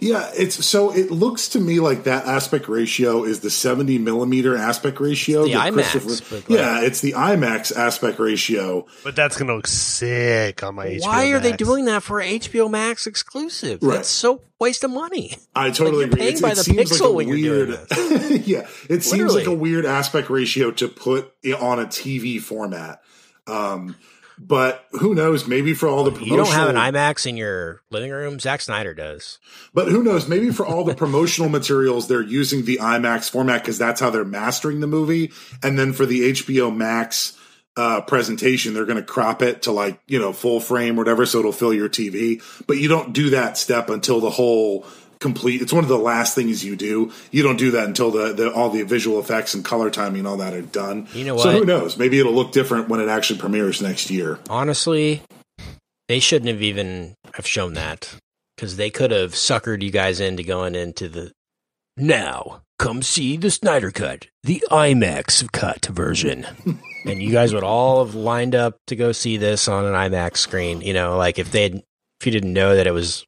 Yeah, 0.00 0.30
it's 0.36 0.62
so 0.66 0.92
it 0.92 1.10
looks 1.12 1.48
to 1.50 1.60
me 1.60 1.78
like 1.80 2.04
that 2.04 2.26
aspect 2.26 2.68
ratio 2.68 3.24
is 3.24 3.40
the 3.40 3.48
70 3.48 3.98
millimeter 3.98 4.56
aspect 4.56 4.98
ratio. 5.00 5.44
The 5.44 5.52
IMAX, 5.52 5.72
Christopher- 6.02 6.34
like- 6.36 6.48
yeah, 6.48 6.82
it's 6.82 7.00
the 7.00 7.12
IMAX 7.12 7.74
aspect 7.74 8.18
ratio. 8.18 8.86
But 9.04 9.14
that's 9.16 9.38
gonna 9.38 9.54
look 9.54 9.68
sick 9.68 10.62
on 10.64 10.74
my 10.74 10.86
HBO 10.88 11.00
Why 11.06 11.30
are 11.30 11.38
they 11.38 11.52
doing 11.52 11.84
that 11.86 12.02
for 12.02 12.20
HBO 12.20 12.68
Max 12.68 13.06
exclusive? 13.06 13.82
Right. 13.82 13.94
That's 13.96 14.08
so 14.08 14.42
waste 14.60 14.82
of 14.84 14.90
money. 14.90 15.36
I 15.54 15.70
totally 15.70 16.04
you're 16.04 16.08
agree. 16.08 16.22
It's- 16.22 16.40
by 16.42 16.50
it 16.50 16.56
the 16.56 16.64
seems 16.64 16.90
pixel 16.90 17.14
like 17.14 17.26
a 17.26 17.30
weird, 17.30 17.68
yeah, 18.46 18.66
it 18.90 19.04
seems 19.04 19.32
like 19.32 19.46
a 19.46 19.54
weird 19.54 19.86
aspect 19.86 20.28
ratio 20.28 20.72
to 20.72 20.88
put 20.88 21.32
on 21.58 21.78
a 21.78 21.86
TV 21.86 22.40
format. 22.42 23.00
Um, 23.46 23.94
but 24.38 24.86
who 24.92 25.14
knows? 25.14 25.46
Maybe 25.46 25.74
for 25.74 25.88
all 25.88 26.04
the 26.04 26.24
You 26.24 26.36
don't 26.36 26.48
have 26.48 26.68
an 26.68 26.76
IMAX 26.76 27.26
in 27.26 27.36
your 27.36 27.82
living 27.90 28.10
room. 28.10 28.40
Zack 28.40 28.60
Snyder 28.60 28.94
does. 28.94 29.38
But 29.72 29.88
who 29.88 30.02
knows? 30.02 30.28
Maybe 30.28 30.50
for 30.50 30.66
all 30.66 30.84
the 30.84 30.94
promotional 30.94 31.48
materials, 31.48 32.08
they're 32.08 32.22
using 32.22 32.64
the 32.64 32.78
IMAX 32.78 33.30
format 33.30 33.62
because 33.62 33.78
that's 33.78 34.00
how 34.00 34.10
they're 34.10 34.24
mastering 34.24 34.80
the 34.80 34.86
movie. 34.86 35.32
And 35.62 35.78
then 35.78 35.92
for 35.92 36.06
the 36.06 36.32
HBO 36.32 36.74
Max 36.74 37.38
uh, 37.76 38.00
presentation, 38.02 38.74
they're 38.74 38.84
going 38.84 38.96
to 38.96 39.02
crop 39.02 39.42
it 39.42 39.62
to 39.62 39.72
like, 39.72 40.00
you 40.06 40.18
know, 40.18 40.32
full 40.32 40.60
frame 40.60 40.96
or 40.96 40.98
whatever. 40.98 41.26
So 41.26 41.40
it'll 41.40 41.52
fill 41.52 41.74
your 41.74 41.88
TV. 41.88 42.42
But 42.66 42.78
you 42.78 42.88
don't 42.88 43.12
do 43.12 43.30
that 43.30 43.58
step 43.58 43.88
until 43.88 44.20
the 44.20 44.30
whole 44.30 44.86
complete. 45.24 45.62
It's 45.62 45.72
one 45.72 45.82
of 45.82 45.88
the 45.88 45.98
last 45.98 46.34
things 46.34 46.62
you 46.62 46.76
do. 46.76 47.10
You 47.30 47.42
don't 47.42 47.56
do 47.56 47.70
that 47.72 47.88
until 47.88 48.10
the, 48.10 48.34
the 48.34 48.52
all 48.52 48.68
the 48.68 48.82
visual 48.82 49.18
effects 49.18 49.54
and 49.54 49.64
color 49.64 49.90
timing 49.90 50.20
and 50.20 50.28
all 50.28 50.36
that 50.36 50.52
are 50.52 50.60
done. 50.62 51.08
You 51.14 51.24
know 51.24 51.38
So 51.38 51.50
who 51.50 51.64
knows? 51.64 51.96
Maybe 51.96 52.20
it'll 52.20 52.34
look 52.34 52.52
different 52.52 52.88
when 52.90 53.00
it 53.00 53.08
actually 53.08 53.40
premieres 53.40 53.80
next 53.80 54.10
year. 54.10 54.38
Honestly, 54.50 55.22
they 56.08 56.20
shouldn't 56.20 56.50
have 56.50 56.62
even 56.62 57.14
have 57.34 57.46
shown 57.46 57.72
that. 57.74 58.14
because 58.54 58.76
they 58.76 58.90
could 58.90 59.10
have 59.10 59.32
suckered 59.32 59.82
you 59.82 59.90
guys 59.90 60.20
into 60.20 60.42
going 60.42 60.74
into 60.74 61.08
the 61.08 61.32
now 61.96 62.60
come 62.78 63.02
see 63.02 63.36
the 63.36 63.50
Snyder 63.50 63.90
cut, 63.90 64.26
the 64.42 64.62
IMAX 64.70 65.50
cut 65.52 65.86
version. 65.86 66.46
and 67.06 67.22
you 67.22 67.32
guys 67.32 67.54
would 67.54 67.64
all 67.64 68.04
have 68.04 68.14
lined 68.14 68.54
up 68.54 68.76
to 68.88 68.96
go 68.96 69.12
see 69.12 69.36
this 69.36 69.68
on 69.68 69.84
an 69.84 69.94
IMAX 69.94 70.36
screen. 70.36 70.80
You 70.82 70.92
know, 70.92 71.16
like 71.16 71.38
if 71.38 71.50
they 71.50 71.62
had, 71.62 71.74
if 72.20 72.26
you 72.26 72.32
didn't 72.32 72.52
know 72.52 72.76
that 72.76 72.86
it 72.86 72.92
was 72.92 73.24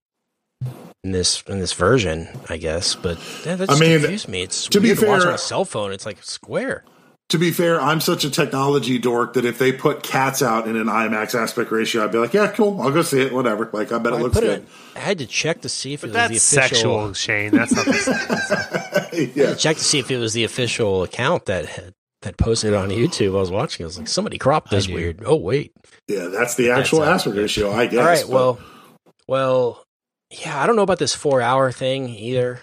in 1.07 1.13
this 1.13 1.43
in 1.49 1.59
this 1.61 1.73
version, 1.73 2.29
I 2.51 2.57
guess. 2.57 2.95
But 2.95 3.19
yeah, 3.47 3.55
that 3.57 3.71
I 3.71 3.73
just 3.73 3.81
mean, 3.81 4.01
confused 4.01 4.29
me. 4.29 4.43
It's 4.43 4.67
to 4.69 4.81
be 4.81 4.89
weird 4.89 4.99
to 4.99 5.07
watch 5.07 5.21
fair- 5.23 5.29
on 5.31 5.35
a 5.35 5.39
cell 5.39 5.65
phone. 5.65 5.93
It's 5.93 6.05
like 6.05 6.23
square. 6.23 6.85
To 7.31 7.39
be 7.39 7.51
fair, 7.51 7.81
I'm 7.81 8.01
such 8.01 8.25
a 8.25 8.31
technology 8.31 8.99
dork 8.99 9.33
that 9.33 9.45
if 9.45 9.59
they 9.59 9.73
put 9.73 10.05
cats 10.05 10.43
out 10.43 10.69
in 10.69 10.77
an 10.77 10.87
IMAX 10.87 11.35
aspect 11.35 11.73
ratio, 11.73 12.05
I'd 12.05 12.13
be 12.13 12.19
like, 12.19 12.33
yeah, 12.33 12.47
cool, 12.53 12.81
I'll 12.81 12.93
go 12.93 13.03
see 13.03 13.21
it, 13.21 13.33
whatever. 13.33 13.69
Like, 13.73 13.91
I 13.91 13.99
bet 13.99 14.13
it 14.13 14.21
looks 14.21 14.35
put 14.35 14.45
good. 14.45 14.59
it. 14.61 14.69
I 14.95 15.01
had 15.01 15.19
to 15.19 15.27
check 15.27 15.63
to 15.63 15.69
see 15.69 15.93
if 15.93 16.05
it 16.05 16.09
was 16.09 16.15
that's 16.15 16.31
the 16.53 16.59
official. 16.61 16.77
sexual, 16.77 17.13
Shane. 17.15 17.51
That's 17.51 17.75
not 17.75 17.85
the 17.85 19.09
same. 19.13 19.33
yeah. 19.35 19.55
check 19.55 19.77
to 19.77 19.83
see 19.83 19.99
if 19.99 20.09
it 20.13 20.19
was 20.19 20.35
the 20.35 20.45
official 20.45 21.03
account 21.03 21.47
that 21.47 21.67
had, 21.67 21.95
that 22.23 22.37
posted 22.37 22.75
it 22.75 22.77
on 22.77 22.91
YouTube. 22.91 23.31
I 23.37 23.41
was 23.41 23.51
watching. 23.51 23.83
I 23.83 23.87
was 23.89 23.99
like, 23.99 24.07
somebody 24.07 24.39
cropped 24.39 24.71
this 24.71 24.87
weird. 24.87 25.25
Oh 25.27 25.35
wait. 25.35 25.73
Yeah, 26.07 26.27
that's 26.29 26.55
the 26.55 26.71
actual 26.71 27.01
That's, 27.01 27.23
aspect 27.23 27.37
ratio, 27.39 27.73
I 27.73 27.87
guess. 27.87 27.99
All 27.99 28.05
right. 28.07 28.21
but- 28.23 28.31
Well, 28.31 28.59
well, 29.27 29.85
yeah. 30.31 30.61
I 30.63 30.67
don't 30.67 30.77
know 30.77 30.83
about 30.83 30.99
this 30.99 31.15
four 31.15 31.41
hour 31.41 31.71
thing 31.73 32.09
either. 32.09 32.61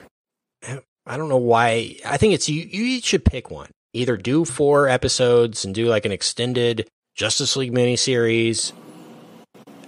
I 1.05 1.18
don't 1.18 1.30
know 1.30 1.38
why. 1.38 1.97
I 2.05 2.18
think 2.18 2.34
it's 2.34 2.47
you. 2.47 2.61
You 2.64 3.01
should 3.01 3.26
pick 3.26 3.51
one. 3.51 3.70
Either 3.93 4.16
do 4.18 4.45
four 4.45 4.88
episodes 4.88 5.66
and 5.66 5.76
do 5.76 5.86
like 5.88 6.05
an 6.05 6.11
extended 6.14 6.88
Justice 7.16 7.55
League 7.57 7.74
miniseries, 7.74 8.72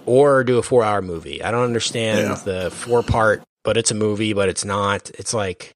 or 0.04 0.44
do 0.44 0.58
a 0.58 0.62
four 0.62 0.84
hour 0.84 1.02
movie. 1.02 1.42
I 1.42 1.50
don't 1.50 1.64
understand 1.64 2.20
Yeah. 2.20 2.34
the 2.44 2.70
four 2.70 3.02
part, 3.02 3.42
but 3.64 3.76
it's 3.76 3.90
a 3.90 3.94
movie, 3.94 4.32
but 4.32 4.48
it's 4.48 4.64
not. 4.64 5.10
It's 5.18 5.34
like 5.34 5.72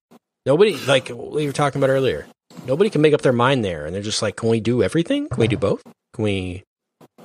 nobody 0.47 0.77
like 0.87 1.09
what 1.09 1.33
we 1.33 1.47
were 1.47 1.53
talking 1.53 1.81
about 1.83 1.91
earlier. 1.91 2.27
Nobody 2.67 2.91
can 2.91 3.01
make 3.01 3.15
up 3.15 3.23
their 3.23 3.33
mind 3.33 3.65
there, 3.65 3.87
and 3.87 3.95
they're 3.95 4.03
just 4.03 4.23
like, 4.23 4.37
"Can 4.37 4.49
we 4.51 4.61
do 4.61 4.83
everything? 4.83 5.29
Can 5.29 5.41
we 5.41 5.49
do 5.49 5.57
both? 5.57 5.83
Can 6.15 6.25
we 6.25 6.63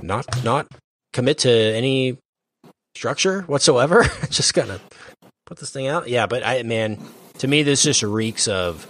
not 0.02 0.26
not 0.44 0.68
commit 1.14 1.40
to 1.40 1.52
any 1.52 2.18
structure 2.96 3.42
whatsoever? 3.44 4.04
just 4.30 4.54
gonna 4.54 4.80
put 5.46 5.58
this 5.60 5.72
thing 5.72 5.88
out." 5.88 6.08
Yeah, 6.08 6.26
but 6.26 6.46
I 6.46 6.64
man, 6.64 7.00
to 7.40 7.48
me, 7.48 7.64
this 7.64 7.84
just 7.84 8.04
reeks 8.04 8.48
of 8.48 8.88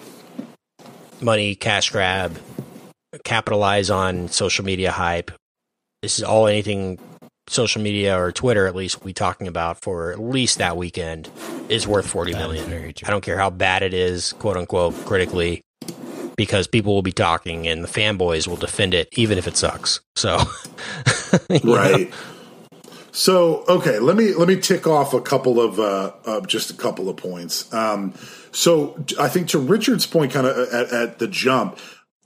money, 1.21 1.55
cash 1.55 1.89
grab, 1.89 2.37
capitalize 3.23 3.89
on 3.89 4.27
social 4.29 4.65
media 4.65 4.91
hype. 4.91 5.31
This 6.01 6.19
is 6.19 6.23
all 6.23 6.47
anything 6.47 6.99
social 7.47 7.81
media 7.81 8.19
or 8.19 8.31
Twitter, 8.31 8.67
at 8.67 8.75
least, 8.75 9.03
we 9.03 9.13
talking 9.13 9.47
about 9.47 9.81
for 9.81 10.11
at 10.11 10.19
least 10.19 10.57
that 10.57 10.77
weekend 10.77 11.29
is 11.69 11.87
worth 11.87 12.07
forty 12.07 12.33
That 12.33 12.49
is 12.51 12.67
million. 12.67 12.93
I 13.05 13.09
don't 13.09 13.21
care 13.23 13.37
how 13.37 13.49
bad 13.49 13.83
it 13.83 13.93
is, 13.93 14.33
quote 14.33 14.57
unquote, 14.57 14.93
critically, 15.05 15.61
because 16.37 16.67
people 16.67 16.93
will 16.93 17.01
be 17.01 17.11
talking 17.11 17.67
and 17.67 17.83
the 17.83 17.87
fanboys 17.87 18.47
will 18.47 18.55
defend 18.57 18.93
it, 18.93 19.09
even 19.13 19.37
if 19.37 19.47
it 19.47 19.57
sucks. 19.57 20.01
So, 20.15 20.39
Right. 21.63 22.09
know? 22.09 22.15
So 23.15 23.63
okay, 23.69 23.99
let 23.99 24.17
me 24.17 24.33
let 24.33 24.49
me 24.49 24.59
tick 24.59 24.85
off 24.85 25.13
a 25.13 25.21
couple 25.21 25.61
of 25.61 25.79
uh, 25.79 26.11
uh, 26.25 26.41
just 26.41 26.69
a 26.69 26.73
couple 26.73 27.07
of 27.07 27.15
points. 27.15 27.73
Um, 27.73 28.13
so 28.51 29.01
I 29.17 29.29
think 29.29 29.47
to 29.49 29.57
Richard's 29.57 30.05
point, 30.05 30.33
kind 30.33 30.45
of 30.45 30.57
at, 30.73 30.91
at 30.91 31.19
the 31.19 31.27
jump, 31.29 31.79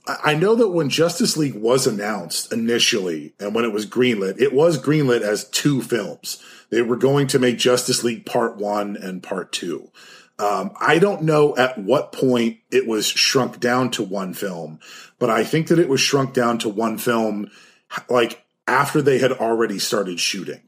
I 0.04 0.34
know 0.34 0.56
that 0.56 0.70
when 0.70 0.88
Justice 0.88 1.36
League 1.36 1.54
was 1.54 1.86
announced 1.86 2.52
initially 2.52 3.34
and 3.38 3.54
when 3.54 3.64
it 3.64 3.72
was 3.72 3.86
greenlit, 3.86 4.40
it 4.40 4.52
was 4.52 4.82
greenlit 4.82 5.20
as 5.20 5.48
two 5.50 5.80
films. 5.80 6.42
They 6.70 6.82
were 6.82 6.96
going 6.96 7.28
to 7.28 7.38
make 7.38 7.56
Justice 7.56 8.02
League 8.02 8.26
Part 8.26 8.56
One 8.56 8.96
and 8.96 9.22
Part 9.22 9.52
Two. 9.52 9.92
Um, 10.40 10.72
I 10.80 10.98
don't 10.98 11.22
know 11.22 11.56
at 11.56 11.78
what 11.78 12.10
point 12.10 12.58
it 12.72 12.88
was 12.88 13.06
shrunk 13.06 13.60
down 13.60 13.92
to 13.92 14.02
one 14.02 14.34
film, 14.34 14.80
but 15.20 15.30
I 15.30 15.44
think 15.44 15.68
that 15.68 15.78
it 15.78 15.88
was 15.88 16.00
shrunk 16.00 16.34
down 16.34 16.58
to 16.58 16.68
one 16.68 16.98
film 16.98 17.48
like 18.08 18.44
after 18.66 19.00
they 19.00 19.18
had 19.18 19.30
already 19.30 19.78
started 19.78 20.18
shooting. 20.18 20.62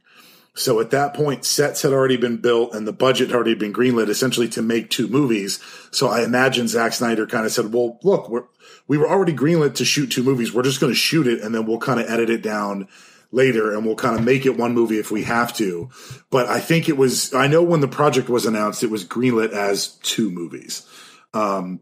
So 0.55 0.81
at 0.81 0.91
that 0.91 1.15
point, 1.15 1.47
sets 1.47 1.83
had 1.83 1.93
already 1.93 2.19
been 2.19 2.37
built 2.37 2.75
and 2.75 2.87
the 2.87 2.93
budget 2.93 3.29
had 3.29 3.37
already 3.37 3.55
been 3.55 3.73
greenlit 3.73 4.09
essentially 4.09 4.49
to 4.51 4.63
make 4.63 4.91
two 4.91 5.09
movies. 5.09 5.59
So 5.91 6.09
I 6.09 6.23
imagine 6.23 6.69
Zack 6.69 6.93
Snyder 6.93 7.27
kind 7.27 7.47
of 7.47 7.53
said, 7.53 7.73
well, 7.73 7.99
look, 8.03 8.29
we're, 8.29 8.45
we 8.87 8.99
were 8.99 9.09
already 9.09 9.33
greenlit 9.33 9.77
to 9.77 9.85
shoot 9.85 10.09
two 10.09 10.23
movies. 10.23 10.53
We're 10.53 10.63
just 10.63 10.81
going 10.81 10.93
to 10.93 10.99
shoot 10.99 11.27
it 11.27 11.41
and 11.41 11.55
then 11.55 11.65
we'll 11.65 11.79
kind 11.79 12.01
of 12.01 12.11
edit 12.11 12.29
it 12.29 12.43
down 12.43 12.89
later 13.31 13.73
and 13.73 13.87
we'll 13.87 13.97
kind 13.97 14.19
of 14.19 14.25
make 14.25 14.45
it 14.45 14.59
one 14.59 14.75
movie 14.75 14.99
if 14.99 15.11
we 15.11 15.25
have 15.25 15.55
to. 15.55 15.89
But 16.31 16.49
I 16.49 16.61
think 16.61 16.89
it 16.89 16.99
was, 16.99 17.33
I 17.33 17.47
know 17.47 17.63
when 17.63 17.81
the 17.81 17.89
project 17.89 18.29
was 18.29 18.45
announced, 18.45 18.83
it 18.83 18.91
was 18.91 19.07
greenlit 19.07 19.53
as 19.53 19.89
two 20.03 20.31
movies. 20.31 20.87
Um, 21.33 21.81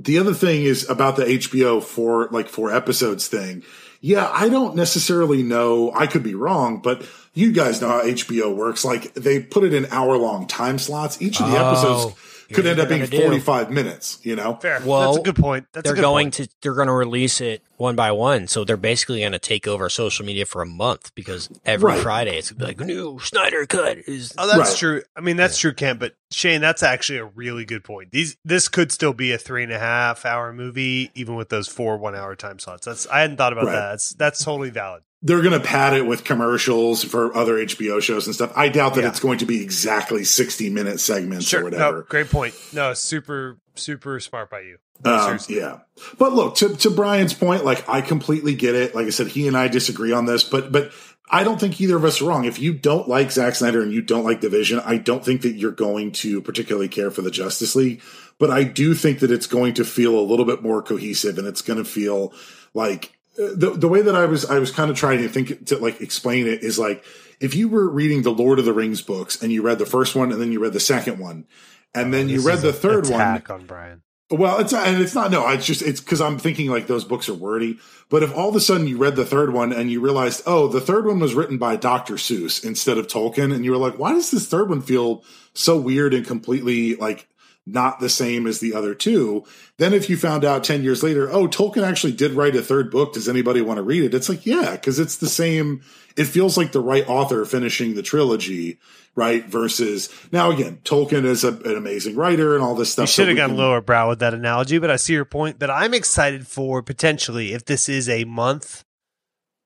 the 0.00 0.18
other 0.18 0.34
thing 0.34 0.62
is 0.62 0.88
about 0.88 1.16
the 1.16 1.24
HBO 1.24 1.82
four, 1.82 2.28
like 2.30 2.48
four 2.48 2.74
episodes 2.74 3.28
thing. 3.28 3.62
Yeah, 4.06 4.28
I 4.30 4.50
don't 4.50 4.76
necessarily 4.76 5.42
know. 5.42 5.90
I 5.94 6.06
could 6.06 6.22
be 6.22 6.34
wrong, 6.34 6.82
but 6.82 7.08
you 7.32 7.52
guys 7.52 7.80
know 7.80 7.88
how 7.88 8.02
HBO 8.02 8.54
works. 8.54 8.84
Like 8.84 9.14
they 9.14 9.40
put 9.40 9.64
it 9.64 9.72
in 9.72 9.86
hour 9.86 10.18
long 10.18 10.46
time 10.46 10.78
slots. 10.78 11.22
Each 11.22 11.40
of 11.40 11.50
the 11.50 11.56
Oh, 11.56 11.70
episodes 11.70 12.14
could 12.52 12.66
end 12.66 12.80
up 12.80 12.88
being 12.88 13.00
they're 13.00 13.08
gonna 13.08 13.22
do. 13.22 13.26
45 13.40 13.70
minutes, 13.70 14.18
you 14.22 14.36
know? 14.36 14.54
Fair. 14.56 14.80
Well, 14.84 15.12
That's 15.14 15.18
a 15.18 15.32
good 15.32 15.36
point. 15.42 15.66
That's 15.72 15.84
they're 15.84 15.94
good 15.94 16.00
going 16.02 16.26
point. 16.26 16.34
to 16.34 16.48
they're 16.62 16.74
going 16.74 16.88
to 16.88 16.92
release 16.94 17.40
it 17.40 17.62
one 17.76 17.96
by 17.96 18.12
one. 18.12 18.46
So 18.48 18.64
they're 18.64 18.76
basically 18.76 19.20
going 19.20 19.32
to 19.32 19.38
take 19.38 19.66
over 19.66 19.88
social 19.88 20.24
media 20.26 20.46
for 20.46 20.62
a 20.62 20.66
month 20.66 21.14
because 21.14 21.48
every 21.64 21.92
Right. 21.92 22.00
Friday 22.00 22.38
it's 22.38 22.50
gonna 22.52 22.72
be 22.72 22.78
like 22.78 22.86
new 22.86 23.18
Snyder 23.20 23.66
cut 23.66 23.98
is. 24.06 24.32
Oh, 24.38 24.46
that's 24.46 24.70
Right. 24.70 24.76
true. 24.78 25.02
I 25.16 25.20
mean, 25.20 25.36
that's 25.36 25.58
true, 25.58 25.72
Kent. 25.72 26.00
But 26.00 26.14
Shane, 26.30 26.60
that's 26.60 26.82
actually 26.82 27.18
a 27.18 27.24
really 27.24 27.64
good 27.64 27.84
point. 27.84 28.10
These 28.12 28.36
this 28.44 28.68
could 28.68 28.90
still 28.92 29.12
be 29.12 29.32
a 29.32 29.38
three 29.38 29.62
and 29.62 29.72
a 29.72 29.78
half 29.78 30.24
hour 30.26 30.52
movie, 30.52 31.10
even 31.14 31.34
with 31.36 31.48
those 31.48 31.68
four 31.68 31.96
one 31.96 32.14
hour 32.14 32.34
time 32.36 32.58
slots. 32.58 32.86
That's 32.86 33.06
I 33.08 33.20
hadn't 33.20 33.36
thought 33.36 33.52
about 33.52 33.66
Right. 33.66 33.72
that. 33.72 33.90
That's 33.90 34.10
that's 34.10 34.44
totally 34.44 34.70
valid. 34.70 35.02
They're 35.26 35.40
going 35.42 35.58
to 35.58 35.66
pad 35.66 35.94
it 35.94 36.06
with 36.06 36.22
commercials 36.22 37.02
for 37.02 37.34
other 37.34 37.54
HBO 37.54 38.00
shows 38.02 38.26
and 38.26 38.34
stuff. 38.34 38.52
I 38.54 38.68
doubt 38.68 38.94
that 38.96 39.02
Yeah. 39.04 39.08
it's 39.08 39.20
going 39.20 39.38
to 39.38 39.46
be 39.46 39.62
exactly 39.62 40.22
60 40.22 40.68
minute 40.70 41.00
segments 41.00 41.52
or 41.54 41.64
whatever. 41.64 41.96
No, 41.96 42.02
great 42.02 42.28
point. 42.30 42.54
No, 42.72 42.92
super 42.92 43.56
super 43.74 44.20
smart 44.20 44.50
by 44.50 44.60
you. 44.60 44.76
Um, 45.04 45.38
yeah, 45.48 45.78
but 46.18 46.32
look 46.34 46.56
to 46.56 46.76
to 46.76 46.90
Brian's 46.90 47.34
point, 47.34 47.64
like 47.64 47.88
I 47.88 48.00
completely 48.02 48.54
get 48.54 48.74
it. 48.74 48.94
Like 48.94 49.06
I 49.06 49.10
said, 49.10 49.26
he 49.28 49.48
and 49.48 49.56
I 49.56 49.66
disagree 49.68 50.12
on 50.12 50.26
this, 50.26 50.44
but 50.44 50.70
but 50.70 50.92
I 51.30 51.42
don't 51.42 51.58
think 51.58 51.80
either 51.80 51.96
of 51.96 52.04
us 52.04 52.20
are 52.22 52.26
wrong. 52.26 52.44
If 52.44 52.58
you 52.58 52.74
don't 52.74 53.08
like 53.08 53.32
Zack 53.32 53.54
Snyder 53.54 53.82
and 53.82 53.90
you 53.92 54.02
don't 54.02 54.24
like 54.24 54.40
Division, 54.42 54.80
I 54.84 54.98
don't 54.98 55.24
think 55.24 55.40
that 55.42 55.52
you're 55.54 55.72
going 55.72 56.12
to 56.12 56.40
particularly 56.42 56.88
care 56.88 57.10
for 57.10 57.22
the 57.22 57.30
Justice 57.30 57.74
League. 57.74 58.02
But 58.38 58.50
I 58.50 58.62
do 58.62 58.94
think 58.94 59.20
that 59.20 59.30
it's 59.32 59.46
going 59.46 59.74
to 59.74 59.84
feel 59.84 60.18
a 60.18 60.22
little 60.22 60.44
bit 60.44 60.62
more 60.62 60.82
cohesive, 60.82 61.38
and 61.38 61.46
it's 61.46 61.62
going 61.62 61.78
to 61.78 61.84
feel 61.84 62.32
like 62.74 63.12
the 63.36 63.74
the 63.76 63.88
way 63.88 64.02
that 64.02 64.14
I 64.14 64.26
was 64.26 64.44
I 64.44 64.58
was 64.58 64.70
kind 64.70 64.90
of 64.90 64.96
trying 64.96 65.18
to 65.18 65.28
think 65.28 65.66
to 65.66 65.78
like 65.78 66.00
explain 66.00 66.46
it 66.46 66.62
is 66.62 66.78
like 66.78 67.04
if 67.40 67.54
you 67.54 67.68
were 67.68 67.88
reading 67.88 68.22
the 68.22 68.30
Lord 68.30 68.58
of 68.58 68.64
the 68.64 68.72
Rings 68.72 69.02
books 69.02 69.42
and 69.42 69.52
you 69.52 69.62
read 69.62 69.78
the 69.78 69.86
first 69.86 70.14
one 70.14 70.32
and 70.32 70.40
then 70.40 70.52
you 70.52 70.60
read 70.60 70.72
the 70.72 70.80
second 70.80 71.18
one. 71.18 71.46
And 71.94 72.12
then 72.12 72.26
oh, 72.26 72.30
you 72.30 72.40
read 72.40 72.58
the 72.58 72.72
third 72.72 73.08
one, 73.08 73.42
on 73.48 73.66
Brian. 73.66 74.02
well, 74.30 74.58
it's 74.58 74.72
and 74.72 75.00
it's 75.00 75.14
not 75.14 75.30
no. 75.30 75.48
It's 75.48 75.66
just 75.66 75.82
it's 75.82 76.00
because 76.00 76.20
I'm 76.20 76.38
thinking 76.38 76.68
like 76.68 76.88
those 76.88 77.04
books 77.04 77.28
are 77.28 77.34
wordy. 77.34 77.78
But 78.08 78.22
if 78.22 78.34
all 78.34 78.48
of 78.48 78.56
a 78.56 78.60
sudden 78.60 78.86
you 78.88 78.98
read 78.98 79.14
the 79.14 79.24
third 79.24 79.52
one 79.52 79.72
and 79.72 79.90
you 79.90 80.00
realized, 80.00 80.42
oh, 80.46 80.66
the 80.66 80.80
third 80.80 81.06
one 81.06 81.20
was 81.20 81.34
written 81.34 81.56
by 81.56 81.76
Dr. 81.76 82.14
Seuss 82.14 82.64
instead 82.64 82.98
of 82.98 83.06
Tolkien, 83.06 83.54
and 83.54 83.64
you 83.64 83.70
were 83.70 83.76
like, 83.76 83.98
why 83.98 84.12
does 84.12 84.30
this 84.30 84.48
third 84.48 84.68
one 84.68 84.82
feel 84.82 85.22
so 85.54 85.76
weird 85.76 86.14
and 86.14 86.26
completely 86.26 86.96
like 86.96 87.28
not 87.66 88.00
the 88.00 88.08
same 88.08 88.46
as 88.46 88.60
the 88.60 88.74
other 88.74 88.94
two? 88.94 89.44
Then 89.78 89.94
if 89.94 90.10
you 90.10 90.16
found 90.16 90.44
out 90.44 90.64
ten 90.64 90.82
years 90.82 91.02
later, 91.02 91.30
oh, 91.30 91.48
Tolkien 91.48 91.86
actually 91.86 92.12
did 92.12 92.32
write 92.32 92.56
a 92.56 92.62
third 92.62 92.90
book. 92.90 93.14
Does 93.14 93.28
anybody 93.28 93.60
want 93.60 93.78
to 93.78 93.82
read 93.82 94.04
it? 94.04 94.14
It's 94.14 94.28
like, 94.28 94.46
yeah, 94.46 94.72
because 94.72 94.98
it's 94.98 95.16
the 95.16 95.28
same. 95.28 95.82
It 96.16 96.26
feels 96.26 96.56
like 96.56 96.72
the 96.72 96.80
right 96.80 97.08
author 97.08 97.44
finishing 97.44 97.94
the 97.94 98.02
trilogy. 98.02 98.78
Right 99.16 99.44
versus 99.44 100.08
now 100.32 100.50
again, 100.50 100.80
Tolkien 100.82 101.24
is 101.24 101.44
a, 101.44 101.52
an 101.52 101.76
amazing 101.76 102.16
writer 102.16 102.56
and 102.56 102.64
all 102.64 102.74
this 102.74 102.90
stuff. 102.90 103.04
You 103.04 103.12
should 103.12 103.28
have 103.28 103.36
gone 103.36 103.50
can- 103.50 103.58
lower 103.58 103.80
brow 103.80 104.08
with 104.08 104.18
that 104.18 104.34
analogy, 104.34 104.78
but 104.78 104.90
I 104.90 104.96
see 104.96 105.12
your 105.12 105.24
point. 105.24 105.56
But 105.60 105.70
I'm 105.70 105.94
excited 105.94 106.48
for 106.48 106.82
potentially 106.82 107.52
if 107.52 107.64
this 107.64 107.88
is 107.88 108.08
a 108.08 108.24
month 108.24 108.82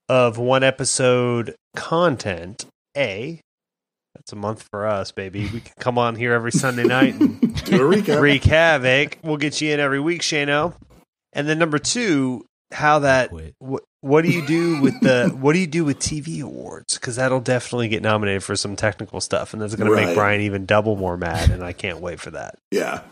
of 0.07 0.36
one 0.36 0.62
episode 0.62 1.57
content. 1.74 2.66
A, 2.94 3.40
that's 4.29 4.35
a 4.35 4.37
month 4.37 4.68
for 4.70 4.87
us, 4.87 5.11
baby. 5.11 5.45
We 5.53 5.61
can 5.61 5.72
come 5.79 5.97
on 5.97 6.14
here 6.14 6.35
every 6.35 6.53
Sunday 6.53 6.85
night 6.85 7.14
and 7.14 7.41
Do 7.64 7.76
a 7.76 7.97
recap. 7.97 8.20
wreak 8.20 8.45
havoc. 8.45 9.16
We'll 9.22 9.39
get 9.39 9.59
you 9.62 9.72
in 9.72 9.81
every 9.81 10.01
week, 10.01 10.20
Shano. 10.20 10.74
And 11.33 11.49
then 11.49 11.59
number 11.59 11.79
two, 11.79 12.45
how 12.70 12.99
that 12.99 13.31
Quit. 13.31 13.55
what, 13.59 13.85
what 14.03 14.24
do 14.24 14.31
you 14.31 14.47
do 14.47 14.83
with 14.83 15.01
the 15.01 15.29
what 15.41 15.55
do 15.55 15.61
you 15.61 15.66
do 15.66 15.83
with 15.83 15.99
TV 15.99 16.43
awards? 16.43 16.99
Because 16.99 17.16
that'll 17.16 17.41
definitely 17.41 17.89
get 17.89 18.03
nominated 18.03 18.45
for 18.45 18.55
some 18.55 18.76
technical 18.76 19.22
stuff, 19.22 19.55
and 19.55 19.62
that's 19.62 19.74
going 19.74 19.89
to 19.89 19.97
make 19.97 20.14
Brian 20.14 20.43
even 20.43 20.66
double 20.66 20.97
more 20.97 21.16
mad. 21.16 21.49
And 21.51 21.64
I 21.64 21.72
can't 21.72 22.01
wait 22.01 22.20
for 22.20 22.31
that. 22.33 22.57
Yeah. 22.70 23.05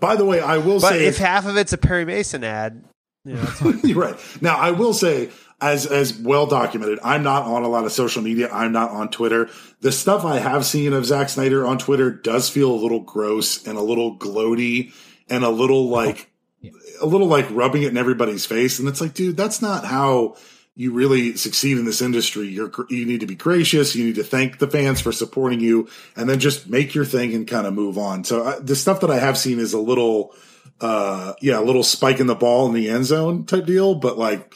By 0.00 0.16
the 0.16 0.24
way, 0.24 0.40
I 0.40 0.56
will 0.58 0.80
But 0.80 0.92
say 0.92 1.04
if 1.04 1.18
half 1.18 1.46
of 1.46 1.58
it's 1.58 1.74
a 1.74 1.78
Perry 1.78 2.06
Mason 2.06 2.42
ad, 2.42 2.82
you 3.26 3.34
know, 3.34 3.42
it's 3.42 3.52
fine. 3.60 3.80
You're 3.84 4.00
right. 4.00 4.16
Now, 4.40 4.56
I 4.56 4.70
will 4.70 4.94
say, 4.94 5.28
as 5.60 5.86
as 5.86 6.18
well 6.18 6.46
documented. 6.46 6.98
I'm 7.02 7.22
not 7.22 7.44
on 7.44 7.62
a 7.62 7.68
lot 7.68 7.84
of 7.84 7.92
social 7.92 8.22
media. 8.22 8.50
I'm 8.52 8.72
not 8.72 8.90
on 8.90 9.10
Twitter. 9.10 9.48
The 9.80 9.92
stuff 9.92 10.24
I 10.24 10.38
have 10.38 10.64
seen 10.64 10.92
of 10.92 11.06
Zack 11.06 11.28
Snyder 11.28 11.66
on 11.66 11.78
Twitter 11.78 12.10
does 12.10 12.48
feel 12.48 12.70
a 12.70 12.76
little 12.76 13.00
gross 13.00 13.66
and 13.66 13.78
a 13.78 13.82
little 13.82 14.18
gloaty 14.18 14.92
and 15.28 15.44
a 15.44 15.50
little 15.50 15.88
like 15.88 16.30
yeah. 16.60 16.72
a 17.00 17.06
little 17.06 17.28
like 17.28 17.50
rubbing 17.50 17.82
it 17.82 17.88
in 17.88 17.96
everybody's 17.96 18.46
face. 18.46 18.78
And 18.78 18.88
it's 18.88 19.00
like, 19.00 19.14
dude, 19.14 19.36
that's 19.36 19.62
not 19.62 19.84
how 19.84 20.36
you 20.76 20.92
really 20.92 21.36
succeed 21.36 21.78
in 21.78 21.84
this 21.84 22.02
industry. 22.02 22.48
You're 22.48 22.70
you 22.90 23.06
need 23.06 23.20
to 23.20 23.26
be 23.26 23.36
gracious. 23.36 23.94
You 23.94 24.04
need 24.04 24.16
to 24.16 24.24
thank 24.24 24.58
the 24.58 24.68
fans 24.68 25.00
for 25.00 25.12
supporting 25.12 25.60
you, 25.60 25.88
and 26.16 26.28
then 26.28 26.40
just 26.40 26.68
make 26.68 26.94
your 26.94 27.04
thing 27.04 27.32
and 27.34 27.46
kind 27.46 27.66
of 27.66 27.74
move 27.74 27.96
on. 27.96 28.24
So 28.24 28.42
uh, 28.42 28.60
the 28.60 28.76
stuff 28.76 29.00
that 29.00 29.10
I 29.10 29.18
have 29.18 29.38
seen 29.38 29.60
is 29.60 29.72
a 29.72 29.78
little, 29.78 30.34
uh, 30.80 31.34
yeah, 31.40 31.60
a 31.60 31.62
little 31.62 31.84
spike 31.84 32.18
in 32.18 32.26
the 32.26 32.34
ball 32.34 32.66
in 32.66 32.74
the 32.74 32.90
end 32.90 33.04
zone 33.04 33.46
type 33.46 33.66
deal, 33.66 33.94
but 33.94 34.18
like 34.18 34.52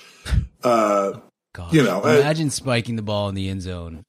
uh, 0.64 1.12
Gosh, 1.54 1.72
you 1.72 1.82
know, 1.82 2.04
uh, 2.04 2.18
imagine 2.18 2.50
spiking 2.50 2.96
the 2.96 3.02
ball 3.02 3.28
in 3.28 3.34
the 3.34 3.48
end 3.48 3.62
zone, 3.62 4.04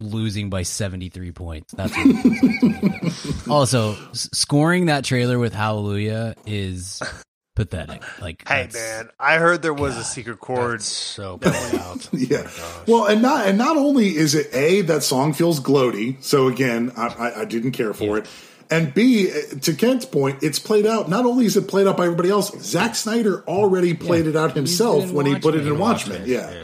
losing 0.00 0.50
by 0.50 0.62
73 0.62 1.32
points. 1.32 1.72
That's 1.72 1.96
what 1.96 2.06
it 2.06 2.62
like 2.92 3.48
also 3.48 3.96
scoring 4.12 4.86
that 4.86 5.04
trailer 5.04 5.38
with 5.38 5.54
Hallelujah 5.54 6.34
is 6.46 7.02
pathetic. 7.54 8.02
Like, 8.20 8.46
hey 8.48 8.68
man, 8.72 9.08
I 9.18 9.38
heard 9.38 9.62
there 9.62 9.74
was 9.74 9.94
God, 9.94 10.00
a 10.00 10.04
secret 10.04 10.40
chord. 10.40 10.82
So 10.82 11.36
bad 11.38 11.74
out. 11.76 12.08
yeah. 12.12 12.48
Oh 12.48 12.84
well, 12.86 13.06
and 13.06 13.22
not 13.22 13.46
and 13.46 13.58
not 13.58 13.76
only 13.76 14.16
is 14.16 14.34
it 14.34 14.54
a 14.54 14.82
that 14.82 15.02
song 15.02 15.32
feels 15.32 15.60
gloaty. 15.60 16.22
So 16.22 16.48
again, 16.48 16.92
I, 16.96 17.06
I, 17.06 17.40
I 17.40 17.44
didn't 17.44 17.72
care 17.72 17.94
for 17.94 18.16
yeah. 18.18 18.22
it. 18.22 18.30
And 18.70 18.94
B, 18.94 19.30
to 19.62 19.74
Kent's 19.74 20.06
point, 20.06 20.42
it's 20.42 20.58
played 20.58 20.86
out. 20.86 21.08
Not 21.08 21.26
only 21.26 21.46
is 21.46 21.56
it 21.56 21.68
played 21.68 21.86
out 21.86 21.96
by 21.96 22.04
everybody 22.04 22.30
else, 22.30 22.50
Zack 22.60 22.94
Snyder 22.94 23.44
already 23.46 23.94
played 23.94 24.24
yeah. 24.24 24.30
it 24.30 24.36
out 24.36 24.54
himself 24.54 25.10
when 25.10 25.26
he 25.26 25.38
put 25.38 25.54
it 25.54 25.66
in 25.66 25.78
Watchmen. 25.78 26.20
Watchmen. 26.20 26.30
Yeah. 26.30 26.50
yeah. 26.52 26.62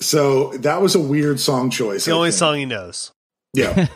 So 0.00 0.52
that 0.58 0.80
was 0.80 0.94
a 0.94 1.00
weird 1.00 1.40
song 1.40 1.70
choice. 1.70 2.06
The 2.06 2.12
I 2.12 2.14
only 2.14 2.30
think. 2.30 2.38
song 2.38 2.56
he 2.56 2.66
knows. 2.66 3.12
Yeah. 3.52 3.86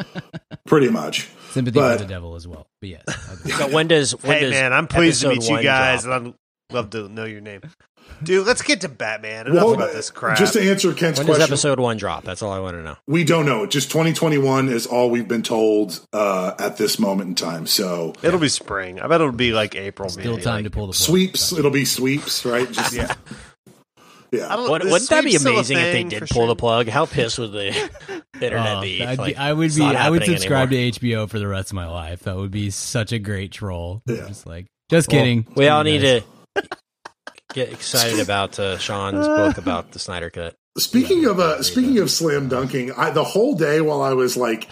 Pretty 0.66 0.88
much. 0.88 1.28
Sympathy 1.50 1.78
but, 1.78 1.98
for 1.98 2.04
the 2.04 2.08
devil 2.08 2.34
as 2.34 2.48
well. 2.48 2.66
But 2.80 2.90
yes. 2.90 3.56
so 3.56 3.68
when 3.68 3.88
does 3.88 4.12
when 4.22 4.38
Hey 4.38 4.40
does 4.40 4.50
man, 4.52 4.72
I'm 4.72 4.86
pleased 4.86 5.20
to 5.22 5.28
meet 5.28 5.46
you 5.48 5.62
guys 5.62 6.04
drop? 6.04 6.22
and 6.22 6.34
I'd 6.70 6.74
love 6.74 6.90
to 6.90 7.08
know 7.08 7.24
your 7.24 7.42
name. 7.42 7.60
Dude, 8.22 8.46
let's 8.46 8.62
get 8.62 8.80
to 8.82 8.88
Batman. 8.88 9.46
Enough 9.46 9.64
well, 9.64 9.74
about 9.74 9.92
this 9.92 10.10
crap. 10.10 10.38
Just 10.38 10.54
to 10.54 10.70
answer 10.70 10.92
Kent's 10.92 11.18
when 11.18 11.26
question, 11.26 11.40
does 11.40 11.50
episode 11.50 11.80
one 11.80 11.96
drop? 11.96 12.24
That's 12.24 12.42
all 12.42 12.52
I 12.52 12.58
want 12.58 12.76
to 12.76 12.82
know. 12.82 12.96
We 13.06 13.24
don't 13.24 13.46
know. 13.46 13.66
Just 13.66 13.90
2021 13.90 14.68
is 14.68 14.86
all 14.86 15.10
we've 15.10 15.28
been 15.28 15.42
told 15.42 16.04
uh, 16.12 16.54
at 16.58 16.76
this 16.76 16.98
moment 16.98 17.28
in 17.28 17.34
time. 17.34 17.66
So 17.66 18.14
it'll 18.22 18.40
be 18.40 18.48
spring. 18.48 19.00
I 19.00 19.06
bet 19.06 19.20
it'll 19.20 19.32
be 19.32 19.52
like 19.52 19.74
April. 19.74 20.08
Still 20.08 20.32
maybe. 20.32 20.42
time 20.42 20.56
like, 20.56 20.64
to 20.64 20.70
pull 20.70 20.86
the 20.86 20.94
sweeps. 20.94 21.52
It'll 21.52 21.70
be 21.70 21.84
sweeps, 21.84 22.44
right? 22.44 22.70
Just, 22.70 22.92
yeah. 22.92 23.14
Yeah. 24.32 24.56
What, 24.56 24.82
wouldn't 24.82 25.10
that 25.10 25.24
be 25.24 25.36
amazing 25.36 25.76
if 25.76 25.92
they 25.92 26.04
did 26.04 26.20
pull 26.20 26.26
sure. 26.26 26.46
the 26.46 26.56
plug? 26.56 26.88
How 26.88 27.04
pissed 27.04 27.38
would 27.38 27.52
the 27.52 27.66
internet 28.40 28.78
oh, 28.78 28.80
be? 28.80 29.04
Like, 29.04 29.36
I 29.36 29.52
would 29.52 29.74
be. 29.74 29.84
I 29.84 30.08
would 30.08 30.24
subscribe 30.24 30.72
anymore. 30.72 30.92
to 30.92 31.00
HBO 31.00 31.28
for 31.28 31.38
the 31.38 31.46
rest 31.46 31.70
of 31.70 31.74
my 31.74 31.86
life. 31.86 32.20
That 32.20 32.36
would 32.36 32.50
be 32.50 32.70
such 32.70 33.12
a 33.12 33.18
great 33.18 33.52
troll. 33.52 34.00
Yeah. 34.06 34.28
Just 34.28 34.46
like, 34.46 34.68
just 34.88 35.12
well, 35.12 35.20
kidding. 35.20 35.46
We 35.54 35.68
all 35.68 35.84
need 35.84 35.98
to 35.98 36.22
get 37.52 37.72
excited 37.72 38.20
about 38.20 38.58
uh, 38.58 38.78
Sean's 38.78 39.26
book 39.26 39.58
about 39.58 39.92
the 39.92 39.98
Snyder 39.98 40.30
Cut. 40.30 40.56
Speaking 40.78 41.22
yeah, 41.22 41.30
of 41.30 41.40
uh, 41.40 41.62
speaking 41.62 41.98
of 41.98 42.10
slam 42.10 42.48
dunking, 42.48 42.92
I, 42.92 43.10
the 43.10 43.24
whole 43.24 43.54
day 43.54 43.80
while 43.80 44.02
I 44.02 44.14
was 44.14 44.36
like 44.36 44.68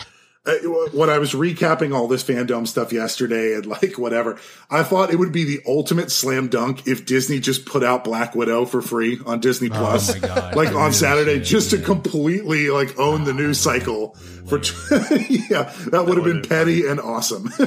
uh, 0.46 0.54
when 0.92 1.10
I 1.10 1.18
was 1.18 1.32
recapping 1.32 1.94
all 1.94 2.08
this 2.08 2.24
fandom 2.24 2.66
stuff 2.66 2.94
yesterday 2.94 3.54
and 3.54 3.66
like 3.66 3.98
whatever, 3.98 4.38
I 4.70 4.82
thought 4.82 5.12
it 5.12 5.18
would 5.18 5.32
be 5.32 5.44
the 5.44 5.60
ultimate 5.66 6.10
slam 6.10 6.48
dunk 6.48 6.86
if 6.86 7.04
Disney 7.04 7.40
just 7.40 7.66
put 7.66 7.84
out 7.84 8.04
Black 8.04 8.34
Widow 8.34 8.64
for 8.64 8.80
free 8.80 9.20
on 9.26 9.40
Disney 9.40 9.68
oh 9.70 9.74
Plus, 9.74 10.16
oh 10.16 10.20
God, 10.20 10.56
like 10.56 10.74
on 10.74 10.94
Saturday, 10.94 11.38
shit, 11.38 11.44
just 11.44 11.70
to 11.72 11.78
completely 11.78 12.70
like 12.70 12.98
own 12.98 13.24
the 13.24 13.34
news 13.34 13.60
cycle. 13.60 14.14
For 14.46 14.56
yeah, 15.28 15.70
that 15.90 16.06
would 16.06 16.16
have 16.16 16.24
been 16.24 16.40
petty 16.42 16.86
and 16.86 16.98
awesome. 16.98 17.50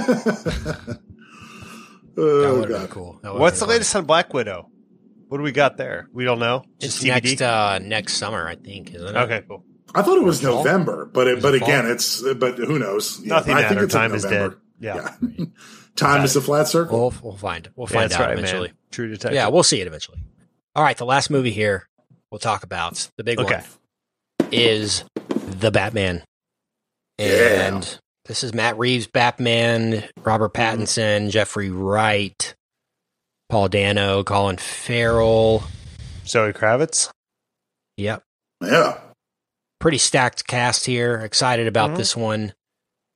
oh 2.17 2.65
God, 2.65 2.89
cool. 2.89 3.19
What's 3.21 3.59
the 3.59 3.67
latest 3.67 3.95
on 3.95 4.05
Black 4.05 4.33
Widow? 4.33 4.71
What 5.33 5.39
do 5.39 5.43
we 5.45 5.51
got 5.51 5.77
there? 5.77 6.07
We 6.13 6.25
don't 6.25 6.37
know. 6.37 6.63
Just 6.77 6.97
it's 6.97 7.05
next 7.05 7.41
uh, 7.41 7.79
next 7.79 8.17
summer, 8.17 8.47
I 8.47 8.53
think. 8.53 8.93
Isn't 8.93 9.15
it? 9.15 9.19
Okay, 9.19 9.41
cool. 9.47 9.65
I 9.95 10.03
thought 10.03 10.19
it 10.19 10.23
was 10.23 10.43
November, 10.43 11.09
but 11.11 11.25
it, 11.25 11.41
but 11.41 11.55
again, 11.55 11.87
it's 11.87 12.21
but 12.35 12.59
who 12.59 12.77
knows? 12.77 13.19
Yeah, 13.19 13.29
Nothing 13.29 13.55
I 13.55 13.67
think 13.67 13.81
it's 13.81 13.93
time 13.95 14.13
is 14.13 14.25
dead. 14.25 14.53
Yeah, 14.79 15.15
yeah. 15.35 15.45
time 15.95 16.23
is 16.23 16.35
a 16.35 16.41
flat 16.41 16.67
circle. 16.67 16.99
We'll, 16.99 17.13
we'll 17.23 17.37
find 17.37 17.67
we'll 17.75 17.87
find 17.87 18.11
yeah, 18.11 18.17
out 18.17 18.27
right, 18.27 18.37
eventually. 18.37 18.67
Man. 18.67 18.77
True 18.91 19.07
detective. 19.07 19.33
Yeah, 19.33 19.47
we'll 19.47 19.63
see 19.63 19.81
it 19.81 19.87
eventually. 19.87 20.19
All 20.75 20.83
right, 20.83 20.95
the 20.95 21.03
last 21.03 21.31
movie 21.31 21.49
here 21.49 21.87
we'll 22.29 22.37
talk 22.37 22.61
about 22.61 23.09
the 23.17 23.23
big 23.23 23.39
okay. 23.39 23.63
one 24.39 24.49
is 24.51 25.03
the 25.31 25.71
Batman, 25.71 26.23
and 27.17 27.83
yeah. 27.83 27.97
this 28.25 28.43
is 28.43 28.53
Matt 28.53 28.77
Reeves 28.77 29.07
Batman, 29.07 30.03
Robert 30.23 30.53
Pattinson, 30.53 31.31
Jeffrey 31.31 31.71
Wright, 31.71 32.53
Paul 33.53 33.69
Dano, 33.69 34.23
Colin 34.23 34.57
Farrell, 34.57 35.63
Zoe 36.25 36.53
Kravitz. 36.53 37.11
Yep. 37.97 38.23
Yeah. 38.63 38.99
Pretty 39.79 39.99
stacked 39.99 40.47
cast 40.47 40.87
here. 40.87 41.19
Excited 41.19 41.67
about 41.67 41.89
mm-hmm. 41.89 41.97
this 41.97 42.17
one. 42.17 42.53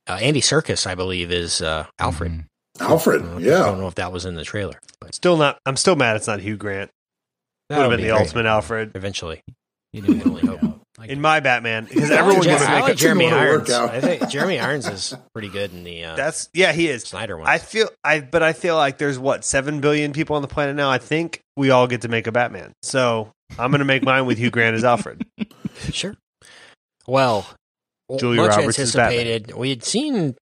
Uh, 0.05 0.19
Andy 0.21 0.41
Serkis, 0.41 0.85
I 0.85 0.93
believe, 0.93 1.31
is 1.31 1.59
uh, 1.59 1.88
Alfred. 1.97 2.33
Mm-hmm. 2.33 2.83
Alfred, 2.83 3.23
I 3.25 3.39
yeah. 3.39 3.63
I 3.63 3.65
don't 3.65 3.79
know 3.79 3.88
if 3.88 3.95
that 3.95 4.11
was 4.11 4.25
in 4.25 4.35
the 4.35 4.43
trailer, 4.43 4.79
but 5.01 5.15
still 5.15 5.38
not. 5.38 5.57
I'm 5.65 5.75
still 5.75 5.95
mad 5.95 6.15
it's 6.17 6.27
not 6.27 6.39
Hugh 6.39 6.55
Grant. 6.55 6.91
That 7.69 7.77
Would 7.77 7.81
have 7.81 7.89
been 7.89 8.01
be 8.01 8.03
the 8.03 8.09
great. 8.11 8.21
ultimate 8.21 8.45
Alfred 8.45 8.91
eventually. 8.93 9.41
You 9.91 10.03
can 10.03 10.21
only 10.21 10.45
hope. 10.45 10.76
Like 10.97 11.11
in 11.11 11.21
my 11.21 11.39
Batman, 11.41 11.85
because 11.89 12.09
everyone 12.09 12.43
gets 12.43 12.63
I 12.63 12.81
like 12.81 12.97
Jeremy 12.97 13.29
Irons. 13.29 13.69
I 13.69 14.01
think 14.01 14.29
Jeremy 14.29 14.59
Irons 14.59 14.87
is 14.87 15.13
pretty 15.31 15.49
good 15.49 15.71
in 15.71 15.83
the. 15.83 16.05
Uh, 16.05 16.15
That's 16.15 16.49
yeah, 16.53 16.71
he 16.71 16.87
is 16.87 17.03
Snyder 17.03 17.37
one. 17.37 17.47
I 17.47 17.59
feel 17.59 17.89
I, 18.03 18.19
but 18.21 18.41
I 18.41 18.53
feel 18.53 18.75
like 18.75 18.97
there's 18.97 19.19
what 19.19 19.45
seven 19.45 19.79
billion 19.79 20.11
people 20.11 20.35
on 20.35 20.41
the 20.41 20.47
planet 20.47 20.75
now. 20.75 20.89
I 20.89 20.97
think 20.97 21.41
we 21.55 21.69
all 21.69 21.87
get 21.87 22.01
to 22.01 22.07
make 22.07 22.25
a 22.25 22.31
Batman. 22.31 22.73
So 22.81 23.31
I'm 23.59 23.69
going 23.69 23.79
to 23.79 23.85
make 23.85 24.03
mine 24.03 24.25
with 24.25 24.39
Hugh 24.39 24.49
Grant 24.49 24.75
as 24.75 24.83
Alfred. 24.83 25.25
Sure. 25.91 26.15
Well, 27.07 27.47
Julia 28.17 28.41
much 28.41 28.57
Roberts 28.57 28.79
anticipated. 28.79 29.53
We 29.55 29.69
had 29.69 29.83
seen 29.83 30.35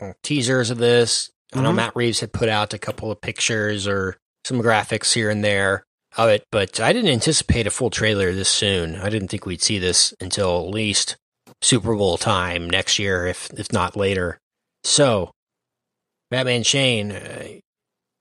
oh, 0.00 0.14
teasers 0.22 0.70
of 0.70 0.78
this. 0.78 1.28
Mm-hmm. 1.28 1.58
I 1.58 1.62
know 1.62 1.68
mm-hmm. 1.68 1.76
Matt 1.76 1.96
Reeves 1.96 2.20
had 2.20 2.32
put 2.32 2.48
out 2.48 2.72
a 2.72 2.78
couple 2.78 3.12
of 3.12 3.20
pictures 3.20 3.86
or 3.86 4.16
some 4.46 4.62
graphics 4.62 5.12
here 5.12 5.28
and 5.28 5.44
there 5.44 5.84
of 6.16 6.28
it, 6.28 6.44
but 6.50 6.80
I 6.80 6.92
didn't 6.92 7.10
anticipate 7.10 7.66
a 7.66 7.70
full 7.70 7.90
trailer 7.90 8.32
this 8.32 8.48
soon. 8.48 8.96
I 8.96 9.10
didn't 9.10 9.28
think 9.28 9.46
we'd 9.46 9.62
see 9.62 9.78
this 9.78 10.14
until 10.20 10.60
at 10.60 10.70
least 10.70 11.16
Super 11.62 11.94
Bowl 11.94 12.16
time 12.16 12.68
next 12.68 12.98
year, 12.98 13.26
if 13.26 13.50
if 13.56 13.72
not 13.72 13.96
later. 13.96 14.38
So, 14.84 15.30
Batman 16.30 16.62
Shane, 16.62 17.12
uh, 17.12 17.46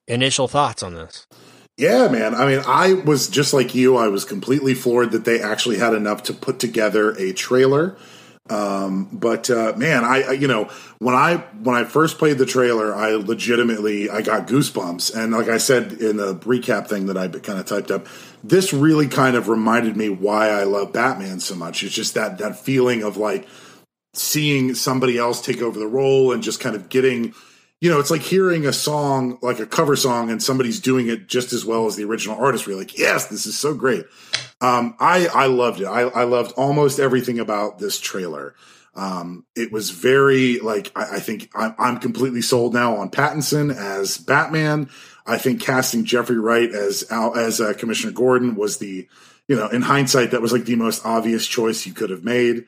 initial 0.08 0.48
thoughts 0.48 0.84
on 0.84 0.96
this? 0.96 1.26
Yeah, 1.78 2.08
man. 2.08 2.34
I 2.36 2.46
mean, 2.46 2.64
I 2.66 2.94
was 2.94 3.28
just 3.28 3.54
like 3.54 3.76
you. 3.76 3.98
I 3.98 4.08
was 4.08 4.24
completely 4.24 4.74
floored 4.74 5.12
that 5.12 5.26
they 5.26 5.42
actually 5.42 5.78
had 5.78 5.94
enough 5.94 6.24
to 6.24 6.34
put 6.34 6.58
together 6.58 7.12
a 7.18 7.34
trailer 7.34 7.98
um, 8.50 9.10
but 9.12 9.50
uh, 9.50 9.74
man, 9.76 10.04
I, 10.04 10.22
I, 10.22 10.32
you 10.34 10.48
know 10.48 10.66
when 11.00 11.16
I 11.16 11.38
when 11.64 11.76
I 11.76 11.84
first 11.84 12.20
played 12.20 12.38
the 12.38 12.46
trailer, 12.46 12.94
I 12.94 13.16
legitimately 13.16 14.10
I 14.10 14.22
got 14.22 14.48
goosebumps, 14.48 15.16
and 15.16 15.34
like 15.34 15.48
I 15.48 15.58
said 15.58 15.94
in 15.94 16.18
the 16.18 16.36
recap 16.36 16.88
thing 16.88 17.08
that 17.08 17.18
I 17.18 17.28
kind 17.28 17.60
of 17.60 17.66
typed 17.66 17.90
up, 17.90 18.06
this 18.44 18.72
really 18.72 19.08
kind 19.08 19.36
of 19.36 19.48
reminded 19.48 19.98
me 19.98 20.10
why 20.10 20.50
I 20.50 20.64
love 20.64 20.94
Batman 20.94 21.40
so 21.40 21.56
much. 21.56 21.82
It's 21.82 21.96
just 21.96 22.14
that 22.14 22.38
that 22.38 22.60
feeling 22.60 23.02
of 23.02 23.18
like 23.18 23.48
seeing 24.14 24.76
somebody 24.76 25.18
else 25.18 25.42
take 25.42 25.62
over 25.62 25.80
the 25.80 25.88
role 25.88 26.32
and 26.32 26.44
just 26.44 26.60
kind 26.60 26.76
of 26.76 26.88
getting 26.90 27.34
you 27.86 27.92
know, 27.92 28.00
it's 28.00 28.10
like 28.10 28.24
hearing 28.24 28.66
a 28.66 28.74
song, 28.74 29.38
like 29.44 29.60
a 29.60 29.66
cover 29.68 29.96
song, 29.96 30.32
and 30.32 30.42
somebody's 30.42 30.80
doing 30.80 31.08
it 31.08 31.28
just 31.28 31.54
as 31.54 31.64
well 31.64 31.86
as 31.86 31.96
the 31.96 32.04
original 32.04 32.36
artist. 32.36 32.66
We're 32.66 32.76
like, 32.76 32.98
yes, 32.98 33.28
this 33.28 33.46
is 33.46 33.60
so 33.60 33.76
great. 33.76 34.06
Um, 34.60 34.96
I, 35.00 35.28
I 35.28 35.46
loved 35.46 35.82
it. 35.82 35.86
I, 35.86 36.02
I 36.02 36.24
loved 36.24 36.54
almost 36.54 36.98
everything 37.00 37.38
about 37.38 37.78
this 37.78 38.00
trailer. 38.00 38.56
Um, 38.96 39.46
it 39.56 39.72
was 39.72 39.92
very 39.92 40.58
like, 40.58 40.92
I, 40.96 41.18
I 41.18 41.20
think 41.20 41.52
I'm, 41.54 41.76
I'm 41.78 42.00
completely 42.00 42.42
sold 42.42 42.74
now 42.74 42.96
on 42.96 43.12
Pattinson 43.12 43.72
as 43.72 44.18
Batman. 44.18 44.90
I 45.28 45.38
think 45.38 45.62
casting 45.62 46.06
Jeffrey 46.06 46.40
Wright 46.40 46.72
as, 46.72 47.04
as 47.12 47.62
uh, 47.62 47.74
Commissioner 47.78 48.14
Gordon 48.14 48.56
was 48.56 48.80
the, 48.80 49.08
you 49.48 49.56
know, 49.56 49.68
in 49.68 49.84
hindsight, 49.84 50.32
that 50.32 50.42
was 50.42 50.52
like 50.52 50.66
the 50.66 50.76
most 50.76 51.06
obvious 51.06 51.46
choice 51.46 51.86
you 51.86 51.94
could 51.94 52.10
have 52.10 52.24
made. 52.24 52.66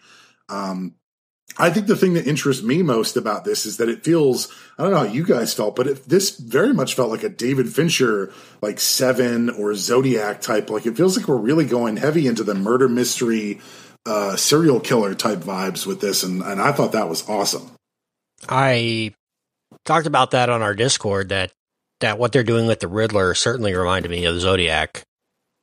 Um, 0.48 0.94
I 1.60 1.70
think 1.72 1.88
the 1.88 1.96
thing 1.96 2.14
that 2.14 2.28
interests 2.28 2.64
me 2.64 2.84
most 2.84 3.18
about 3.18 3.44
this 3.44 3.66
is 3.66 3.78
that 3.78 3.90
it 3.90 4.04
feels, 4.04 4.48
I 4.78 4.84
don't 4.84 4.92
know 4.92 5.00
how 5.00 5.04
you 5.06 5.26
guys 5.26 5.54
felt, 5.54 5.76
but 5.76 5.88
it, 5.88 6.06
this 6.08 6.38
very 6.38 6.74
much 6.74 6.96
felt 6.96 7.10
like 7.10 7.24
a 7.24 7.30
David 7.30 7.74
Fincher, 7.74 8.32
like 8.62 8.80
Seven 8.80 9.50
or 9.50 9.74
Zodiac 9.74 10.42
type. 10.42 10.70
Like 10.70 10.86
it 10.86 10.96
feels 10.96 11.18
like 11.18 11.28
we're 11.28 11.38
really 11.38 11.66
going 11.66 11.98
heavy 11.98 12.28
into 12.28 12.44
the 12.44 12.54
murder 12.54 12.88
mystery, 12.88 13.60
uh, 14.06 14.36
serial 14.36 14.80
killer 14.80 15.16
type 15.16 15.40
vibes 15.40 15.86
with 15.86 16.00
this. 16.00 16.24
And, 16.24 16.44
and 16.44 16.62
I 16.62 16.72
thought 16.72 16.92
that 16.92 17.10
was 17.10 17.28
awesome. 17.28 17.72
I 18.48 19.14
talked 19.84 20.08
about 20.08 20.32
that 20.32 20.50
on 20.50 20.62
our 20.62 20.76
Discord 20.76 21.30
that, 21.30 21.52
that 22.02 22.20
what 22.20 22.32
they're 22.32 22.44
doing 22.44 22.68
with 22.68 22.80
the 22.80 22.88
Riddler 22.88 23.34
certainly 23.34 23.74
reminded 23.74 24.12
me 24.12 24.26
of 24.26 24.36
the 24.36 24.42
Zodiac. 24.42 25.04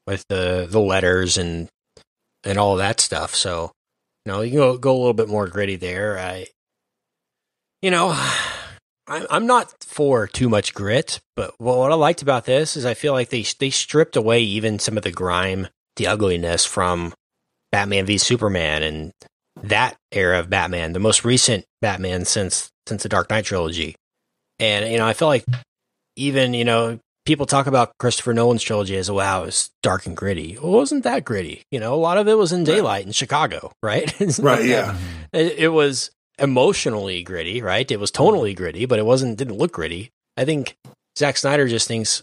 with 0.07 0.25
the 0.29 0.67
the 0.69 0.81
letters 0.81 1.39
and 1.39 1.69
and 2.45 2.59
all 2.59 2.77
that 2.77 3.01
stuff. 3.01 3.35
So, 3.35 3.73
know, 4.33 4.41
you 4.41 4.51
can 4.51 4.59
go, 4.59 4.79
go 4.79 4.93
a 4.93 4.99
little 4.99 5.15
bit 5.15 5.29
more 5.29 5.47
gritty 5.47 5.77
there. 5.77 6.19
I, 6.19 6.47
you 7.83 7.91
know, 7.91 8.11
I'm 9.07 9.27
I'm 9.29 9.47
not 9.47 9.75
for 9.85 10.27
too 10.27 10.49
much 10.49 10.73
grit, 10.73 11.21
but 11.37 11.53
what 11.59 11.93
I 11.93 11.95
liked 11.95 12.23
about 12.23 12.47
this 12.47 12.75
is 12.77 12.87
I 12.87 12.95
feel 12.95 13.13
like 13.13 13.29
they 13.29 13.45
they 13.59 13.71
stripped 13.71 14.17
away 14.17 14.41
even 14.41 14.79
some 14.79 14.97
of 14.97 15.03
the 15.03 15.13
grime, 15.13 15.69
the 15.97 16.07
ugliness 16.07 16.65
from 16.65 17.13
Batman 17.71 18.07
v 18.07 18.17
Superman 18.17 18.83
and 18.83 19.13
that 19.63 19.97
era 20.11 20.39
of 20.39 20.49
Batman, 20.49 20.95
the 20.95 21.01
most 21.01 21.25
recent 21.25 21.67
Batman 21.83 22.25
since 22.25 22.71
since 22.87 23.03
the 23.03 23.09
Dark 23.11 23.29
Knight 23.29 23.45
trilogy. 23.45 23.95
And 24.59 24.91
you 24.91 24.99
know, 24.99 25.07
I 25.07 25.13
feel 25.13 25.29
like 25.29 25.45
even 26.17 26.55
you 26.55 26.65
know 26.65 26.99
people 27.25 27.47
talk 27.47 27.67
about 27.67 27.97
Christopher 27.99 28.35
Nolan's 28.35 28.63
trilogy 28.63 28.97
as 28.97 29.11
wow, 29.11 29.45
it's 29.45 29.71
dark 29.83 30.07
and 30.07 30.17
gritty. 30.17 30.59
Well, 30.61 30.75
it 30.75 30.77
wasn't 30.77 31.05
that 31.05 31.25
gritty. 31.25 31.63
You 31.71 31.81
know, 31.81 31.95
a 31.95 31.97
lot 31.97 32.19
of 32.19 32.29
it 32.29 32.35
was 32.35 32.53
in 32.53 32.65
daylight 32.65 33.07
in 33.07 33.13
Chicago, 33.13 33.73
right? 33.83 34.13
right. 34.39 34.65
Yeah. 34.65 34.97
It, 35.33 35.59
it, 35.59 35.69
was 35.69 36.11
emotionally 36.39 37.23
gritty, 37.23 37.63
right? 37.63 37.91
It 37.91 38.01
was 38.01 38.11
tonally 38.11 38.51
mm-hmm. 38.51 38.63
gritty, 38.63 38.87
but 38.87 38.99
it 38.99 39.07
wasn't 39.07 39.39
didn't 39.39 39.59
look 39.59 39.73
gritty. 39.73 40.11
I 40.37 40.45
think 40.45 40.77
Zack 41.17 41.37
Snyder 41.37 41.69
just 41.69 41.89
thinks 41.89 42.23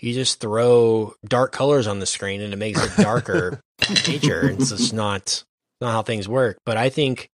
you 0.00 0.12
just 0.12 0.40
throw 0.40 1.14
dark 1.24 1.52
colors 1.52 1.86
on 1.86 2.00
the 2.00 2.06
screen 2.06 2.40
and 2.40 2.52
it 2.52 2.56
makes 2.56 2.84
it 2.84 3.02
darker 3.02 3.60
nature. 4.06 4.48
It's 4.50 4.70
just 4.70 4.92
not 4.92 5.44
not 5.80 5.92
how 5.92 6.02
things 6.02 6.28
work. 6.28 6.58
But 6.66 6.76
I 6.76 6.88
think 6.88 7.28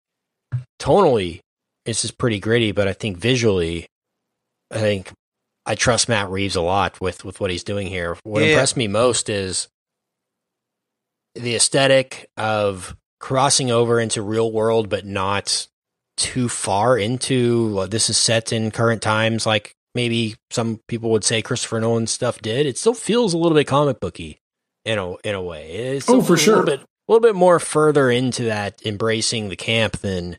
tonally, 0.79 1.39
it's 1.85 2.01
just 2.01 2.17
pretty 2.17 2.39
gritty. 2.39 2.71
But 2.71 2.88
I 2.88 2.93
think 2.93 3.17
visually, 3.17 3.88
I 4.71 4.79
think 4.79 5.11
I 5.68 5.76
trust 5.76 6.07
Matt 6.07 6.30
Reeves 6.30 6.56
a 6.56 6.61
lot 6.61 6.99
with 7.02 7.26
with 7.26 7.41
what 7.41 7.52
he's 7.52 7.65
doing 7.65 7.88
here. 7.88 8.18
What 8.23 8.41
yeah. 8.41 8.49
impressed 8.49 8.77
me 8.77 8.88
most 8.88 9.30
is 9.30 9.68
the 11.35 11.56
aesthetic 11.56 12.30
of 12.38 12.95
crossing 13.19 13.69
over 13.69 13.99
into 13.99 14.22
real 14.22 14.52
world, 14.52 14.89
but 14.89 15.06
not 15.06 15.68
too 16.15 16.48
far 16.48 16.98
into 16.98 17.76
well, 17.76 17.88
this 17.88 18.10
is 18.10 18.18
set 18.18 18.53
in 18.53 18.72
current 18.72 19.02
times, 19.02 19.45
like 19.45 19.76
maybe 19.94 20.35
some 20.52 20.80
people 20.88 21.11
would 21.11 21.26
say 21.26 21.41
Christopher 21.41 21.81
Nolan 21.81 22.07
stuff 22.07 22.41
did. 22.41 22.65
It 22.65 22.77
still 22.77 22.94
feels 22.94 23.34
a 23.34 23.38
little 23.38 23.57
bit 23.57 23.68
comic 23.68 23.99
booky 23.99 24.39
in 24.85 24.98
a 24.98 25.15
in 25.18 25.35
a 25.35 25.41
way. 25.41 25.69
It's 25.72 26.10
oh, 26.10 26.22
for 26.22 26.38
sure. 26.38 26.64
Bit, 26.64 26.80
a 26.80 27.11
little 27.11 27.22
bit 27.22 27.35
more 27.35 27.60
further 27.60 28.10
into 28.10 28.45
that 28.45 28.81
embracing 28.85 29.49
the 29.49 29.57
camp 29.57 29.98
than 29.98 30.38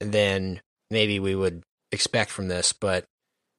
than 0.00 0.60
maybe 0.90 1.18
we 1.18 1.34
would 1.34 1.64
expect 1.90 2.30
from 2.30 2.46
this. 2.46 2.72
But 2.72 3.06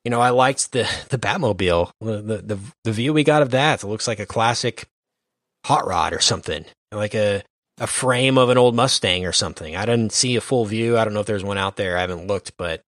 you 0.08 0.10
know, 0.10 0.22
I 0.22 0.30
liked 0.30 0.72
the 0.72 0.90
the 1.10 1.18
Batmobile, 1.18 1.92
the 2.00 2.22
the 2.22 2.60
the 2.86 2.92
view 2.94 3.12
we 3.12 3.26
got 3.26 3.42
of 3.42 3.52
that. 3.52 3.84
It 3.84 3.88
looks 3.88 4.08
like 4.08 4.22
a 4.22 4.26
classic 4.26 4.88
hot 5.66 5.86
rod 5.86 6.14
or 6.14 6.22
something, 6.22 6.64
like 6.94 7.14
a 7.14 7.44
a 7.78 7.88
frame 7.88 8.38
of 8.38 8.48
an 8.48 8.58
old 8.58 8.74
Mustang 8.74 9.26
or 9.26 9.34
something. 9.34 9.76
I 9.76 9.86
didn't 9.86 10.14
see 10.14 10.38
a 10.38 10.42
full 10.42 10.64
view. 10.64 10.98
I 10.98 11.04
don't 11.04 11.14
know 11.14 11.20
if 11.20 11.26
there's 11.26 11.44
one 11.44 11.58
out 11.58 11.76
there. 11.76 11.98
I 11.98 12.02
haven't 12.02 12.26
looked, 12.26 12.54
but 12.58 12.84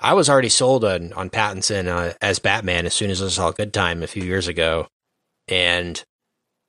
I 0.00 0.14
was 0.14 0.30
already 0.30 0.50
sold 0.50 0.84
on 0.84 1.12
on 1.14 1.30
Pattinson 1.30 1.88
uh, 1.88 2.14
as 2.22 2.38
Batman 2.38 2.86
as 2.86 2.94
soon 2.94 3.10
as 3.10 3.20
I 3.20 3.26
saw 3.26 3.50
Good 3.50 3.74
Time 3.74 4.04
a 4.04 4.06
few 4.06 4.22
years 4.22 4.46
ago, 4.46 4.86
and 5.48 6.00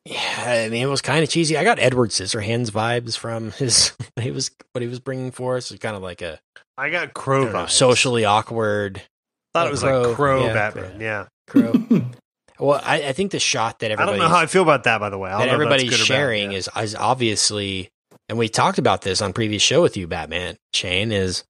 yeah, 0.05 0.63
I 0.65 0.69
mean 0.69 0.81
it 0.81 0.89
was 0.89 1.01
kind 1.03 1.23
of 1.23 1.29
cheesy. 1.29 1.55
I 1.55 1.63
got 1.63 1.77
Edward 1.77 2.09
Scissorhands 2.09 2.71
vibes 2.71 3.15
from 3.15 3.51
his 3.61 3.93
he 4.19 4.31
was 4.31 4.49
what 4.71 4.81
he 4.81 4.87
was 4.87 4.99
bringing 4.99 5.29
for 5.29 5.55
us. 5.55 5.69
It's 5.69 5.79
kind 5.79 5.95
of 5.95 6.01
like 6.01 6.23
a 6.23 6.39
I 6.79 6.89
got 6.89 7.13
Crow 7.13 7.47
I 7.47 7.51
know, 7.51 7.65
socially 7.67 8.25
awkward. 8.25 9.03
Thought 9.53 9.67
it 9.67 9.71
was 9.71 9.81
crow, 9.81 10.01
like 10.01 10.15
Crow 10.15 10.45
yeah, 10.45 10.53
Batman. 10.53 11.01
Yeah, 11.01 11.27
Crow. 11.47 11.71
Hmm. 11.73 11.99
Well, 12.59 12.79
I, 12.83 13.07
I, 13.07 13.13
think 13.13 13.31
the 13.31 13.39
shot 13.39 13.79
that 13.79 13.89
everybody 13.89 14.15
I 14.15 14.19
don't 14.19 14.23
know 14.23 14.33
how 14.33 14.41
I 14.41 14.45
feel 14.45 14.61
about 14.61 14.83
that. 14.83 14.99
By 14.99 15.09
the 15.09 15.17
way, 15.17 15.31
that 15.31 15.49
everybody's 15.49 15.93
sharing 15.95 16.51
yeah. 16.51 16.59
is 16.59 16.69
is 16.77 16.95
obviously, 16.95 17.89
and 18.29 18.37
we 18.37 18.47
talked 18.47 18.77
about 18.77 19.01
this 19.01 19.21
on 19.21 19.33
previous 19.33 19.61
show 19.61 19.81
with 19.81 19.97
you, 19.97 20.07
Batman 20.07 20.55
Shane, 20.71 21.11
is 21.11 21.43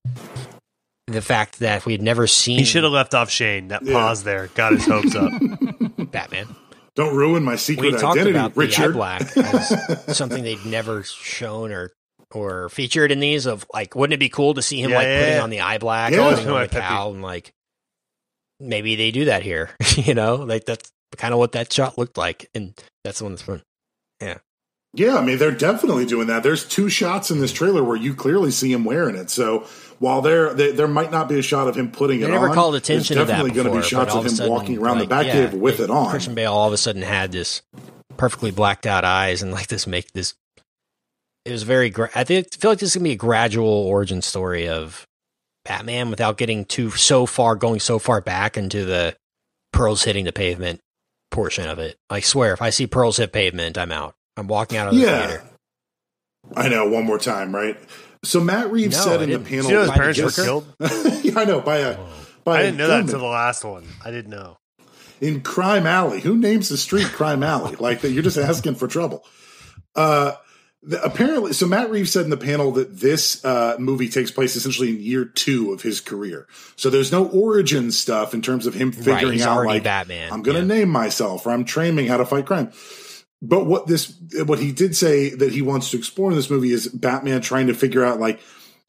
the 1.07 1.21
fact 1.21 1.59
that 1.59 1.85
we 1.85 1.91
had 1.91 2.01
never 2.01 2.25
seen. 2.25 2.57
He 2.57 2.63
should 2.63 2.83
have 2.83 2.93
left 2.93 3.13
off 3.13 3.29
Shane. 3.29 3.67
That 3.67 3.83
yeah. 3.83 3.93
pause 3.93 4.23
there 4.23 4.47
got 4.55 4.71
his 4.73 4.85
hopes 4.85 5.13
up. 5.13 5.31
Batman. 6.11 6.47
Don't 6.95 7.15
ruin 7.15 7.43
my 7.43 7.57
secret 7.57 7.93
we 7.93 7.99
talked 7.99 8.17
identity, 8.17 8.31
about 8.31 8.55
Richard. 8.55 8.93
The 8.93 9.01
eye 9.01 9.19
black 9.19 9.37
as 9.37 10.07
something 10.17 10.43
they'd 10.43 10.65
never 10.65 11.03
shown 11.03 11.71
or 11.71 11.91
or 12.31 12.69
featured 12.69 13.11
in 13.11 13.19
these. 13.19 13.45
Of 13.45 13.65
like, 13.73 13.93
wouldn't 13.93 14.13
it 14.13 14.19
be 14.19 14.29
cool 14.29 14.53
to 14.53 14.61
see 14.61 14.81
him 14.81 14.91
yeah, 14.91 14.97
like 14.97 15.07
putting 15.07 15.39
on 15.39 15.49
the 15.49 15.61
eye 15.61 15.79
black, 15.79 16.13
yeah. 16.13 16.29
putting 16.29 16.49
on 16.49 16.61
the 16.61 16.67
cowl, 16.69 17.13
and 17.13 17.21
like 17.21 17.51
maybe 18.63 18.95
they 18.95 19.11
do 19.11 19.25
that 19.25 19.43
here. 19.43 19.69
you 19.95 20.13
know, 20.13 20.35
like 20.35 20.65
that's 20.65 20.91
kind 21.17 21.33
of 21.33 21.39
what 21.39 21.51
that 21.53 21.71
shot 21.71 21.97
looked 21.97 22.17
like, 22.17 22.49
and 22.55 22.73
that's 23.03 23.19
the 23.19 23.25
one 23.25 23.33
that's 23.33 23.43
fun. 23.43 23.61
Yeah. 24.21 24.37
Yeah, 24.95 25.17
I 25.17 25.25
mean 25.25 25.39
they're 25.39 25.51
definitely 25.51 26.05
doing 26.05 26.27
that. 26.27 26.43
There's 26.43 26.67
two 26.67 26.87
shots 26.87 27.31
in 27.31 27.39
this 27.39 27.51
trailer 27.51 27.83
where 27.83 27.95
you 27.95 28.13
clearly 28.13 28.51
see 28.51 28.71
him 28.71 28.85
wearing 28.85 29.15
it. 29.15 29.31
So 29.31 29.61
while 29.97 30.21
there 30.21 30.53
they, 30.53 30.71
there 30.71 30.87
might 30.87 31.11
not 31.11 31.27
be 31.27 31.39
a 31.39 31.41
shot 31.41 31.67
of 31.67 31.75
him 31.75 31.91
putting 31.91 32.19
they 32.19 32.27
it 32.27 32.29
never 32.29 32.49
on, 32.49 32.55
called 32.55 32.75
attention 32.75 33.15
there's 33.15 33.27
definitely 33.27 33.53
going 33.53 33.73
to 33.73 33.81
be 33.81 33.81
shots 33.81 34.13
of 34.13 34.23
him 34.23 34.29
sudden, 34.29 34.51
walking 34.51 34.77
around 34.77 34.99
like, 34.99 35.09
the 35.09 35.15
Batcave 35.15 35.53
yeah, 35.53 35.57
with 35.57 35.79
it, 35.79 35.85
it 35.85 35.89
on. 35.89 36.11
Christian 36.11 36.35
Bale 36.35 36.53
all 36.53 36.67
of 36.67 36.73
a 36.73 36.77
sudden 36.77 37.01
had 37.01 37.31
this 37.31 37.63
perfectly 38.17 38.51
blacked 38.51 38.85
out 38.85 39.03
eyes 39.03 39.41
and 39.41 39.51
like 39.51 39.65
this 39.67 39.87
make 39.87 40.11
this. 40.11 40.35
It 41.43 41.51
was 41.51 41.63
very. 41.63 41.89
Gra- 41.89 42.11
I 42.13 42.23
think 42.23 42.53
feel 42.53 42.69
like 42.69 42.79
this 42.79 42.89
is 42.89 42.95
gonna 42.95 43.05
be 43.05 43.13
a 43.13 43.15
gradual 43.15 43.67
origin 43.67 44.21
story 44.21 44.69
of 44.69 45.07
Batman 45.65 46.09
without 46.09 46.37
getting 46.37 46.65
too 46.65 46.91
so 46.91 47.25
far, 47.25 47.55
going 47.55 47.79
so 47.79 47.99
far 47.99 48.21
back 48.21 48.57
into 48.57 48.85
the 48.85 49.15
pearls 49.71 50.03
hitting 50.03 50.25
the 50.25 50.33
pavement 50.33 50.79
portion 51.31 51.67
of 51.67 51.79
it. 51.79 51.97
I 52.09 52.19
swear, 52.19 52.53
if 52.53 52.61
I 52.61 52.69
see 52.69 52.87
pearls 52.87 53.17
hit 53.17 53.31
pavement, 53.31 53.77
I'm 53.77 53.91
out. 53.91 54.15
I'm 54.37 54.47
walking 54.47 54.77
out 54.77 54.89
of 54.89 54.95
the 54.95 55.01
yeah. 55.01 55.27
theater. 55.27 55.43
I 56.55 56.67
know. 56.69 56.89
One 56.89 57.05
more 57.05 57.19
time, 57.19 57.53
right? 57.53 57.77
So 58.23 58.39
Matt 58.39 58.71
Reeves 58.71 58.97
no, 58.97 59.03
said 59.03 59.21
in 59.21 59.31
the 59.31 59.39
panel, 59.39 59.65
you 59.65 59.71
know 59.71 59.81
his 59.81 59.91
parents 59.91 60.21
were 60.21 60.31
killed. 60.31 60.65
yeah, 61.23 61.39
I 61.39 61.45
know 61.45 61.61
by 61.61 61.77
a. 61.77 61.97
By 62.43 62.59
I 62.59 62.61
didn't 62.63 62.77
know 62.77 62.87
that 62.87 63.01
until 63.01 63.19
the 63.19 63.25
last 63.25 63.63
one. 63.63 63.85
I 64.03 64.11
didn't 64.11 64.31
know. 64.31 64.57
In 65.21 65.41
Crime 65.41 65.87
Alley, 65.87 66.19
who 66.19 66.35
names 66.35 66.67
the 66.67 66.77
street 66.77 67.07
Crime 67.07 67.43
Alley? 67.43 67.75
like 67.77 68.01
that, 68.01 68.11
you're 68.11 68.23
just 68.23 68.37
asking 68.37 68.75
for 68.75 68.87
trouble. 68.87 69.23
Uh, 69.95 70.33
the, 70.85 71.01
apparently, 71.03 71.53
so 71.53 71.65
Matt 71.65 71.89
Reeves 71.89 72.11
said 72.11 72.25
in 72.25 72.29
the 72.29 72.37
panel 72.37 72.71
that 72.73 72.99
this 72.99 73.43
uh, 73.45 73.75
movie 73.79 74.09
takes 74.09 74.31
place 74.31 74.55
essentially 74.55 74.89
in 74.89 75.01
year 75.01 75.25
two 75.25 75.71
of 75.71 75.81
his 75.81 76.01
career. 76.01 76.47
So 76.75 76.89
there's 76.89 77.11
no 77.11 77.27
origin 77.27 77.91
stuff 77.91 78.33
in 78.33 78.41
terms 78.41 78.65
of 78.65 78.73
him 78.73 78.91
figuring 78.91 79.39
right, 79.39 79.47
out 79.47 79.65
like 79.65 79.83
Batman. 79.83 80.31
I'm 80.31 80.43
going 80.43 80.55
to 80.55 80.73
yeah. 80.73 80.79
name 80.79 80.89
myself 80.89 81.45
or 81.45 81.51
I'm 81.51 81.63
training 81.63 82.07
how 82.07 82.17
to 82.17 82.25
fight 82.25 82.45
crime. 82.45 82.71
But 83.41 83.65
what 83.65 83.87
this, 83.87 84.17
what 84.45 84.59
he 84.59 84.71
did 84.71 84.95
say 84.95 85.29
that 85.29 85.51
he 85.51 85.61
wants 85.61 85.91
to 85.91 85.97
explore 85.97 86.31
in 86.31 86.35
this 86.35 86.49
movie 86.49 86.71
is 86.71 86.87
Batman 86.87 87.41
trying 87.41 87.67
to 87.67 87.73
figure 87.73 88.03
out 88.03 88.19
like 88.19 88.39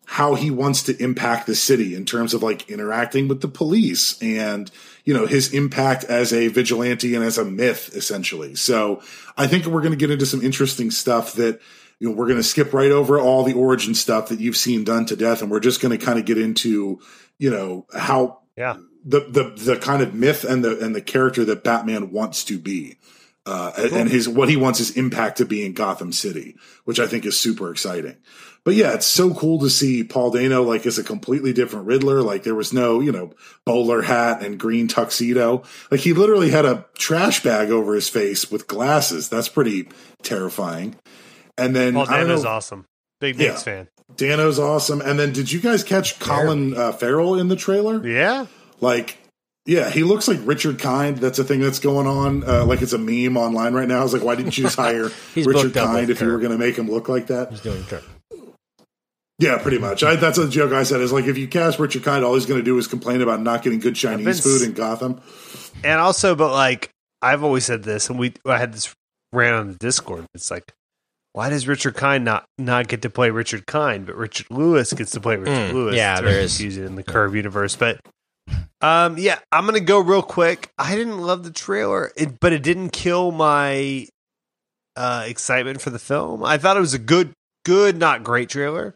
how 0.06 0.34
he 0.34 0.50
wants 0.50 0.82
to 0.84 1.02
impact 1.02 1.46
the 1.46 1.54
city 1.54 1.94
in 1.94 2.04
terms 2.04 2.34
of 2.34 2.42
like 2.42 2.68
interacting 2.68 3.26
with 3.26 3.40
the 3.40 3.48
police 3.48 4.20
and 4.22 4.70
you 5.04 5.14
know 5.14 5.26
his 5.26 5.52
impact 5.54 6.04
as 6.04 6.32
a 6.32 6.48
vigilante 6.48 7.14
and 7.14 7.24
as 7.24 7.38
a 7.38 7.44
myth 7.44 7.96
essentially. 7.96 8.54
So 8.54 9.02
I 9.36 9.46
think 9.46 9.66
we're 9.66 9.80
going 9.80 9.92
to 9.92 9.98
get 9.98 10.10
into 10.10 10.26
some 10.26 10.42
interesting 10.42 10.90
stuff 10.90 11.32
that 11.34 11.60
you 11.98 12.08
know, 12.08 12.14
we're 12.14 12.26
going 12.26 12.38
to 12.38 12.42
skip 12.42 12.72
right 12.72 12.90
over 12.90 13.18
all 13.18 13.44
the 13.44 13.54
origin 13.54 13.94
stuff 13.94 14.28
that 14.28 14.40
you've 14.40 14.56
seen 14.56 14.84
done 14.84 15.06
to 15.06 15.16
death, 15.16 15.42
and 15.42 15.50
we're 15.50 15.60
just 15.60 15.80
going 15.80 15.96
to 15.96 16.04
kind 16.04 16.18
of 16.18 16.24
get 16.24 16.38
into, 16.38 17.00
you 17.38 17.50
know, 17.50 17.86
how 17.96 18.40
yeah 18.56 18.76
the 19.04 19.20
the 19.20 19.74
the 19.74 19.76
kind 19.76 20.02
of 20.02 20.14
myth 20.14 20.44
and 20.44 20.64
the 20.64 20.82
and 20.84 20.94
the 20.94 21.02
character 21.02 21.44
that 21.44 21.62
Batman 21.62 22.10
wants 22.10 22.44
to 22.44 22.58
be, 22.58 22.96
uh, 23.46 23.72
cool. 23.76 23.94
and 23.94 24.10
his 24.10 24.28
what 24.28 24.48
he 24.48 24.56
wants 24.56 24.78
his 24.78 24.96
impact 24.96 25.38
to 25.38 25.44
be 25.44 25.64
in 25.64 25.72
Gotham 25.72 26.12
City, 26.12 26.56
which 26.84 26.98
I 26.98 27.06
think 27.06 27.26
is 27.26 27.38
super 27.38 27.70
exciting. 27.70 28.16
But 28.64 28.74
yeah, 28.76 28.94
it's 28.94 29.04
so 29.04 29.34
cool 29.34 29.58
to 29.58 29.68
see 29.68 30.04
Paul 30.04 30.30
Dano 30.30 30.62
like 30.62 30.86
as 30.86 30.96
a 30.96 31.04
completely 31.04 31.52
different 31.52 31.84
Riddler. 31.86 32.22
Like 32.22 32.44
there 32.44 32.54
was 32.54 32.72
no, 32.72 33.00
you 33.00 33.12
know, 33.12 33.34
bowler 33.66 34.00
hat 34.00 34.42
and 34.42 34.58
green 34.58 34.88
tuxedo. 34.88 35.64
Like 35.90 36.00
he 36.00 36.14
literally 36.14 36.50
had 36.50 36.64
a 36.64 36.86
trash 36.96 37.42
bag 37.42 37.70
over 37.70 37.94
his 37.94 38.08
face 38.08 38.50
with 38.50 38.66
glasses. 38.66 39.28
That's 39.28 39.50
pretty 39.50 39.90
terrifying. 40.22 40.96
And 41.56 41.74
then 41.74 41.94
Paul 41.94 42.06
Dano's 42.06 42.44
awesome. 42.44 42.86
Big 43.20 43.38
Knicks 43.38 43.66
yeah, 43.66 43.74
fan. 43.74 43.88
Dano's 44.16 44.58
awesome. 44.58 45.00
And 45.00 45.18
then 45.18 45.32
did 45.32 45.50
you 45.50 45.60
guys 45.60 45.84
catch 45.84 46.18
Colin 46.18 46.76
uh, 46.76 46.92
Farrell 46.92 47.38
in 47.38 47.48
the 47.48 47.56
trailer? 47.56 48.06
Yeah. 48.06 48.46
Like, 48.80 49.18
yeah, 49.66 49.88
he 49.88 50.02
looks 50.02 50.28
like 50.28 50.40
Richard 50.42 50.78
Kind. 50.78 51.18
That's 51.18 51.38
a 51.38 51.44
thing 51.44 51.60
that's 51.60 51.78
going 51.78 52.06
on. 52.06 52.46
Uh, 52.46 52.66
like 52.66 52.82
it's 52.82 52.92
a 52.92 52.98
meme 52.98 53.36
online 53.36 53.72
right 53.72 53.88
now. 53.88 54.00
I 54.00 54.02
was 54.02 54.12
like, 54.12 54.22
why 54.22 54.34
didn't 54.34 54.58
you 54.58 54.64
just 54.64 54.76
hire 54.76 55.10
Richard 55.36 55.72
Kind 55.74 56.10
if 56.10 56.20
you 56.20 56.28
were 56.28 56.38
going 56.38 56.52
to 56.52 56.58
make 56.58 56.76
him 56.76 56.90
look 56.90 57.08
like 57.08 57.28
that? 57.28 57.50
He's 57.50 57.60
doing 57.60 57.84
Yeah, 59.38 59.58
pretty 59.58 59.78
much. 59.78 60.02
I, 60.02 60.16
that's 60.16 60.38
a 60.38 60.48
joke 60.48 60.72
I 60.72 60.82
said. 60.82 61.00
Is 61.00 61.12
like 61.12 61.24
if 61.24 61.38
you 61.38 61.48
cast 61.48 61.78
Richard 61.78 62.02
Kind, 62.02 62.24
all 62.24 62.34
he's 62.34 62.46
going 62.46 62.60
to 62.60 62.64
do 62.64 62.76
is 62.76 62.86
complain 62.86 63.22
about 63.22 63.40
not 63.40 63.62
getting 63.62 63.78
good 63.78 63.96
Chinese 63.96 64.40
food 64.40 64.62
in 64.62 64.74
Gotham. 64.74 65.20
And 65.82 65.98
also, 66.00 66.34
but 66.34 66.52
like 66.52 66.90
I've 67.22 67.42
always 67.42 67.64
said 67.64 67.84
this, 67.84 68.10
and 68.10 68.18
we 68.18 68.34
I 68.44 68.58
had 68.58 68.74
this 68.74 68.94
ran 69.32 69.54
on 69.54 69.68
the 69.68 69.78
Discord. 69.78 70.26
It's 70.34 70.50
like 70.50 70.74
why 71.34 71.50
does 71.50 71.66
Richard 71.66 71.96
Kind 71.96 72.24
not 72.24 72.46
not 72.58 72.86
get 72.86 73.02
to 73.02 73.10
play 73.10 73.28
Richard 73.28 73.66
Kind, 73.66 74.06
but 74.06 74.14
Richard 74.14 74.46
Lewis 74.50 74.92
gets 74.92 75.10
to 75.10 75.20
play 75.20 75.36
Richard 75.36 75.70
mm, 75.70 75.72
Lewis? 75.72 75.96
Yeah, 75.96 76.20
there 76.20 76.40
is 76.40 76.56
confusing 76.56 76.86
in 76.86 76.94
the 76.94 77.02
Curb 77.02 77.34
universe, 77.34 77.74
but 77.74 78.00
um, 78.80 79.18
yeah, 79.18 79.40
I'm 79.50 79.66
gonna 79.66 79.80
go 79.80 79.98
real 79.98 80.22
quick. 80.22 80.70
I 80.78 80.94
didn't 80.94 81.18
love 81.18 81.42
the 81.42 81.50
trailer, 81.50 82.12
it, 82.16 82.38
but 82.38 82.52
it 82.52 82.62
didn't 82.62 82.90
kill 82.90 83.32
my 83.32 84.06
uh, 84.94 85.24
excitement 85.26 85.80
for 85.80 85.90
the 85.90 85.98
film. 85.98 86.44
I 86.44 86.56
thought 86.56 86.76
it 86.76 86.80
was 86.80 86.94
a 86.94 87.00
good, 87.00 87.32
good, 87.64 87.98
not 87.98 88.22
great 88.22 88.48
trailer. 88.48 88.94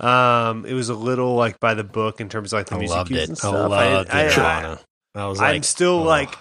Um, 0.00 0.64
it 0.64 0.72
was 0.72 0.88
a 0.88 0.94
little 0.94 1.34
like 1.34 1.60
by 1.60 1.74
the 1.74 1.84
book 1.84 2.18
in 2.18 2.30
terms 2.30 2.54
of 2.54 2.60
like 2.60 2.66
the 2.66 2.76
I 2.76 2.78
music 2.78 2.96
loved 2.96 3.12
it. 3.12 3.28
and 3.28 3.32
I 3.32 3.34
stuff. 3.34 3.52
loved 3.52 3.74
I, 3.74 4.04
the 4.04 4.16
I, 4.16 4.22
Nirvana. 4.22 4.80
I 5.16 5.26
was 5.26 5.38
like, 5.38 5.54
I'm 5.54 5.62
still 5.62 5.98
oh. 5.98 6.02
like 6.02 6.34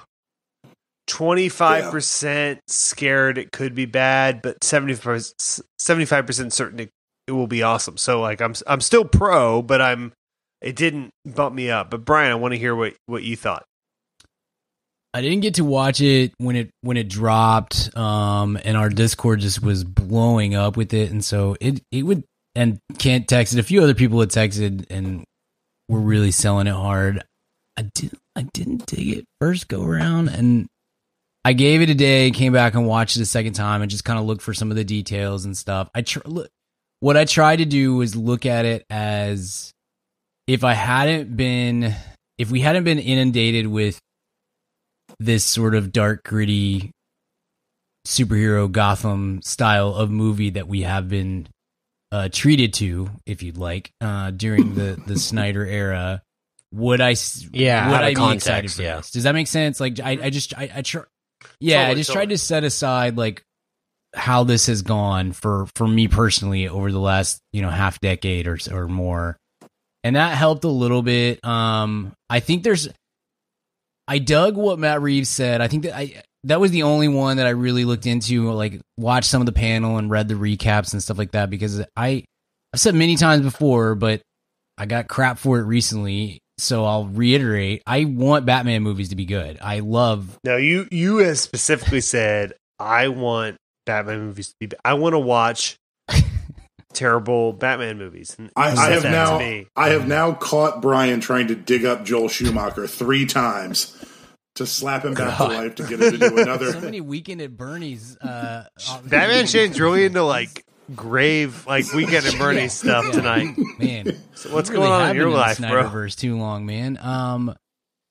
twenty 1.07 1.49
five 1.49 1.91
percent 1.91 2.59
scared 2.67 3.37
it 3.37 3.51
could 3.51 3.75
be 3.75 3.85
bad, 3.85 4.41
but 4.41 4.63
75 4.63 6.25
percent 6.25 6.53
certain 6.53 6.79
it, 6.79 6.89
it 7.27 7.31
will 7.31 7.47
be 7.47 7.63
awesome. 7.63 7.97
So 7.97 8.21
like 8.21 8.41
I'm 8.41 8.53
I'm 8.67 8.81
still 8.81 9.05
pro, 9.05 9.61
but 9.61 9.81
I'm 9.81 10.13
it 10.61 10.75
didn't 10.75 11.11
bump 11.25 11.53
me 11.53 11.69
up. 11.69 11.91
But 11.91 12.05
Brian, 12.05 12.31
I 12.31 12.35
want 12.35 12.53
to 12.53 12.57
hear 12.57 12.75
what 12.75 12.93
what 13.05 13.23
you 13.23 13.35
thought. 13.35 13.65
I 15.13 15.21
didn't 15.21 15.41
get 15.41 15.55
to 15.55 15.63
watch 15.63 16.01
it 16.01 16.33
when 16.39 16.55
it 16.55 16.71
when 16.81 16.97
it 16.97 17.07
dropped, 17.07 17.95
um, 17.95 18.57
and 18.65 18.75
our 18.75 18.89
Discord 18.89 19.41
just 19.41 19.61
was 19.61 19.83
blowing 19.83 20.55
up 20.55 20.75
with 20.75 20.93
it, 20.93 21.11
and 21.11 21.23
so 21.23 21.55
it 21.61 21.81
it 21.91 22.03
would 22.03 22.23
and 22.55 22.79
Kent 22.97 23.27
texted 23.27 23.59
a 23.59 23.63
few 23.63 23.83
other 23.83 23.93
people 23.93 24.19
had 24.19 24.29
texted 24.29 24.85
and 24.89 25.23
were 25.87 25.99
really 25.99 26.31
selling 26.31 26.67
it 26.67 26.73
hard. 26.73 27.23
I 27.77 27.83
didn't 27.93 28.19
I 28.35 28.47
didn't 28.53 28.85
dig 28.87 29.17
it 29.17 29.25
first 29.39 29.67
go 29.67 29.83
around, 29.83 30.29
and 30.29 30.67
I 31.45 31.53
gave 31.53 31.81
it 31.81 31.89
a 31.89 31.95
day, 31.95 32.31
came 32.31 32.53
back 32.53 32.73
and 32.73 32.87
watched 32.87 33.17
it 33.17 33.21
a 33.21 33.25
second 33.25 33.53
time, 33.53 33.81
and 33.81 33.91
just 33.91 34.05
kind 34.05 34.17
of 34.17 34.25
looked 34.25 34.41
for 34.41 34.53
some 34.53 34.71
of 34.71 34.77
the 34.77 34.83
details 34.85 35.45
and 35.45 35.57
stuff. 35.57 35.89
I 35.93 36.01
tr- 36.01 36.19
look, 36.25 36.49
what 36.99 37.17
I 37.17 37.25
tried 37.25 37.57
to 37.57 37.65
do 37.65 37.95
was 37.95 38.15
look 38.15 38.45
at 38.45 38.65
it 38.65 38.85
as 38.89 39.73
if 40.47 40.63
I 40.63 40.73
hadn't 40.73 41.35
been 41.35 41.93
if 42.37 42.49
we 42.49 42.61
hadn't 42.61 42.85
been 42.85 42.99
inundated 42.99 43.67
with 43.67 43.99
this 45.19 45.43
sort 45.43 45.75
of 45.75 45.91
dark, 45.91 46.23
gritty 46.23 46.91
superhero 48.07 48.71
Gotham 48.71 49.41
style 49.41 49.93
of 49.93 50.09
movie 50.09 50.51
that 50.51 50.67
we 50.67 50.81
have 50.81 51.07
been 51.09 51.47
uh, 52.11 52.29
treated 52.31 52.73
to, 52.75 53.09
if 53.25 53.41
you'd 53.43 53.57
like, 53.57 53.91
uh, 54.01 54.31
during 54.31 54.75
the 54.75 55.01
the 55.05 55.17
Snyder 55.19 55.65
era. 55.65 56.21
Would 56.71 57.01
I? 57.01 57.15
Yeah, 57.51 57.91
would 57.91 58.01
I 58.01 58.09
be 58.09 58.15
context, 58.15 58.47
excited 58.47 58.71
for 58.71 58.81
yeah. 58.81 58.95
this? 58.97 59.11
Does 59.11 59.23
that 59.23 59.33
make 59.33 59.47
sense? 59.47 59.79
Like, 59.79 59.99
I, 59.99 60.17
I 60.23 60.29
just, 60.31 60.57
I, 60.57 60.71
I 60.75 60.81
try, 60.81 61.03
yeah, 61.59 61.87
I 61.87 61.95
just 61.95 62.09
totally. 62.09 62.25
tried 62.25 62.33
to 62.33 62.37
set 62.37 62.63
aside 62.63 63.17
like 63.17 63.43
how 64.15 64.43
this 64.43 64.67
has 64.67 64.81
gone 64.81 65.31
for 65.31 65.67
for 65.75 65.87
me 65.87 66.07
personally 66.07 66.67
over 66.67 66.91
the 66.91 66.99
last 66.99 67.39
you 67.51 67.61
know 67.61 67.69
half 67.69 67.99
decade 67.99 68.47
or 68.47 68.57
or 68.71 68.87
more, 68.87 69.37
and 70.03 70.15
that 70.15 70.37
helped 70.37 70.63
a 70.63 70.69
little 70.69 71.01
bit. 71.01 71.43
Um, 71.45 72.13
I 72.29 72.39
think 72.39 72.63
there's 72.63 72.89
I 74.07 74.19
dug 74.19 74.55
what 74.55 74.79
Matt 74.79 75.01
Reeves 75.01 75.29
said. 75.29 75.61
I 75.61 75.67
think 75.67 75.83
that 75.83 75.95
I 75.95 76.21
that 76.45 76.59
was 76.59 76.71
the 76.71 76.83
only 76.83 77.07
one 77.07 77.37
that 77.37 77.47
I 77.47 77.51
really 77.51 77.85
looked 77.85 78.05
into, 78.05 78.51
like 78.51 78.81
watched 78.97 79.29
some 79.29 79.41
of 79.41 79.45
the 79.45 79.53
panel 79.53 79.97
and 79.97 80.09
read 80.09 80.27
the 80.27 80.33
recaps 80.33 80.93
and 80.93 81.01
stuff 81.01 81.17
like 81.17 81.31
that 81.31 81.49
because 81.49 81.81
I 81.95 82.25
I've 82.73 82.79
said 82.79 82.95
many 82.95 83.15
times 83.15 83.43
before, 83.43 83.95
but 83.95 84.21
I 84.77 84.85
got 84.85 85.07
crap 85.07 85.37
for 85.37 85.59
it 85.59 85.63
recently, 85.63 86.39
so 86.57 86.85
I'll 86.85 87.05
reiterate. 87.05 87.83
I 87.85 88.05
want 88.05 88.45
Batman 88.45 88.83
movies 88.83 89.09
to 89.09 89.15
be 89.15 89.25
good. 89.25 89.57
I 89.61 89.79
love 89.79 90.39
Now 90.43 90.57
you 90.57 90.87
you 90.91 91.17
have 91.17 91.39
specifically 91.39 92.01
said 92.01 92.53
I 92.79 93.07
want 93.07 93.57
Batman 93.85 94.25
movies 94.25 94.49
to 94.49 94.55
be. 94.59 94.75
I 94.83 94.93
want 94.93 95.13
to 95.13 95.19
watch 95.19 95.77
terrible 96.93 97.53
Batman 97.53 97.97
movies. 97.97 98.35
I, 98.55 98.71
I 98.71 98.91
have 98.91 99.03
now. 99.03 99.39
I 99.75 99.89
have 99.89 100.07
now 100.07 100.33
caught 100.33 100.81
Brian 100.81 101.19
trying 101.19 101.47
to 101.47 101.55
dig 101.55 101.85
up 101.85 102.05
Joel 102.05 102.29
Schumacher 102.29 102.87
three 102.87 103.25
times 103.25 103.97
to 104.55 104.65
slap 104.65 105.03
him 105.03 105.13
back 105.13 105.37
to 105.37 105.43
life 105.45 105.75
to 105.75 105.83
get 105.83 105.99
him 106.01 106.11
to 106.11 106.17
do 106.17 106.37
another. 106.37 106.71
so 106.73 106.81
many 106.81 107.01
weekend 107.01 107.41
at 107.41 107.57
Bernie's. 107.57 108.17
Uh, 108.17 108.65
Batman 109.05 109.47
Shane's 109.47 109.79
really 109.79 110.05
into 110.05 110.23
like 110.23 110.65
grave 110.95 111.65
like 111.67 111.91
weekend 111.93 112.25
and 112.25 112.37
Bernie 112.39 112.61
Yeah. 112.61 112.67
stuff 112.67 113.05
Yeah. 113.05 113.11
tonight. 113.11 113.57
man. 113.79 114.17
So 114.35 114.53
what's 114.53 114.69
really 114.69 114.87
going 114.87 115.01
on 115.01 115.09
in 115.11 115.15
your 115.15 115.27
been 115.27 115.33
life, 115.37 115.57
the 115.57 115.67
bro? 115.67 115.83
Snyderverse 115.83 116.15
too 116.17 116.37
long, 116.37 116.65
man. 116.65 116.97
Um, 117.01 117.55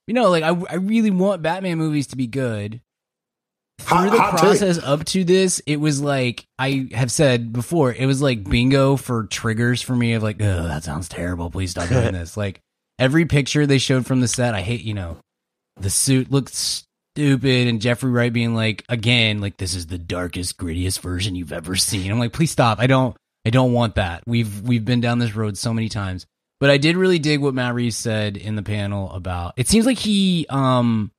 you 0.06 0.14
know, 0.14 0.30
like 0.30 0.42
I, 0.44 0.48
I 0.70 0.74
really 0.76 1.10
want 1.10 1.42
Batman 1.42 1.78
movies 1.78 2.08
to 2.08 2.16
be 2.16 2.26
good. 2.26 2.80
Through 3.78 3.96
Hot- 3.96 4.10
the 4.12 4.18
hot 4.20 4.30
take. 4.32 4.40
process 4.40 4.78
up 4.78 5.04
to 5.06 5.24
this, 5.24 5.60
it 5.66 5.76
was 5.76 6.00
like 6.00 6.44
I 6.58 6.88
have 6.92 7.10
said 7.10 7.52
before, 7.52 7.92
it 7.92 8.06
was 8.06 8.22
like 8.22 8.44
bingo 8.44 8.96
for 8.96 9.24
triggers 9.24 9.82
for 9.82 9.96
me 9.96 10.12
of 10.12 10.22
like, 10.22 10.40
oh, 10.40 10.62
that 10.68 10.84
sounds 10.84 11.08
terrible. 11.08 11.50
Please 11.50 11.72
stop 11.72 11.88
doing 11.88 12.12
this. 12.12 12.36
Like 12.36 12.60
every 12.98 13.24
picture 13.26 13.66
they 13.66 13.78
showed 13.78 14.06
from 14.06 14.20
the 14.20 14.28
set, 14.28 14.54
I 14.54 14.60
hate. 14.60 14.82
You 14.82 14.94
know, 14.94 15.16
the 15.80 15.90
suit 15.90 16.30
looked 16.30 16.84
stupid, 17.14 17.68
and 17.68 17.80
Jeffrey 17.80 18.10
Wright 18.10 18.32
being 18.32 18.54
like, 18.54 18.84
again, 18.88 19.40
like 19.40 19.56
this 19.56 19.74
is 19.74 19.86
the 19.86 19.98
darkest, 19.98 20.56
grittiest 20.58 21.00
version 21.00 21.34
you've 21.34 21.52
ever 21.52 21.76
seen. 21.76 22.10
I'm 22.10 22.18
like, 22.18 22.32
please 22.32 22.50
stop. 22.50 22.78
I 22.80 22.86
don't. 22.86 23.16
I 23.44 23.50
don't 23.50 23.72
want 23.72 23.96
that. 23.96 24.22
We've 24.26 24.60
we've 24.62 24.84
been 24.84 25.00
down 25.00 25.18
this 25.18 25.34
road 25.34 25.58
so 25.58 25.74
many 25.74 25.88
times. 25.88 26.26
But 26.60 26.70
I 26.70 26.76
did 26.78 26.96
really 26.96 27.18
dig 27.18 27.40
what 27.40 27.54
Matt 27.54 27.74
Reeves 27.74 27.96
said 27.96 28.36
in 28.36 28.54
the 28.54 28.62
panel 28.62 29.10
about. 29.10 29.54
It 29.56 29.66
seems 29.68 29.84
like 29.84 29.98
he 29.98 30.46
um 30.48 31.10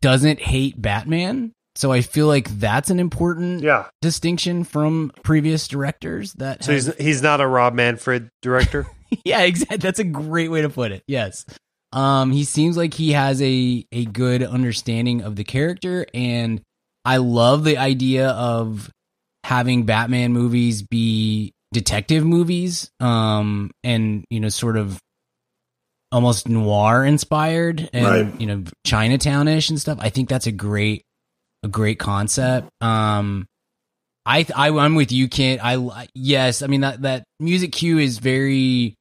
doesn't 0.00 0.40
hate 0.40 0.80
Batman, 0.80 1.52
so 1.74 1.92
I 1.92 2.00
feel 2.00 2.26
like 2.26 2.48
that's 2.58 2.90
an 2.90 2.98
important 2.98 3.62
Yeah. 3.62 3.86
distinction 4.02 4.64
from 4.64 5.12
previous 5.22 5.68
directors. 5.68 6.32
That 6.34 6.64
So 6.64 6.72
he's 6.72 6.94
he's 6.96 7.22
not 7.22 7.40
a 7.42 7.46
Rob 7.46 7.74
Manfred 7.74 8.30
director. 8.42 8.86
yeah, 9.24 9.42
exactly. 9.42 9.76
That's 9.76 9.98
a 9.98 10.04
great 10.04 10.50
way 10.50 10.62
to 10.62 10.68
put 10.70 10.92
it. 10.92 11.02
Yes. 11.06 11.44
Um, 11.92 12.30
he 12.30 12.44
seems 12.44 12.76
like 12.76 12.94
he 12.94 13.12
has 13.12 13.40
a 13.40 13.84
a 13.92 14.04
good 14.06 14.42
understanding 14.42 15.22
of 15.22 15.36
the 15.36 15.44
character, 15.44 16.06
and 16.12 16.60
I 17.04 17.18
love 17.18 17.64
the 17.64 17.78
idea 17.78 18.28
of 18.30 18.90
having 19.44 19.84
Batman 19.84 20.32
movies 20.32 20.82
be 20.82 21.52
detective 21.72 22.24
movies, 22.24 22.90
um, 23.00 23.70
and 23.84 24.24
you 24.30 24.40
know, 24.40 24.48
sort 24.48 24.76
of 24.76 24.98
almost 26.12 26.48
noir 26.48 27.04
inspired 27.04 27.88
and 27.92 28.04
Right. 28.04 28.40
you 28.40 28.46
know, 28.46 28.64
Chinatownish 28.86 29.70
and 29.70 29.80
stuff. 29.80 29.98
I 30.00 30.08
think 30.10 30.28
that's 30.28 30.46
a 30.46 30.52
great 30.52 31.02
a 31.62 31.68
great 31.68 31.98
concept. 31.98 32.68
Um, 32.80 33.46
I, 34.24 34.44
I 34.54 34.70
I'm 34.70 34.94
with 34.96 35.12
you, 35.12 35.28
Kent. 35.28 35.60
I 35.62 36.08
yes, 36.14 36.62
I 36.62 36.66
mean 36.66 36.80
that 36.82 37.02
that 37.02 37.24
music 37.40 37.72
cue 37.72 37.98
is 37.98 38.18
very 38.18 38.94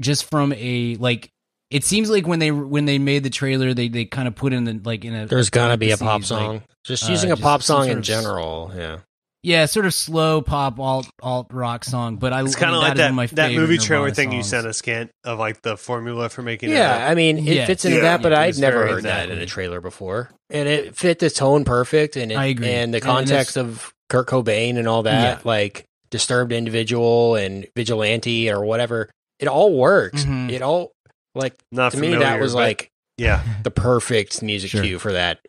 just 0.00 0.28
from 0.28 0.52
a 0.52 0.96
like. 0.96 1.28
It 1.72 1.84
seems 1.84 2.10
like 2.10 2.26
when 2.26 2.38
they 2.38 2.50
when 2.50 2.84
they 2.84 2.98
made 2.98 3.22
the 3.24 3.30
trailer, 3.30 3.72
they 3.74 3.88
they 3.88 4.04
kind 4.04 4.28
of 4.28 4.34
put 4.34 4.52
in 4.52 4.64
the 4.64 4.80
like 4.84 5.04
in 5.04 5.14
a 5.14 5.26
There's 5.26 5.50
gonna 5.50 5.76
be 5.78 5.90
a 5.90 5.96
pop 5.96 6.06
parentheses, 6.22 6.30
like, 6.32 6.40
song. 6.40 6.62
just 6.84 7.08
uh, 7.08 7.12
using 7.12 7.30
a 7.30 7.34
just 7.34 7.42
pop 7.42 7.62
song 7.62 7.84
sort 7.84 7.92
in 7.92 7.98
of 7.98 8.04
general. 8.04 8.70
Yeah. 8.76 8.98
yeah, 9.42 9.64
sort 9.66 9.86
of 9.86 9.94
slow 9.94 10.42
pop 10.42 10.78
alt 10.78 11.08
alt 11.22 11.46
rock 11.50 11.84
song. 11.84 12.16
But 12.16 12.32
I 12.34 12.42
It's 12.42 12.54
kind 12.56 12.74
of 12.74 12.82
like 12.82 12.92
is 12.92 12.98
that 12.98 13.06
one 13.06 13.14
my 13.16 13.26
that 13.26 13.36
favorite 13.48 13.60
movie 13.60 13.78
trailer 13.78 14.04
Nirvana 14.08 14.14
thing 14.14 14.32
you 14.32 14.42
sent 14.42 14.66
us, 14.66 14.82
Kent, 14.82 15.10
of 15.24 15.38
like 15.38 15.62
the 15.62 15.76
formula 15.78 16.28
for 16.28 16.42
making. 16.42 16.70
It. 16.70 16.74
Yeah, 16.74 17.06
I 17.10 17.14
mean, 17.14 17.38
it 17.38 17.44
Yeah. 17.44 17.66
fits 17.66 17.84
into 17.86 17.96
Yeah. 17.96 18.02
that, 18.02 18.22
but 18.22 18.32
Yeah, 18.32 18.38
it 18.40 18.42
I'd 18.42 18.46
was 18.48 18.58
never 18.60 18.78
very 18.80 18.90
heard 18.92 19.02
that 19.04 19.30
in 19.30 19.38
a 19.38 19.46
trailer 19.46 19.80
before, 19.80 20.30
and 20.50 20.68
it 20.68 20.94
fit 20.94 21.18
the 21.20 21.30
tone 21.30 21.64
perfect, 21.64 22.16
and 22.16 22.30
it, 22.30 22.36
I 22.36 22.46
agree. 22.46 22.68
and 22.68 22.92
the 22.92 22.98
And- 22.98 23.04
and 23.06 23.16
context 23.28 23.56
of 23.56 23.92
Kurt 24.10 24.28
Cobain 24.28 24.76
and 24.78 24.86
all 24.86 25.04
that, 25.04 25.38
Yeah. 25.38 25.40
like 25.44 25.84
disturbed 26.10 26.52
individual 26.52 27.34
and 27.36 27.66
vigilante 27.74 28.50
or 28.50 28.62
whatever, 28.64 29.08
it 29.38 29.48
all 29.48 29.72
works. 29.72 30.24
Mhm. 30.24 30.50
It 30.52 30.60
all 30.60 30.92
like 31.34 31.54
not 31.70 31.92
to 31.92 31.98
me 31.98 32.14
that 32.14 32.40
was 32.40 32.52
but 32.54 32.58
like 32.60 32.90
yeah. 33.18 33.42
the 33.62 33.70
perfect 33.70 34.42
music 34.42 34.70
Sure. 34.70 34.82
cue 34.82 34.98
for 34.98 35.12
that 35.12 35.40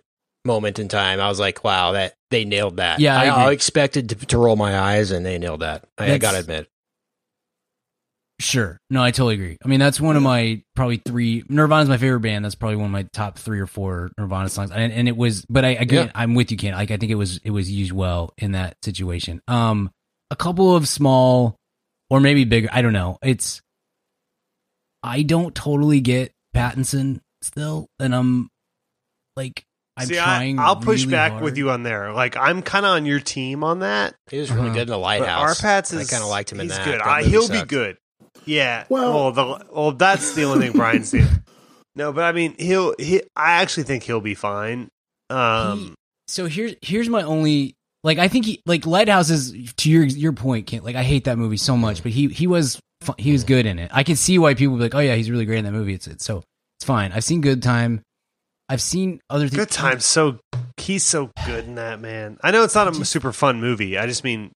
moment 0.45 0.80
in 0.80 0.88
time. 0.88 1.19
I 1.19 1.30
was 1.30 1.39
like, 1.39 1.64
wow, 1.64 1.93
that 1.93 2.15
they 2.30 2.45
nailed 2.45 2.77
that. 2.77 2.99
Yeah, 2.99 3.19
I 3.19 3.26
I, 3.26 3.45
I 3.45 3.51
expected 3.51 4.10
to, 4.10 4.15
to 4.27 4.38
roll 4.38 4.55
my 4.55 4.77
eyes, 4.77 5.11
and 5.11 5.26
they 5.26 5.38
nailed 5.38 5.61
that. 5.61 5.85
I, 5.97 6.14
I 6.14 6.18
gotta 6.18 6.39
admit. 6.39 6.68
Sure. 8.39 8.77
No, 8.89 9.01
I 9.01 9.11
totally 9.11 9.35
agree. 9.35 9.57
I 9.64 9.68
mean, 9.68 9.80
that's 9.80 10.01
one 10.01 10.18
of 10.18 10.23
my 10.23 10.64
probably 10.76 10.97
three. 10.97 11.43
Nirvana's 11.47 11.88
my 11.88 11.97
favorite 11.97 12.22
band. 12.22 12.43
That's 12.43 12.55
probably 12.55 12.77
one 12.77 12.88
of 12.88 12.91
my 12.91 13.03
top 13.14 13.38
three 13.38 13.60
or 13.60 13.68
four 13.68 14.11
Nirvana 14.18 14.49
songs. 14.49 14.72
And, 14.72 14.91
and 14.91 15.07
it 15.07 15.15
was, 15.15 15.45
but 15.49 15.64
I 15.64 15.69
again, 15.69 16.07
Yeah. 16.07 16.11
I'm 16.15 16.34
with 16.35 16.51
you, 16.51 16.57
Ken. 16.57 16.73
Like, 16.73 16.91
I 16.91 16.97
think 16.97 17.11
it 17.11 17.15
was 17.15 17.38
it 17.38 17.51
was 17.51 17.72
used 17.72 17.91
well 17.91 18.34
in 18.38 18.53
that 18.53 18.76
situation. 18.84 19.41
Um, 19.47 19.91
a 20.31 20.35
couple 20.35 20.76
of 20.76 20.88
small, 20.88 21.55
or 22.10 22.19
maybe 22.19 22.43
bigger. 22.43 22.69
I 22.72 22.81
don't 22.81 22.91
know. 22.91 23.18
It's, 23.23 23.61
I 25.04 25.22
don't 25.24 25.54
totally 25.54 26.00
get 26.02 26.32
Pattinson 26.56 27.20
still, 27.42 27.88
and 28.00 28.16
I'm 28.16 28.50
like, 29.36 29.64
I'm 29.98 30.08
See, 30.08 30.16
trying. 30.16 30.60
I, 30.60 30.64
I'll 30.66 30.76
push 30.78 31.06
back 31.06 31.34
hard. 31.34 31.44
with 31.44 31.58
you 31.58 31.70
on 31.70 31.84
there. 31.84 32.14
Like 32.14 32.36
I'm 32.38 32.62
kind 32.64 32.86
of 32.86 32.92
on 32.94 33.06
your 33.06 33.20
team 33.20 33.64
on 33.64 33.80
that. 33.80 34.16
He 34.32 34.40
was 34.40 34.52
really 34.52 34.68
Uh-huh. 34.68 34.74
good 34.74 34.82
in 34.84 34.88
the 34.88 34.94
But 34.94 35.00
Lighthouse. 35.00 35.62
Arpats 35.62 35.96
I 35.96 36.02
is 36.02 36.10
kind 36.10 36.24
of 36.24 36.30
liked 36.30 36.52
him 36.52 36.60
in 36.60 36.68
he's 36.68 36.78
that. 36.78 36.86
good. 36.86 37.00
That 37.00 37.08
I, 37.08 37.20
movie 37.22 37.30
he'll 37.32 37.48
be 37.50 37.64
good. 37.68 37.98
Yeah. 38.46 38.86
Well- 38.90 39.14
Well, 39.14 39.32
the 39.32 39.66
well, 39.72 39.92
that's 39.92 40.34
the 40.34 40.44
only 40.44 40.68
thing 40.68 40.78
Brian's 40.78 41.10
saying. 41.12 41.28
No, 41.96 42.12
but 42.12 42.24
I 42.24 42.32
mean, 42.32 42.56
he'll. 42.58 42.96
He, 42.98 43.22
I 43.36 43.62
actually 43.62 43.84
think 43.84 44.02
he'll 44.04 44.20
be 44.22 44.34
fine. 44.34 44.90
Um, 45.30 45.94
so 46.28 46.48
here's 46.48 46.74
here's 46.82 47.08
my 47.10 47.22
only 47.22 47.76
like 48.04 48.18
I 48.18 48.28
think 48.28 48.46
he 48.46 48.62
like 48.66 48.86
Lighthouse 48.88 49.30
is 49.30 49.54
to 49.78 49.92
your 49.92 50.04
your 50.06 50.34
point, 50.34 50.66
Kent. 50.66 50.84
Like 50.86 50.96
I 50.96 51.04
hate 51.04 51.26
that 51.26 51.38
movie 51.38 51.58
so 51.58 51.78
much, 51.78 52.02
but 52.02 52.12
he 52.12 52.28
he 52.30 52.48
was 52.48 52.80
fu- 53.04 53.14
he 53.18 53.32
was 53.32 53.44
good 53.44 53.66
in 53.66 53.80
it. 53.80 53.92
I 53.94 54.04
can 54.04 54.16
see 54.16 54.38
why 54.40 54.54
people 54.54 54.76
be 54.78 54.84
like, 54.84 54.96
oh 54.96 55.00
yeah, 55.00 55.16
he's 55.16 55.30
really 55.30 55.46
great 55.46 55.60
in 55.60 55.66
that 55.66 55.72
movie. 55.72 55.94
It's 55.94 56.08
it's 56.08 56.26
so 56.26 56.44
it's 56.78 56.86
fine. 56.86 57.12
I've 57.12 57.24
seen 57.24 57.42
Good 57.42 57.62
Time. 57.64 58.02
I've 58.70 58.82
seen 58.82 59.20
other 59.30 59.48
things. 59.48 59.58
good 59.58 59.70
time. 59.70 60.00
So 60.00 60.40
he's 60.78 61.04
so 61.04 61.30
good 61.46 61.66
in 61.66 61.76
that 61.76 62.00
man. 62.00 62.38
I 62.42 62.52
know 62.52 62.64
it's 62.64 62.74
not 62.76 62.88
a 62.88 63.06
super 63.06 63.34
fun 63.34 63.60
movie. 63.60 63.98
I 63.98 64.08
just 64.08 64.24
mean 64.24 64.52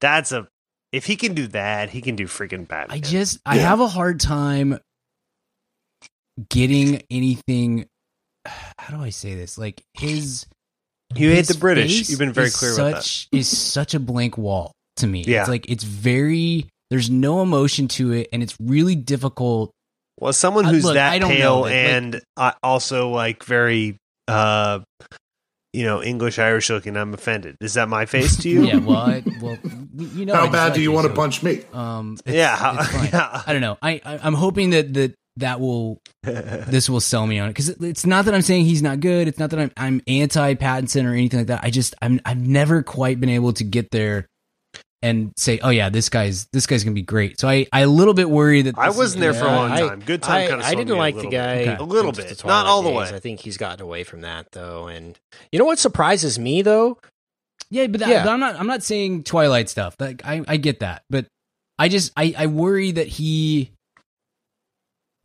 that's 0.00 0.32
a 0.32 0.46
if 0.92 1.04
he 1.04 1.16
can 1.16 1.34
do 1.34 1.46
that, 1.48 1.90
he 1.90 2.00
can 2.00 2.16
do 2.16 2.24
freaking 2.26 2.66
Batman. 2.66 2.96
I 2.96 3.00
just 3.00 3.38
I 3.44 3.56
Yeah. 3.56 3.62
have 3.68 3.80
a 3.80 3.88
hard 3.88 4.20
time 4.20 4.78
getting 6.48 7.02
anything. 7.10 7.86
How 8.78 8.96
do 8.96 9.02
I 9.02 9.10
say 9.10 9.34
this? 9.34 9.58
Like 9.58 9.82
his 9.94 10.46
you 11.14 11.30
hate 11.30 11.46
the 11.46 11.58
British. 11.58 12.08
You've 12.08 12.20
been 12.20 12.32
very 12.32 12.50
clear 12.50 12.72
such, 12.72 12.80
about 12.92 13.02
that. 13.02 13.26
Is 13.36 13.48
such 13.58 13.94
a 13.94 14.00
blank 14.00 14.38
wall 14.38 14.72
to 14.98 15.06
me. 15.06 15.24
Yeah. 15.26 15.40
It's 15.40 15.48
like 15.50 15.68
it's 15.68 15.84
very 15.84 16.68
there's 16.90 17.08
no 17.10 17.42
emotion 17.42 17.88
to 17.88 18.12
it, 18.12 18.28
and 18.32 18.42
it's 18.42 18.56
really 18.60 18.94
difficult. 18.94 19.70
Well, 20.18 20.32
someone 20.32 20.66
Uh, 20.66 20.70
who's 20.72 20.84
look, 20.84 20.92
I 20.96 21.18
that 21.18 21.18
don't 21.20 21.30
know, 21.30 21.36
pale 21.36 21.60
like- 21.62 21.72
and 21.72 22.20
uh, 22.36 22.52
also 22.62 23.08
like 23.10 23.42
very, 23.44 23.96
uh, 24.28 24.80
you 25.72 25.84
know, 25.84 26.02
English 26.02 26.38
Irish 26.38 26.68
looking, 26.68 26.96
I'm 26.96 27.14
offended. 27.14 27.56
Is 27.60 27.74
that 27.74 27.88
my 27.88 28.04
face 28.06 28.36
to 28.38 28.48
you? 28.50 28.66
Yeah, 28.66 28.76
well, 28.78 28.96
I, 28.98 29.22
well, 29.40 29.56
you 29.96 30.26
know, 30.26 30.34
How 30.34 30.40
just 30.42 30.52
bad 30.52 30.64
like 30.64 30.74
do 30.74 30.82
you 30.82 30.92
want 30.92 31.06
to 31.06 31.12
so, 31.12 31.16
punch 31.16 31.42
me? 31.42 31.62
Um, 31.72 32.16
it's, 32.26 32.36
Yeah, 32.36 32.56
how- 32.56 32.76
it's 32.80 32.92
yeah. 33.12 33.42
I 33.46 33.52
don't 33.52 33.62
know. 33.62 33.78
I, 33.80 34.00
I 34.04 34.18
I'm 34.22 34.34
hoping 34.34 34.70
that 34.70 34.92
that 34.94 35.14
that 35.36 35.60
will 35.60 35.98
this 36.22 36.90
will 36.90 37.00
sell 37.00 37.26
me 37.26 37.38
on 37.38 37.48
it 37.48 37.52
because 37.52 37.68
it's 37.70 38.04
not 38.04 38.24
that 38.26 38.34
I'm 38.34 38.42
saying 38.42 38.64
he's 38.66 38.82
not 38.82 39.00
good. 39.00 39.26
It's 39.28 39.38
not 39.38 39.50
that 39.50 39.58
I'm 39.60 39.70
I'm 39.76 40.02
anti 40.06 40.54
Pattinson 40.54 41.06
or 41.06 41.12
anything 41.14 41.40
like 41.40 41.46
that. 41.46 41.60
I 41.62 41.70
just 41.70 41.94
I'm 42.02 42.20
I've 42.26 42.44
never 42.44 42.82
quite 42.82 43.20
been 43.20 43.30
able 43.30 43.52
to 43.54 43.64
get 43.64 43.90
there 43.90 44.26
and 45.02 45.32
say, 45.36 45.58
oh 45.62 45.70
yeah, 45.70 45.88
this 45.88 46.08
guy's 46.08 46.46
this 46.52 46.66
guy's 46.66 46.84
gonna 46.84 46.94
be 46.94 47.02
great. 47.02 47.40
So 47.40 47.48
I 47.48 47.66
I 47.72 47.80
a 47.80 47.86
little 47.88 48.14
bit 48.14 48.28
worried 48.28 48.62
that 48.66 48.78
I 48.78 48.88
wasn't 48.90 49.04
is- 49.24 49.32
there 49.32 49.34
for 49.34 49.46
a 49.46 49.50
Yeah, 49.50 49.56
long 49.56 49.70
I- 49.72 49.80
time. 49.88 50.00
Good 50.00 50.22
time 50.22 50.44
I, 50.44 50.48
kind 50.48 50.60
of. 50.60 50.66
I 50.66 50.74
didn't 50.74 50.98
like 50.98 51.16
the 51.16 51.28
guy 51.28 51.60
Okay. 51.62 51.74
A 51.76 51.82
little 51.82 52.12
bit. 52.12 52.28
the 52.38 52.46
Not 52.46 52.66
all 52.66 52.82
the 52.82 52.90
days. 52.90 53.10
way. 53.10 53.16
I 53.16 53.20
think 53.20 53.40
he's 53.40 53.56
gotten 53.56 53.82
away 53.82 54.04
from 54.04 54.20
that 54.22 54.52
though, 54.52 54.88
and 54.88 55.18
you 55.52 55.58
know 55.58 55.64
what 55.64 55.78
surprises 55.78 56.38
me 56.38 56.62
though? 56.62 56.98
Yeah, 57.70 57.86
but, 57.86 58.00
that, 58.00 58.08
Yeah. 58.08 58.24
but 58.24 58.30
I'm 58.32 58.40
not 58.40 58.56
I'm 58.56 58.66
not 58.66 58.82
saying 58.82 59.22
Twilight 59.24 59.68
stuff. 59.68 59.94
Like 60.00 60.22
I 60.24 60.42
I 60.48 60.56
get 60.56 60.80
that, 60.80 61.02
but 61.08 61.26
I 61.78 61.88
just 61.88 62.12
I 62.16 62.34
I 62.36 62.46
worry 62.46 62.90
that 62.92 63.06
he 63.06 63.70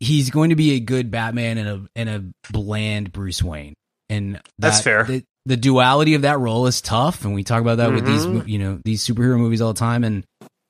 he's 0.00 0.30
going 0.30 0.50
to 0.50 0.56
be 0.56 0.72
a 0.72 0.80
good 0.80 1.10
Batman 1.10 1.58
and 1.58 1.68
a 1.68 1.88
and 1.96 2.08
a 2.08 2.52
bland 2.52 3.12
Bruce 3.12 3.42
Wayne. 3.42 3.74
And 4.08 4.40
That's 4.58 4.80
fair. 4.80 5.04
The, 5.04 5.24
the 5.46 5.56
duality 5.56 6.14
of 6.14 6.22
that 6.22 6.38
role 6.38 6.66
is 6.66 6.80
tough, 6.82 7.24
and 7.24 7.34
we 7.34 7.42
talk 7.44 7.60
about 7.62 7.76
that 7.78 7.92
with 7.92 8.04
these 8.04 8.26
Mhm. 8.26 8.46
you 8.48 8.58
know 8.58 8.80
these 8.84 9.06
superhero 9.06 9.38
movies 9.38 9.60
all 9.62 9.72
the 9.72 9.78
time. 9.78 10.04
And 10.04 10.24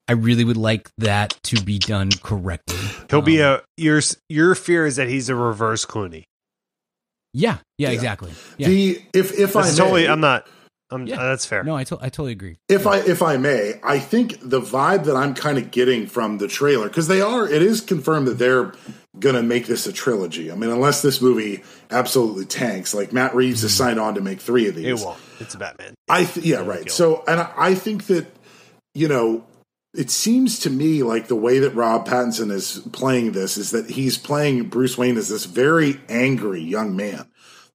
I 0.08 0.12
really 0.12 0.44
would 0.44 0.56
like 0.56 0.88
that 0.98 1.36
to 1.44 1.60
be 1.64 1.78
done 1.78 2.10
correctly. 2.22 2.76
He'll 3.10 3.22
be 3.22 3.42
Um, 3.42 3.54
a 3.56 3.62
your 3.76 4.00
your 4.28 4.54
fear 4.54 4.86
is 4.86 4.96
that 4.96 5.08
he's 5.08 5.28
a 5.28 5.34
reverse 5.34 5.84
Clooney. 5.84 6.24
yeah 7.32 7.58
yeah 7.78 7.88
Yeah. 7.88 7.94
exactly 7.94 8.32
yeah. 8.58 8.68
The 8.68 9.02
if 9.12 9.32
if 9.38 9.56
I 9.56 9.62
That's 9.62 9.76
may, 9.78 9.84
totally. 9.84 10.08
I'm 10.08 10.20
not. 10.20 10.46
I'm. 10.90 11.06
Yeah. 11.06 11.20
uh, 11.20 11.28
that's 11.30 11.44
fair. 11.44 11.64
no, 11.64 11.76
I 11.76 11.84
to- 11.84 11.98
I 12.00 12.08
totally 12.08 12.32
agree. 12.32 12.58
if 12.68 12.86
I 12.86 12.98
if 12.98 13.22
I 13.22 13.36
may, 13.36 13.80
I 13.82 13.98
think 13.98 14.38
the 14.40 14.60
vibe 14.60 15.04
that 15.06 15.16
I'm 15.16 15.34
kind 15.34 15.58
of 15.58 15.70
getting 15.70 16.06
from 16.06 16.38
the 16.38 16.48
trailer 16.48 16.88
because 16.88 17.08
they 17.08 17.20
are 17.20 17.48
it 17.48 17.62
is 17.62 17.80
confirmed 17.80 18.28
that 18.28 18.38
they're 18.38 18.72
gonna 19.18 19.42
make 19.42 19.66
this 19.66 19.86
a 19.86 19.92
trilogy. 19.92 20.52
I 20.52 20.54
mean, 20.54 20.70
unless 20.70 21.02
this 21.02 21.20
movie 21.20 21.62
absolutely 21.90 22.44
tanks, 22.44 22.94
like 22.94 23.12
Matt 23.12 23.34
Reeves 23.34 23.62
has 23.62 23.74
signed 23.74 23.98
on 23.98 24.14
to 24.14 24.20
make 24.20 24.40
three 24.40 24.68
of 24.68 24.74
these. 24.74 24.86
It 25.00 25.04
won't. 25.04 25.18
It's 25.40 25.54
a 25.54 25.58
Batman. 25.58 25.94
I 26.08 26.24
th- 26.24 26.46
yeah 26.46 26.56
It'll 26.56 26.68
right. 26.68 26.90
So 26.90 27.24
and 27.26 27.40
I, 27.40 27.52
I 27.56 27.74
think 27.74 28.06
that 28.06 28.26
you 28.94 29.08
know 29.08 29.44
it 29.94 30.10
seems 30.10 30.58
to 30.60 30.70
me 30.70 31.02
like 31.02 31.26
the 31.26 31.34
way 31.36 31.58
that 31.60 31.74
Rob 31.74 32.06
Pattinson 32.06 32.50
is 32.52 32.86
playing 32.92 33.32
this 33.32 33.56
is 33.56 33.70
that 33.70 33.88
he's 33.90 34.18
playing 34.18 34.68
Bruce 34.68 34.96
Wayne 34.98 35.16
as 35.16 35.28
this 35.30 35.46
very 35.46 36.00
angry 36.08 36.60
young 36.60 36.94
man 36.94 37.26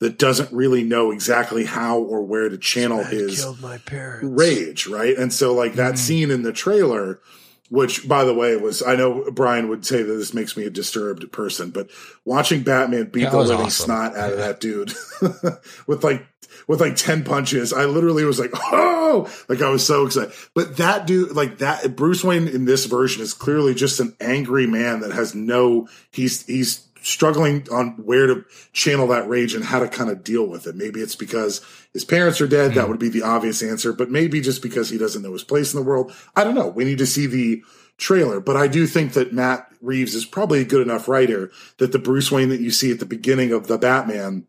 that 0.02 0.18
doesn't 0.18 0.52
really 0.52 0.84
know 0.84 1.12
exactly 1.12 1.64
how 1.64 2.00
or 2.00 2.24
where 2.24 2.50
to 2.50 2.58
channel 2.58 3.04
his 3.04 3.42
killed 3.42 3.62
my 3.62 3.80
rage, 4.24 4.88
right? 4.88 5.16
And 5.16 5.32
so 5.32 5.54
like 5.54 5.76
that 5.76 5.94
mm. 5.94 5.98
scene 5.98 6.32
in 6.32 6.42
the 6.42 6.52
trailer, 6.52 7.22
which 7.70 8.10
by 8.10 8.24
the 8.24 8.34
way 8.34 8.58
was 8.58 8.82
I 8.82 8.96
know 8.96 9.30
Brian 9.32 9.70
would 9.70 9.86
say 9.86 10.02
that 10.02 10.14
this 10.14 10.34
makes 10.34 10.58
me 10.58 10.66
a 10.66 10.72
disturbed 10.72 11.32
person, 11.32 11.70
but 11.70 11.90
watching 12.26 12.64
Batman 12.64 13.10
beat 13.12 13.26
That 13.26 13.32
the 13.32 13.38
living 13.38 13.68
awesome. 13.68 13.86
snot 13.86 14.18
out 14.18 14.34
of 14.34 14.40
that 14.40 14.60
dude 14.60 14.92
with 15.88 16.04
like 16.04 16.26
with 16.68 16.82
like 16.82 16.96
10 16.96 17.24
punches, 17.24 17.72
I 17.72 17.86
literally 17.86 18.24
was 18.24 18.40
like, 18.40 18.52
oh, 18.54 19.32
like 19.50 19.62
I 19.62 19.70
was 19.70 19.86
so 19.86 20.06
excited. 20.06 20.34
But 20.54 20.78
that 20.78 21.06
dude, 21.06 21.36
like 21.36 21.60
that, 21.60 21.96
Bruce 21.96 22.24
Wayne 22.24 22.48
in 22.48 22.66
this 22.66 22.86
version 22.86 23.22
is 23.22 23.34
clearly 23.34 23.74
just 23.74 24.00
an 24.00 24.16
angry 24.20 24.68
man 24.68 25.02
that 25.02 25.12
has 25.12 25.36
no, 25.36 25.88
he's, 26.12 26.46
he's 26.46 26.88
struggling 27.02 27.68
on 27.72 27.90
where 28.04 28.28
to 28.28 28.46
channel 28.74 29.08
that 29.08 29.28
rage 29.28 29.54
and 29.54 29.64
how 29.66 29.80
to 29.80 29.88
kind 29.88 30.10
of 30.10 30.24
deal 30.24 30.46
with 30.48 30.68
it. 30.68 30.76
Maybe 30.76 31.02
it's 31.02 31.16
because 31.16 31.62
his 31.94 32.06
parents 32.06 32.40
are 32.42 32.48
dead. 32.48 32.74
That 32.76 32.90
would 32.90 33.00
be 33.00 33.10
the 33.10 33.24
obvious 33.24 33.62
answer, 33.64 33.92
but 33.94 34.10
maybe 34.12 34.40
just 34.42 34.62
because 34.62 34.90
he 34.90 34.98
doesn't 34.98 35.22
know 35.22 35.34
his 35.34 35.44
place 35.44 35.74
in 35.74 35.80
the 35.80 35.86
world. 35.86 36.12
I 36.36 36.44
don't 36.44 36.56
know. 36.56 36.68
We 36.68 36.84
need 36.86 37.00
to 37.00 37.06
see 37.08 37.26
the 37.28 37.64
trailer, 37.98 38.40
but 38.40 38.56
I 38.58 38.68
do 38.68 38.86
think 38.88 39.14
that 39.14 39.34
Matt 39.34 39.68
Reeves 39.82 40.16
is 40.16 40.26
probably 40.26 40.62
a 40.62 40.66
good 40.66 40.82
enough 40.86 41.08
writer 41.08 41.52
that 41.78 41.92
the 41.92 42.00
Bruce 42.00 42.32
Wayne 42.32 42.50
that 42.50 42.62
you 42.62 42.72
see 42.72 42.92
at 42.92 43.00
the 43.00 43.06
beginning 43.06 43.52
of 43.52 43.68
the 43.68 43.78
Batman 43.78 44.48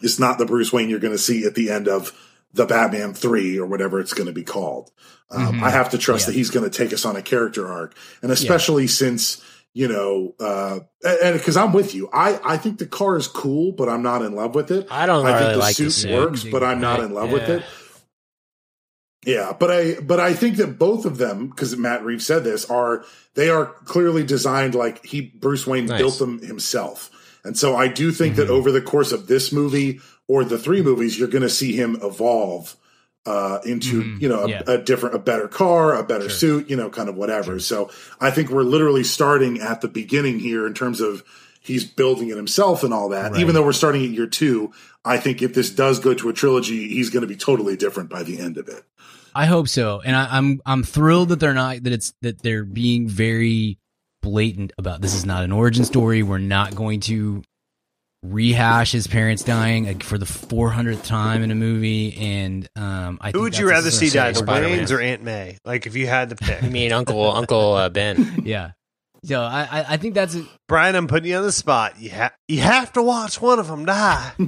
is 0.00 0.18
not 0.18 0.38
the 0.38 0.46
Bruce 0.46 0.72
Wayne 0.72 0.88
you're 0.88 0.98
going 1.00 1.12
to 1.14 1.18
see 1.18 1.44
at 1.44 1.54
the 1.54 1.70
end 1.70 1.88
of 1.88 2.12
the 2.52 2.66
Batman 2.66 3.14
3 3.14 3.58
or 3.58 3.66
whatever 3.66 4.00
it's 4.00 4.14
going 4.14 4.26
to 4.26 4.32
be 4.32 4.42
called. 4.42 4.90
Um, 5.30 5.60
Mhm. 5.60 5.62
I 5.62 5.70
have 5.70 5.90
to 5.90 5.98
trust 5.98 6.22
Yeah. 6.22 6.26
that 6.32 6.38
he's 6.38 6.50
going 6.50 6.68
to 6.68 6.76
take 6.76 6.92
us 6.92 7.04
on 7.04 7.14
a 7.14 7.22
character 7.22 7.68
arc. 7.68 7.94
And 8.22 8.32
especially 8.32 8.88
since, 8.88 9.40
you 9.72 9.86
know, 9.88 10.34
uh, 10.40 10.80
and 11.04 11.38
because 11.38 11.56
I'm 11.56 11.72
with 11.72 11.94
you, 11.94 12.08
I, 12.12 12.40
I 12.44 12.56
think 12.56 12.78
the 12.78 12.86
car 12.86 13.16
is 13.16 13.28
cool, 13.28 13.72
but 13.72 13.88
I'm 13.88 14.02
not 14.02 14.22
in 14.22 14.34
love 14.34 14.54
with 14.54 14.70
it. 14.70 14.88
I 14.90 15.06
don't 15.06 15.24
I 15.24 15.30
really 15.30 15.40
think 15.42 15.52
the 15.52 15.58
like 15.58 15.76
suit 15.76 15.84
the 15.84 15.90
suit. 15.92 16.10
works, 16.12 16.44
but 16.44 16.62
I'm 16.64 16.80
not 16.80 17.00
in 17.00 17.12
love 17.14 17.30
with 17.30 17.48
it. 17.48 17.64
Yeah, 19.26 19.52
but 19.58 19.70
I 19.70 20.00
but 20.00 20.18
I 20.18 20.32
think 20.32 20.56
that 20.56 20.78
both 20.78 21.04
of 21.04 21.18
them, 21.18 21.48
because 21.48 21.76
Matt 21.76 22.02
Reeves 22.04 22.24
said 22.24 22.42
this, 22.42 22.64
are 22.70 23.04
they 23.34 23.50
are 23.50 23.66
clearly 23.84 24.24
designed 24.24 24.74
like 24.74 25.04
he 25.04 25.20
Bruce 25.20 25.66
Wayne 25.66 25.86
Nice. 25.86 25.98
built 25.98 26.18
them 26.18 26.40
himself. 26.40 27.10
And 27.44 27.56
so 27.56 27.76
I 27.76 27.88
do 27.88 28.12
think 28.12 28.36
Mm-hmm. 28.36 28.46
that 28.46 28.50
over 28.52 28.70
the 28.72 28.80
course 28.82 29.12
of 29.12 29.26
this 29.26 29.52
movie 29.52 30.00
or 30.26 30.44
the 30.44 30.58
three 30.58 30.82
movies, 30.82 31.18
you're 31.18 31.28
going 31.28 31.42
to 31.42 31.48
see 31.50 31.72
him 31.74 31.96
evolve 32.02 32.76
uh, 33.26 33.58
into 33.66 34.02
Mhm. 34.02 34.20
you 34.22 34.28
know 34.28 34.44
a, 34.44 34.48
Yeah. 34.48 34.62
a 34.66 34.78
different, 34.78 35.14
a 35.14 35.18
better 35.18 35.46
car, 35.46 35.94
a 35.94 36.02
better 36.02 36.28
Sure. 36.30 36.60
suit, 36.60 36.70
you 36.70 36.76
know, 36.76 36.88
kind 36.88 37.08
of 37.08 37.16
whatever. 37.16 37.58
So 37.58 37.90
I 38.20 38.30
think 38.30 38.50
we're 38.50 38.62
literally 38.62 39.04
starting 39.04 39.60
at 39.60 39.80
the 39.82 39.88
beginning 39.88 40.38
here 40.40 40.66
in 40.66 40.72
terms 40.74 41.00
of 41.00 41.22
he's 41.60 41.84
building 41.84 42.28
it 42.30 42.36
himself 42.36 42.82
and 42.82 42.94
all 42.94 43.10
that. 43.10 43.32
Right. 43.32 43.40
Even 43.40 43.54
though 43.54 43.62
we're 43.62 43.72
starting 43.72 44.02
at 44.04 44.10
year 44.10 44.26
two, 44.26 44.72
I 45.04 45.18
think 45.18 45.42
if 45.42 45.52
this 45.52 45.68
does 45.70 45.98
go 46.00 46.14
to 46.14 46.28
a 46.30 46.32
trilogy, 46.32 46.88
he's 46.88 47.10
going 47.10 47.20
to 47.20 47.26
be 47.26 47.36
totally 47.36 47.76
different 47.76 48.08
by 48.08 48.22
the 48.22 48.38
end 48.38 48.56
of 48.56 48.68
it. 48.68 48.82
I 49.34 49.46
hope 49.46 49.68
so, 49.68 50.00
and 50.04 50.16
I, 50.16 50.26
I'm 50.36 50.60
I'm 50.66 50.82
thrilled 50.82 51.28
that 51.28 51.38
they're 51.40 51.54
not 51.54 51.84
that 51.84 51.92
it's 51.92 52.12
that 52.22 52.42
they're 52.42 52.64
being 52.64 53.06
very 53.06 53.78
blatant 54.22 54.72
about 54.76 55.00
this 55.02 55.14
is 55.14 55.24
not 55.24 55.44
an 55.44 55.52
origin 55.52 55.84
story. 55.84 56.22
We're 56.22 56.38
not 56.38 56.74
going 56.74 57.00
to 57.00 57.42
rehash 58.22 58.92
his 58.92 59.06
parents 59.06 59.42
dying 59.42 59.86
like, 59.86 60.02
for 60.02 60.18
the 60.18 60.26
400th 60.26 61.04
time 61.04 61.42
in 61.42 61.50
a 61.50 61.54
movie. 61.54 62.16
And 62.18 62.68
um, 62.76 63.18
I 63.20 63.28
Who 63.28 63.32
think 63.32 63.42
would 63.42 63.58
you 63.58 63.68
rather 63.68 63.90
see 63.90 64.10
die, 64.10 64.32
the 64.32 64.38
Spider-Man. 64.38 64.80
Waynes 64.80 64.90
or 64.94 65.00
Aunt 65.00 65.22
May? 65.22 65.58
Like, 65.64 65.86
if 65.86 65.96
you 65.96 66.06
had 66.06 66.30
to 66.30 66.36
pick. 66.36 66.62
You 66.70 66.70
mean 66.70 66.92
Uncle 66.92 67.30
Uncle 67.30 67.74
uh, 67.74 67.88
Ben? 67.88 68.40
Yeah. 68.44 68.72
So 69.24 69.42
I 69.42 69.62
I- 69.70 69.84
I 69.90 69.96
think 69.98 70.14
that's 70.14 70.34
a, 70.34 70.46
Brian, 70.68 70.96
I'm 70.96 71.06
putting 71.06 71.30
you 71.30 71.36
on 71.36 71.42
the 71.42 71.52
spot. 71.52 72.00
You, 72.00 72.10
ha- 72.10 72.32
you 72.48 72.60
have 72.60 72.92
to 72.94 73.02
watch 73.02 73.40
one 73.40 73.58
of 73.58 73.66
them 73.68 73.84
die. 73.84 74.32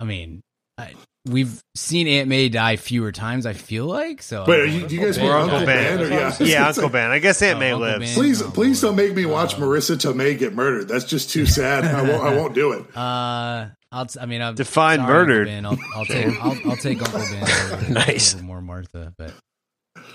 I 0.00 0.04
mean 0.04 0.40
I, 0.78 0.92
we've 1.26 1.62
seen 1.74 2.06
Aunt 2.06 2.28
May 2.28 2.48
die 2.48 2.76
fewer 2.76 3.12
times. 3.12 3.46
I 3.46 3.52
feel 3.54 3.86
like 3.86 4.22
so. 4.22 4.44
Wait, 4.46 4.60
are 4.60 4.66
you, 4.66 4.86
do 4.86 4.94
you 4.94 5.00
guys 5.00 5.16
Ben. 5.16 5.26
mean 5.26 5.34
or 5.34 5.38
Uncle, 5.38 5.56
Uncle 5.58 5.66
Ben? 5.66 5.98
Ben. 5.98 6.06
or, 6.06 6.10
yeah, 6.10 6.36
yeah, 6.40 6.68
Uncle 6.68 6.88
Ben. 6.88 7.10
I 7.10 7.18
guess 7.18 7.40
Aunt 7.42 7.56
Oh, 7.56 7.60
May 7.60 7.70
Uncle 7.72 7.88
lives. 7.88 8.04
Ben. 8.06 8.14
Please, 8.14 8.42
please 8.42 8.80
don't 8.80 8.96
make 8.96 9.14
me 9.14 9.24
watch 9.26 9.54
Uh, 9.54 9.58
Marisa 9.58 9.96
Tomei 9.96 10.38
get 10.38 10.54
murdered. 10.54 10.88
That's 10.88 11.04
just 11.04 11.30
too 11.30 11.46
sad. 11.46 11.84
I 11.84 12.02
won't. 12.02 12.22
I 12.24 12.34
won't 12.36 12.54
do 12.54 12.72
it. 12.72 12.84
Uh, 12.96 13.68
I'll. 13.92 14.06
t- 14.06 14.18
I 14.20 14.26
mean, 14.26 14.42
I'm 14.42 14.54
Define 14.56 14.98
sorry, 14.98 15.12
murdered. 15.12 15.46
Ben. 15.46 15.64
I'll, 15.66 15.78
I'll 15.94 16.04
take. 16.04 16.26
I'll, 16.42 16.58
I'll 16.70 16.76
take 16.76 17.00
Uncle 17.00 17.20
Ben. 17.20 17.42
Over, 17.42 17.92
Nice. 17.92 18.34
over 18.34 18.42
more 18.42 18.60
Martha, 18.60 19.12
but 19.16 19.32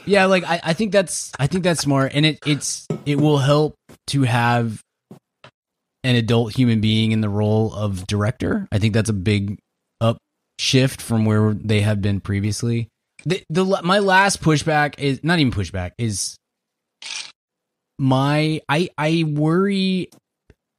yeah, 0.05 0.25
like 0.25 0.43
I, 0.43 0.59
I 0.63 0.73
think 0.73 0.91
that's. 0.91 1.31
I 1.39 1.47
think 1.47 1.63
that's 1.63 1.81
smart, 1.81 2.11
and 2.13 2.25
it 2.25 2.39
it's 2.45 2.85
it 3.05 3.19
will 3.19 3.37
help 3.37 3.75
to 4.07 4.23
have 4.23 4.81
an 6.03 6.15
adult 6.15 6.55
human 6.55 6.81
being 6.81 7.11
in 7.13 7.21
the 7.21 7.29
role 7.29 7.73
of 7.73 8.05
director. 8.07 8.67
I 8.71 8.79
think 8.79 8.93
that's 8.93 9.09
a 9.09 9.13
big 9.13 9.53
up 9.53 9.57
shift 10.59 11.01
from 11.01 11.25
where 11.25 11.53
they 11.53 11.81
have 11.81 12.01
been 12.01 12.19
previously. 12.19 12.89
The 13.25 13.43
the 13.49 13.65
my 13.83 13.99
last 13.99 14.41
pushback 14.41 14.99
is 14.99 15.23
not 15.23 15.39
even 15.39 15.51
pushback 15.51 15.91
is 15.97 16.37
my 17.97 18.61
I 18.69 18.89
I 18.97 19.23
worry 19.27 20.09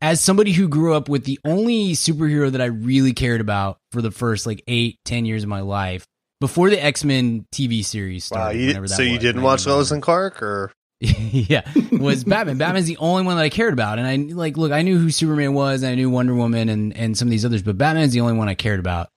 as 0.01 0.21
somebody 0.21 0.53
who 0.53 0.69
grew 0.69 0.95
up 0.95 1.09
with 1.09 1.25
the 1.25 1.39
only 1.45 1.93
superhero 1.93 2.51
that 2.53 2.61
I 2.61 2.67
really 2.67 3.13
cared 3.13 3.41
about 3.41 3.79
for 3.93 4.01
the 4.01 4.11
first 4.11 4.47
like 4.47 4.63
eight, 4.67 4.97
ten 5.05 5.27
years 5.27 5.43
of 5.43 5.49
my 5.49 5.61
life 5.61 6.05
before 6.41 6.71
the 6.71 6.83
X 6.83 7.05
Men 7.05 7.47
TV 7.55 7.85
series 7.85 8.31
Wow, 8.31 8.37
started. 8.39 8.61
you, 8.61 8.73
that 8.73 8.89
so 8.89 9.03
you 9.03 9.13
was, 9.13 9.21
didn't 9.21 9.43
watch 9.43 9.61
99. 9.67 9.77
Lois 9.77 9.91
and 9.91 10.03
Clark, 10.03 10.43
or 10.43 10.73
yeah, 11.01 11.63
was 11.93 12.25
Batman. 12.25 12.59
Batman's 12.59 12.87
the 12.87 12.97
only 12.99 13.23
one 13.23 13.37
that 13.37 13.43
I 13.43 13.49
cared 13.51 13.73
about, 13.73 13.99
and 13.99 14.07
I 14.07 14.17
like 14.35 14.57
look. 14.57 14.73
I 14.73 14.83
knew 14.83 14.99
who 14.99 15.11
Superman 15.11 15.55
was, 15.55 15.83
and 15.83 15.93
I 15.93 15.95
knew 15.95 16.11
Wonder 16.11 16.35
Woman, 16.35 16.69
and 16.69 16.97
and 16.97 17.17
some 17.17 17.29
of 17.29 17.31
these 17.31 17.45
others, 17.45 17.63
but 17.63 17.77
Batman's 17.79 18.13
the 18.13 18.21
only 18.21 18.35
one 18.35 18.49
I 18.49 18.55
cared 18.55 18.81
about. 18.81 19.09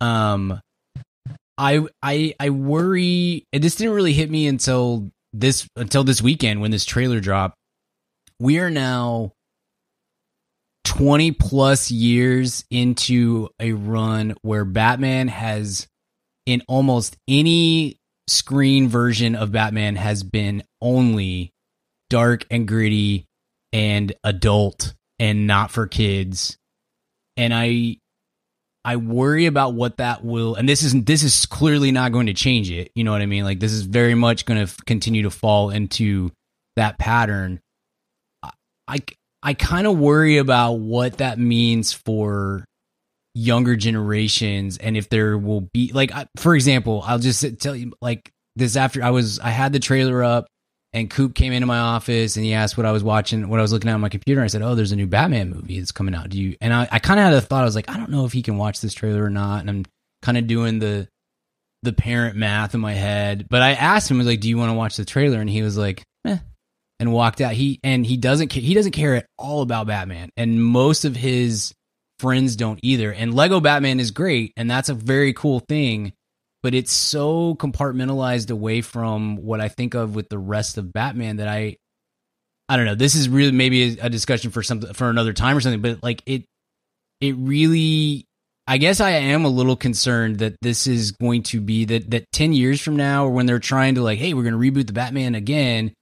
Um, 0.00 0.60
I 1.58 1.86
I 2.02 2.34
I 2.40 2.50
worry. 2.50 3.44
And 3.52 3.62
this 3.62 3.74
didn't 3.74 3.94
really 3.94 4.12
hit 4.12 4.30
me 4.30 4.46
until 4.46 5.10
this 5.32 5.68
until 5.76 6.04
this 6.04 6.22
weekend 6.22 6.60
when 6.60 6.70
this 6.70 6.84
trailer 6.84 7.20
dropped. 7.20 7.56
We 8.38 8.58
are 8.58 8.70
now 8.70 9.32
20 10.84 11.32
plus 11.32 11.90
years 11.90 12.64
into 12.70 13.48
a 13.60 13.72
run 13.72 14.34
where 14.42 14.64
Batman 14.64 15.28
has 15.28 15.86
in 16.46 16.62
almost 16.66 17.16
any 17.28 17.98
screen 18.28 18.88
version 18.88 19.34
of 19.34 19.52
Batman 19.52 19.96
has 19.96 20.22
been 20.22 20.62
only 20.80 21.52
dark 22.08 22.46
and 22.50 22.66
gritty 22.66 23.26
and 23.72 24.12
adult 24.24 24.94
and 25.18 25.46
not 25.46 25.70
for 25.70 25.86
kids. 25.86 26.56
And 27.36 27.52
I 27.54 27.98
I 28.84 28.96
worry 28.96 29.46
about 29.46 29.74
what 29.74 29.98
that 29.98 30.24
will 30.24 30.54
and 30.54 30.68
this 30.68 30.82
isn't, 30.82 31.06
this 31.06 31.22
is 31.22 31.46
clearly 31.46 31.92
not 31.92 32.12
going 32.12 32.26
to 32.26 32.34
change 32.34 32.70
it. 32.70 32.90
You 32.94 33.04
know 33.04 33.12
what 33.12 33.20
I 33.20 33.26
mean? 33.26 33.44
Like 33.44 33.60
this 33.60 33.72
is 33.72 33.82
very 33.82 34.14
much 34.14 34.46
going 34.46 34.66
to 34.66 34.74
continue 34.84 35.22
to 35.24 35.30
fall 35.30 35.70
into 35.70 36.30
that 36.76 36.98
pattern. 36.98 37.60
I 38.88 38.98
I 39.42 39.54
kind 39.54 39.86
of 39.86 39.98
worry 39.98 40.38
about 40.38 40.74
what 40.74 41.18
that 41.18 41.38
means 41.38 41.92
for 41.92 42.64
younger 43.34 43.76
generations 43.76 44.76
and 44.76 44.96
if 44.96 45.08
there 45.08 45.38
will 45.38 45.62
be 45.72 45.92
like 45.92 46.12
for 46.36 46.54
example, 46.54 47.02
I'll 47.06 47.18
just 47.18 47.44
tell 47.60 47.76
you 47.76 47.92
like 48.00 48.30
this 48.56 48.76
after 48.76 49.02
I 49.02 49.10
was 49.10 49.38
I 49.38 49.50
had 49.50 49.72
the 49.72 49.78
trailer 49.78 50.22
up 50.24 50.46
and 50.92 51.08
Coop 51.08 51.34
came 51.34 51.52
into 51.52 51.66
my 51.66 51.78
office 51.78 52.36
and 52.36 52.44
he 52.44 52.52
asked 52.52 52.76
what 52.76 52.86
I 52.86 52.92
was 52.92 53.04
watching, 53.04 53.48
what 53.48 53.60
I 53.60 53.62
was 53.62 53.72
looking 53.72 53.88
at 53.88 53.94
on 53.94 54.00
my 54.00 54.08
computer. 54.08 54.42
I 54.42 54.48
said, 54.48 54.62
"Oh, 54.62 54.74
there's 54.74 54.92
a 54.92 54.96
new 54.96 55.06
Batman 55.06 55.50
movie 55.50 55.78
that's 55.78 55.92
coming 55.92 56.14
out. 56.14 56.30
Do 56.30 56.40
you?" 56.40 56.56
And 56.60 56.74
I, 56.74 56.88
I 56.90 56.98
kind 56.98 57.20
of 57.20 57.24
had 57.24 57.34
a 57.34 57.40
thought. 57.40 57.62
I 57.62 57.64
was 57.64 57.76
like, 57.76 57.88
I 57.88 57.96
don't 57.96 58.10
know 58.10 58.24
if 58.24 58.32
he 58.32 58.42
can 58.42 58.56
watch 58.56 58.80
this 58.80 58.94
trailer 58.94 59.22
or 59.22 59.30
not. 59.30 59.60
And 59.60 59.70
I'm 59.70 59.84
kind 60.22 60.36
of 60.36 60.46
doing 60.46 60.78
the 60.80 61.08
the 61.82 61.92
parent 61.92 62.36
math 62.36 62.74
in 62.74 62.80
my 62.80 62.92
head. 62.92 63.46
But 63.48 63.62
I 63.62 63.72
asked 63.72 64.10
him, 64.10 64.16
I 64.16 64.18
was 64.18 64.26
like, 64.26 64.40
"Do 64.40 64.48
you 64.48 64.58
want 64.58 64.70
to 64.70 64.76
watch 64.76 64.96
the 64.96 65.04
trailer?" 65.04 65.40
And 65.40 65.48
he 65.48 65.62
was 65.62 65.78
like, 65.78 66.02
"Eh," 66.24 66.38
and 66.98 67.12
walked 67.12 67.40
out. 67.40 67.52
He 67.52 67.78
and 67.84 68.04
he 68.04 68.16
doesn't 68.16 68.52
he 68.52 68.74
doesn't 68.74 68.92
care 68.92 69.14
at 69.14 69.26
all 69.38 69.62
about 69.62 69.86
Batman, 69.86 70.30
and 70.36 70.62
most 70.62 71.04
of 71.04 71.14
his 71.14 71.72
friends 72.18 72.56
don't 72.56 72.80
either. 72.82 73.12
And 73.12 73.32
Lego 73.32 73.60
Batman 73.60 74.00
is 74.00 74.10
great, 74.10 74.52
and 74.56 74.70
that's 74.70 74.88
a 74.88 74.94
very 74.94 75.32
cool 75.32 75.60
thing 75.60 76.12
but 76.62 76.74
it's 76.74 76.92
so 76.92 77.54
compartmentalized 77.56 78.50
away 78.50 78.80
from 78.80 79.36
what 79.36 79.60
I 79.60 79.68
think 79.68 79.94
of 79.94 80.14
with 80.14 80.28
the 80.28 80.38
rest 80.38 80.78
of 80.78 80.92
Batman 80.92 81.36
that 81.36 81.48
I 81.48 81.76
I 82.68 82.76
don't 82.76 82.86
know. 82.86 82.94
This 82.94 83.16
is 83.16 83.28
really 83.28 83.50
maybe 83.50 83.98
a, 83.98 84.08
discussion 84.08 84.52
for 84.52 84.62
something 84.62 84.92
for 84.92 85.10
another 85.10 85.32
time 85.32 85.56
or 85.56 85.60
something, 85.60 85.80
but 85.80 86.02
like 86.02 86.22
it 86.26 86.44
it 87.20 87.34
really 87.36 88.24
I 88.66 88.78
guess 88.78 89.00
I 89.00 89.10
am 89.10 89.44
a 89.44 89.48
little 89.48 89.74
concerned 89.74 90.38
that 90.38 90.54
this 90.62 90.86
is 90.86 91.10
going 91.12 91.42
to 91.44 91.60
be 91.60 91.84
that 91.86 92.10
that 92.10 92.30
10 92.32 92.52
years 92.52 92.80
from 92.80 92.96
now 92.96 93.26
or 93.26 93.30
when 93.30 93.46
they're 93.46 93.58
trying 93.58 93.96
to 93.96 94.02
like 94.02 94.18
hey, 94.18 94.34
we're 94.34 94.48
going 94.48 94.52
to 94.52 94.58
reboot 94.58 94.86
the 94.86 94.92
Batman 94.92 95.34
again 95.34 95.92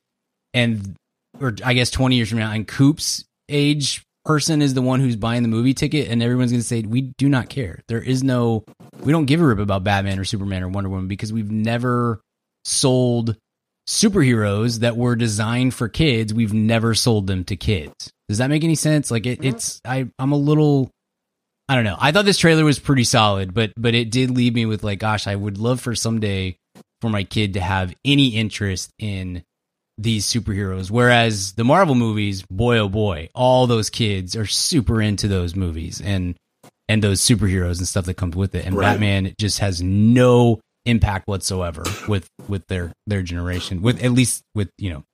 and 0.53 0.95
or 1.41 1.55
I 1.65 1.75
guess 1.75 1.91
20 1.91 2.17
years 2.17 2.29
from 2.29 2.39
now 2.39 2.53
and 2.53 2.67
Coop's 2.67 3.25
age 3.49 4.03
person 4.25 4.61
is 4.61 4.75
the 4.75 4.83
one 4.83 5.01
who's 5.01 5.17
buying 5.17 5.43
the 5.43 5.49
movie 5.49 5.73
ticket 5.73 6.09
and 6.11 6.23
everyone's 6.23 6.51
going 6.51 6.61
to 6.61 6.67
say 6.67 6.83
we 6.83 7.13
do 7.17 7.31
not 7.31 7.49
care. 7.49 7.81
There 7.89 8.03
is 8.03 8.23
no 8.23 8.65
we 9.09 9.13
don't 9.13 9.25
give 9.25 9.41
a 9.41 9.47
rip 9.47 9.59
about 9.59 9.85
Batman 9.85 10.19
or 10.19 10.25
Superman 10.27 10.63
or 10.63 10.69
Wonder 10.69 10.91
Woman 10.91 11.09
because 11.09 11.33
we've 11.33 11.51
never 11.51 12.21
sold 12.67 13.39
superheroes 13.89 14.81
that 14.81 14.99
were 14.99 15.17
designed 15.17 15.73
for 15.73 15.89
kids. 15.89 16.35
We've 16.35 16.53
never 16.53 16.95
sold 16.95 17.27
them 17.27 17.43
to 17.45 17.57
kids. 17.57 18.13
Does 18.29 18.37
that 18.37 18.51
make 18.51 18.65
any 18.65 18.75
sense? 18.75 19.11
Like 19.11 19.25
it, 19.25 19.39
mm-hmm. 19.39 19.49
it's 19.49 19.81
I 19.83 20.11
I'm 20.19 20.33
a 20.33 20.37
little 20.37 20.91
I 21.71 21.75
don't 21.75 21.85
know. 21.85 21.97
I 21.99 22.13
thought 22.13 22.27
this 22.27 22.37
trailer 22.37 22.67
was 22.67 22.79
pretty 22.79 23.05
solid, 23.05 23.55
but 23.55 23.73
but 23.79 23.95
it 23.95 24.11
did 24.11 24.31
leave 24.31 24.55
me 24.55 24.67
with 24.67 24.85
like 24.85 24.99
gosh, 24.99 25.27
I 25.27 25.37
would 25.37 25.57
love 25.57 25.81
for 25.81 25.95
someday 25.95 26.59
for 27.01 27.09
my 27.09 27.25
kid 27.25 27.55
to 27.55 27.61
have 27.61 27.95
any 28.05 28.37
interest 28.37 28.91
in 28.99 29.43
these 29.97 30.27
superheroes. 30.27 30.91
Whereas 30.91 31.55
the 31.55 31.65
Marvel 31.65 31.95
movies, 31.95 32.43
boy 32.51 32.77
oh 32.77 32.91
boy, 32.91 33.31
all 33.35 33.67
those 33.67 33.89
kids 33.89 34.37
are 34.37 34.45
super 34.45 35.01
into 35.01 35.29
those 35.29 35.57
movies 35.57 36.03
and 36.03 36.37
and 36.89 37.03
those 37.03 37.21
superheroes 37.21 37.79
and 37.79 37.87
stuff 37.87 38.07
that 38.07 38.15
comes 38.15 38.35
with 38.35 38.55
it. 38.55 38.65
And 38.65 38.75
right. 38.75 38.93
Batman 38.93 39.35
just 39.39 39.59
has 39.59 39.83
no 39.83 40.61
impact 40.87 41.29
whatsoever 41.29 41.85
with 42.09 42.29
with 42.49 42.67
their 42.69 42.93
their 43.07 43.23
generation. 43.23 43.83
With 43.83 44.03
at 44.03 44.13
least 44.13 44.43
with 44.55 44.71
you 44.79 44.91
know 44.91 45.05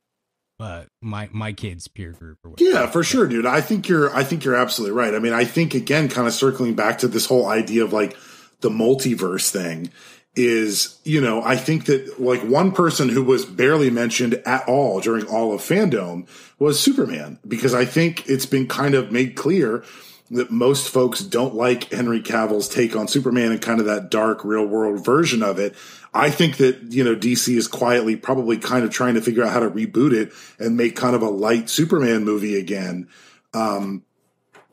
uh, 0.60 0.84
my 1.02 1.28
my 1.32 1.52
kids 1.52 1.88
peer 1.88 2.12
group 2.12 2.38
or 2.44 2.52
whatever. 2.52 2.70
Yeah, 2.70 2.86
for 2.86 3.02
sure, 3.02 3.26
dude. 3.26 3.46
I 3.46 3.60
think 3.60 3.88
you're 3.88 4.14
I 4.14 4.24
think 4.24 4.44
you're 4.44 4.54
absolutely 4.54 4.96
right. 4.96 5.14
I 5.14 5.18
mean, 5.18 5.32
I 5.32 5.44
think 5.44 5.74
again, 5.74 6.08
kind 6.08 6.26
of 6.26 6.32
circling 6.32 6.74
back 6.74 6.98
to 6.98 7.08
this 7.08 7.26
whole 7.26 7.46
idea 7.46 7.84
of 7.84 7.92
like 7.92 8.16
the 8.60 8.70
multiverse 8.70 9.50
thing 9.50 9.90
is, 10.36 10.98
you 11.04 11.20
know, 11.20 11.42
I 11.42 11.56
think 11.56 11.86
that 11.86 12.20
like 12.20 12.42
one 12.42 12.72
person 12.72 13.08
who 13.08 13.22
was 13.22 13.44
barely 13.44 13.90
mentioned 13.90 14.34
at 14.46 14.66
all 14.68 15.00
during 15.00 15.26
all 15.26 15.52
of 15.52 15.60
fandom 15.60 16.26
was 16.58 16.80
Superman, 16.80 17.38
because 17.46 17.74
I 17.74 17.84
think 17.84 18.28
it's 18.28 18.46
been 18.46 18.66
kind 18.66 18.94
of 18.94 19.12
made 19.12 19.36
clear 19.36 19.84
that 20.30 20.50
most 20.50 20.88
folks 20.88 21.20
don't 21.20 21.54
like 21.54 21.92
Henry 21.92 22.20
Cavill's 22.20 22.68
take 22.68 22.96
on 22.96 23.08
Superman 23.08 23.52
and 23.52 23.60
kind 23.60 23.80
of 23.80 23.86
that 23.86 24.10
dark 24.10 24.44
real 24.44 24.66
world 24.66 25.04
version 25.04 25.42
of 25.42 25.58
it. 25.58 25.74
I 26.14 26.30
think 26.30 26.56
that, 26.58 26.80
you 26.92 27.04
know, 27.04 27.14
DC 27.14 27.54
is 27.56 27.68
quietly 27.68 28.16
probably 28.16 28.56
kind 28.56 28.84
of 28.84 28.90
trying 28.90 29.14
to 29.14 29.20
figure 29.20 29.44
out 29.44 29.52
how 29.52 29.60
to 29.60 29.70
reboot 29.70 30.12
it 30.12 30.32
and 30.58 30.76
make 30.76 30.96
kind 30.96 31.14
of 31.14 31.22
a 31.22 31.28
light 31.28 31.68
Superman 31.68 32.24
movie 32.24 32.58
again. 32.58 33.08
Um, 33.52 34.04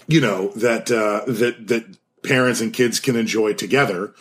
you 0.07 0.21
know, 0.21 0.49
that, 0.49 0.89
uh, 0.91 1.25
that, 1.31 1.67
that 1.67 1.97
parents 2.23 2.61
and 2.61 2.73
kids 2.73 2.99
can 2.99 3.15
enjoy 3.15 3.53
together. 3.53 4.13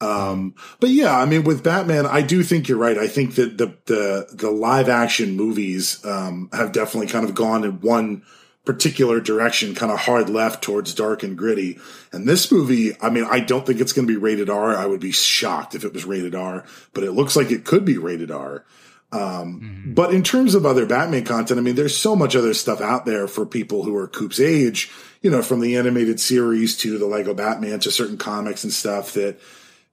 Um, 0.00 0.54
but 0.78 0.90
yeah, 0.90 1.18
I 1.18 1.24
mean, 1.24 1.44
with 1.44 1.64
Batman, 1.64 2.06
I 2.06 2.20
do 2.20 2.42
think 2.42 2.68
you're 2.68 2.78
right. 2.78 2.98
I 2.98 3.08
think 3.08 3.36
that 3.36 3.56
the 3.56 3.74
the 3.86 4.28
the 4.30 4.50
live 4.50 4.90
action 4.90 5.36
movies 5.36 6.04
um, 6.04 6.50
have 6.52 6.72
definitely 6.72 7.06
kind 7.06 7.24
of 7.24 7.34
gone 7.34 7.64
in 7.64 7.80
one 7.80 8.22
particular 8.66 9.20
direction, 9.20 9.74
kind 9.74 9.92
of 9.92 10.00
hard 10.00 10.28
left 10.28 10.62
towards 10.62 10.92
dark 10.92 11.22
and 11.22 11.38
gritty. 11.38 11.78
And 12.12 12.28
this 12.28 12.52
movie, 12.52 12.92
I 13.00 13.08
mean, 13.08 13.24
I 13.30 13.40
don't 13.40 13.64
think 13.64 13.80
it's 13.80 13.92
going 13.92 14.06
to 14.06 14.12
be 14.12 14.18
rated 14.18 14.50
R. 14.50 14.76
I 14.76 14.84
would 14.84 15.00
be 15.00 15.12
shocked 15.12 15.74
if 15.74 15.84
it 15.84 15.94
was 15.94 16.04
rated 16.04 16.34
R, 16.34 16.64
but 16.92 17.04
it 17.04 17.12
looks 17.12 17.36
like 17.36 17.50
it 17.50 17.64
could 17.64 17.84
be 17.84 17.96
rated 17.96 18.30
R. 18.30 18.64
Um, 19.12 19.20
mm-hmm. 19.60 19.94
But 19.94 20.12
in 20.12 20.24
terms 20.24 20.56
of 20.56 20.66
other 20.66 20.84
Batman 20.84 21.24
content, 21.24 21.60
I 21.60 21.62
mean, 21.62 21.76
there's 21.76 21.96
so 21.96 22.16
much 22.16 22.34
other 22.34 22.52
stuff 22.52 22.80
out 22.80 23.06
there 23.06 23.28
for 23.28 23.46
people 23.46 23.84
who 23.84 23.96
are 23.96 24.08
Coop's 24.08 24.40
age, 24.40 24.90
you 25.22 25.30
know, 25.30 25.42
from 25.42 25.60
the 25.60 25.76
animated 25.76 26.18
series 26.18 26.76
to 26.78 26.98
the 26.98 27.06
Lego 27.06 27.32
Batman 27.32 27.78
to 27.80 27.92
certain 27.92 28.18
comics 28.18 28.64
and 28.64 28.72
stuff 28.72 29.12
that 29.12 29.38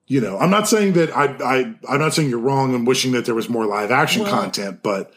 you 0.05 0.19
know, 0.19 0.37
I'm 0.37 0.49
not 0.49 0.67
saying 0.67 0.93
that 0.93 1.15
I, 1.15 1.27
I, 1.41 1.75
I'm 1.87 1.99
not 1.99 2.13
saying 2.13 2.29
you're 2.29 2.37
wrong 2.37 2.75
and 2.75 2.85
wishing 2.85 3.13
that 3.13 3.23
there 3.23 3.33
was 3.33 3.47
more 3.47 3.65
live 3.65 3.89
action 3.89 4.23
well, 4.23 4.31
content, 4.31 4.83
but 4.83 5.13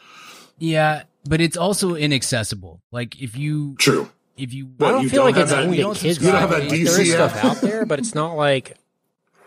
yeah, 0.59 1.03
but 1.27 1.41
it's 1.41 1.57
also 1.57 1.95
inaccessible. 1.95 2.81
Like 2.91 3.21
if 3.21 3.35
you 3.37 3.75
true, 3.77 4.09
if 4.37 4.53
you, 4.53 4.69
I 4.79 4.91
don't 4.91 5.09
feel 5.09 5.23
like 5.23 5.37
it's 5.37 5.51
only 5.51 5.77
kids. 5.95 6.21
You 6.21 6.31
don't 6.31 6.41
have 6.41 6.49
that 6.51 6.63
DC 6.63 6.85
there 6.85 7.01
is 7.01 7.11
stuff 7.11 7.35
out 7.43 7.57
there, 7.57 7.85
but 7.85 7.99
it's 7.99 8.15
not 8.15 8.35
like. 8.35 8.77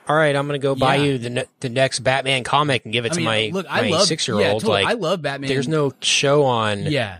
All 0.08 0.16
right, 0.16 0.34
I'm 0.34 0.48
going 0.48 0.60
to 0.60 0.62
go 0.62 0.74
buy 0.74 0.96
yeah. 0.96 1.04
you 1.04 1.18
the 1.18 1.30
ne- 1.30 1.44
the 1.60 1.68
next 1.68 2.00
Batman 2.00 2.42
comic 2.42 2.84
and 2.84 2.92
give 2.92 3.04
it 3.04 3.12
I 3.12 3.14
to 3.14 3.16
mean, 3.18 3.24
my 3.26 3.50
look, 3.52 3.66
I 3.70 3.88
my 3.90 4.00
six 4.00 4.26
year 4.26 4.40
old. 4.40 4.64
Like 4.64 4.84
I 4.84 4.94
love 4.94 5.22
Batman. 5.22 5.46
There's 5.46 5.68
no 5.68 5.92
show 6.00 6.42
on. 6.46 6.82
Yeah, 6.86 7.18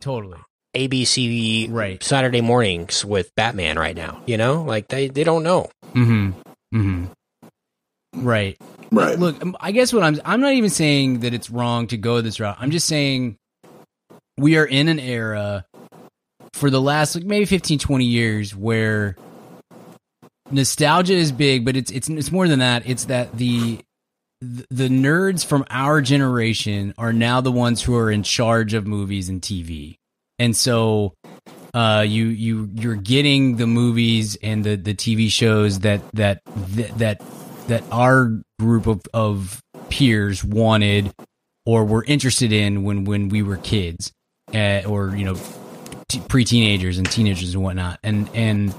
totally. 0.00 0.38
ABC 0.74 1.70
right. 1.70 2.02
Saturday 2.02 2.40
mornings 2.40 3.04
with 3.04 3.32
Batman 3.36 3.78
right 3.78 3.94
now. 3.94 4.22
You 4.26 4.38
know, 4.38 4.62
like 4.62 4.88
they 4.88 5.08
they 5.08 5.22
don't 5.22 5.44
know. 5.44 5.70
Mm-hmm. 5.94 6.76
Mm-hmm. 6.76 8.26
Right. 8.26 8.58
Right. 8.90 9.18
Look, 9.18 9.40
I 9.60 9.72
guess 9.72 9.92
what 9.92 10.02
I'm 10.02 10.20
I'm 10.24 10.40
not 10.40 10.54
even 10.54 10.70
saying 10.70 11.20
that 11.20 11.34
it's 11.34 11.50
wrong 11.50 11.86
to 11.88 11.96
go 11.96 12.20
this 12.22 12.40
route. 12.40 12.56
I'm 12.58 12.70
just 12.70 12.86
saying 12.86 13.38
we 14.38 14.56
are 14.56 14.66
in 14.66 14.88
an 14.88 14.98
era 14.98 15.64
for 16.52 16.70
the 16.70 16.80
last 16.80 17.14
like 17.14 17.24
maybe 17.24 17.44
15 17.44 17.78
20 17.78 18.04
years 18.04 18.54
where 18.54 19.16
nostalgia 20.50 21.14
is 21.14 21.32
big, 21.32 21.64
but 21.64 21.76
it's 21.76 21.90
it's 21.90 22.08
it's 22.08 22.30
more 22.30 22.48
than 22.48 22.60
that. 22.60 22.82
It's 22.86 23.06
that 23.06 23.36
the 23.36 23.80
the 24.40 24.88
nerds 24.88 25.44
from 25.44 25.64
our 25.70 26.00
generation 26.00 26.94
are 26.98 27.12
now 27.12 27.40
the 27.40 27.52
ones 27.52 27.82
who 27.82 27.94
are 27.96 28.10
in 28.10 28.22
charge 28.22 28.74
of 28.74 28.86
movies 28.86 29.28
and 29.28 29.40
TV. 29.40 29.96
And 30.38 30.56
so 30.56 31.14
uh, 31.74 32.04
you 32.06 32.26
you 32.26 32.68
you're 32.74 32.96
getting 32.96 33.56
the 33.56 33.66
movies 33.66 34.36
and 34.42 34.64
the 34.64 34.76
the 34.76 34.94
TV 34.94 35.30
shows 35.30 35.80
that 35.80 36.02
that 36.12 36.42
that 36.96 37.22
that 37.68 37.84
our 37.90 38.40
group 38.58 38.86
of, 38.86 39.02
of 39.14 39.60
peers 39.88 40.44
wanted 40.44 41.12
or 41.64 41.84
were 41.84 42.04
interested 42.04 42.52
in 42.52 42.82
when 42.82 43.04
when 43.04 43.28
we 43.28 43.42
were 43.42 43.56
kids, 43.58 44.12
uh, 44.54 44.82
or 44.86 45.14
you 45.16 45.24
know, 45.24 45.36
t- 46.08 46.22
pre 46.28 46.44
teenagers 46.44 46.98
and 46.98 47.10
teenagers 47.10 47.54
and 47.54 47.62
whatnot, 47.62 47.98
and 48.02 48.28
and 48.34 48.74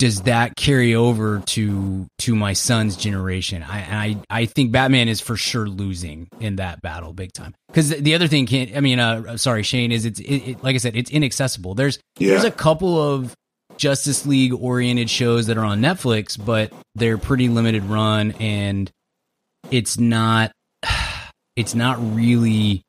does 0.00 0.22
that 0.22 0.56
carry 0.56 0.94
over 0.94 1.40
to 1.40 2.06
to 2.20 2.34
my 2.34 2.54
son's 2.54 2.96
generation? 2.96 3.62
I 3.62 3.78
I 3.78 4.16
I 4.30 4.46
think 4.46 4.72
Batman 4.72 5.08
is 5.08 5.20
for 5.20 5.36
sure 5.36 5.68
losing 5.68 6.28
in 6.40 6.56
that 6.56 6.80
battle 6.80 7.12
big 7.12 7.32
time. 7.34 7.54
Because 7.68 7.90
the 7.90 8.14
other 8.14 8.26
thing 8.26 8.46
can't. 8.46 8.74
I 8.74 8.80
mean, 8.80 8.98
uh, 8.98 9.36
sorry, 9.36 9.62
Shane 9.62 9.92
is 9.92 10.06
it's 10.06 10.18
it, 10.18 10.24
it, 10.24 10.64
like 10.64 10.74
I 10.74 10.78
said, 10.78 10.96
it's 10.96 11.10
inaccessible. 11.10 11.74
There's 11.74 11.98
yeah. 12.18 12.30
there's 12.30 12.44
a 12.44 12.50
couple 12.50 13.00
of 13.00 13.34
Justice 13.76 14.26
League 14.26 14.54
oriented 14.54 15.10
shows 15.10 15.48
that 15.48 15.58
are 15.58 15.64
on 15.64 15.80
Netflix, 15.80 16.42
but 16.42 16.72
they're 16.94 17.18
pretty 17.18 17.48
limited 17.48 17.84
run 17.84 18.32
and 18.32 18.90
it's 19.70 19.98
not 19.98 20.52
it's 21.56 21.74
not 21.74 21.98
really 22.14 22.82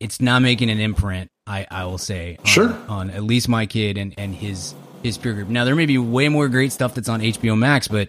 it's 0.00 0.20
not 0.20 0.42
making 0.42 0.70
an 0.70 0.78
imprint, 0.80 1.30
I, 1.46 1.66
I 1.70 1.84
will 1.86 1.98
say. 1.98 2.36
On, 2.38 2.44
Sure. 2.44 2.78
On 2.88 3.10
at 3.10 3.22
least 3.24 3.48
my 3.48 3.66
kid 3.66 3.98
and, 3.98 4.14
and 4.18 4.34
his 4.34 4.74
his 5.02 5.16
peer 5.18 5.32
group. 5.32 5.48
Now 5.48 5.64
there 5.64 5.76
may 5.76 5.86
be 5.86 5.98
way 5.98 6.28
more 6.28 6.48
great 6.48 6.72
stuff 6.72 6.94
that's 6.94 7.08
on 7.08 7.20
HBO 7.20 7.56
Max, 7.56 7.88
but 7.88 8.08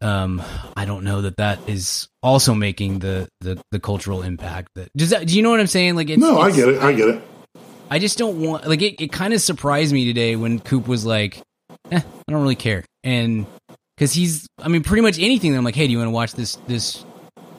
um 0.00 0.42
I 0.76 0.84
don't 0.84 1.04
know 1.04 1.22
that 1.22 1.36
that 1.38 1.58
is 1.68 2.08
also 2.22 2.54
making 2.54 2.98
the 2.98 3.28
the, 3.40 3.60
the 3.70 3.80
cultural 3.80 4.22
impact 4.22 4.68
that 4.74 4.88
does 4.96 5.10
that 5.10 5.26
do 5.26 5.36
you 5.36 5.42
know 5.42 5.50
what 5.50 5.60
I'm 5.60 5.66
saying? 5.66 5.96
Like 5.96 6.10
it's, 6.10 6.20
No, 6.20 6.38
I 6.38 6.50
get 6.50 6.68
it. 6.68 6.82
I 6.82 6.92
get 6.92 7.08
it. 7.08 7.22
I 7.90 7.98
just 7.98 8.18
don't 8.18 8.40
want 8.40 8.66
like 8.66 8.82
it. 8.82 9.00
It 9.00 9.12
kind 9.12 9.32
of 9.32 9.40
surprised 9.40 9.92
me 9.92 10.06
today 10.06 10.34
when 10.34 10.58
Coop 10.58 10.88
was 10.88 11.06
like, 11.06 11.40
eh, 11.92 12.00
"I 12.00 12.32
don't 12.32 12.42
really 12.42 12.56
care," 12.56 12.84
and 13.04 13.46
because 13.96 14.12
he's, 14.12 14.48
I 14.58 14.66
mean, 14.66 14.82
pretty 14.82 15.02
much 15.02 15.20
anything. 15.20 15.52
that 15.52 15.58
I'm 15.58 15.62
like, 15.64 15.76
"Hey, 15.76 15.86
do 15.86 15.92
you 15.92 15.98
want 15.98 16.08
to 16.08 16.12
watch 16.12 16.32
this 16.32 16.56
this 16.66 17.04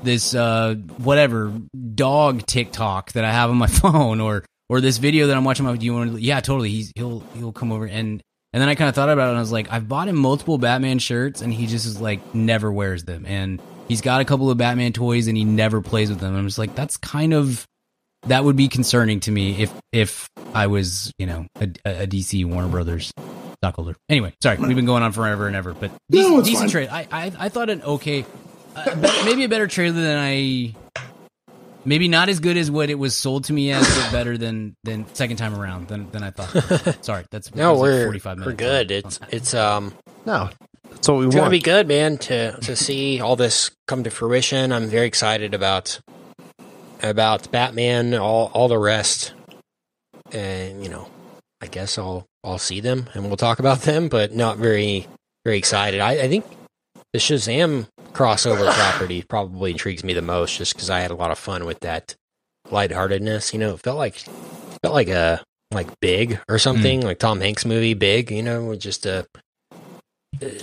this 0.04 0.34
uh 0.36 0.76
whatever 0.98 1.52
dog 1.96 2.46
TikTok 2.46 3.14
that 3.14 3.26
I 3.26 3.32
have 3.32 3.50
on 3.50 3.58
my 3.58 3.68
phone 3.82 4.22
or 4.22 4.44
or 4.70 4.82
this 4.82 4.98
video 4.98 5.28
that 5.28 5.38
I'm 5.38 5.44
watching? 5.44 5.66
My, 5.66 5.76
do 5.76 5.86
you 5.86 5.94
want 5.94 6.14
to? 6.14 6.22
Yeah, 6.22 6.40
totally. 6.40 6.70
He's 6.70 6.92
he'll 6.96 7.22
he'll 7.36 7.52
come 7.54 7.72
over 7.72 7.86
and 7.86 8.22
and 8.54 8.62
then 8.62 8.70
I 8.70 8.76
kind 8.76 8.90
of 8.90 8.96
thought 8.96 9.10
about 9.10 9.28
it 9.28 9.30
and 9.30 9.38
I 9.38 9.42
was 9.42 9.52
like, 9.52 9.72
I've 9.72 9.88
bought 9.88 10.08
him 10.08 10.16
multiple 10.16 10.58
Batman 10.58 11.00
shirts 11.00 11.42
and 11.42 11.54
he 11.54 11.68
just 11.68 11.86
is 11.86 12.00
like 12.02 12.34
never 12.36 12.72
wears 12.72 13.04
them 13.04 13.26
and. 13.26 13.62
He's 13.90 14.02
got 14.02 14.20
a 14.20 14.26
couple 14.26 14.52
of 14.52 14.58
Batman 14.58 14.92
toys 14.92 15.28
and 15.28 15.38
he 15.38 15.46
never 15.46 15.82
plays 15.82 16.10
with 16.10 16.20
them. 16.20 16.36
I'm 16.36 16.46
just 16.46 16.58
like, 16.58 16.76
that's 16.76 16.98
kind 16.98 17.34
of 17.34 17.66
that 18.24 18.44
would 18.44 18.58
be 18.58 18.68
concerning 18.68 19.22
to 19.22 19.32
me 19.32 19.62
if 19.62 19.74
if 19.94 20.28
I 20.54 20.68
was 20.68 21.14
you 21.18 21.26
know 21.26 21.48
a, 21.62 21.64
a 21.86 22.06
DC 22.06 22.44
Warner 22.44 22.68
Brothers 22.68 23.14
stockholder. 23.64 23.96
Anyway, 24.10 24.34
sorry, 24.44 24.58
we've 24.58 24.76
been 24.76 24.86
going 24.86 25.04
on 25.04 25.14
forever 25.14 25.48
and 25.48 25.56
ever, 25.56 25.74
but 25.74 25.90
No, 26.10 26.22
decent, 26.22 26.40
it's 26.40 26.48
decent 26.50 26.64
fine. 26.64 26.70
trade. 26.70 26.90
I, 26.90 27.08
I 27.10 27.32
I 27.46 27.48
thought 27.48 27.70
an 27.70 27.82
okay, 27.82 28.26
uh, 28.78 28.96
be- 28.96 29.26
maybe 29.26 29.44
a 29.44 29.50
better 29.50 29.68
trailer 29.68 30.00
than 30.02 30.18
I. 30.18 30.74
Maybe 31.86 32.10
not 32.10 32.28
as 32.28 32.42
good 32.42 32.58
as 32.58 32.70
what 32.70 32.90
it 32.90 32.96
was 32.96 33.16
sold 33.16 33.46
to 33.46 33.54
me 33.54 33.72
as, 33.72 33.88
but 33.88 34.12
better 34.12 34.38
than 34.38 34.76
than 34.84 35.06
second 35.16 35.38
time 35.38 35.56
around 35.58 35.88
than 35.88 36.12
than 36.12 36.22
I 36.24 36.32
thought. 36.32 36.98
Sorry, 37.06 37.24
that's 37.32 37.54
No, 37.56 37.76
that 37.76 37.82
we're 37.82 38.04
45 38.06 38.38
minutes. 38.40 38.46
we're 38.52 38.58
good. 38.58 38.92
It's 38.92 39.20
it's 39.30 39.54
um 39.54 39.94
No, 40.26 40.50
that's 40.90 41.08
what 41.08 41.18
we 41.20 41.26
it's 41.28 41.36
gonna 41.36 41.44
want. 41.44 41.52
be 41.52 41.60
good, 41.60 41.88
man. 41.88 42.18
To 42.18 42.58
to 42.60 42.76
see 42.76 43.22
all 43.22 43.38
this 43.38 43.72
come 43.88 44.04
to 44.04 44.10
fruition. 44.10 44.74
I'm 44.74 44.88
very 44.88 45.08
excited 45.08 45.54
about 45.54 46.00
about 47.02 47.50
Batman, 47.52 48.14
all 48.16 48.52
all 48.54 48.68
the 48.68 48.78
rest, 48.78 49.32
and 50.34 50.84
you 50.84 50.90
know, 50.90 51.08
I 51.62 51.68
guess 51.68 51.98
I'll 51.98 52.26
I'll 52.44 52.58
see 52.60 52.82
them 52.82 53.08
and 53.14 53.26
we'll 53.28 53.38
talk 53.38 53.60
about 53.60 53.82
them, 53.84 54.10
but 54.10 54.34
not 54.36 54.58
very 54.58 55.08
very 55.46 55.58
excited. 55.58 56.02
I, 56.02 56.24
I 56.24 56.28
think 56.28 56.44
the 57.18 57.22
Shazam 57.22 57.88
crossover 58.14 58.72
property 58.74 59.24
probably 59.28 59.72
intrigues 59.72 60.04
me 60.04 60.14
the 60.14 60.22
most, 60.22 60.58
just 60.58 60.76
because 60.76 60.92
I 60.92 61.00
had 61.00 61.10
a 61.10 61.16
lot 61.16 61.32
of 61.32 61.40
fun 61.40 61.66
with 61.66 61.80
that 61.80 62.16
lightheartedness. 62.70 63.54
You 63.54 63.60
know, 63.60 63.74
it 63.74 63.80
felt 63.80 63.98
like 63.98 64.16
felt 64.84 64.94
like 64.94 65.10
a 65.10 65.42
like 65.72 65.88
Big 66.00 66.40
or 66.48 66.60
something, 66.60 67.02
like 67.02 67.18
Tom 67.18 67.42
Hanks 67.42 67.66
movie 67.66 67.96
Big. 67.96 68.30
You 68.30 68.44
know, 68.44 68.66
with 68.66 68.80
just 68.80 69.08
a 69.08 69.26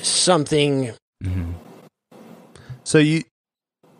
something 0.02 0.93
Mhm. 1.24 1.55
So 2.85 2.98
you, 2.98 3.24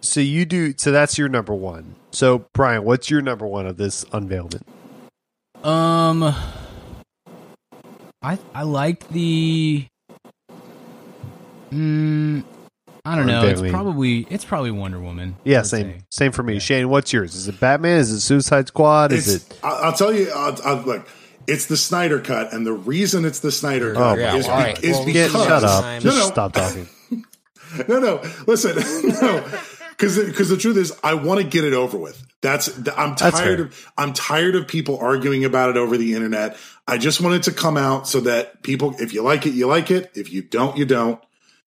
so 0.01 0.21
you 0.21 0.45
do. 0.45 0.75
So 0.77 0.93
that's 0.93 1.19
your 1.19 1.29
number 1.29 1.55
one. 1.55 1.97
So 2.13 2.47
Brian, 2.55 2.85
what's 2.85 3.11
your 3.11 3.21
number 3.23 3.47
one 3.47 3.67
of 3.67 3.79
this 3.79 4.05
unveilment? 4.07 4.63
Um, 5.65 6.23
I 8.23 8.39
I 8.55 8.63
like 8.63 9.09
the. 9.09 9.87
Mm, 11.75 12.45
I 13.05 13.17
don't 13.17 13.27
know. 13.27 13.45
It's 13.47 13.61
probably 13.71 14.27
it's 14.31 14.45
probably 14.45 14.71
Wonder 14.71 15.01
Woman. 15.01 15.37
Yeah, 15.45 15.63
same, 15.63 15.99
say. 15.99 16.05
same 16.11 16.33
for 16.33 16.43
me. 16.43 16.59
Shane, 16.59 16.89
what's 16.89 17.13
yours? 17.13 17.35
Is 17.35 17.49
it 17.49 17.59
Batman? 17.61 17.99
Is 18.01 18.11
it 18.11 18.21
Suicide 18.21 18.69
Squad? 18.69 19.13
Is 19.13 19.35
It's, 19.35 19.49
it? 19.51 19.61
I- 19.63 19.81
I'll 19.85 19.93
tell 19.93 20.13
you, 20.13 20.31
I'll, 20.35 20.57
I'll, 20.65 20.77
look, 20.83 21.09
it's 21.47 21.67
the 21.67 21.77
Snyder 21.77 22.21
cut, 22.21 22.53
and 22.53 22.67
the 22.67 22.73
reason 22.73 23.25
it's 23.25 23.41
the 23.41 23.53
Snyder 23.53 23.91
Oh, 23.93 23.99
cut 23.99 24.19
yeah, 24.19 24.37
is, 24.37 24.49
all 24.49 24.57
be- 24.57 24.63
right. 24.63 24.85
is 24.85 24.97
Well, 24.97 25.05
because 25.07 25.33
Get 25.33 25.43
shut 25.47 25.65
up. 25.65 25.85
No, 25.85 26.01
Just 26.01 26.19
no. 26.19 26.25
stop 26.27 26.53
talking. 26.53 26.89
no, 27.89 27.99
no. 27.99 28.23
Listen, 28.47 28.77
no, 29.21 29.45
because 29.91 30.19
because 30.25 30.49
the 30.49 30.57
truth 30.57 30.77
is, 30.77 30.97
I 31.03 31.15
want 31.15 31.41
to 31.41 31.47
get 31.47 31.65
it 31.65 31.75
over 31.75 31.99
with. 31.99 32.25
That's 32.41 32.69
I'm 32.97 33.15
tired 33.17 33.33
fair. 33.59 33.67
of 33.67 33.93
I'm 33.97 34.13
tired 34.13 34.55
of 34.55 34.69
people 34.69 34.99
arguing 34.99 35.45
about 35.45 35.71
it 35.71 35.77
over 35.77 35.97
the 35.97 36.15
internet. 36.15 36.57
I 36.87 36.99
just 36.99 37.21
want 37.21 37.35
it 37.37 37.43
to 37.45 37.53
come 37.53 37.77
out 37.79 38.07
so 38.07 38.21
that 38.21 38.63
people, 38.63 38.95
if 38.99 39.15
you 39.15 39.23
like 39.23 39.47
it, 39.47 39.55
you 39.55 39.67
like 39.67 39.91
it. 39.91 40.11
If 40.15 40.31
you 40.33 40.43
don't, 40.43 40.77
you 40.77 40.85
don't. 40.85 41.19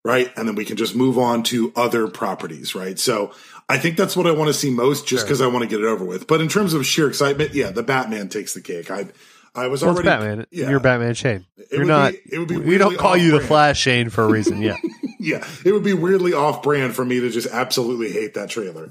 Right, 0.10 0.32
and 0.36 0.48
then 0.48 0.56
we 0.56 0.66
can 0.66 0.76
just 0.76 0.96
move 0.96 1.20
on 1.20 1.44
to 1.44 1.72
other 1.76 2.08
properties. 2.08 2.74
Right, 2.74 2.98
so 2.98 3.32
I 3.70 3.78
think 3.78 3.96
that's 3.96 4.18
what 4.18 4.26
I 4.26 4.32
want 4.32 4.48
to 4.48 4.54
see 4.54 4.72
most, 4.72 5.06
just 5.06 5.26
because 5.26 5.40
I 5.40 5.46
want 5.48 5.62
to 5.62 5.68
get 5.70 5.80
it 5.80 5.86
over 5.86 6.04
with. 6.04 6.26
But 6.26 6.42
in 6.42 6.48
terms 6.48 6.74
of 6.74 6.84
sheer 6.84 7.08
excitement, 7.08 7.54
yeah, 7.54 7.70
the 7.70 7.84
Batman 7.84 8.28
takes 8.28 8.56
the 8.56 8.62
cake. 8.62 8.90
I 8.90 9.08
I 9.54 9.68
was 9.68 9.84
Well, 9.84 9.92
it's 9.92 10.00
already 10.00 10.10
Batman. 10.10 10.48
Yeah, 10.50 10.70
You're 10.72 10.80
Batman, 10.80 11.14
Shane. 11.14 11.46
You're 11.72 11.86
not. 11.86 12.14
be- 12.14 12.22
it 12.32 12.40
would 12.40 12.48
be 12.48 12.58
we 12.58 12.80
don't 12.80 12.90
weirdly 12.90 12.98
call 12.98 13.18
you 13.18 13.32
the. 13.32 13.40
Flash, 13.40 13.80
Shane, 13.80 14.10
for 14.10 14.24
a 14.24 14.28
reason. 14.28 14.62
Yeah. 14.62 14.78
yeah, 15.20 15.46
it 15.64 15.72
would 15.74 15.84
be 15.84 15.94
weirdly 15.94 16.34
off 16.34 16.64
brand 16.64 16.96
for 16.96 17.06
me 17.06 17.20
to 17.20 17.30
just 17.30 17.48
absolutely 17.48 18.12
hate 18.12 18.34
that 18.34 18.50
trailer. 18.50 18.90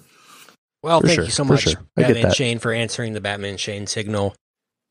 Well, 0.82 1.00
For 1.00 1.08
thank 1.08 1.16
sure, 1.16 1.24
you 1.24 1.30
so 1.30 1.44
much, 1.44 1.62
sure. 1.62 1.74
Batman. 1.96 2.32
Shane, 2.32 2.60
for 2.60 2.72
answering 2.72 3.12
the 3.12 3.20
Batman 3.20 3.56
Shane 3.56 3.88
signal. 3.88 4.36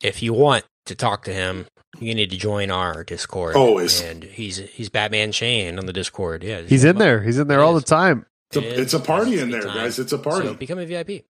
If 0.03 0.21
you 0.21 0.33
want 0.33 0.65
to 0.87 0.95
talk 0.95 1.23
to 1.23 1.33
him, 1.33 1.67
you 1.99 2.13
need 2.13 2.29
to 2.29 2.37
join 2.37 2.71
our 2.71 3.03
Discord. 3.03 3.55
Always. 3.55 4.01
and 4.01 4.23
he's 4.23 4.57
he's 4.57 4.89
Batman 4.89 5.31
Shane 5.31 5.79
on 5.79 5.85
the 5.85 5.93
Discord. 5.93 6.43
Yeah, 6.43 6.61
He's 6.61 6.83
in 6.83 6.97
there. 6.97 7.21
He's 7.21 7.37
in 7.37 7.47
there 7.47 7.59
It 7.59 7.63
all 7.63 7.73
the 7.73 7.81
time. 7.81 8.25
It's 8.51 8.57
a, 8.57 8.81
it's 8.81 8.93
a 8.93 8.99
party 8.99 9.39
in 9.39 9.51
there, 9.51 9.63
guys. 9.63 9.99
It's 9.99 10.13
a 10.13 10.17
party. 10.17 10.47
So 10.47 10.53
become 10.53 10.79
a 10.79 10.85
VIP. 10.85 11.25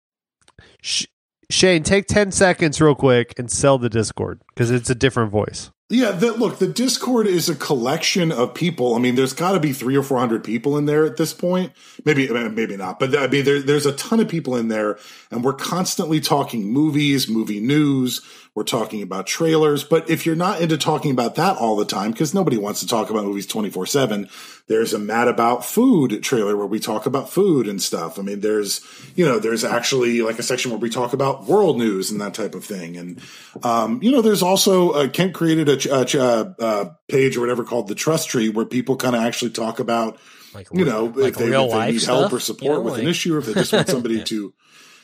Sh- 0.81 1.05
Shane, 1.49 1.83
take 1.83 2.07
10 2.07 2.31
seconds 2.31 2.81
real 2.81 2.95
quick 2.95 3.37
and 3.37 3.49
sell 3.51 3.77
the 3.77 3.89
Discord 3.89 4.41
because 4.49 4.71
it's 4.71 4.89
a 4.89 4.95
different 4.95 5.31
voice. 5.31 5.71
Yeah, 5.87 6.13
the, 6.13 6.31
look, 6.31 6.57
the 6.57 6.67
Discord 6.67 7.27
is 7.27 7.47
a 7.47 7.53
collection 7.53 8.31
of 8.31 8.55
people. 8.55 8.95
I 8.95 8.99
mean, 8.99 9.13
there's 9.13 9.33
got 9.33 9.51
to 9.51 9.59
be 9.59 9.71
three 9.71 9.95
or 9.95 10.01
four 10.01 10.17
hundred 10.17 10.43
people 10.43 10.79
in 10.79 10.85
there 10.85 11.05
at 11.05 11.17
this 11.17 11.31
point. 11.31 11.73
Maybe, 12.03 12.27
maybe 12.27 12.75
not, 12.75 12.99
but 12.99 13.15
I 13.15 13.27
mean, 13.27 13.45
there, 13.45 13.61
there's 13.61 13.85
a 13.85 13.91
ton 13.91 14.19
of 14.19 14.27
people 14.27 14.55
in 14.55 14.67
there, 14.67 14.97
and 15.29 15.43
we're 15.43 15.53
constantly 15.53 16.19
talking 16.19 16.71
movies, 16.71 17.29
movie 17.29 17.59
news. 17.59 18.21
We're 18.55 18.63
talking 18.63 19.03
about 19.03 19.27
trailers. 19.27 19.83
But 19.83 20.09
if 20.09 20.25
you're 20.25 20.33
not 20.33 20.61
into 20.61 20.77
talking 20.77 21.11
about 21.11 21.35
that 21.35 21.57
all 21.57 21.75
the 21.75 21.85
time, 21.85 22.11
because 22.11 22.33
nobody 22.33 22.57
wants 22.57 22.79
to 22.79 22.87
talk 22.87 23.11
about 23.11 23.25
movies 23.25 23.45
twenty 23.45 23.69
four 23.69 23.85
seven, 23.85 24.27
there's 24.67 24.93
a 24.93 24.97
Mad 24.97 25.27
About 25.27 25.65
Food 25.65 26.23
trailer 26.23 26.57
where 26.57 26.65
we 26.65 26.79
talk 26.79 27.05
about 27.05 27.29
food 27.29 27.67
and 27.67 27.79
stuff. 27.79 28.17
I 28.17 28.23
mean, 28.23 28.39
there's 28.39 28.81
you 29.15 29.25
know, 29.25 29.37
there's 29.37 29.63
actually 29.63 30.21
like 30.21 30.39
a 30.39 30.43
section 30.43 30.71
where 30.71 30.79
we 30.79 30.89
talk 30.89 31.13
about 31.13 31.45
world 31.45 31.77
news 31.77 32.09
and 32.09 32.19
that 32.21 32.33
type 32.33 32.55
of 32.55 32.65
thing, 32.65 32.97
and 32.97 33.21
um, 33.61 34.01
you 34.01 34.09
know, 34.09 34.21
there's 34.21 34.41
also 34.41 34.91
uh, 34.91 35.09
Kent 35.09 35.35
created 35.35 35.69
a, 35.69 35.74
a 35.83 36.05
ch- 36.05 36.15
uh, 36.15 36.53
uh, 36.59 36.85
page 37.07 37.37
or 37.37 37.41
whatever 37.41 37.63
called 37.63 37.87
the 37.87 37.95
Trust 37.95 38.29
Tree, 38.29 38.49
where 38.49 38.65
people 38.65 38.95
kind 38.95 39.15
of 39.15 39.21
actually 39.21 39.51
talk 39.51 39.79
about, 39.79 40.17
Like 40.53 40.67
you 40.71 40.85
know, 40.85 41.05
like 41.05 41.33
if 41.33 41.37
they, 41.37 41.49
real 41.49 41.65
if 41.65 41.71
they 41.71 41.77
life 41.77 41.93
need 41.93 42.01
stuff, 42.01 42.19
help 42.19 42.33
or 42.33 42.35
you 42.37 42.39
support 42.41 42.77
know, 42.77 42.81
with 42.81 42.99
an 42.99 43.07
issue, 43.07 43.35
or 43.35 43.39
if 43.39 43.45
they 43.45 43.53
just 43.55 43.73
want 43.73 43.89
somebody 43.89 44.23
to, 44.23 44.53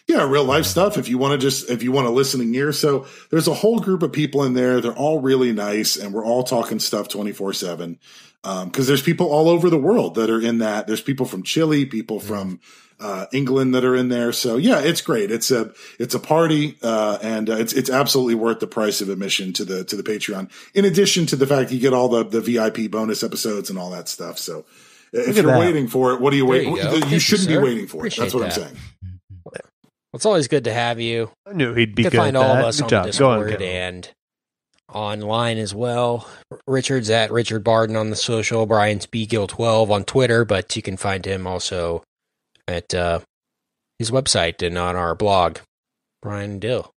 yeah, 0.07 0.27
real 0.27 0.43
life 0.43 0.65
stuff. 0.65 0.97
If 0.97 1.09
you 1.09 1.17
want 1.17 1.33
to 1.33 1.37
just, 1.37 1.69
if 1.69 1.83
you 1.83 1.91
want 1.91 2.07
a 2.07 2.11
listening 2.11 2.53
ear, 2.55 2.71
so 2.71 3.05
there's 3.29 3.47
a 3.47 3.53
whole 3.53 3.79
group 3.79 4.03
of 4.03 4.11
people 4.11 4.43
in 4.43 4.53
there. 4.53 4.81
They're 4.81 4.93
all 4.93 5.19
really 5.19 5.51
nice, 5.53 5.95
and 5.95 6.13
we're 6.13 6.25
all 6.25 6.43
talking 6.43 6.79
stuff 6.79 7.07
twenty 7.07 7.31
four 7.31 7.53
seven. 7.53 7.99
Because 8.43 8.87
there's 8.87 9.03
people 9.03 9.27
all 9.27 9.49
over 9.49 9.69
the 9.69 9.77
world 9.77 10.15
that 10.15 10.31
are 10.31 10.41
in 10.41 10.57
that. 10.59 10.87
There's 10.87 11.01
people 11.01 11.27
from 11.27 11.43
Chile, 11.43 11.85
people 11.85 12.19
from 12.19 12.59
uh, 13.01 13.25
England 13.33 13.73
that 13.75 13.83
are 13.83 13.95
in 13.95 14.09
there. 14.09 14.31
So 14.31 14.57
yeah, 14.57 14.79
it's 14.79 15.01
great. 15.01 15.31
It's 15.31 15.51
a 15.51 15.73
it's 15.99 16.15
a 16.15 16.19
party, 16.19 16.77
uh, 16.81 17.17
and 17.21 17.49
uh, 17.49 17.57
it's 17.57 17.73
it's 17.73 17.89
absolutely 17.89 18.35
worth 18.35 18.59
the 18.59 18.67
price 18.67 19.01
of 19.01 19.09
admission 19.09 19.53
to 19.53 19.65
the 19.65 19.83
to 19.85 19.95
the 19.95 20.03
Patreon. 20.03 20.51
In 20.73 20.85
addition 20.85 21.25
to 21.27 21.35
the 21.35 21.47
fact 21.47 21.71
you 21.71 21.79
get 21.79 21.93
all 21.93 22.07
the 22.07 22.23
the 22.23 22.41
VIP 22.41 22.91
bonus 22.91 23.23
episodes 23.23 23.69
and 23.69 23.77
all 23.79 23.89
that 23.89 24.07
stuff. 24.07 24.37
So 24.37 24.65
if 25.11 25.35
you're 25.35 25.45
that. 25.47 25.59
waiting 25.59 25.87
for 25.87 26.13
it, 26.13 26.21
what 26.21 26.31
are 26.31 26.37
you 26.37 26.45
waiting? 26.45 26.77
you 26.77 26.83
You, 26.83 27.05
you, 27.07 27.19
shouldn't 27.19 27.49
be 27.49 27.57
waiting 27.57 27.87
for 27.87 28.05
it. 28.05 28.15
That's 28.15 28.33
what 28.33 28.41
that. 28.41 28.57
I'm 28.57 28.63
saying. 28.63 28.77
It's 30.13 30.25
always 30.25 30.47
good 30.49 30.65
to 30.65 30.73
have 30.73 30.99
you. 30.99 31.31
I 31.47 31.53
knew 31.53 31.73
he'd 31.73 31.95
be 31.95 32.03
you 32.03 32.09
good. 32.09 32.17
can 32.17 32.25
find 32.25 32.37
at 32.37 32.43
all 32.43 32.53
that. 32.55 32.61
of 32.61 32.65
us 32.67 32.77
Good 32.77 32.83
on 32.83 32.89
job. 32.89 33.05
the 33.11 33.17
Go 33.17 33.29
on, 33.29 33.39
Discord 33.39 33.61
and 33.61 34.09
online 34.93 35.57
as 35.57 35.73
well. 35.73 36.27
Richard's 36.67 37.09
at 37.09 37.31
Richard 37.31 37.63
Barden 37.63 37.95
on 37.95 38.09
the 38.09 38.15
social, 38.17 38.65
Brian's 38.65 39.07
BGill12 39.07 39.89
on 39.89 40.03
Twitter, 40.03 40.43
but 40.43 40.75
you 40.75 40.81
can 40.81 40.97
find 40.97 41.25
him 41.25 41.47
also 41.47 42.03
at 42.67 42.93
uh, 42.93 43.19
his 43.99 44.11
website 44.11 44.65
and 44.65 44.77
on 44.77 44.95
our 44.95 45.15
blog, 45.15 45.59
Brian 46.21 46.59
Gill. 46.59 46.91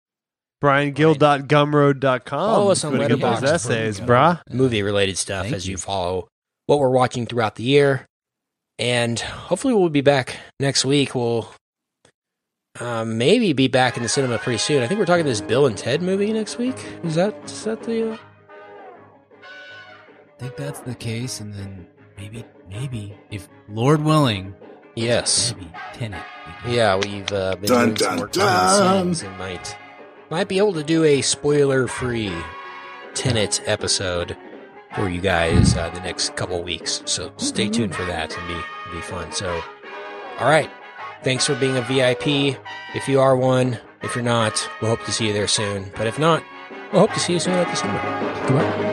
BrianGill.gumroad.com. 0.63 2.21
Follow 2.23 2.71
us 2.71 2.83
on 2.83 2.95
Go 2.95 3.07
to 3.07 3.07
get 3.07 3.19
those 3.19 3.39
Letterboxd. 3.41 3.53
essays, 3.53 3.99
brah. 3.99 4.41
Movie 4.49 4.83
related 4.83 5.17
stuff 5.17 5.45
Thank 5.45 5.55
as 5.55 5.67
you 5.67 5.71
you. 5.71 5.77
follow 5.77 6.27
what 6.67 6.79
we're 6.79 6.91
watching 6.91 7.25
throughout 7.25 7.55
the 7.55 7.63
year. 7.63 8.05
And 8.77 9.19
hopefully 9.19 9.73
we'll 9.73 9.89
be 9.89 10.01
back 10.01 10.38
next 10.59 10.85
week. 10.85 11.15
We'll 11.15 11.51
uh, 12.79 13.05
maybe 13.05 13.53
be 13.53 13.67
back 13.67 13.97
in 13.97 14.03
the 14.03 14.09
cinema 14.09 14.38
pretty 14.38 14.59
soon. 14.59 14.83
I 14.83 14.88
think 14.88 14.99
we're 14.99 15.05
talking 15.05 15.25
this 15.25 15.41
Bill 15.41 15.65
and 15.65 15.77
Ted 15.77 16.01
movie 16.01 16.31
next 16.31 16.57
week. 16.57 16.77
Is 17.03 17.15
that 17.15 17.35
is 17.45 17.63
that 17.63 17.83
the? 17.83 18.13
Uh... 18.13 18.17
think 20.39 20.55
that's 20.55 20.79
the 20.79 20.95
case, 20.95 21.39
and 21.39 21.53
then 21.53 21.88
maybe, 22.17 22.43
maybe 22.69 23.15
if 23.29 23.47
Lord 23.69 24.03
willing, 24.03 24.55
Yes. 25.01 25.53
maybe 25.55 25.71
Tenet. 25.93 26.23
Yeah, 26.67 26.95
we've 26.95 27.31
uh, 27.31 27.55
been 27.55 27.67
Dun, 27.67 27.85
doing 27.85 27.97
some 27.97 28.07
dun, 28.09 28.19
work 28.19 28.33
behind 28.33 28.69
the 28.69 29.03
scenes 29.03 29.21
and 29.23 29.37
might 29.37 29.77
might 30.29 30.47
be 30.47 30.57
able 30.59 30.73
to 30.73 30.83
do 30.83 31.03
a 31.03 31.21
spoiler-free 31.21 32.31
Tenet 33.13 33.61
episode 33.65 34.37
for 34.95 35.09
you 35.09 35.19
guys 35.21 35.75
uh, 35.75 35.89
the 35.89 35.99
next 36.01 36.35
couple 36.35 36.61
weeks. 36.63 37.01
So 37.05 37.33
stay 37.37 37.67
tuned 37.69 37.95
for 37.95 38.05
that. 38.05 38.31
It'll 38.31 38.47
be 38.47 38.61
be 38.93 39.01
fun. 39.01 39.31
So, 39.31 39.61
all 40.39 40.49
right. 40.49 40.69
Thanks 41.23 41.45
for 41.45 41.55
being 41.55 41.77
a 41.77 41.81
VIP. 41.81 42.57
If 42.95 43.07
you 43.07 43.19
are 43.19 43.35
one, 43.37 43.79
if 44.01 44.15
you're 44.15 44.23
not, 44.23 44.67
we'll 44.81 44.89
hope 44.89 45.05
to 45.05 45.11
see 45.11 45.27
you 45.27 45.33
there 45.33 45.47
soon. 45.47 45.91
But 45.95 46.07
if 46.07 46.17
not, 46.17 46.43
we'll 46.91 47.01
hope 47.01 47.13
to 47.13 47.19
see 47.19 47.33
you 47.33 47.39
soon 47.39 47.53
at 47.53 47.67
the 47.67 47.75
cinema. 47.75 48.45
Goodbye. 48.47 48.90